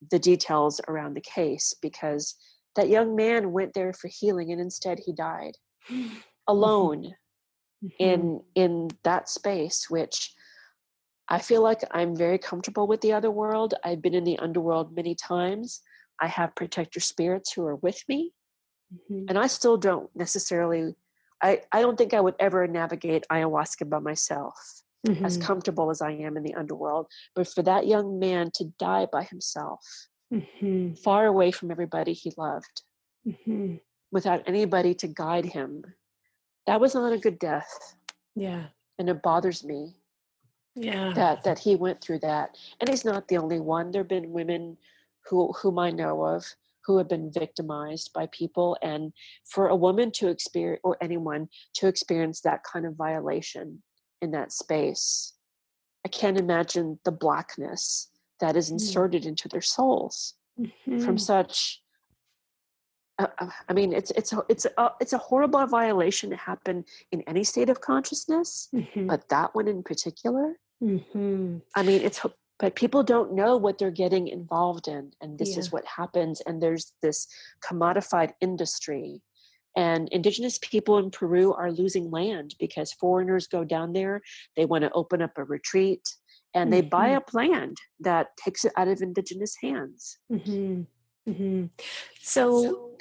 the 0.10 0.20
details 0.20 0.82
around 0.88 1.14
the 1.14 1.22
case 1.22 1.74
because 1.82 2.36
that 2.76 2.90
young 2.90 3.16
man 3.16 3.52
went 3.52 3.74
there 3.74 3.94
for 3.94 4.08
healing 4.08 4.52
and 4.52 4.60
instead 4.60 5.00
he 5.06 5.14
died 5.14 5.56
alone 6.48 7.14
mm-hmm. 7.84 8.04
in 8.04 8.42
in 8.56 8.90
that 9.04 9.30
space 9.30 9.90
which 9.90 10.34
i 11.30 11.40
feel 11.40 11.62
like 11.62 11.82
i'm 11.92 12.16
very 12.16 12.38
comfortable 12.38 12.88
with 12.88 13.02
the 13.02 13.14
other 13.14 13.32
world 13.32 13.74
i've 13.84 14.02
been 14.02 14.14
in 14.14 14.24
the 14.24 14.40
underworld 14.40 14.96
many 14.96 15.16
times 15.16 15.82
i 16.20 16.28
have 16.28 16.56
protector 16.56 17.00
spirits 17.00 17.54
who 17.54 17.66
are 17.66 17.78
with 17.78 18.04
me 18.08 18.34
mm-hmm. 18.94 19.26
and 19.30 19.38
i 19.38 19.48
still 19.48 19.78
don't 19.78 20.10
necessarily 20.16 20.96
i 21.42 21.62
i 21.72 21.82
don't 21.82 21.98
think 21.98 22.14
i 22.14 22.22
would 22.22 22.36
ever 22.40 22.68
navigate 22.68 23.26
ayahuasca 23.32 23.90
by 23.90 24.00
myself 24.00 24.56
mm-hmm. 25.08 25.26
as 25.26 25.38
comfortable 25.38 25.90
as 25.90 26.02
i 26.02 26.12
am 26.12 26.38
in 26.38 26.44
the 26.44 26.56
underworld 26.56 27.08
but 27.36 27.48
for 27.48 27.64
that 27.64 27.88
young 27.88 28.20
man 28.20 28.52
to 28.54 28.66
die 28.78 29.08
by 29.12 29.24
himself 29.24 30.08
mm-hmm. 30.34 30.94
far 30.94 31.26
away 31.26 31.52
from 31.52 31.72
everybody 31.72 32.14
he 32.14 32.32
loved 32.38 32.84
mm-hmm. 33.28 33.76
without 34.12 34.44
anybody 34.48 34.94
to 34.94 35.08
guide 35.08 35.46
him 35.46 35.84
that 36.68 36.80
was 36.80 36.96
not 36.96 37.14
a 37.14 37.18
good 37.18 37.40
death. 37.40 37.96
Yeah. 38.36 38.66
And 39.00 39.10
it 39.10 39.22
bothers 39.22 39.64
me. 39.64 39.96
Yeah. 40.76 41.12
That 41.16 41.44
that 41.44 41.60
he 41.60 41.76
went 41.76 42.02
through 42.02 42.20
that. 42.20 42.58
And 42.80 42.90
he's 42.90 43.04
not 43.04 43.28
the 43.28 43.38
only 43.38 43.60
one. 43.60 43.92
There've 43.92 44.08
been 44.08 44.32
women 44.32 44.78
who 45.30 45.52
whom 45.54 45.80
I 45.80 45.92
know 45.92 46.24
of 46.24 46.46
who 46.86 46.98
have 46.98 47.08
been 47.08 47.32
victimized 47.32 48.12
by 48.14 48.28
people 48.32 48.78
and 48.82 49.14
for 49.46 49.68
a 49.68 49.76
woman 49.76 50.12
to 50.12 50.30
experience 50.30 50.82
or 50.84 50.98
anyone 51.02 51.48
to 51.76 51.88
experience 51.88 52.42
that 52.42 52.64
kind 52.64 52.86
of 52.86 52.96
violation 52.96 53.82
in 54.22 54.32
that 54.32 54.52
space 54.52 55.34
i 56.06 56.10
can't 56.10 56.40
imagine 56.40 57.00
the 57.06 57.12
blackness 57.12 58.10
that 58.40 58.56
is 58.56 58.70
mm. 58.70 58.74
inserted 58.74 59.24
mm. 59.24 59.28
into 59.28 59.48
their 59.48 59.62
souls 59.62 60.36
mm-hmm. 60.60 61.00
from 61.00 61.18
such 61.18 61.81
I 63.70 63.74
mean, 63.74 63.94
it's 63.94 64.12
it's 64.12 64.34
a, 64.34 64.44
it's 64.50 64.66
a 64.66 64.92
it's 65.00 65.14
a 65.14 65.18
horrible 65.18 65.66
violation 65.68 66.30
to 66.30 66.36
happen 66.36 66.86
in 67.12 67.22
any 67.28 67.44
state 67.44 67.70
of 67.70 67.82
consciousness, 67.82 68.70
mm-hmm. 68.74 69.08
but 69.08 69.30
that 69.30 69.54
one 69.54 69.68
in 69.68 69.84
particular. 69.84 70.58
Mm-hmm. 70.84 71.58
I 71.76 71.84
mean, 71.84 72.02
it's 72.02 72.26
but 72.60 72.76
people 72.76 73.02
don't 73.02 73.34
know 73.34 73.58
what 73.58 73.80
they're 73.80 73.92
getting 73.92 74.28
involved 74.28 74.88
in, 74.88 75.12
and 75.22 75.38
this 75.38 75.54
yeah. 75.54 75.60
is 75.60 75.72
what 75.72 75.86
happens. 75.86 76.42
And 76.42 76.62
there's 76.62 76.94
this 77.02 77.28
commodified 77.64 78.34
industry, 78.40 79.22
and 79.76 80.08
indigenous 80.10 80.60
people 80.62 80.98
in 80.98 81.12
Peru 81.12 81.54
are 81.54 81.72
losing 81.72 82.12
land 82.12 82.56
because 82.60 82.94
foreigners 82.94 83.48
go 83.48 83.64
down 83.64 83.94
there. 83.94 84.22
They 84.56 84.66
want 84.66 84.84
to 84.84 84.92
open 84.94 85.22
up 85.22 85.38
a 85.38 85.44
retreat, 85.44 86.08
and 86.54 86.72
they 86.72 86.82
buy 86.82 87.10
Mhm. 87.10 87.18
up 87.18 87.34
land 87.34 87.78
that 88.00 88.28
takes 88.38 88.66
it 88.66 88.74
out 88.78 88.88
of 88.88 89.02
indigenous 89.02 89.56
hands. 89.62 90.18
Hmm 91.34 91.60
hmm 91.62 91.66
So, 92.22 92.98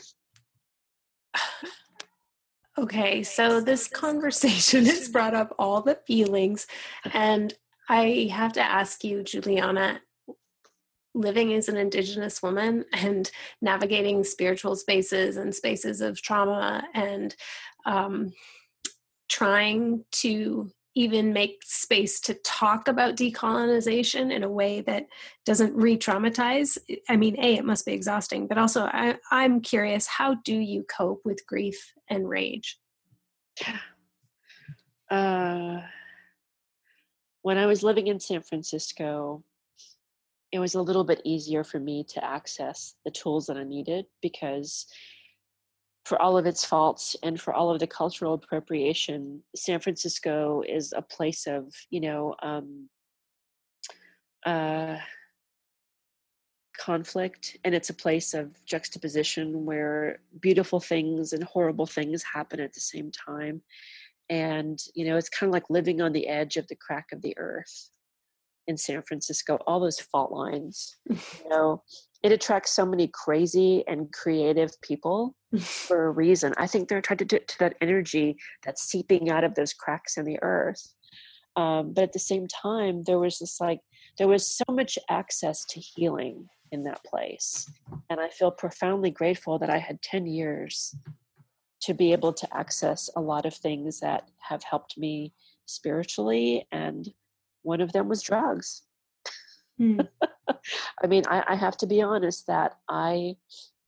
okay, 2.78 3.22
so 3.22 3.60
this 3.60 3.88
conversation 3.88 4.84
has 4.86 5.08
brought 5.08 5.34
up 5.34 5.54
all 5.58 5.82
the 5.82 5.98
feelings, 6.06 6.66
and 7.12 7.54
I 7.88 8.30
have 8.32 8.52
to 8.54 8.62
ask 8.62 9.04
you, 9.04 9.22
Juliana, 9.22 10.00
living 11.14 11.52
as 11.52 11.68
an 11.68 11.76
Indigenous 11.76 12.42
woman 12.42 12.84
and 12.92 13.30
navigating 13.60 14.22
spiritual 14.24 14.76
spaces 14.76 15.36
and 15.36 15.54
spaces 15.54 16.00
of 16.00 16.22
trauma 16.22 16.86
and 16.94 17.34
um, 17.84 18.32
trying 19.28 20.04
to 20.12 20.70
even 20.94 21.32
make 21.32 21.62
space 21.64 22.20
to 22.20 22.34
talk 22.34 22.88
about 22.88 23.16
decolonization 23.16 24.32
in 24.32 24.42
a 24.42 24.50
way 24.50 24.80
that 24.80 25.06
doesn't 25.46 25.74
re-traumatize. 25.76 26.78
I 27.08 27.16
mean 27.16 27.36
a 27.38 27.54
it 27.56 27.64
must 27.64 27.86
be 27.86 27.92
exhausting 27.92 28.46
but 28.46 28.58
also 28.58 28.84
I, 28.84 29.16
i'm 29.30 29.60
curious 29.60 30.06
how 30.06 30.34
do 30.34 30.54
you 30.54 30.84
cope 30.84 31.22
with 31.24 31.46
grief 31.46 31.92
and 32.08 32.28
rage? 32.28 32.78
Uh, 35.10 35.80
when 37.42 37.58
I 37.58 37.66
was 37.66 37.82
living 37.82 38.06
in 38.06 38.20
San 38.20 38.42
Francisco, 38.42 39.42
it 40.52 40.58
was 40.58 40.74
a 40.74 40.82
little 40.82 41.04
bit 41.04 41.20
easier 41.24 41.64
for 41.64 41.78
me 41.78 42.04
to 42.10 42.24
access 42.24 42.94
the 43.04 43.10
tools 43.10 43.46
that 43.46 43.56
I 43.56 43.64
needed 43.64 44.06
because, 44.20 44.86
for 46.10 46.20
all 46.20 46.36
of 46.36 46.44
its 46.44 46.64
faults 46.64 47.14
and 47.22 47.40
for 47.40 47.54
all 47.54 47.70
of 47.70 47.78
the 47.78 47.86
cultural 47.86 48.34
appropriation, 48.34 49.40
San 49.54 49.78
Francisco 49.78 50.60
is 50.68 50.92
a 50.92 51.02
place 51.02 51.46
of, 51.46 51.72
you 51.88 52.00
know, 52.00 52.34
um, 52.42 52.88
uh, 54.44 54.96
conflict 56.76 57.58
and 57.62 57.76
it's 57.76 57.90
a 57.90 57.94
place 57.94 58.34
of 58.34 58.48
juxtaposition 58.64 59.64
where 59.64 60.18
beautiful 60.40 60.80
things 60.80 61.32
and 61.32 61.44
horrible 61.44 61.86
things 61.86 62.24
happen 62.24 62.58
at 62.58 62.72
the 62.72 62.80
same 62.80 63.12
time. 63.12 63.62
And 64.28 64.82
you 64.94 65.04
know 65.06 65.16
it's 65.16 65.28
kind 65.28 65.48
of 65.48 65.52
like 65.52 65.70
living 65.70 66.00
on 66.00 66.12
the 66.12 66.26
edge 66.26 66.56
of 66.56 66.66
the 66.66 66.74
crack 66.74 67.12
of 67.12 67.22
the 67.22 67.38
earth 67.38 67.90
in 68.70 68.76
san 68.78 69.02
francisco 69.02 69.58
all 69.66 69.80
those 69.80 70.00
fault 70.00 70.32
lines 70.32 70.96
you 71.08 71.48
know? 71.48 71.82
It 72.22 72.32
attracts 72.32 72.72
so 72.72 72.84
many 72.84 73.08
crazy 73.08 73.82
and 73.88 74.12
creative 74.12 74.78
people 74.82 75.34
for 75.58 76.06
a 76.06 76.10
reason. 76.10 76.52
I 76.58 76.66
think 76.66 76.88
they're 76.88 76.98
attracted 76.98 77.30
to, 77.30 77.40
to 77.40 77.58
that 77.60 77.76
energy 77.80 78.36
that's 78.64 78.82
seeping 78.82 79.30
out 79.30 79.44
of 79.44 79.54
those 79.54 79.72
cracks 79.72 80.16
in 80.16 80.26
the 80.26 80.38
earth. 80.42 80.94
Um, 81.56 81.92
but 81.92 82.04
at 82.04 82.12
the 82.12 82.18
same 82.18 82.46
time 82.46 83.02
there 83.06 83.18
was 83.18 83.38
this 83.38 83.60
like 83.60 83.80
there 84.18 84.28
was 84.28 84.46
so 84.46 84.64
much 84.70 84.98
access 85.08 85.64
to 85.66 85.80
healing 85.80 86.46
in 86.72 86.84
that 86.84 87.02
place. 87.04 87.68
And 88.10 88.20
i 88.20 88.28
feel 88.28 88.50
profoundly 88.50 89.10
grateful 89.10 89.58
that 89.58 89.70
i 89.70 89.78
had 89.78 90.00
10 90.02 90.26
years 90.26 90.94
to 91.82 91.94
be 91.94 92.12
able 92.12 92.32
to 92.34 92.56
access 92.56 93.08
a 93.16 93.20
lot 93.20 93.46
of 93.46 93.54
things 93.54 94.00
that 94.00 94.30
have 94.38 94.62
helped 94.62 94.98
me 94.98 95.32
spiritually 95.64 96.66
and 96.70 97.08
one 97.62 97.80
of 97.80 97.92
them 97.92 98.08
was 98.08 98.22
drugs 98.22 98.82
Hmm. 99.78 100.00
i 101.02 101.06
mean 101.06 101.22
I, 101.28 101.42
I 101.48 101.54
have 101.54 101.76
to 101.78 101.86
be 101.86 102.02
honest 102.02 102.46
that 102.46 102.76
i 102.88 103.36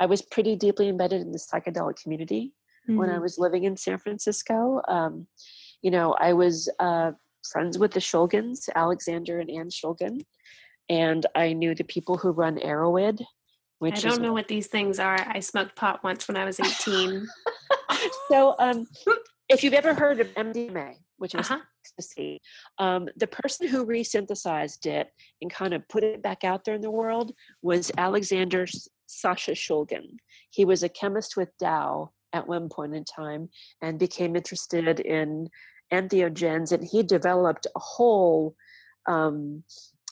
i 0.00 0.06
was 0.06 0.22
pretty 0.22 0.56
deeply 0.56 0.88
embedded 0.88 1.20
in 1.20 1.32
the 1.32 1.38
psychedelic 1.38 2.02
community 2.02 2.52
when 2.86 3.08
i 3.10 3.18
Mhm. 3.18 3.22
was 3.22 3.38
living 3.38 3.64
in 3.64 3.76
san 3.76 3.98
francisco 3.98 4.80
um, 4.88 5.26
you 5.82 5.90
know 5.90 6.14
i 6.14 6.32
was 6.32 6.68
uh, 6.78 7.12
friends 7.50 7.78
with 7.78 7.92
the 7.92 8.00
shulgins 8.00 8.68
alexander 8.74 9.38
and 9.40 9.50
ann 9.50 9.68
shulgin 9.68 10.24
and 10.88 11.26
i 11.34 11.52
knew 11.52 11.74
the 11.74 11.84
people 11.84 12.16
who 12.16 12.30
run 12.30 12.58
Erowid 12.58 13.20
i 13.20 13.24
which 13.78 13.98
is 13.98 14.02
don't 14.02 14.22
know 14.22 14.32
what 14.32 14.48
these 14.48 14.68
things 14.68 14.98
are 14.98 15.18
i 15.28 15.40
smoked 15.40 15.76
pot 15.76 16.02
once 16.02 16.26
when 16.28 16.36
i 16.36 16.44
was 16.44 16.58
18 16.60 17.26
so 18.30 18.54
um, 18.58 18.86
if 19.48 19.62
you've 19.62 19.74
ever 19.74 19.94
heard 19.94 20.20
of 20.20 20.28
mdma 20.34 20.94
which 21.22 21.36
is 21.36 21.48
uh-huh 21.48 21.60
ecstasy. 21.82 22.40
Um, 22.78 23.08
the 23.16 23.26
person 23.26 23.68
who 23.68 23.86
resynthesized 23.86 24.86
it 24.86 25.08
and 25.40 25.52
kind 25.52 25.74
of 25.74 25.88
put 25.88 26.04
it 26.04 26.22
back 26.22 26.44
out 26.44 26.64
there 26.64 26.74
in 26.74 26.80
the 26.80 26.90
world 26.90 27.32
was 27.62 27.90
Alexander 27.96 28.66
Sasha 29.06 29.52
Shulgin. 29.52 30.16
He 30.50 30.64
was 30.64 30.82
a 30.82 30.88
chemist 30.88 31.36
with 31.36 31.56
Dow 31.58 32.10
at 32.32 32.46
one 32.46 32.68
point 32.68 32.94
in 32.94 33.04
time 33.04 33.50
and 33.82 33.98
became 33.98 34.36
interested 34.36 35.00
in 35.00 35.48
entheogens, 35.92 36.72
and 36.72 36.84
he 36.84 37.02
developed 37.02 37.66
a 37.76 37.80
whole 37.80 38.56
um, 39.06 39.62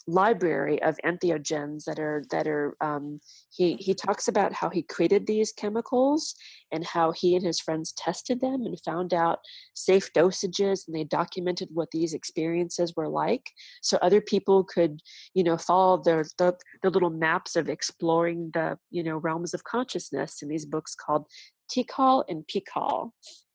library 0.07 0.83
of 0.83 0.99
entheogens 1.05 1.85
that 1.85 1.99
are 1.99 2.25
that 2.31 2.47
are. 2.47 2.77
Um, 2.81 3.21
he 3.51 3.75
he 3.75 3.95
talks 3.95 4.29
about 4.29 4.53
how 4.53 4.71
he 4.71 4.83
created 4.83 5.27
these 5.27 5.53
chemicals 5.53 6.35
and 6.73 6.85
how 6.85 7.13
he 7.13 7.35
and 7.35 7.45
his 7.45 7.61
friends 7.61 7.93
tested 7.93 8.41
them 8.41 8.65
and 8.65 8.81
found 8.85 9.13
out 9.13 9.41
safe 9.75 10.13
dosages 10.13 10.87
and 10.87 10.97
they 10.97 11.05
documented 11.05 11.69
what 11.73 11.91
these 11.93 12.15
experiences 12.15 12.95
were 12.97 13.09
like 13.09 13.51
so 13.83 13.99
other 14.03 14.21
people 14.21 14.65
could 14.65 15.01
you 15.35 15.43
know 15.43 15.57
follow 15.57 16.03
their 16.03 16.25
the, 16.39 16.57
the 16.83 16.91
little 16.91 17.11
maps 17.11 17.57
of 17.57 17.69
exploring 17.69 18.51
the 18.55 18.79
you 18.91 19.03
know 19.03 19.17
realms 19.17 19.55
of 19.55 19.65
consciousness 19.65 20.43
in 20.43 20.49
these 20.49 20.67
books 20.67 20.95
called 20.95 21.27
TiHKAL 21.75 22.25
and 22.29 22.45
PiHKAL 22.47 23.11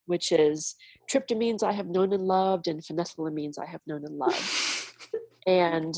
which 0.06 0.30
is 0.32 0.76
tryptamines 1.10 1.62
i 1.62 1.72
have 1.72 1.88
known 1.88 2.12
and 2.12 2.22
loved 2.24 2.68
and 2.68 2.82
phenethylamines 2.82 3.58
i 3.58 3.66
have 3.66 3.80
known 3.86 4.04
and 4.04 4.16
loved 4.16 4.92
and 5.46 5.94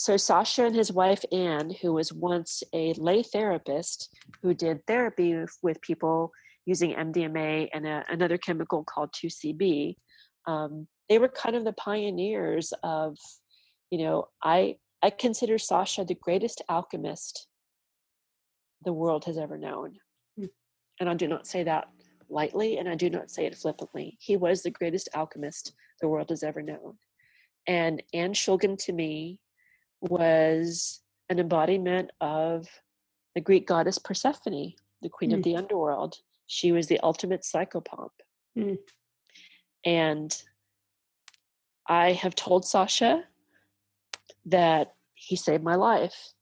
so 0.00 0.16
Sasha 0.16 0.64
and 0.64 0.74
his 0.74 0.90
wife 0.90 1.26
Ann, 1.30 1.74
who 1.82 1.92
was 1.92 2.10
once 2.10 2.62
a 2.72 2.94
lay 2.94 3.22
therapist 3.22 4.08
who 4.42 4.54
did 4.54 4.86
therapy 4.86 5.44
with, 5.62 5.78
people 5.82 6.32
using 6.64 6.94
MDMA 6.94 7.68
and 7.74 7.86
a, 7.86 8.02
another 8.08 8.38
chemical 8.38 8.82
called 8.82 9.12
2CB, 9.12 9.96
um, 10.46 10.88
they 11.10 11.18
were 11.18 11.28
kind 11.28 11.54
of 11.54 11.64
the 11.64 11.74
pioneers 11.74 12.72
of, 12.82 13.18
you 13.90 13.98
know, 13.98 14.28
I 14.42 14.76
I 15.02 15.10
consider 15.10 15.58
Sasha 15.58 16.06
the 16.06 16.14
greatest 16.14 16.62
alchemist 16.70 17.46
the 18.82 18.94
world 18.94 19.26
has 19.26 19.36
ever 19.36 19.58
known, 19.58 19.98
Hmm. 20.38 20.46
and 20.98 21.10
I 21.10 21.14
do 21.14 21.28
not 21.28 21.46
say 21.46 21.62
that 21.64 21.88
lightly, 22.30 22.78
and 22.78 22.88
I 22.88 22.94
do 22.94 23.10
not 23.10 23.30
say 23.30 23.44
it 23.44 23.54
flippantly. 23.54 24.16
He 24.18 24.38
was 24.38 24.62
the 24.62 24.70
greatest 24.70 25.10
alchemist 25.14 25.74
the 26.00 26.08
world 26.08 26.30
has 26.30 26.42
ever 26.42 26.62
known, 26.62 26.96
and 27.66 28.02
Ann 28.14 28.32
Shulgin 28.32 28.78
to 28.86 28.94
me 28.94 29.40
was 30.00 31.00
an 31.28 31.38
embodiment 31.38 32.10
of 32.20 32.68
the 33.34 33.40
Greek 33.40 33.66
goddess 33.66 33.98
Persephone, 33.98 34.74
the 35.02 35.08
queen 35.08 35.30
Mm. 35.30 35.34
of 35.34 35.42
the 35.42 35.56
underworld. 35.56 36.18
She 36.46 36.72
was 36.72 36.88
the 36.88 36.98
ultimate 37.00 37.42
psychopomp. 37.42 38.10
Mm. 38.56 38.78
And 39.84 40.42
I 41.86 42.12
have 42.12 42.34
told 42.34 42.64
Sasha 42.64 43.24
that 44.46 44.96
he 45.14 45.36
saved 45.36 45.62
my 45.62 45.74
life. 45.76 46.32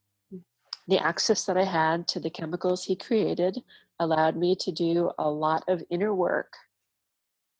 The 0.86 0.98
access 0.98 1.44
that 1.44 1.58
I 1.58 1.64
had 1.64 2.08
to 2.08 2.20
the 2.20 2.30
chemicals 2.30 2.84
he 2.84 2.96
created 2.96 3.62
allowed 4.00 4.36
me 4.36 4.56
to 4.56 4.72
do 4.72 5.10
a 5.18 5.30
lot 5.30 5.64
of 5.68 5.82
inner 5.90 6.14
work. 6.14 6.54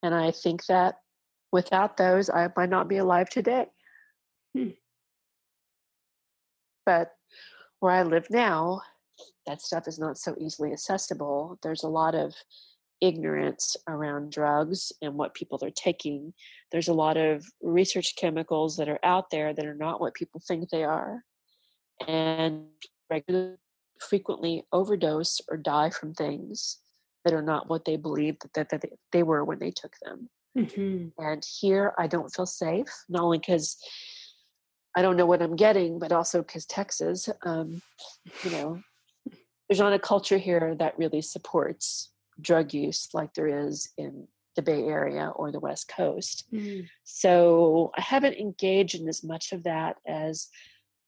And 0.02 0.14
I 0.14 0.30
think 0.30 0.64
that 0.66 1.02
without 1.52 1.96
those, 1.96 2.30
I 2.30 2.48
might 2.56 2.70
not 2.70 2.88
be 2.88 2.96
alive 2.98 3.28
today. 3.28 3.66
Hmm. 4.54 4.70
But 6.88 7.10
where 7.80 7.92
I 7.92 8.02
live 8.02 8.28
now, 8.30 8.80
that 9.46 9.60
stuff 9.60 9.86
is 9.86 9.98
not 9.98 10.16
so 10.16 10.34
easily 10.40 10.72
accessible. 10.72 11.58
There's 11.62 11.82
a 11.82 11.88
lot 11.88 12.14
of 12.14 12.34
ignorance 13.02 13.76
around 13.86 14.32
drugs 14.32 14.90
and 15.02 15.12
what 15.12 15.34
people 15.34 15.58
are 15.62 15.70
taking. 15.70 16.32
There's 16.72 16.88
a 16.88 16.94
lot 16.94 17.18
of 17.18 17.44
research 17.60 18.16
chemicals 18.16 18.78
that 18.78 18.88
are 18.88 18.98
out 19.02 19.28
there 19.30 19.52
that 19.52 19.66
are 19.66 19.74
not 19.74 20.00
what 20.00 20.14
people 20.14 20.40
think 20.48 20.70
they 20.70 20.82
are. 20.82 21.24
And 22.06 22.68
regularly, 23.10 23.56
frequently 24.00 24.62
overdose 24.72 25.42
or 25.50 25.58
die 25.58 25.90
from 25.90 26.14
things 26.14 26.78
that 27.22 27.34
are 27.34 27.42
not 27.42 27.68
what 27.68 27.84
they 27.84 27.96
believed 27.96 28.40
that, 28.54 28.70
that, 28.70 28.80
that 28.80 28.92
they 29.12 29.22
were 29.22 29.44
when 29.44 29.58
they 29.58 29.72
took 29.72 29.92
them. 30.02 30.30
Mhm. 30.56 31.12
And 31.18 31.44
here 31.60 31.92
I 31.98 32.06
don't 32.06 32.34
feel 32.34 32.46
safe, 32.46 32.88
not 33.10 33.24
only 33.24 33.40
because 33.40 33.76
I 34.96 35.02
don't 35.02 35.16
know 35.16 35.26
what 35.26 35.42
I'm 35.42 35.56
getting, 35.56 35.98
but 35.98 36.12
also 36.12 36.42
because 36.42 36.66
Texas, 36.66 37.28
um, 37.44 37.82
you 38.42 38.50
know, 38.50 38.80
there's 39.68 39.80
not 39.80 39.92
a 39.92 39.98
culture 39.98 40.38
here 40.38 40.74
that 40.78 40.98
really 40.98 41.22
supports 41.22 42.10
drug 42.40 42.72
use 42.72 43.08
like 43.12 43.34
there 43.34 43.66
is 43.66 43.90
in 43.98 44.26
the 44.56 44.62
Bay 44.62 44.84
Area 44.84 45.30
or 45.36 45.52
the 45.52 45.60
West 45.60 45.88
Coast. 45.88 46.44
Mm. 46.52 46.88
So 47.04 47.92
I 47.96 48.00
haven't 48.00 48.38
engaged 48.38 49.00
in 49.00 49.08
as 49.08 49.22
much 49.22 49.52
of 49.52 49.62
that 49.64 49.96
as 50.06 50.48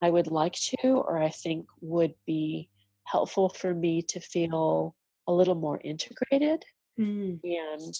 I 0.01 0.09
would 0.09 0.27
like 0.27 0.53
to, 0.53 0.87
or 0.87 1.17
I 1.17 1.29
think 1.29 1.65
would 1.81 2.13
be 2.25 2.69
helpful 3.05 3.49
for 3.49 3.73
me 3.73 4.01
to 4.03 4.19
feel 4.19 4.95
a 5.27 5.33
little 5.33 5.55
more 5.55 5.81
integrated. 5.83 6.63
Mm. 6.99 7.39
And, 7.43 7.99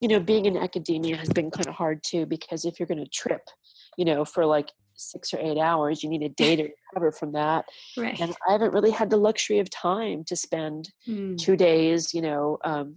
you 0.00 0.08
know, 0.08 0.20
being 0.20 0.44
in 0.44 0.56
academia 0.56 1.16
has 1.16 1.30
been 1.30 1.50
kind 1.50 1.68
of 1.68 1.74
hard 1.74 2.02
too, 2.02 2.26
because 2.26 2.64
if 2.64 2.78
you're 2.78 2.86
going 2.86 3.02
to 3.02 3.10
trip, 3.10 3.48
you 3.96 4.04
know, 4.04 4.24
for 4.24 4.44
like 4.44 4.70
six 4.96 5.32
or 5.32 5.38
eight 5.40 5.58
hours. 5.58 6.02
You 6.02 6.08
need 6.08 6.22
a 6.22 6.28
day 6.28 6.56
to 6.56 6.62
recover 6.92 7.12
from 7.12 7.32
that. 7.32 7.66
Right. 7.96 8.18
And 8.20 8.34
I 8.48 8.52
haven't 8.52 8.72
really 8.72 8.90
had 8.90 9.10
the 9.10 9.16
luxury 9.16 9.58
of 9.58 9.70
time 9.70 10.24
to 10.24 10.36
spend 10.36 10.90
Mm. 11.08 11.38
two 11.38 11.56
days, 11.56 12.12
you 12.14 12.22
know, 12.22 12.58
um, 12.64 12.96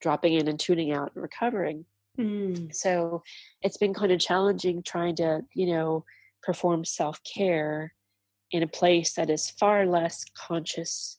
dropping 0.00 0.34
in 0.34 0.48
and 0.48 0.58
tuning 0.58 0.92
out 0.92 1.12
and 1.14 1.22
recovering. 1.22 1.84
Mm. 2.18 2.74
So 2.74 3.22
it's 3.62 3.76
been 3.76 3.94
kind 3.94 4.12
of 4.12 4.20
challenging 4.20 4.82
trying 4.82 5.16
to, 5.16 5.42
you 5.54 5.66
know, 5.66 6.04
perform 6.42 6.84
self 6.84 7.20
care 7.24 7.94
in 8.50 8.62
a 8.62 8.66
place 8.66 9.14
that 9.14 9.30
is 9.30 9.50
far 9.50 9.86
less 9.86 10.24
conscious 10.36 11.18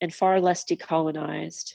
and 0.00 0.14
far 0.14 0.40
less 0.40 0.64
decolonized 0.64 1.74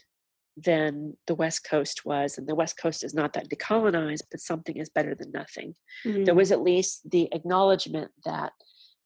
than 0.56 1.16
the 1.26 1.34
West 1.34 1.64
Coast 1.68 2.04
was. 2.04 2.38
And 2.38 2.46
the 2.46 2.54
West 2.54 2.76
Coast 2.78 3.02
is 3.04 3.14
not 3.14 3.32
that 3.32 3.48
decolonized, 3.48 4.22
but 4.30 4.40
something 4.40 4.76
is 4.76 4.88
better 4.88 5.14
than 5.14 5.32
nothing. 5.32 5.74
There 6.04 6.14
Mm. 6.34 6.36
was 6.36 6.52
at 6.52 6.62
least 6.62 7.10
the 7.10 7.28
acknowledgement 7.32 8.12
that, 8.24 8.52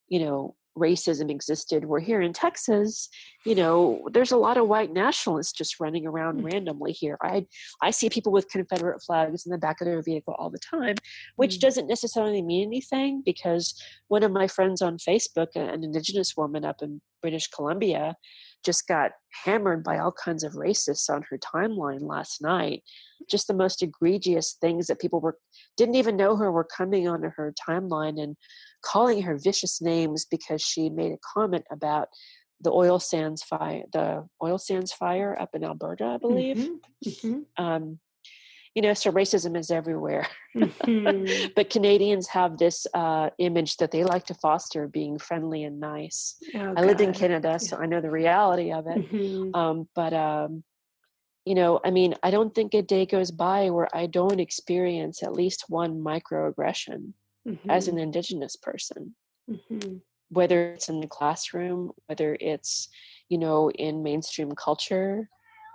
you 0.09 0.21
know, 0.21 0.55
racism 0.77 1.29
existed. 1.29 1.85
We're 1.87 1.99
here 1.99 2.21
in 2.21 2.33
Texas, 2.33 3.09
you 3.45 3.57
know, 3.57 4.09
there's 4.13 4.31
a 4.31 4.37
lot 4.37 4.57
of 4.57 4.69
white 4.69 4.93
nationalists 4.93 5.51
just 5.53 5.81
running 5.81 6.07
around 6.07 6.41
Mm. 6.41 6.53
randomly 6.53 6.93
here. 6.93 7.19
I 7.21 7.47
I 7.83 7.91
see 7.91 8.09
people 8.09 8.31
with 8.31 8.49
Confederate 8.49 9.03
flags 9.03 9.45
in 9.45 9.51
the 9.51 9.59
back 9.59 9.81
of 9.81 9.87
their 9.87 10.03
vehicle 10.03 10.37
all 10.39 10.51
the 10.51 10.59
time, 10.61 10.95
which 11.35 11.57
Mm. 11.57 11.61
doesn't 11.61 11.87
necessarily 11.89 12.43
mean 12.43 12.69
anything 12.69 13.23
because 13.25 13.75
one 14.07 14.23
of 14.23 14.31
my 14.31 14.47
friends 14.47 14.81
on 14.81 14.99
Facebook, 14.99 15.49
an 15.57 15.83
indigenous 15.83 16.37
woman 16.37 16.65
up 16.65 16.81
in 16.81 17.01
British 17.23 17.49
Columbia, 17.49 18.17
just 18.65 18.87
got 18.87 19.13
hammered 19.45 19.85
by 19.85 19.99
all 19.99 20.13
kinds 20.13 20.43
of 20.43 20.53
racists 20.53 21.09
on 21.09 21.25
her 21.31 21.39
timeline 21.39 22.03
last 22.03 22.43
night. 22.43 22.83
Just 23.31 23.47
the 23.47 23.55
most 23.55 23.83
egregious 23.83 24.57
things 24.61 24.87
that 24.87 25.01
people 25.01 25.21
were 25.21 25.37
didn't 25.77 25.95
even 25.95 26.17
know 26.17 26.37
her 26.37 26.51
were 26.51 26.65
coming 26.77 27.09
onto 27.09 27.31
her 27.37 27.55
timeline 27.69 28.21
and 28.23 28.37
calling 28.83 29.23
her 29.23 29.39
vicious 29.39 29.81
names 29.81 30.27
because 30.31 30.63
she 30.63 30.91
made 30.91 31.13
a 31.13 31.19
comment 31.35 31.65
about 31.71 32.09
the 32.61 32.73
oil 32.73 32.99
sands 32.99 33.43
fire 33.43 33.85
the 33.93 34.27
oil 34.43 34.59
sands 34.59 34.93
fire 34.93 35.37
up 35.41 35.51
in 35.55 35.65
Alberta, 35.65 36.05
I 36.05 36.17
believe. 36.17 36.57
Mhm. 36.57 36.81
Mhm. 37.07 37.45
Um, 37.57 38.01
you 38.79 38.83
know, 38.83 38.95
so 38.95 39.11
racism 39.11 39.59
is 39.59 39.73
everywhere. 39.73 40.25
Mhm. 40.55 41.53
but 41.57 41.69
Canadians 41.69 42.29
have 42.29 42.59
this 42.59 42.87
uh, 42.95 43.29
image 43.39 43.77
that 43.79 43.91
they 43.91 44.05
like 44.05 44.25
to 44.27 44.35
foster 44.35 44.87
being 44.87 45.19
friendly 45.19 45.65
and 45.65 45.81
nice. 45.81 46.37
Oh, 46.55 46.75
I 46.77 46.83
lived 46.83 47.01
in 47.01 47.13
Canada, 47.13 47.59
so 47.59 47.77
I 47.77 47.87
know 47.87 48.01
the 48.01 48.13
reality 48.13 48.71
of 48.71 48.87
it. 48.87 49.01
Mhm. 49.01 49.53
Um, 49.53 49.89
but 49.97 50.13
um, 50.15 50.63
you 51.45 51.57
know, 51.57 51.81
I 51.85 51.91
mean, 51.91 52.15
I 52.23 52.31
don't 52.31 52.55
think 52.55 52.73
a 52.73 52.83
day 52.83 53.05
goes 53.05 53.33
by 53.33 53.69
where 53.71 53.89
I 53.93 54.07
don't 54.07 54.39
experience 54.39 55.25
at 55.25 55.33
least 55.33 55.65
one 55.69 55.99
microaggression 55.99 57.15
as 57.69 57.89
Mhm. 57.89 57.93
an 57.93 57.99
Indigenous 57.99 58.55
person, 58.55 59.17
Mhm. 59.51 60.03
whether 60.29 60.75
it's 60.75 60.89
in 60.89 61.01
the 61.01 61.09
classroom, 61.09 61.91
whether 62.07 62.37
it's, 62.41 62.91
you 63.29 63.39
know, 63.39 63.73
in 63.73 64.05
mainstream 64.05 64.53
culture, 64.53 65.29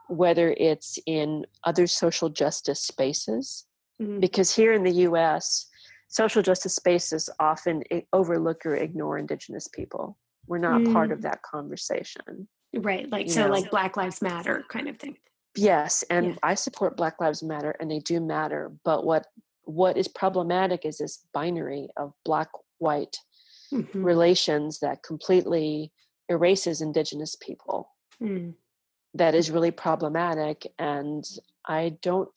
whether 0.08 0.52
it's 0.58 1.00
in 1.06 1.46
other 1.64 1.88
social 1.88 2.30
justice 2.30 2.82
spaces. 2.82 3.66
Mhm. 4.02 4.20
Because 4.20 4.56
here 4.56 4.74
in 4.74 4.84
the 4.84 4.92
US, 5.10 5.70
social 6.08 6.42
justice 6.42 6.76
spaces 6.76 7.30
often 7.40 7.84
overlook 8.12 8.66
or 8.66 8.76
ignore 8.76 9.18
Indigenous 9.18 9.68
people. 9.68 10.18
We're 10.48 10.58
not 10.60 10.84
part 10.94 11.12
of 11.12 11.20
Mm. 11.20 11.24
that 11.24 11.42
conversation. 11.42 12.48
Right. 12.74 13.10
Like, 13.10 13.28
you 13.28 13.34
so 13.34 13.46
know. 13.46 13.52
like 13.54 13.72
Black 13.72 13.96
Lives 13.98 14.22
Matter 14.22 14.64
kind 14.70 14.88
of 14.90 14.98
thing. 15.00 15.18
Yes, 15.56 16.04
and 16.10 16.26
Yeah. 16.28 16.36
I 16.44 16.56
support 16.56 16.98
Black 16.98 17.22
Lives 17.22 17.44
Matter, 17.44 17.72
and 17.80 17.90
they 17.90 18.00
do 18.00 18.20
matter. 18.20 18.72
But 18.84 19.06
what 19.06 19.28
what 19.66 19.96
is 19.96 20.10
problematic 20.10 20.84
is 20.84 20.98
this 20.98 21.26
binary 21.34 21.88
of 21.96 22.12
black 22.26 22.50
white 22.80 23.16
Mhm. 23.72 24.04
relations 24.04 24.80
that 24.80 25.04
completely 25.04 25.94
erases 26.28 26.82
Indigenous 26.82 27.38
people. 27.38 27.90
Mm. 28.20 28.56
That 29.16 29.36
is 29.36 29.52
really 29.52 29.72
problematic, 29.72 30.68
and 30.80 31.24
I 31.68 31.98
don't 32.02 32.30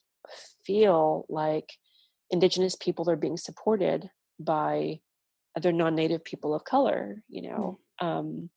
feel 0.64 1.24
like 1.29 1.72
Indigenous 2.31 2.77
people 2.77 3.09
are 3.09 3.16
being 3.16 3.37
supported 3.37 4.11
by 4.39 5.01
other 5.57 5.72
non-native 5.72 6.24
people 6.24 6.55
of 6.55 6.64
color. 6.64 7.22
You 7.29 7.43
know. 7.43 7.79
Um, 7.99 8.51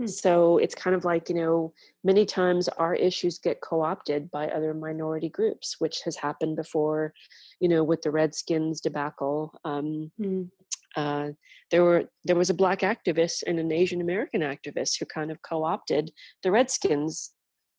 Hmm. 0.00 0.06
so 0.06 0.58
it's 0.58 0.76
kind 0.76 0.94
of 0.94 1.04
like 1.04 1.28
you 1.28 1.34
know 1.34 1.72
many 2.04 2.24
times 2.24 2.68
our 2.68 2.94
issues 2.94 3.40
get 3.40 3.60
co-opted 3.60 4.30
by 4.30 4.46
other 4.46 4.72
minority 4.72 5.28
groups 5.28 5.80
which 5.80 6.02
has 6.04 6.14
happened 6.14 6.54
before 6.54 7.12
you 7.58 7.68
know 7.68 7.82
with 7.82 8.02
the 8.02 8.10
redskins 8.12 8.80
debacle 8.80 9.58
um, 9.64 10.12
Mm. 10.20 10.50
Uh, 10.96 11.28
there 11.70 11.84
were 11.84 12.04
there 12.24 12.36
was 12.36 12.50
a 12.50 12.54
black 12.54 12.80
activist 12.80 13.42
and 13.46 13.58
an 13.58 13.72
asian 13.72 14.00
american 14.00 14.40
activist 14.40 14.98
who 14.98 15.06
kind 15.06 15.30
of 15.30 15.40
co-opted 15.42 16.10
the 16.42 16.50
redskins 16.50 17.32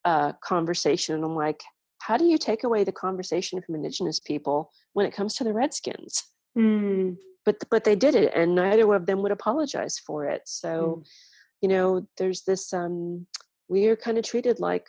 uh, 0.04 0.32
conversation 0.42 1.14
and 1.14 1.24
i'm 1.24 1.34
like 1.34 1.60
how 2.00 2.16
do 2.16 2.24
you 2.24 2.38
take 2.38 2.64
away 2.64 2.82
the 2.82 2.92
conversation 2.92 3.60
from 3.60 3.74
indigenous 3.74 4.18
people 4.18 4.72
when 4.94 5.06
it 5.06 5.14
comes 5.14 5.34
to 5.34 5.44
the 5.44 5.52
redskins? 5.52 6.24
Mm. 6.58 7.16
but 7.44 7.56
but 7.70 7.84
they 7.84 7.94
did 7.94 8.16
it 8.16 8.32
and 8.34 8.56
neither 8.56 8.92
of 8.92 9.06
them 9.06 9.22
would 9.22 9.30
apologize 9.30 10.00
for 10.04 10.26
it. 10.26 10.42
So 10.46 11.04
you 11.60 11.68
know 11.68 12.06
there's 12.16 12.42
this 12.42 12.72
um 12.72 13.26
we 13.68 13.86
are 13.86 13.96
kind 13.96 14.18
of 14.18 14.24
treated 14.24 14.58
like 14.58 14.86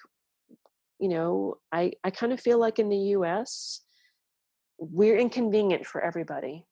you 0.99 1.09
know 1.09 1.57
i 1.71 1.91
i 2.03 2.09
kind 2.09 2.33
of 2.33 2.39
feel 2.39 2.59
like 2.59 2.79
in 2.79 2.89
the 2.89 2.97
us 2.97 3.81
we're 4.77 5.17
inconvenient 5.17 5.85
for 5.85 6.01
everybody 6.01 6.65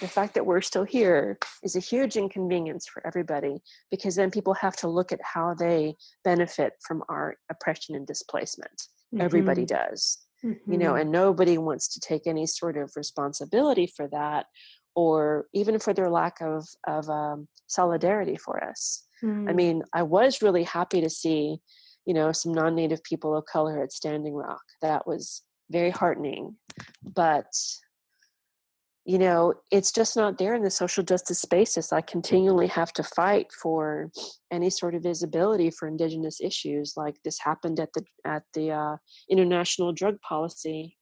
the 0.00 0.08
fact 0.08 0.34
that 0.34 0.44
we're 0.46 0.60
still 0.60 0.84
here 0.84 1.38
is 1.62 1.74
a 1.76 1.80
huge 1.80 2.16
inconvenience 2.16 2.86
for 2.86 3.04
everybody 3.06 3.62
because 3.90 4.14
then 4.16 4.30
people 4.30 4.54
have 4.54 4.76
to 4.76 4.88
look 4.88 5.12
at 5.12 5.20
how 5.22 5.54
they 5.54 5.94
benefit 6.24 6.74
from 6.86 7.02
our 7.08 7.36
oppression 7.50 7.94
and 7.94 8.06
displacement 8.06 8.82
everybody 9.18 9.62
Mhm. 9.62 9.68
does 9.68 10.18
you 10.42 10.78
know 10.78 10.92
Mhm. 10.92 11.00
and 11.00 11.10
nobody 11.10 11.56
wants 11.58 11.88
to 11.88 12.00
take 12.00 12.26
any 12.26 12.46
sort 12.46 12.76
of 12.76 12.92
responsibility 12.96 13.86
for 13.86 14.06
that 14.08 14.46
or 14.94 15.46
even 15.54 15.78
for 15.78 15.92
their 15.94 16.10
lack 16.10 16.40
of 16.40 16.66
of 16.86 17.08
um, 17.08 17.48
solidarity 17.66 18.36
for 18.36 18.62
us 18.62 19.08
I 19.22 19.26
Mm. 19.26 19.54
mean, 19.56 19.82
I 19.92 20.02
was 20.04 20.42
really 20.42 20.62
happy 20.62 21.00
to 21.00 21.10
see, 21.10 21.60
you 22.06 22.14
know, 22.14 22.30
some 22.30 22.52
non-native 22.52 23.02
people 23.02 23.36
of 23.36 23.46
color 23.46 23.82
at 23.82 23.92
Standing 23.92 24.32
Rock. 24.34 24.62
That 24.80 25.08
was 25.08 25.42
very 25.70 25.90
heartening. 25.90 26.56
But 27.02 27.52
you 29.08 29.18
know, 29.18 29.54
it's 29.70 29.90
just 29.90 30.16
not 30.16 30.36
there 30.36 30.54
in 30.54 30.62
the 30.62 30.70
social 30.70 31.02
justice 31.02 31.40
spaces. 31.40 31.92
I 31.92 32.02
continually 32.02 32.66
have 32.66 32.92
to 32.92 33.02
fight 33.02 33.50
for 33.50 34.10
any 34.52 34.68
sort 34.68 34.94
of 34.94 35.02
visibility 35.02 35.70
for 35.70 35.88
indigenous 35.88 36.42
issues. 36.42 36.92
Like 36.94 37.16
this 37.24 37.38
happened 37.38 37.80
at 37.80 37.90
the 37.94 38.04
at 38.26 38.42
the 38.52 38.70
uh, 38.70 38.96
International 39.30 39.94
Drug 39.94 40.20
Policy 40.20 40.98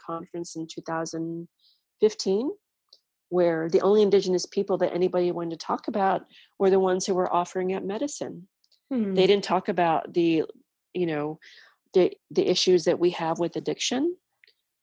Conference 0.00 0.56
in 0.56 0.68
2015 0.74 2.50
where 3.28 3.68
the 3.68 3.82
only 3.82 4.00
indigenous 4.00 4.46
people 4.46 4.78
that 4.78 4.94
anybody 4.94 5.30
wanted 5.30 5.50
to 5.50 5.66
talk 5.66 5.86
about 5.86 6.22
were 6.58 6.70
the 6.70 6.80
ones 6.80 7.04
who 7.04 7.14
were 7.14 7.32
offering 7.32 7.74
up 7.74 7.82
medicine. 7.82 8.48
Mm. 8.90 9.14
They 9.14 9.26
didn't 9.26 9.44
talk 9.44 9.68
about 9.68 10.14
the, 10.14 10.44
you 10.94 11.06
know, 11.06 11.38
the 11.92 12.10
the 12.30 12.48
issues 12.48 12.84
that 12.84 12.98
we 12.98 13.10
have 13.10 13.38
with 13.38 13.56
addiction, 13.56 14.16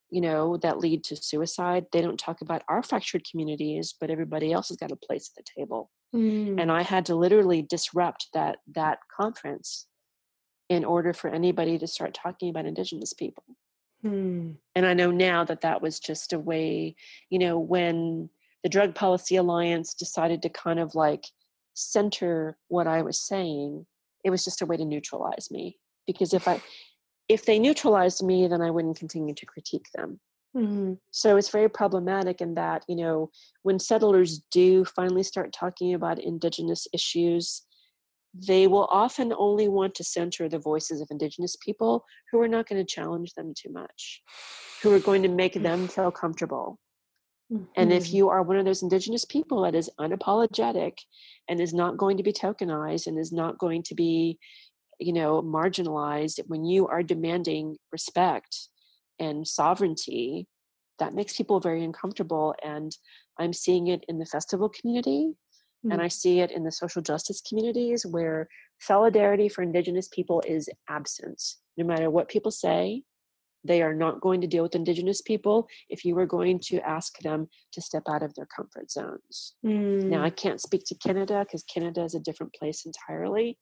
you 0.10 0.22
know, 0.22 0.58
that 0.58 0.80
lead 0.80 1.04
to 1.06 1.16
suicide. 1.16 1.86
They 1.92 2.02
don't 2.02 2.20
talk 2.20 2.42
about 2.42 2.64
our 2.70 2.82
fractured 2.82 3.24
communities, 3.30 3.94
but 4.00 4.10
everybody 4.10 4.54
else 4.54 4.70
has 4.70 4.78
got 4.78 4.92
a 4.92 4.96
place 4.96 5.30
at 5.30 5.44
the 5.44 5.52
table. 5.60 5.92
Mm. 6.16 6.62
And 6.62 6.72
I 6.72 6.84
had 6.84 7.06
to 7.08 7.16
literally 7.16 7.62
disrupt 7.62 8.28
that 8.34 8.58
that 8.74 9.00
conference 9.16 9.88
in 10.70 10.86
order 10.86 11.14
for 11.14 11.30
anybody 11.30 11.78
to 11.78 11.88
start 11.88 12.14
talking 12.14 12.50
about 12.50 12.66
indigenous 12.66 13.14
people 13.14 13.44
Mm. 14.06 14.58
and 14.76 14.86
i 14.86 14.94
know 14.94 15.10
now 15.10 15.44
that 15.44 15.62
that 15.62 15.82
was 15.82 16.00
just 16.00 16.32
a 16.32 16.38
way 16.38 16.96
you 17.32 17.40
know 17.40 17.58
when 17.58 18.30
the 18.62 18.70
drug 18.70 18.94
policy 18.94 19.38
alliance 19.38 19.96
decided 19.96 20.44
to 20.44 20.50
kind 20.50 20.80
of 20.80 20.94
like 20.94 21.26
center 21.74 22.60
what 22.68 22.86
i 22.86 23.02
was 23.02 23.20
saying 23.20 23.88
it 24.24 24.30
was 24.30 24.44
just 24.44 24.62
a 24.62 24.68
way 24.68 24.78
to 24.78 24.86
neutralize 24.86 25.50
me 25.50 25.80
because 26.06 26.36
if 26.36 26.48
i 26.48 26.62
if 27.30 27.46
they 27.46 27.60
neutralized 27.60 28.24
me 28.24 28.48
then 28.48 28.62
i 28.62 28.70
wouldn't 28.70 28.98
continue 28.98 29.34
to 29.34 29.46
critique 29.46 29.88
them 29.96 30.20
Mm. 30.56 30.98
so 31.12 31.38
it's 31.38 31.50
very 31.50 31.70
problematic 31.70 32.42
in 32.42 32.56
that 32.56 32.84
you 32.88 32.96
know 32.96 33.30
when 33.64 33.80
settlers 33.80 34.40
do 34.50 34.86
finally 34.86 35.22
start 35.22 35.54
talking 35.54 35.94
about 35.94 36.20
indigenous 36.20 36.88
issues 36.94 37.64
they 38.34 38.66
will 38.66 38.88
often 38.90 39.34
only 39.38 39.68
want 39.68 39.94
to 39.96 40.04
center 40.04 40.48
the 40.48 40.58
voices 40.58 41.02
of 41.02 41.10
indigenous 41.12 41.56
people 41.58 42.06
who 42.32 42.40
are 42.42 42.48
not 42.48 42.68
going 42.68 42.84
to 42.84 42.94
challenge 42.96 43.34
them 43.34 43.54
too 43.56 43.72
much 43.72 44.24
who 44.82 44.92
are 44.94 45.00
going 45.00 45.22
to 45.24 45.30
make 45.30 45.54
them 45.54 45.88
feel 45.88 46.12
comfortable 46.12 46.80
and 47.76 47.94
if 47.94 48.06
Mhm. 48.06 48.14
you 48.14 48.30
are 48.30 48.42
one 48.44 48.58
of 48.58 48.66
those 48.66 48.82
indigenous 48.84 49.26
people 49.26 49.62
that 49.62 49.76
is 49.76 49.90
unapologetic 50.00 50.98
and 51.48 51.60
is 51.60 51.74
not 51.74 51.98
going 51.98 52.18
to 52.18 52.24
be 52.24 52.34
tokenized 52.34 53.08
and 53.08 53.20
is 53.20 53.32
not 53.32 53.58
going 53.58 53.84
to 53.84 53.96
be 53.96 54.40
you 55.00 55.14
know 55.14 55.42
marginalized 55.42 56.40
when 56.48 56.66
you 56.66 56.88
are 56.88 57.04
demanding 57.04 57.78
respect 57.92 58.70
and 59.20 59.48
sovereignty 59.48 60.48
that 61.00 61.14
makes 61.14 61.38
people 61.38 61.60
very 61.60 61.84
uncomfortable. 61.84 62.56
And 62.64 62.96
I'm 63.38 63.54
seeing 63.54 63.88
it 63.88 64.04
in 64.08 64.20
the 64.20 64.26
festival 64.26 64.70
community. 64.70 65.34
Mm-hmm. 65.86 65.92
And 65.92 66.02
I 66.02 66.08
see 66.08 66.40
it 66.40 66.52
in 66.52 66.64
the 66.64 66.72
social 66.72 67.02
justice 67.02 67.42
communities 67.48 68.06
where 68.06 68.48
solidarity 68.80 69.48
for 69.50 69.62
Indigenous 69.62 70.08
people 70.08 70.42
is 70.48 70.70
absent. 70.90 71.42
No 71.78 71.86
matter 71.86 72.10
what 72.10 72.30
people 72.30 72.52
say, 72.52 73.04
they 73.64 73.82
are 73.82 73.94
not 73.94 74.22
going 74.22 74.40
to 74.42 74.48
deal 74.48 74.64
with 74.64 74.76
indigenous 74.76 75.22
people 75.22 75.68
if 75.90 76.06
you 76.06 76.18
are 76.18 76.26
going 76.26 76.58
to 76.58 76.80
ask 76.88 77.18
them 77.20 77.48
to 77.74 77.82
step 77.82 78.04
out 78.08 78.24
of 78.24 78.34
their 78.36 78.46
comfort 78.46 78.90
zones 78.90 79.56
mm. 79.66 80.04
now 80.04 80.24
i 80.24 80.30
mm. 80.30 80.36
can't 80.38 80.62
speak 80.62 80.84
to 80.86 80.96
canada 80.96 81.44
because 81.44 81.64
canada 81.64 82.04
is 82.04 82.14
a 82.14 82.20
different 82.20 82.54
place 82.54 82.86
entirely 82.86 83.58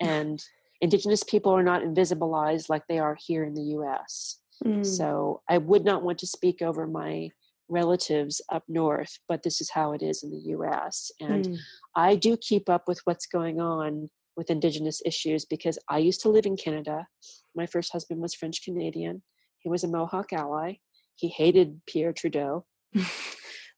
and 0.00 0.42
indigenous 0.80 1.22
people 1.24 1.52
are 1.52 1.62
not 1.62 1.82
invisibilized 1.82 2.68
like 2.68 2.82
they 2.88 2.98
are 2.98 3.16
here 3.18 3.44
in 3.44 3.54
the 3.54 3.62
us 3.62 4.40
mm. 4.64 4.84
so 4.84 5.42
i 5.48 5.58
would 5.58 5.84
not 5.84 6.02
want 6.02 6.18
to 6.18 6.26
speak 6.26 6.62
over 6.62 6.86
my 6.86 7.28
relatives 7.68 8.40
up 8.50 8.62
north 8.68 9.18
but 9.28 9.42
this 9.42 9.60
is 9.60 9.70
how 9.70 9.92
it 9.92 10.02
is 10.02 10.22
in 10.22 10.30
the 10.30 10.38
us 10.38 11.10
and 11.20 11.46
mm. 11.46 11.56
i 11.96 12.14
do 12.14 12.36
keep 12.36 12.68
up 12.68 12.84
with 12.86 13.00
what's 13.04 13.26
going 13.26 13.60
on 13.60 14.08
with 14.36 14.50
indigenous 14.50 15.02
issues 15.04 15.44
because 15.44 15.78
i 15.88 15.98
used 15.98 16.20
to 16.20 16.28
live 16.28 16.46
in 16.46 16.56
canada. 16.56 17.06
My 17.54 17.66
first 17.66 17.92
husband 17.92 18.20
was 18.20 18.34
french 18.34 18.62
canadian. 18.64 19.22
He 19.58 19.68
was 19.68 19.84
a 19.84 19.88
mohawk 19.88 20.32
ally. 20.32 20.74
He 21.16 21.28
hated 21.28 21.80
pierre 21.86 22.12
trudeau 22.12 22.64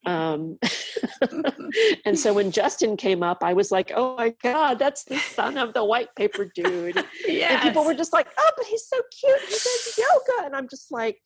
um, 0.06 0.58
and 2.04 2.18
so 2.18 2.32
when 2.32 2.50
Justin 2.50 2.96
came 2.96 3.22
up, 3.22 3.42
I 3.42 3.52
was 3.52 3.70
like, 3.70 3.92
"Oh 3.94 4.16
my 4.16 4.34
god, 4.42 4.78
that's 4.78 5.04
the 5.04 5.18
son 5.18 5.58
of 5.58 5.74
the 5.74 5.84
white 5.84 6.14
paper 6.16 6.50
dude!" 6.54 7.04
yes. 7.26 7.52
And 7.52 7.62
people 7.62 7.84
were 7.84 7.94
just 7.94 8.12
like, 8.12 8.28
"Oh, 8.38 8.50
but 8.56 8.66
he's 8.66 8.86
so 8.86 8.96
cute. 9.20 9.40
He 9.40 9.50
does 9.50 9.98
yoga," 9.98 10.46
and 10.46 10.56
I'm 10.56 10.68
just 10.68 10.90
like, 10.90 11.18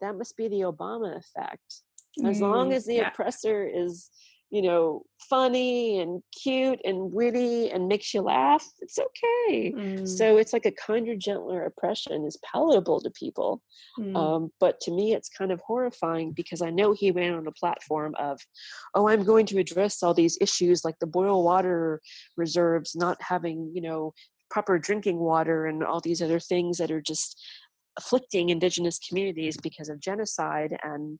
"That 0.00 0.16
must 0.16 0.36
be 0.36 0.48
the 0.48 0.60
Obama 0.60 1.16
effect." 1.16 1.82
As 2.24 2.40
long 2.40 2.70
mm, 2.70 2.74
as 2.74 2.84
the 2.84 2.96
yeah. 2.96 3.08
oppressor 3.08 3.64
is 3.64 4.10
you 4.50 4.62
know, 4.62 5.02
funny 5.28 6.00
and 6.00 6.22
cute 6.42 6.80
and 6.84 7.12
witty 7.12 7.70
and 7.70 7.86
makes 7.86 8.14
you 8.14 8.22
laugh, 8.22 8.66
it's 8.80 8.98
okay. 8.98 9.72
Mm. 9.72 10.08
So 10.08 10.38
it's 10.38 10.54
like 10.54 10.64
a 10.64 10.72
kinder, 10.72 11.14
gentler 11.16 11.64
oppression 11.64 12.24
is 12.24 12.38
palatable 12.50 13.00
to 13.02 13.10
people. 13.10 13.62
Mm. 13.98 14.16
Um, 14.16 14.52
but 14.58 14.80
to 14.82 14.90
me, 14.90 15.12
it's 15.12 15.28
kind 15.28 15.52
of 15.52 15.60
horrifying 15.60 16.32
because 16.32 16.62
I 16.62 16.70
know 16.70 16.92
he 16.92 17.10
ran 17.10 17.34
on 17.34 17.46
a 17.46 17.52
platform 17.52 18.14
of, 18.18 18.40
oh, 18.94 19.08
I'm 19.08 19.22
going 19.22 19.44
to 19.46 19.58
address 19.58 20.02
all 20.02 20.14
these 20.14 20.38
issues 20.40 20.82
like 20.82 20.98
the 20.98 21.06
boil 21.06 21.44
water 21.44 22.00
reserves 22.36 22.96
not 22.96 23.18
having, 23.20 23.70
you 23.74 23.82
know, 23.82 24.14
proper 24.50 24.78
drinking 24.78 25.18
water 25.18 25.66
and 25.66 25.84
all 25.84 26.00
these 26.00 26.22
other 26.22 26.40
things 26.40 26.78
that 26.78 26.90
are 26.90 27.02
just 27.02 27.38
afflicting 27.98 28.48
indigenous 28.48 28.98
communities 28.98 29.58
because 29.58 29.90
of 29.90 30.00
genocide 30.00 30.78
and 30.82 31.18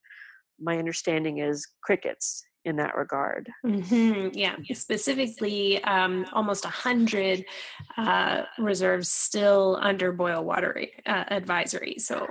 my 0.60 0.78
understanding 0.78 1.38
is 1.38 1.66
crickets 1.82 2.42
in 2.68 2.76
that 2.76 2.96
regard. 2.96 3.50
Mm-hmm. 3.64 4.38
Yeah, 4.38 4.56
specifically, 4.74 5.82
um, 5.84 6.26
almost 6.32 6.66
a 6.66 6.68
hundred 6.68 7.44
uh, 7.96 8.42
reserves 8.58 9.10
still 9.10 9.78
under 9.80 10.12
boil 10.12 10.44
water 10.44 10.86
uh, 11.06 11.24
advisory. 11.28 11.96
So, 11.98 12.26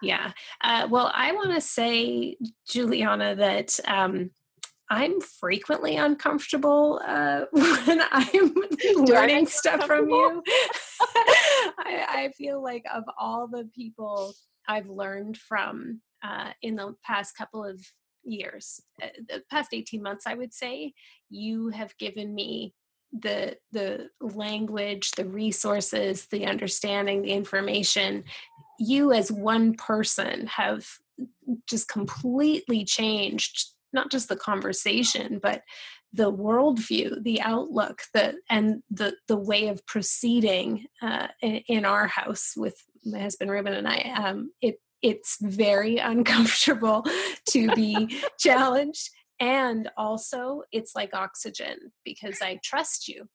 yeah. 0.00 0.32
Uh, 0.64 0.88
well, 0.90 1.12
I 1.14 1.32
want 1.32 1.54
to 1.54 1.60
say, 1.60 2.36
Juliana, 2.68 3.36
that. 3.36 3.78
Um, 3.86 4.30
I'm 4.90 5.22
frequently 5.22 5.96
uncomfortable 5.96 7.00
uh, 7.06 7.46
when 7.52 8.02
I'm 8.10 8.54
learning 8.96 9.46
stuff 9.46 9.86
from 9.86 10.10
you. 10.10 10.42
I, 11.00 12.04
I, 12.08 12.32
feel 12.36 12.62
like 12.62 12.84
of 12.92 13.04
all 13.18 13.48
the 13.48 13.70
people 13.74 14.34
I've 14.68 14.90
learned 14.90 15.38
from 15.38 16.02
uh, 16.22 16.50
in 16.60 16.76
the 16.76 16.94
past 17.02 17.38
couple 17.38 17.64
of 17.64 17.80
years 18.24 18.80
uh, 19.02 19.08
the 19.28 19.42
past 19.50 19.70
18 19.72 20.02
months 20.02 20.26
i 20.26 20.34
would 20.34 20.52
say 20.52 20.92
you 21.28 21.68
have 21.68 21.96
given 21.98 22.34
me 22.34 22.74
the 23.12 23.56
the 23.72 24.08
language 24.20 25.10
the 25.12 25.26
resources 25.26 26.26
the 26.26 26.46
understanding 26.46 27.22
the 27.22 27.32
information. 27.32 28.24
You 28.78 29.12
as 29.12 29.30
one 29.30 29.74
person 29.74 30.46
have 30.46 30.86
just 31.68 31.88
completely 31.88 32.84
changed 32.84 33.68
not 33.92 34.10
just 34.10 34.28
the 34.28 34.36
conversation 34.36 35.38
but 35.42 35.62
the 36.14 36.32
worldview 36.32 37.22
the 37.22 37.40
outlook 37.42 38.02
the 38.14 38.36
and 38.48 38.82
the 38.90 39.14
the 39.28 39.36
way 39.36 39.68
of 39.68 39.84
proceeding 39.86 40.86
uh, 41.02 41.28
in, 41.42 41.56
in, 41.68 41.84
our 41.84 42.06
house 42.06 42.54
with 42.56 42.76
my 43.04 43.20
husband 43.20 43.50
ruben 43.50 43.74
and 43.74 43.88
i. 43.88 43.98
Um, 44.16 44.52
it 44.62 44.80
it's 45.02 45.38
very 45.40 45.98
uncomfortable 46.12 47.04
to 47.50 47.74
be 47.74 48.20
challenged 48.38 49.10
and 49.40 49.90
also 49.96 50.62
it's 50.72 50.94
like 50.94 51.14
oxygen 51.14 51.76
because 52.04 52.40
i 52.42 52.58
trust 52.62 53.08
you 53.08 53.28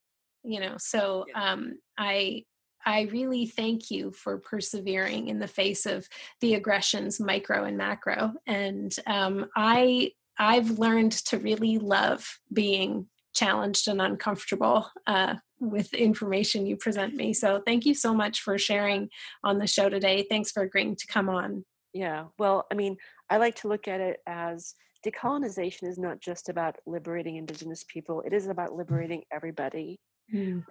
you 0.44 0.60
know 0.60 0.74
so 0.78 1.24
um 1.34 1.78
i 1.98 2.42
i 2.86 3.02
really 3.12 3.46
thank 3.46 3.90
you 3.90 4.10
for 4.12 4.38
persevering 4.38 5.28
in 5.28 5.38
the 5.38 5.48
face 5.48 5.86
of 5.86 6.08
the 6.40 6.54
aggressions 6.54 7.20
micro 7.20 7.64
and 7.64 7.76
macro 7.76 8.32
and 8.46 8.96
um 9.06 9.46
i 9.56 10.10
i've 10.38 10.78
learned 10.78 11.12
to 11.12 11.38
really 11.38 11.78
love 11.78 12.38
being 12.52 13.06
challenged 13.34 13.86
and 13.88 14.00
uncomfortable 14.00 14.90
uh, 15.06 15.34
with 15.60 15.90
the 15.90 16.02
information 16.02 16.66
you 16.66 16.76
present 16.76 17.14
me. 17.14 17.32
So 17.32 17.62
thank 17.64 17.84
you 17.84 17.94
so 17.94 18.14
much 18.14 18.40
for 18.40 18.58
sharing 18.58 19.08
on 19.42 19.58
the 19.58 19.66
show 19.66 19.88
today. 19.88 20.26
Thanks 20.28 20.50
for 20.50 20.62
agreeing 20.62 20.96
to 20.96 21.06
come 21.06 21.28
on. 21.28 21.64
Yeah, 21.92 22.24
well, 22.38 22.66
I 22.70 22.74
mean, 22.74 22.96
I 23.30 23.38
like 23.38 23.56
to 23.56 23.68
look 23.68 23.88
at 23.88 24.00
it 24.00 24.20
as 24.26 24.74
decolonization 25.04 25.88
is 25.88 25.98
not 25.98 26.20
just 26.20 26.48
about 26.48 26.76
liberating 26.86 27.36
Indigenous 27.36 27.84
people, 27.88 28.22
it 28.22 28.32
is 28.32 28.46
about 28.46 28.74
liberating 28.74 29.22
everybody. 29.32 29.98
Mm. 30.32 30.64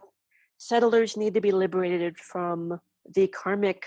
Settlers 0.57 1.17
need 1.17 1.33
to 1.33 1.41
be 1.41 1.51
liberated 1.51 2.17
from 2.17 2.79
the 3.13 3.27
karmic 3.27 3.85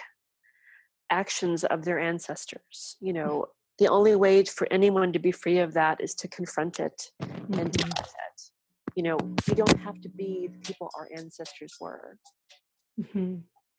actions 1.10 1.64
of 1.64 1.84
their 1.84 1.98
ancestors. 1.98 2.96
You 3.00 3.12
know, 3.12 3.46
the 3.78 3.88
only 3.88 4.14
way 4.16 4.44
for 4.44 4.68
anyone 4.70 5.12
to 5.12 5.18
be 5.18 5.32
free 5.32 5.58
of 5.58 5.72
that 5.74 6.00
is 6.00 6.14
to 6.16 6.28
confront 6.28 6.80
it 6.80 7.10
mm-hmm. 7.22 7.54
and 7.54 7.72
deal 7.72 7.86
with 7.86 7.98
it 7.98 8.49
you 9.00 9.04
know 9.04 9.16
we 9.48 9.54
don't 9.54 9.80
have 9.80 9.98
to 10.02 10.10
be 10.10 10.46
the 10.52 10.58
people 10.58 10.90
our 10.94 11.08
ancestors 11.16 11.74
were 11.80 12.18
mm-hmm. 13.00 13.36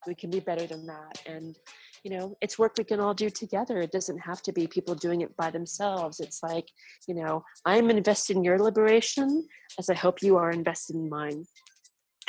we 0.07 0.15
can 0.15 0.31
be 0.31 0.39
better 0.39 0.65
than 0.65 0.87
that 0.87 1.21
and 1.27 1.59
you 2.03 2.09
know 2.09 2.35
it's 2.41 2.57
work 2.57 2.73
we 2.75 2.83
can 2.83 2.99
all 2.99 3.13
do 3.13 3.29
together 3.29 3.77
it 3.77 3.91
doesn't 3.91 4.17
have 4.17 4.41
to 4.41 4.51
be 4.51 4.65
people 4.65 4.95
doing 4.95 5.21
it 5.21 5.37
by 5.37 5.51
themselves 5.51 6.19
it's 6.19 6.41
like 6.41 6.67
you 7.07 7.13
know 7.13 7.43
i'm 7.65 7.91
invested 7.91 8.35
in 8.35 8.43
your 8.43 8.57
liberation 8.57 9.47
as 9.77 9.91
i 9.91 9.93
hope 9.93 10.23
you 10.23 10.37
are 10.37 10.49
invested 10.49 10.95
in 10.95 11.07
mine 11.07 11.45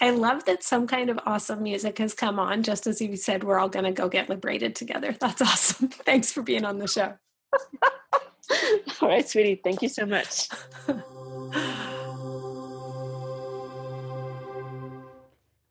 I 0.01 0.11
love 0.11 0.47
that 0.47 0.65
some 0.65 0.89
kind 0.89 1.11
of 1.11 1.21
awesome 1.27 1.63
music 1.63 1.99
has 1.99 2.13
come 2.13 2.41
on, 2.41 2.65
just 2.65 2.89
as 2.89 3.01
you 3.01 3.15
said, 3.15 3.45
we're 3.45 3.59
all 3.59 3.69
going 3.69 3.85
to 3.85 3.93
go 3.93 4.09
get 4.09 4.29
liberated 4.29 4.75
together. 4.75 5.15
That's 5.21 5.41
awesome. 5.41 5.89
Thanks 5.91 6.33
for 6.33 6.43
being 6.43 6.65
on 6.65 6.79
the 6.79 6.89
show. 6.89 7.15
all 9.01 9.09
right, 9.09 9.29
sweetie. 9.29 9.61
Thank 9.63 9.81
you 9.81 9.89
so 9.89 10.05
much. 10.05 10.49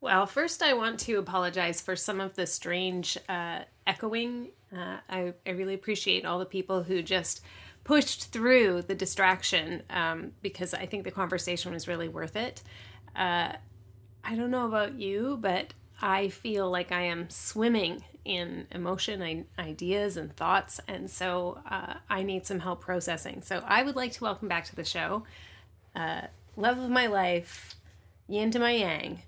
Well, 0.01 0.25
first, 0.25 0.63
I 0.63 0.73
want 0.73 0.99
to 1.01 1.19
apologize 1.19 1.79
for 1.79 1.95
some 1.95 2.19
of 2.19 2.35
the 2.35 2.47
strange 2.47 3.19
uh, 3.29 3.59
echoing. 3.85 4.47
Uh, 4.75 4.97
I, 5.07 5.33
I, 5.45 5.51
really 5.51 5.75
appreciate 5.75 6.25
all 6.25 6.39
the 6.39 6.45
people 6.45 6.81
who 6.81 7.03
just 7.03 7.41
pushed 7.83 8.31
through 8.31 8.81
the 8.81 8.95
distraction 8.95 9.83
um, 9.91 10.31
because 10.41 10.73
I 10.73 10.87
think 10.87 11.03
the 11.03 11.11
conversation 11.11 11.71
was 11.71 11.87
really 11.87 12.07
worth 12.07 12.35
it. 12.35 12.63
Uh, 13.15 13.53
I 14.23 14.35
don't 14.35 14.49
know 14.49 14.65
about 14.65 14.93
you, 14.93 15.37
but 15.39 15.75
I 16.01 16.29
feel 16.29 16.71
like 16.71 16.91
I 16.91 17.03
am 17.03 17.29
swimming 17.29 18.03
in 18.25 18.65
emotion, 18.71 19.45
ideas, 19.59 20.17
and 20.17 20.35
thoughts, 20.35 20.79
and 20.87 21.11
so 21.11 21.59
uh, 21.69 21.95
I 22.09 22.23
need 22.23 22.47
some 22.47 22.61
help 22.61 22.81
processing. 22.81 23.43
So 23.43 23.63
I 23.67 23.83
would 23.83 23.95
like 23.95 24.13
to 24.13 24.23
welcome 24.23 24.47
back 24.47 24.65
to 24.65 24.75
the 24.75 24.83
show, 24.83 25.25
uh, 25.95 26.21
love 26.55 26.79
of 26.79 26.89
my 26.89 27.05
life, 27.05 27.75
yin 28.27 28.49
to 28.49 28.57
my 28.57 28.71
yang 28.71 29.21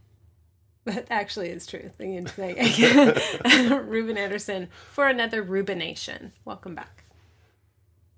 that 0.85 1.07
actually 1.09 1.49
is 1.49 1.65
true. 1.65 1.91
The 1.97 2.07
yin 2.07 3.87
Ruben 3.87 4.17
Anderson 4.17 4.69
for 4.91 5.07
another 5.07 5.41
Rubenation. 5.41 6.33
Welcome 6.45 6.75
back. 6.75 7.03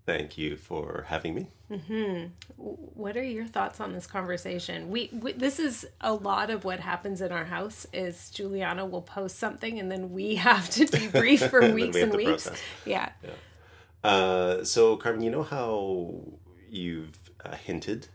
Thank 0.06 0.38
you 0.38 0.56
for 0.56 1.06
having 1.08 1.34
me. 1.34 1.48
Mm-hmm. 1.72 2.28
What 2.58 3.18
are 3.18 3.24
your 3.24 3.46
thoughts 3.46 3.80
on 3.80 3.92
this 3.94 4.06
conversation? 4.06 4.90
We, 4.90 5.10
we, 5.12 5.32
this 5.32 5.58
is 5.58 5.88
a 6.00 6.14
lot 6.14 6.52
of 6.52 6.64
what 6.64 6.80
happens 6.80 7.22
in 7.22 7.32
our 7.32 7.46
house. 7.46 7.88
Is 7.92 8.30
Juliana 8.30 8.86
will 8.86 9.02
post 9.02 9.40
something 9.40 9.80
and 9.80 9.92
then 9.92 10.12
we 10.12 10.36
have 10.36 10.70
to 10.72 10.86
debrief 10.86 11.50
for 11.50 11.72
weeks 11.72 11.96
and, 11.96 12.12
and 12.12 12.16
weeks. 12.16 12.44
Process. 12.44 12.62
Yeah. 12.86 13.10
yeah. 13.24 14.10
Uh, 14.10 14.64
so 14.64 14.96
Carmen, 14.96 15.24
you 15.24 15.32
know 15.32 15.44
how 15.44 16.14
you've 16.70 17.18
uh, 17.44 17.56
hinted 17.56 18.08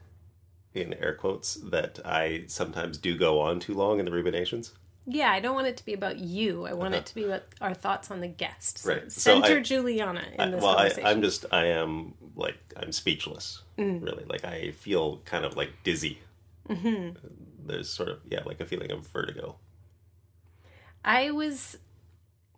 in 0.74 0.94
air 0.94 1.14
quotes 1.14 1.54
that 1.54 1.98
I 2.04 2.44
sometimes 2.46 2.98
do 2.98 3.16
go 3.18 3.40
on 3.40 3.58
too 3.60 3.74
long 3.74 3.98
in 3.98 4.04
the 4.04 4.12
ruminations. 4.12 4.72
Yeah, 5.06 5.30
I 5.32 5.40
don't 5.40 5.54
want 5.54 5.66
it 5.66 5.76
to 5.78 5.84
be 5.84 5.94
about 5.94 6.18
you. 6.18 6.66
I 6.66 6.72
want 6.74 6.94
Uh-huh. 6.94 7.00
it 7.00 7.06
to 7.06 7.14
be 7.14 7.24
about 7.24 7.42
our 7.60 7.74
thoughts 7.74 8.10
on 8.10 8.20
the 8.20 8.28
guest. 8.28 8.78
So 8.78 8.90
Right. 8.90 9.10
So 9.10 9.40
Center 9.42 9.58
I- 9.58 9.62
Juliana 9.62 10.22
in 10.34 10.40
I- 10.40 10.50
this 10.50 10.62
well, 10.62 10.72
I, 10.72 10.76
conversation. 10.82 11.06
I'm 11.06 11.22
just, 11.22 11.46
I 11.52 11.64
am 11.66 12.14
like, 12.36 12.58
I'm 12.76 12.92
speechless. 12.92 13.62
Mm. 13.78 14.02
Really, 14.02 14.24
like 14.26 14.44
I 14.44 14.70
feel 14.72 15.18
kind 15.24 15.44
of 15.44 15.56
like 15.56 15.70
dizzy. 15.82 16.18
Mm-hmm. 16.68 17.16
There's 17.66 17.88
sort 17.88 18.08
of 18.10 18.20
yeah, 18.28 18.42
like 18.44 18.60
a 18.60 18.66
feeling 18.66 18.90
of 18.92 19.06
vertigo. 19.08 19.56
I 21.04 21.30
was 21.30 21.78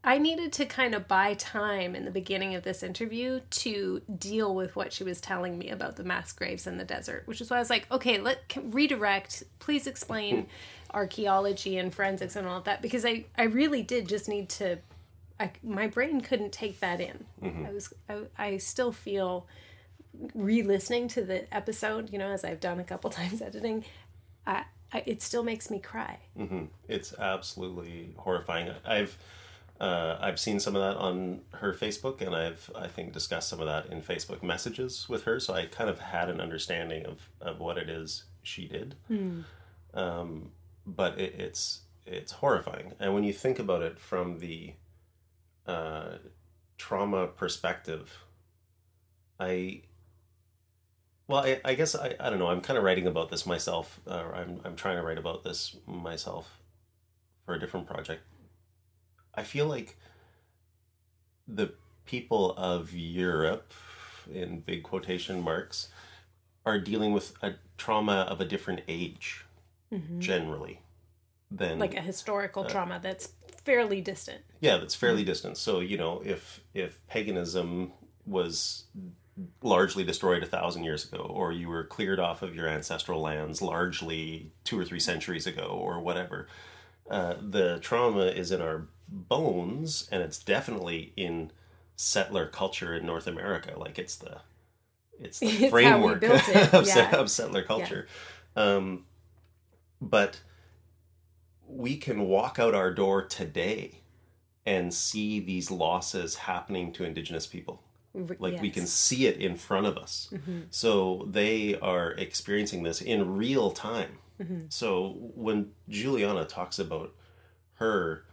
I 0.04 0.18
needed 0.18 0.52
to 0.54 0.66
kind 0.66 0.94
of 0.94 1.06
buy 1.06 1.34
time 1.34 1.94
in 1.94 2.04
the 2.04 2.10
beginning 2.10 2.56
of 2.56 2.64
this 2.64 2.82
interview 2.82 3.40
to 3.50 4.02
deal 4.18 4.52
with 4.52 4.74
what 4.74 4.92
she 4.92 5.04
was 5.04 5.20
telling 5.20 5.56
me 5.58 5.70
about 5.70 5.94
the 5.94 6.02
mass 6.02 6.32
graves 6.32 6.66
in 6.66 6.76
the 6.76 6.84
desert, 6.84 7.22
which 7.26 7.40
is 7.40 7.50
why 7.50 7.58
I 7.58 7.60
was 7.60 7.70
like, 7.70 7.86
okay, 7.90 8.18
let 8.18 8.48
can, 8.48 8.72
redirect. 8.72 9.44
Please 9.60 9.86
explain 9.86 10.48
archaeology 10.94 11.78
and 11.78 11.94
forensics 11.94 12.34
and 12.34 12.48
all 12.48 12.58
of 12.58 12.64
that 12.64 12.82
because 12.82 13.04
I 13.04 13.26
I 13.38 13.44
really 13.44 13.82
did 13.82 14.08
just 14.08 14.28
need 14.28 14.48
to. 14.50 14.78
I, 15.38 15.50
my 15.62 15.86
brain 15.86 16.20
couldn't 16.20 16.52
take 16.52 16.80
that 16.80 17.00
in. 17.00 17.24
I 17.42 17.72
was 17.72 17.92
I, 18.08 18.18
I 18.36 18.56
still 18.58 18.92
feel 18.92 19.46
re-listening 20.34 21.08
to 21.08 21.22
the 21.22 21.52
episode, 21.54 22.12
you 22.12 22.18
know, 22.18 22.28
as 22.28 22.44
I've 22.44 22.60
done 22.60 22.80
a 22.80 22.84
couple 22.84 23.08
times 23.20 23.40
editing. 23.40 23.84
I, 24.46 24.64
I, 24.92 25.02
it 25.06 25.22
still 25.22 25.42
makes 25.42 25.70
me 25.70 25.78
cry. 25.78 26.18
hmm 26.36 26.64
It's 26.88 27.14
absolutely 27.18 28.14
horrifying. 28.16 28.70
I've 28.84 29.16
uh, 29.82 30.16
I've 30.20 30.38
seen 30.38 30.60
some 30.60 30.76
of 30.76 30.82
that 30.82 30.96
on 30.96 31.40
her 31.54 31.74
Facebook, 31.74 32.20
and 32.20 32.36
I've 32.36 32.70
I 32.74 32.86
think 32.86 33.12
discussed 33.12 33.48
some 33.48 33.58
of 33.58 33.66
that 33.66 33.86
in 33.86 34.00
Facebook 34.00 34.40
messages 34.40 35.08
with 35.08 35.24
her. 35.24 35.40
So 35.40 35.54
I 35.54 35.66
kind 35.66 35.90
of 35.90 35.98
had 35.98 36.28
an 36.30 36.40
understanding 36.40 37.04
of, 37.04 37.28
of 37.40 37.58
what 37.58 37.76
it 37.76 37.90
is 37.90 38.24
she 38.44 38.68
did. 38.68 38.94
Um, 39.92 40.52
but 40.86 41.18
it, 41.18 41.34
it's 41.36 41.80
it's 42.06 42.30
horrifying, 42.32 42.92
and 43.00 43.12
when 43.12 43.24
you 43.24 43.32
think 43.32 43.58
about 43.58 43.82
it 43.82 43.98
from 43.98 44.38
the 44.38 44.74
uh, 45.66 46.18
trauma 46.78 47.26
perspective, 47.26 48.24
I 49.40 49.82
well, 51.26 51.44
I, 51.44 51.60
I 51.64 51.74
guess 51.74 51.96
I, 51.96 52.14
I 52.20 52.30
don't 52.30 52.38
know. 52.38 52.48
I'm 52.48 52.60
kind 52.60 52.78
of 52.78 52.84
writing 52.84 53.08
about 53.08 53.30
this 53.30 53.46
myself. 53.46 54.00
Uh, 54.06 54.24
I'm 54.32 54.60
I'm 54.64 54.76
trying 54.76 54.96
to 54.96 55.02
write 55.02 55.18
about 55.18 55.42
this 55.42 55.76
myself 55.86 56.60
for 57.44 57.54
a 57.54 57.58
different 57.58 57.88
project. 57.88 58.22
I 59.34 59.42
feel 59.42 59.66
like 59.66 59.96
the 61.46 61.72
people 62.04 62.54
of 62.56 62.92
Europe, 62.92 63.72
in 64.32 64.60
big 64.60 64.82
quotation 64.82 65.40
marks, 65.40 65.88
are 66.64 66.78
dealing 66.78 67.12
with 67.12 67.34
a 67.42 67.54
trauma 67.76 68.26
of 68.28 68.40
a 68.40 68.44
different 68.44 68.82
age, 68.88 69.44
mm-hmm. 69.92 70.20
generally, 70.20 70.80
than 71.50 71.78
like 71.78 71.96
a 71.96 72.00
historical 72.00 72.64
uh, 72.64 72.68
trauma 72.68 73.00
that's 73.02 73.32
fairly 73.64 74.00
distant. 74.00 74.42
yeah, 74.60 74.76
that's 74.76 74.94
fairly 74.94 75.22
mm-hmm. 75.22 75.30
distant. 75.30 75.56
So 75.56 75.80
you 75.80 75.96
know, 75.96 76.22
if 76.24 76.60
if 76.74 77.04
paganism 77.08 77.92
was 78.26 78.84
largely 79.62 80.04
destroyed 80.04 80.42
a 80.42 80.46
thousand 80.46 80.84
years 80.84 81.10
ago, 81.10 81.24
or 81.24 81.52
you 81.52 81.68
were 81.68 81.84
cleared 81.84 82.20
off 82.20 82.42
of 82.42 82.54
your 82.54 82.68
ancestral 82.68 83.20
lands 83.20 83.62
largely 83.62 84.52
two 84.64 84.78
or 84.78 84.84
three 84.84 85.00
centuries 85.00 85.46
ago, 85.46 85.64
or 85.64 86.00
whatever, 86.00 86.46
uh, 87.10 87.34
the 87.40 87.78
trauma 87.80 88.26
is 88.26 88.52
in 88.52 88.60
our 88.60 88.86
bones, 89.12 90.08
and 90.10 90.22
it's 90.22 90.38
definitely 90.38 91.12
in 91.16 91.50
settler 91.96 92.46
culture 92.46 92.94
in 92.96 93.06
North 93.06 93.26
America. 93.26 93.74
Like 93.76 93.98
it's 93.98 94.16
the 94.16 94.38
it's 95.20 95.38
the 95.38 95.46
It's 95.64 95.70
framework 95.70 96.20
built 96.20 96.48
it, 96.48 96.74
of, 96.74 96.86
yeah. 96.86 97.14
of 97.16 97.30
settler 97.30 97.62
culture. 97.62 98.06
Um, 98.56 99.04
but 100.00 100.40
we 101.66 101.96
can 101.96 102.22
walk 102.22 102.58
out 102.58 102.74
our 102.74 102.92
door 102.92 103.24
today 103.24 104.00
and 104.66 104.92
see 104.92 105.40
these 105.40 105.70
losses 105.70 106.34
happening 106.36 106.92
to 106.92 107.04
indigenous 107.04 107.46
people 107.46 107.82
like 108.38 108.60
we 108.60 108.68
can 108.68 108.86
see 108.86 109.26
it 109.26 109.38
in 109.38 109.56
front 109.56 109.86
of 109.86 109.96
us 109.96 110.28
Mm-hmm. 110.32 110.60
so 110.68 111.26
they 111.30 111.78
are 111.80 112.10
experiencing 112.12 112.82
this 112.82 113.00
in 113.00 113.36
real 113.36 113.70
time 113.70 114.18
Mm-hmm. 114.40 114.60
so 114.68 115.16
when 115.34 115.70
juliana 115.88 116.44
talks 116.44 116.78
about 116.78 117.14
her 117.74 118.24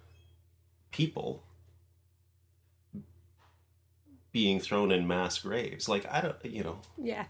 people 0.91 1.43
being 4.31 4.59
thrown 4.59 4.91
in 4.91 5.07
mass 5.07 5.39
graves 5.39 5.89
like 5.89 6.05
i 6.11 6.21
don't 6.21 6.35
you 6.45 6.63
know 6.63 6.79
Yeah. 6.97 7.25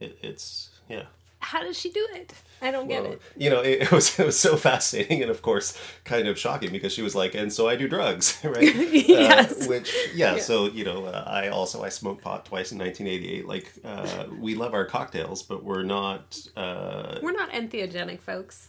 it, 0.00 0.18
it's 0.22 0.70
yeah 0.88 1.04
How 1.40 1.60
does 1.62 1.76
she 1.78 1.90
do 1.90 2.06
it? 2.14 2.32
I 2.60 2.70
don't 2.70 2.86
get 2.86 3.04
it. 3.04 3.20
you 3.36 3.50
know, 3.50 3.60
it, 3.62 3.82
it 3.84 3.90
was 3.90 4.16
it 4.20 4.24
was 4.26 4.38
so 4.38 4.56
fascinating 4.56 5.22
and 5.22 5.30
of 5.30 5.42
course 5.42 5.76
kind 6.04 6.28
of 6.28 6.38
shocking 6.38 6.70
because 6.70 6.92
she 6.92 7.02
was 7.02 7.14
like, 7.16 7.34
and 7.34 7.52
so 7.52 7.68
I 7.68 7.74
do 7.74 7.88
drugs, 7.88 8.38
right? 8.44 8.72
Yes. 9.08 9.62
Uh, 9.66 9.68
which 9.68 9.92
yeah, 10.14 10.36
Yeah. 10.36 10.40
so 10.40 10.66
you 10.66 10.84
know, 10.84 11.06
uh, 11.06 11.24
I 11.26 11.48
also 11.48 11.82
I 11.82 11.88
smoked 11.88 12.22
pot 12.22 12.44
twice 12.46 12.70
in 12.70 12.78
1988. 12.78 13.48
Like 13.48 13.72
uh, 13.84 14.26
we 14.38 14.54
love 14.54 14.72
our 14.74 14.84
cocktails, 14.84 15.42
but 15.42 15.64
we're 15.64 15.82
not. 15.82 16.38
Uh, 16.56 17.18
We're 17.20 17.32
not 17.42 17.50
entheogenic, 17.50 18.20
folks. 18.20 18.68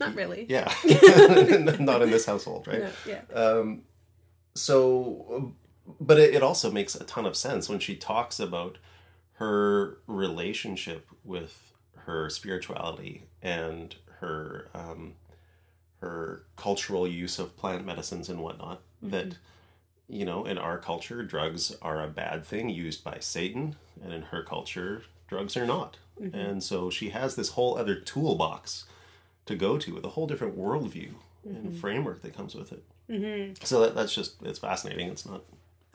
Not 0.00 0.14
really. 0.14 0.46
yeah, 0.48 0.72
not 1.80 2.02
in 2.02 2.10
this 2.10 2.26
household, 2.26 2.66
right? 2.66 2.80
No, 2.80 2.90
yeah. 3.06 3.22
Um, 3.34 3.82
so, 4.54 5.54
but 6.00 6.18
it, 6.18 6.34
it 6.34 6.42
also 6.42 6.70
makes 6.70 6.94
a 6.94 7.04
ton 7.04 7.26
of 7.26 7.36
sense 7.36 7.68
when 7.68 7.78
she 7.78 7.96
talks 7.96 8.40
about 8.40 8.78
her 9.34 9.98
relationship 10.06 11.08
with 11.24 11.72
her 12.06 12.30
spirituality 12.30 13.24
and 13.42 13.96
her 14.20 14.68
um, 14.74 15.14
her 16.00 16.44
cultural 16.56 17.06
use 17.06 17.38
of 17.38 17.56
plant 17.56 17.84
medicines 17.84 18.28
and 18.28 18.40
whatnot. 18.40 18.80
That 19.02 19.36
you 20.08 20.24
know, 20.24 20.44
in 20.44 20.56
our 20.58 20.78
culture, 20.78 21.22
drugs 21.22 21.74
are 21.82 22.02
a 22.02 22.08
bad 22.08 22.44
thing 22.44 22.70
used 22.70 23.02
by 23.02 23.18
Satan, 23.20 23.76
and 24.02 24.12
in 24.12 24.22
her 24.22 24.42
culture, 24.42 25.02
drugs 25.28 25.56
are 25.56 25.66
not. 25.66 25.98
And 26.32 26.62
so 26.62 26.88
she 26.88 27.10
has 27.10 27.36
this 27.36 27.50
whole 27.50 27.76
other 27.76 27.94
toolbox 27.94 28.86
to 29.46 29.54
go 29.54 29.78
to 29.78 29.94
with 29.94 30.04
a 30.04 30.10
whole 30.10 30.26
different 30.26 30.58
worldview 30.58 31.12
and 31.44 31.78
framework 31.78 32.22
that 32.22 32.36
comes 32.36 32.54
with 32.54 32.72
it. 32.72 32.82
Mm-hmm. 33.08 33.64
So 33.64 33.80
that, 33.80 33.94
that's 33.94 34.14
just 34.14 34.42
it's 34.42 34.58
fascinating. 34.58 35.08
It's 35.08 35.24
not 35.24 35.42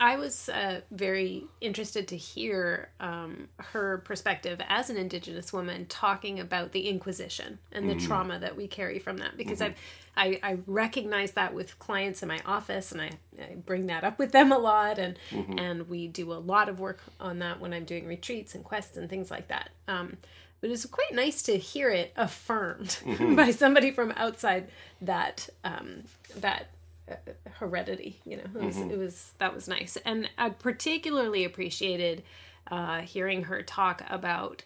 I 0.02 0.16
was 0.16 0.48
uh, 0.48 0.80
very 0.90 1.44
interested 1.60 2.08
to 2.08 2.16
hear 2.16 2.90
um, 2.98 3.48
her 3.58 3.98
perspective 3.98 4.60
as 4.68 4.90
an 4.90 4.96
Indigenous 4.96 5.52
woman 5.52 5.86
talking 5.86 6.40
about 6.40 6.72
the 6.72 6.88
Inquisition 6.88 7.60
and 7.70 7.88
the 7.88 7.94
trauma 7.94 8.40
that 8.40 8.56
we 8.56 8.66
carry 8.66 8.98
from 8.98 9.18
that. 9.18 9.36
Because 9.36 9.60
I've, 9.60 9.76
I 10.16 10.40
I 10.42 10.58
recognize 10.66 11.32
that 11.32 11.54
with 11.54 11.78
clients 11.78 12.20
in 12.20 12.26
my 12.26 12.40
office, 12.44 12.90
and 12.90 13.00
I, 13.00 13.10
I 13.40 13.54
bring 13.54 13.86
that 13.86 14.02
up 14.02 14.18
with 14.18 14.32
them 14.32 14.50
a 14.50 14.58
lot, 14.58 14.98
and 14.98 15.16
and 15.56 15.88
we 15.88 16.08
do 16.08 16.32
a 16.32 16.34
lot 16.34 16.68
of 16.68 16.80
work 16.80 16.98
on 17.20 17.38
that 17.38 17.60
when 17.60 17.72
I'm 17.72 17.84
doing 17.84 18.08
retreats 18.08 18.56
and 18.56 18.64
quests 18.64 18.96
and 18.96 19.08
things 19.08 19.30
like 19.30 19.46
that. 19.48 19.70
Um, 19.86 20.16
but 20.62 20.70
it's 20.70 20.86
quite 20.86 21.12
nice 21.12 21.42
to 21.42 21.58
hear 21.58 21.90
it 21.90 22.12
affirmed 22.16 22.98
by 23.36 23.50
somebody 23.50 23.90
from 23.90 24.12
outside 24.16 24.68
that 25.02 25.50
um, 25.64 26.04
that 26.36 26.68
uh, 27.10 27.16
heredity 27.58 28.20
you 28.24 28.38
know? 28.38 28.44
It 28.54 28.64
was, 28.64 28.76
it 28.78 28.98
was 28.98 29.32
that 29.38 29.54
was 29.54 29.68
nice. 29.68 29.98
And 30.06 30.30
i 30.38 30.48
particularly 30.48 31.44
appreciated 31.44 32.22
uh, 32.70 33.00
hearing 33.00 33.44
her 33.44 33.62
talk 33.62 34.02
about 34.08 34.62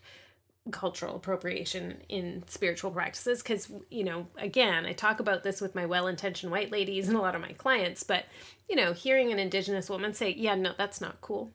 cultural 0.70 1.14
appropriation 1.16 1.97
in 2.09 2.43
spiritual 2.48 2.90
practices 2.90 3.40
because 3.40 3.70
you 3.89 4.02
know 4.02 4.27
again 4.36 4.85
i 4.85 4.93
talk 4.93 5.20
about 5.20 5.44
this 5.44 5.60
with 5.60 5.77
my 5.77 5.86
well-intentioned 5.86 6.51
white 6.51 6.73
ladies 6.73 7.06
and 7.06 7.16
a 7.16 7.20
lot 7.20 7.36
of 7.36 7.40
my 7.40 7.52
clients 7.52 8.02
but 8.02 8.24
you 8.68 8.74
know 8.74 8.93
hearing 8.93 9.31
an 9.31 9.39
indigenous 9.39 9.89
woman 9.89 10.12
say 10.12 10.35
yeah 10.36 10.56
no 10.56 10.73
that's 10.77 11.01
not 11.01 11.20
cool 11.20 11.51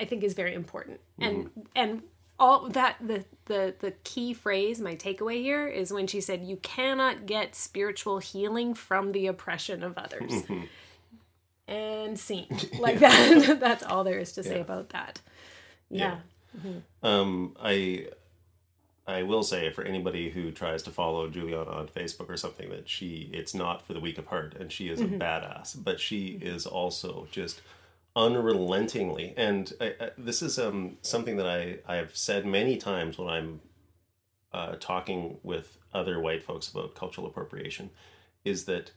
i 0.00 0.06
think 0.06 0.24
is 0.24 0.32
very 0.32 0.54
important. 0.54 1.00
And 1.18 1.50
and 1.76 2.02
all 2.40 2.68
that 2.70 2.96
the 3.00 3.24
the 3.44 3.74
the 3.78 3.92
key 4.02 4.32
phrase 4.32 4.80
my 4.80 4.96
takeaway 4.96 5.40
here 5.42 5.68
is 5.68 5.92
when 5.92 6.06
she 6.06 6.20
said 6.20 6.42
you 6.42 6.56
cannot 6.56 7.26
get 7.26 7.54
spiritual 7.54 8.18
healing 8.18 8.74
from 8.74 9.12
the 9.12 9.26
oppression 9.26 9.84
of 9.84 9.96
others. 9.96 10.32
And 11.68 12.18
scene. 12.18 12.48
Like 12.80 12.98
that 12.98 13.58
that's 13.60 13.84
all 13.84 14.02
there 14.02 14.18
is 14.18 14.32
to 14.32 14.42
say 14.42 14.60
about 14.60 14.88
that. 14.88 15.20
Yeah, 15.88 16.16
mm-hmm. 16.58 17.06
Um, 17.06 17.54
I 17.62 18.08
I 19.06 19.22
will 19.22 19.44
say 19.44 19.70
for 19.70 19.84
anybody 19.84 20.30
who 20.30 20.50
tries 20.50 20.82
to 20.82 20.90
follow 20.90 21.28
Juliana 21.28 21.70
on 21.70 21.86
Facebook 21.86 22.28
or 22.28 22.36
something 22.36 22.70
that 22.70 22.88
she 22.88 23.30
it's 23.32 23.54
not 23.54 23.86
for 23.86 23.92
the 23.92 24.00
weak 24.00 24.18
of 24.18 24.26
heart 24.26 24.56
and 24.58 24.72
she 24.72 24.88
is 24.88 25.00
a 25.00 25.04
mm-hmm. 25.04 25.22
badass, 25.22 25.76
but 25.80 26.00
she 26.00 26.30
mm-hmm. 26.30 26.48
is 26.48 26.66
also 26.66 27.28
just 27.30 27.60
unrelentingly 28.16 29.32
and 29.36 29.72
I, 29.80 29.94
I, 30.00 30.10
this 30.18 30.42
is 30.42 30.58
um 30.58 30.96
something 31.02 31.36
that 31.36 31.46
I 31.46 31.78
I 31.86 31.96
have 31.96 32.16
said 32.16 32.44
many 32.44 32.76
times 32.76 33.18
when 33.18 33.28
I'm 33.28 33.60
uh, 34.52 34.74
talking 34.80 35.38
with 35.44 35.78
other 35.94 36.18
white 36.18 36.42
folks 36.42 36.68
about 36.68 36.96
cultural 36.96 37.26
appropriation 37.26 37.90
is 38.44 38.64
that 38.64 38.90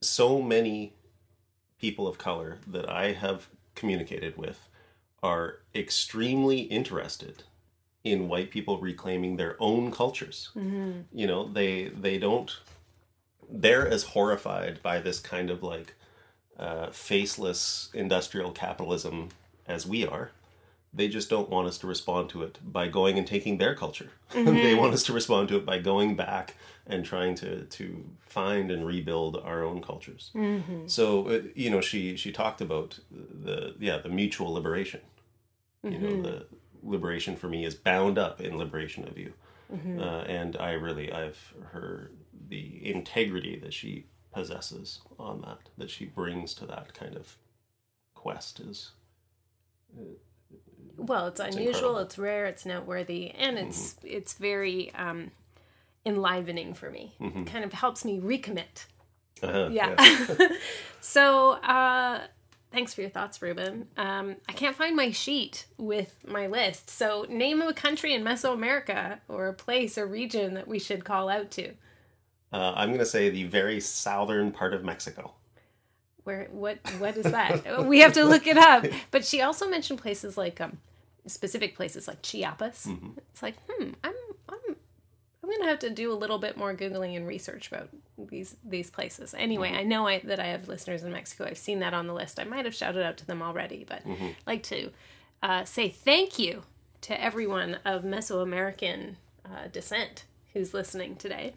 so 0.00 0.42
many 0.42 0.94
people 1.80 2.08
of 2.08 2.18
color 2.18 2.58
that 2.66 2.88
I 2.88 3.12
have 3.12 3.48
communicated 3.76 4.36
with 4.36 4.68
are 5.22 5.58
extremely 5.74 6.60
interested 6.60 7.44
in 8.02 8.28
white 8.28 8.50
people 8.50 8.78
reclaiming 8.78 9.36
their 9.36 9.56
own 9.60 9.90
cultures. 9.90 10.50
You 11.12 11.26
know, 11.26 11.48
they 11.48 11.84
they 11.88 12.18
don't 12.18 12.50
they're 13.48 13.86
as 13.86 14.02
horrified 14.04 14.82
by 14.82 14.98
this 14.98 15.20
kind 15.20 15.50
of 15.50 15.62
like 15.62 15.94
uh, 16.58 16.88
faceless 16.90 17.90
industrial 17.94 18.52
capitalism 18.52 19.28
as 19.66 19.86
we 19.86 20.06
are. 20.06 20.30
They 20.96 21.08
just 21.08 21.28
don't 21.28 21.50
want 21.50 21.66
us 21.66 21.78
to 21.78 21.88
respond 21.88 22.28
to 22.30 22.44
it 22.44 22.58
by 22.62 22.86
going 22.86 23.18
and 23.18 23.26
taking 23.26 23.58
their 23.58 23.74
culture. 23.74 24.10
they 24.30 24.74
want 24.76 24.94
us 24.94 25.02
to 25.04 25.12
respond 25.12 25.48
to 25.48 25.56
it 25.56 25.66
by 25.66 25.78
going 25.78 26.14
back 26.14 26.54
and 26.86 27.04
trying 27.04 27.34
to 27.36 27.64
to 27.64 28.04
find 28.26 28.70
and 28.70 28.86
rebuild 28.86 29.36
our 29.36 29.64
own 29.64 29.82
cultures. 29.82 30.30
So 30.86 31.28
uh, 31.28 31.40
you 31.56 31.70
know, 31.70 31.80
she 31.80 32.16
she 32.16 32.30
talked 32.30 32.60
about 32.60 33.00
the 33.10 33.74
yeah 33.80 33.98
the 33.98 34.08
mutual 34.08 34.52
liberation. 34.52 35.00
You 35.82 35.98
know, 35.98 36.22
the 36.22 36.46
liberation 36.82 37.36
for 37.36 37.48
me 37.48 37.64
is 37.64 37.74
bound 37.74 38.16
up 38.16 38.40
in 38.40 38.56
liberation 38.56 39.06
of 39.08 39.18
you, 39.18 39.32
uh, 40.00 40.20
and 40.28 40.56
I 40.56 40.72
really 40.72 41.12
I've 41.12 41.52
her 41.72 42.10
the 42.48 42.86
integrity 42.88 43.58
that 43.58 43.72
she 43.74 44.06
possesses 44.34 45.00
on 45.18 45.40
that 45.42 45.58
that 45.78 45.90
she 45.90 46.04
brings 46.04 46.54
to 46.54 46.66
that 46.66 46.92
kind 46.94 47.16
of 47.16 47.36
quest 48.14 48.60
is 48.60 48.90
Well, 50.96 51.28
it's 51.28 51.40
unusual, 51.40 51.66
incredible. 51.68 51.98
it's 51.98 52.18
rare, 52.18 52.46
it's 52.46 52.66
noteworthy, 52.66 53.30
and 53.30 53.58
it's 53.58 53.96
it's 54.02 54.34
very 54.34 54.92
um, 54.94 55.30
enlivening 56.06 56.74
for 56.74 56.90
me. 56.90 57.14
It 57.20 57.46
kind 57.46 57.64
of 57.64 57.72
helps 57.72 58.04
me 58.04 58.20
recommit. 58.20 58.86
uh, 59.42 59.68
Yeah. 59.70 59.94
so, 61.00 61.52
uh, 61.52 62.22
thanks 62.72 62.94
for 62.94 63.00
your 63.02 63.10
thoughts, 63.10 63.40
Ruben. 63.42 63.88
Um, 63.96 64.36
I 64.48 64.52
can't 64.52 64.76
find 64.76 64.94
my 64.96 65.10
sheet 65.10 65.66
with 65.78 66.24
my 66.26 66.46
list. 66.46 66.90
So, 66.90 67.26
name 67.28 67.60
of 67.62 67.68
a 67.68 67.74
country 67.74 68.14
in 68.14 68.22
Mesoamerica 68.24 69.18
or 69.28 69.48
a 69.48 69.54
place 69.54 69.96
or 69.98 70.06
region 70.06 70.54
that 70.54 70.68
we 70.68 70.78
should 70.78 71.04
call 71.04 71.28
out 71.28 71.50
to. 71.52 71.72
Uh, 72.54 72.72
I'm 72.76 72.90
going 72.90 73.00
to 73.00 73.04
say 73.06 73.30
the 73.30 73.42
very 73.44 73.80
southern 73.80 74.52
part 74.52 74.74
of 74.74 74.84
Mexico. 74.84 75.32
Where 76.22 76.48
what 76.52 76.78
what 76.98 77.16
is 77.16 77.24
that? 77.32 77.84
we 77.86 77.98
have 78.00 78.12
to 78.14 78.24
look 78.24 78.46
it 78.46 78.56
up. 78.56 78.86
But 79.10 79.24
she 79.26 79.42
also 79.42 79.68
mentioned 79.68 79.98
places 79.98 80.38
like 80.38 80.60
um 80.60 80.78
specific 81.26 81.74
places 81.74 82.06
like 82.08 82.22
Chiapas. 82.22 82.86
It's 83.32 83.42
like, 83.42 83.56
hmm, 83.68 83.90
I'm 84.04 84.14
I'm 84.48 84.76
I'm 85.42 85.50
gonna 85.50 85.68
have 85.68 85.80
to 85.80 85.90
do 85.90 86.12
a 86.12 86.14
little 86.14 86.38
bit 86.38 86.56
more 86.56 86.74
googling 86.74 87.16
and 87.16 87.26
research 87.26 87.68
about 87.68 87.88
these 88.16 88.56
these 88.64 88.88
places. 88.88 89.34
Anyway, 89.36 89.72
I 89.72 89.82
know 89.82 90.06
I, 90.06 90.20
that 90.20 90.38
I 90.40 90.46
have 90.46 90.68
listeners 90.68 91.02
in 91.02 91.12
Mexico. 91.12 91.44
I've 91.44 91.58
seen 91.58 91.80
that 91.80 91.92
on 91.92 92.06
the 92.06 92.14
list. 92.14 92.38
I 92.40 92.44
might 92.44 92.64
have 92.64 92.74
shouted 92.74 93.04
out 93.04 93.16
to 93.18 93.26
them 93.26 93.42
already, 93.42 93.84
but 93.86 94.02
I'd 94.06 94.36
like 94.46 94.62
to 94.64 94.90
uh, 95.42 95.64
say 95.64 95.88
thank 95.90 96.38
you 96.38 96.62
to 97.02 97.20
everyone 97.20 97.78
of 97.84 98.02
Mesoamerican 98.04 99.16
uh, 99.44 99.66
descent 99.70 100.24
who's 100.54 100.72
listening 100.72 101.16
today. 101.16 101.52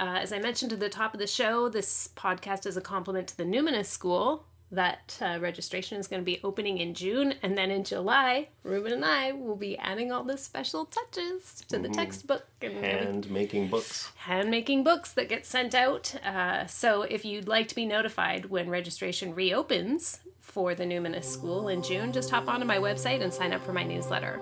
Uh, 0.00 0.18
as 0.22 0.32
I 0.32 0.38
mentioned 0.38 0.72
at 0.72 0.80
the 0.80 0.88
top 0.88 1.12
of 1.12 1.20
the 1.20 1.26
show, 1.26 1.68
this 1.68 2.08
podcast 2.16 2.64
is 2.64 2.76
a 2.78 2.80
compliment 2.80 3.28
to 3.28 3.36
the 3.36 3.44
Numinous 3.44 3.86
School. 3.86 4.46
That 4.72 5.18
uh, 5.20 5.38
registration 5.40 5.98
is 5.98 6.06
going 6.06 6.22
to 6.22 6.24
be 6.24 6.40
opening 6.44 6.78
in 6.78 6.94
June, 6.94 7.34
and 7.42 7.58
then 7.58 7.72
in 7.72 7.82
July, 7.82 8.48
Ruben 8.62 8.92
and 8.92 9.04
I 9.04 9.32
will 9.32 9.56
be 9.56 9.76
adding 9.76 10.12
all 10.12 10.22
the 10.22 10.38
special 10.38 10.84
touches 10.86 11.64
to 11.68 11.78
the 11.80 11.88
textbook 11.88 12.46
and 12.62 12.76
everything 12.76 13.08
And 13.08 13.30
making 13.30 13.68
books. 13.68 14.12
hand 14.14 14.48
making 14.48 14.84
books 14.84 15.12
that 15.14 15.28
get 15.28 15.44
sent 15.44 15.74
out. 15.74 16.14
Uh, 16.24 16.66
so 16.66 17.02
if 17.02 17.24
you'd 17.24 17.48
like 17.48 17.66
to 17.68 17.74
be 17.74 17.84
notified 17.84 18.46
when 18.46 18.70
registration 18.70 19.34
reopens 19.34 20.20
for 20.38 20.76
the 20.76 20.84
Numinous 20.84 21.24
School 21.24 21.66
in 21.68 21.82
June, 21.82 22.12
just 22.12 22.30
hop 22.30 22.46
onto 22.48 22.64
my 22.64 22.78
website 22.78 23.22
and 23.22 23.34
sign 23.34 23.52
up 23.52 23.64
for 23.64 23.72
my 23.72 23.82
newsletter. 23.82 24.40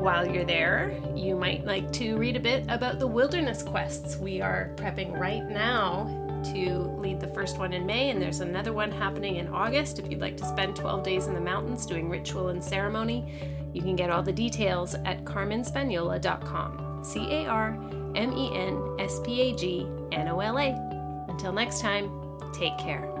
While 0.00 0.26
you're 0.26 0.44
there, 0.44 0.98
you 1.14 1.36
might 1.36 1.66
like 1.66 1.92
to 1.92 2.16
read 2.16 2.34
a 2.34 2.40
bit 2.40 2.64
about 2.68 2.98
the 2.98 3.06
wilderness 3.06 3.62
quests. 3.62 4.16
We 4.16 4.40
are 4.40 4.72
prepping 4.76 5.12
right 5.20 5.46
now 5.46 6.04
to 6.54 6.96
lead 6.98 7.20
the 7.20 7.28
first 7.28 7.58
one 7.58 7.74
in 7.74 7.84
May, 7.84 8.08
and 8.08 8.20
there's 8.20 8.40
another 8.40 8.72
one 8.72 8.90
happening 8.90 9.36
in 9.36 9.48
August. 9.48 9.98
If 9.98 10.10
you'd 10.10 10.22
like 10.22 10.38
to 10.38 10.46
spend 10.46 10.74
12 10.74 11.02
days 11.02 11.26
in 11.26 11.34
the 11.34 11.40
mountains 11.40 11.84
doing 11.84 12.08
ritual 12.08 12.48
and 12.48 12.64
ceremony, 12.64 13.30
you 13.74 13.82
can 13.82 13.94
get 13.94 14.08
all 14.08 14.22
the 14.22 14.32
details 14.32 14.94
at 14.94 15.24
carmenspagnola.com. 15.24 17.04
C 17.04 17.20
A 17.30 17.46
R 17.46 17.78
M 18.14 18.32
E 18.32 18.56
N 18.56 18.96
S 18.98 19.20
P 19.22 19.42
A 19.42 19.54
G 19.54 19.86
N 20.12 20.28
O 20.28 20.40
L 20.40 20.58
A. 20.58 21.26
Until 21.28 21.52
next 21.52 21.82
time, 21.82 22.10
take 22.54 22.78
care. 22.78 23.19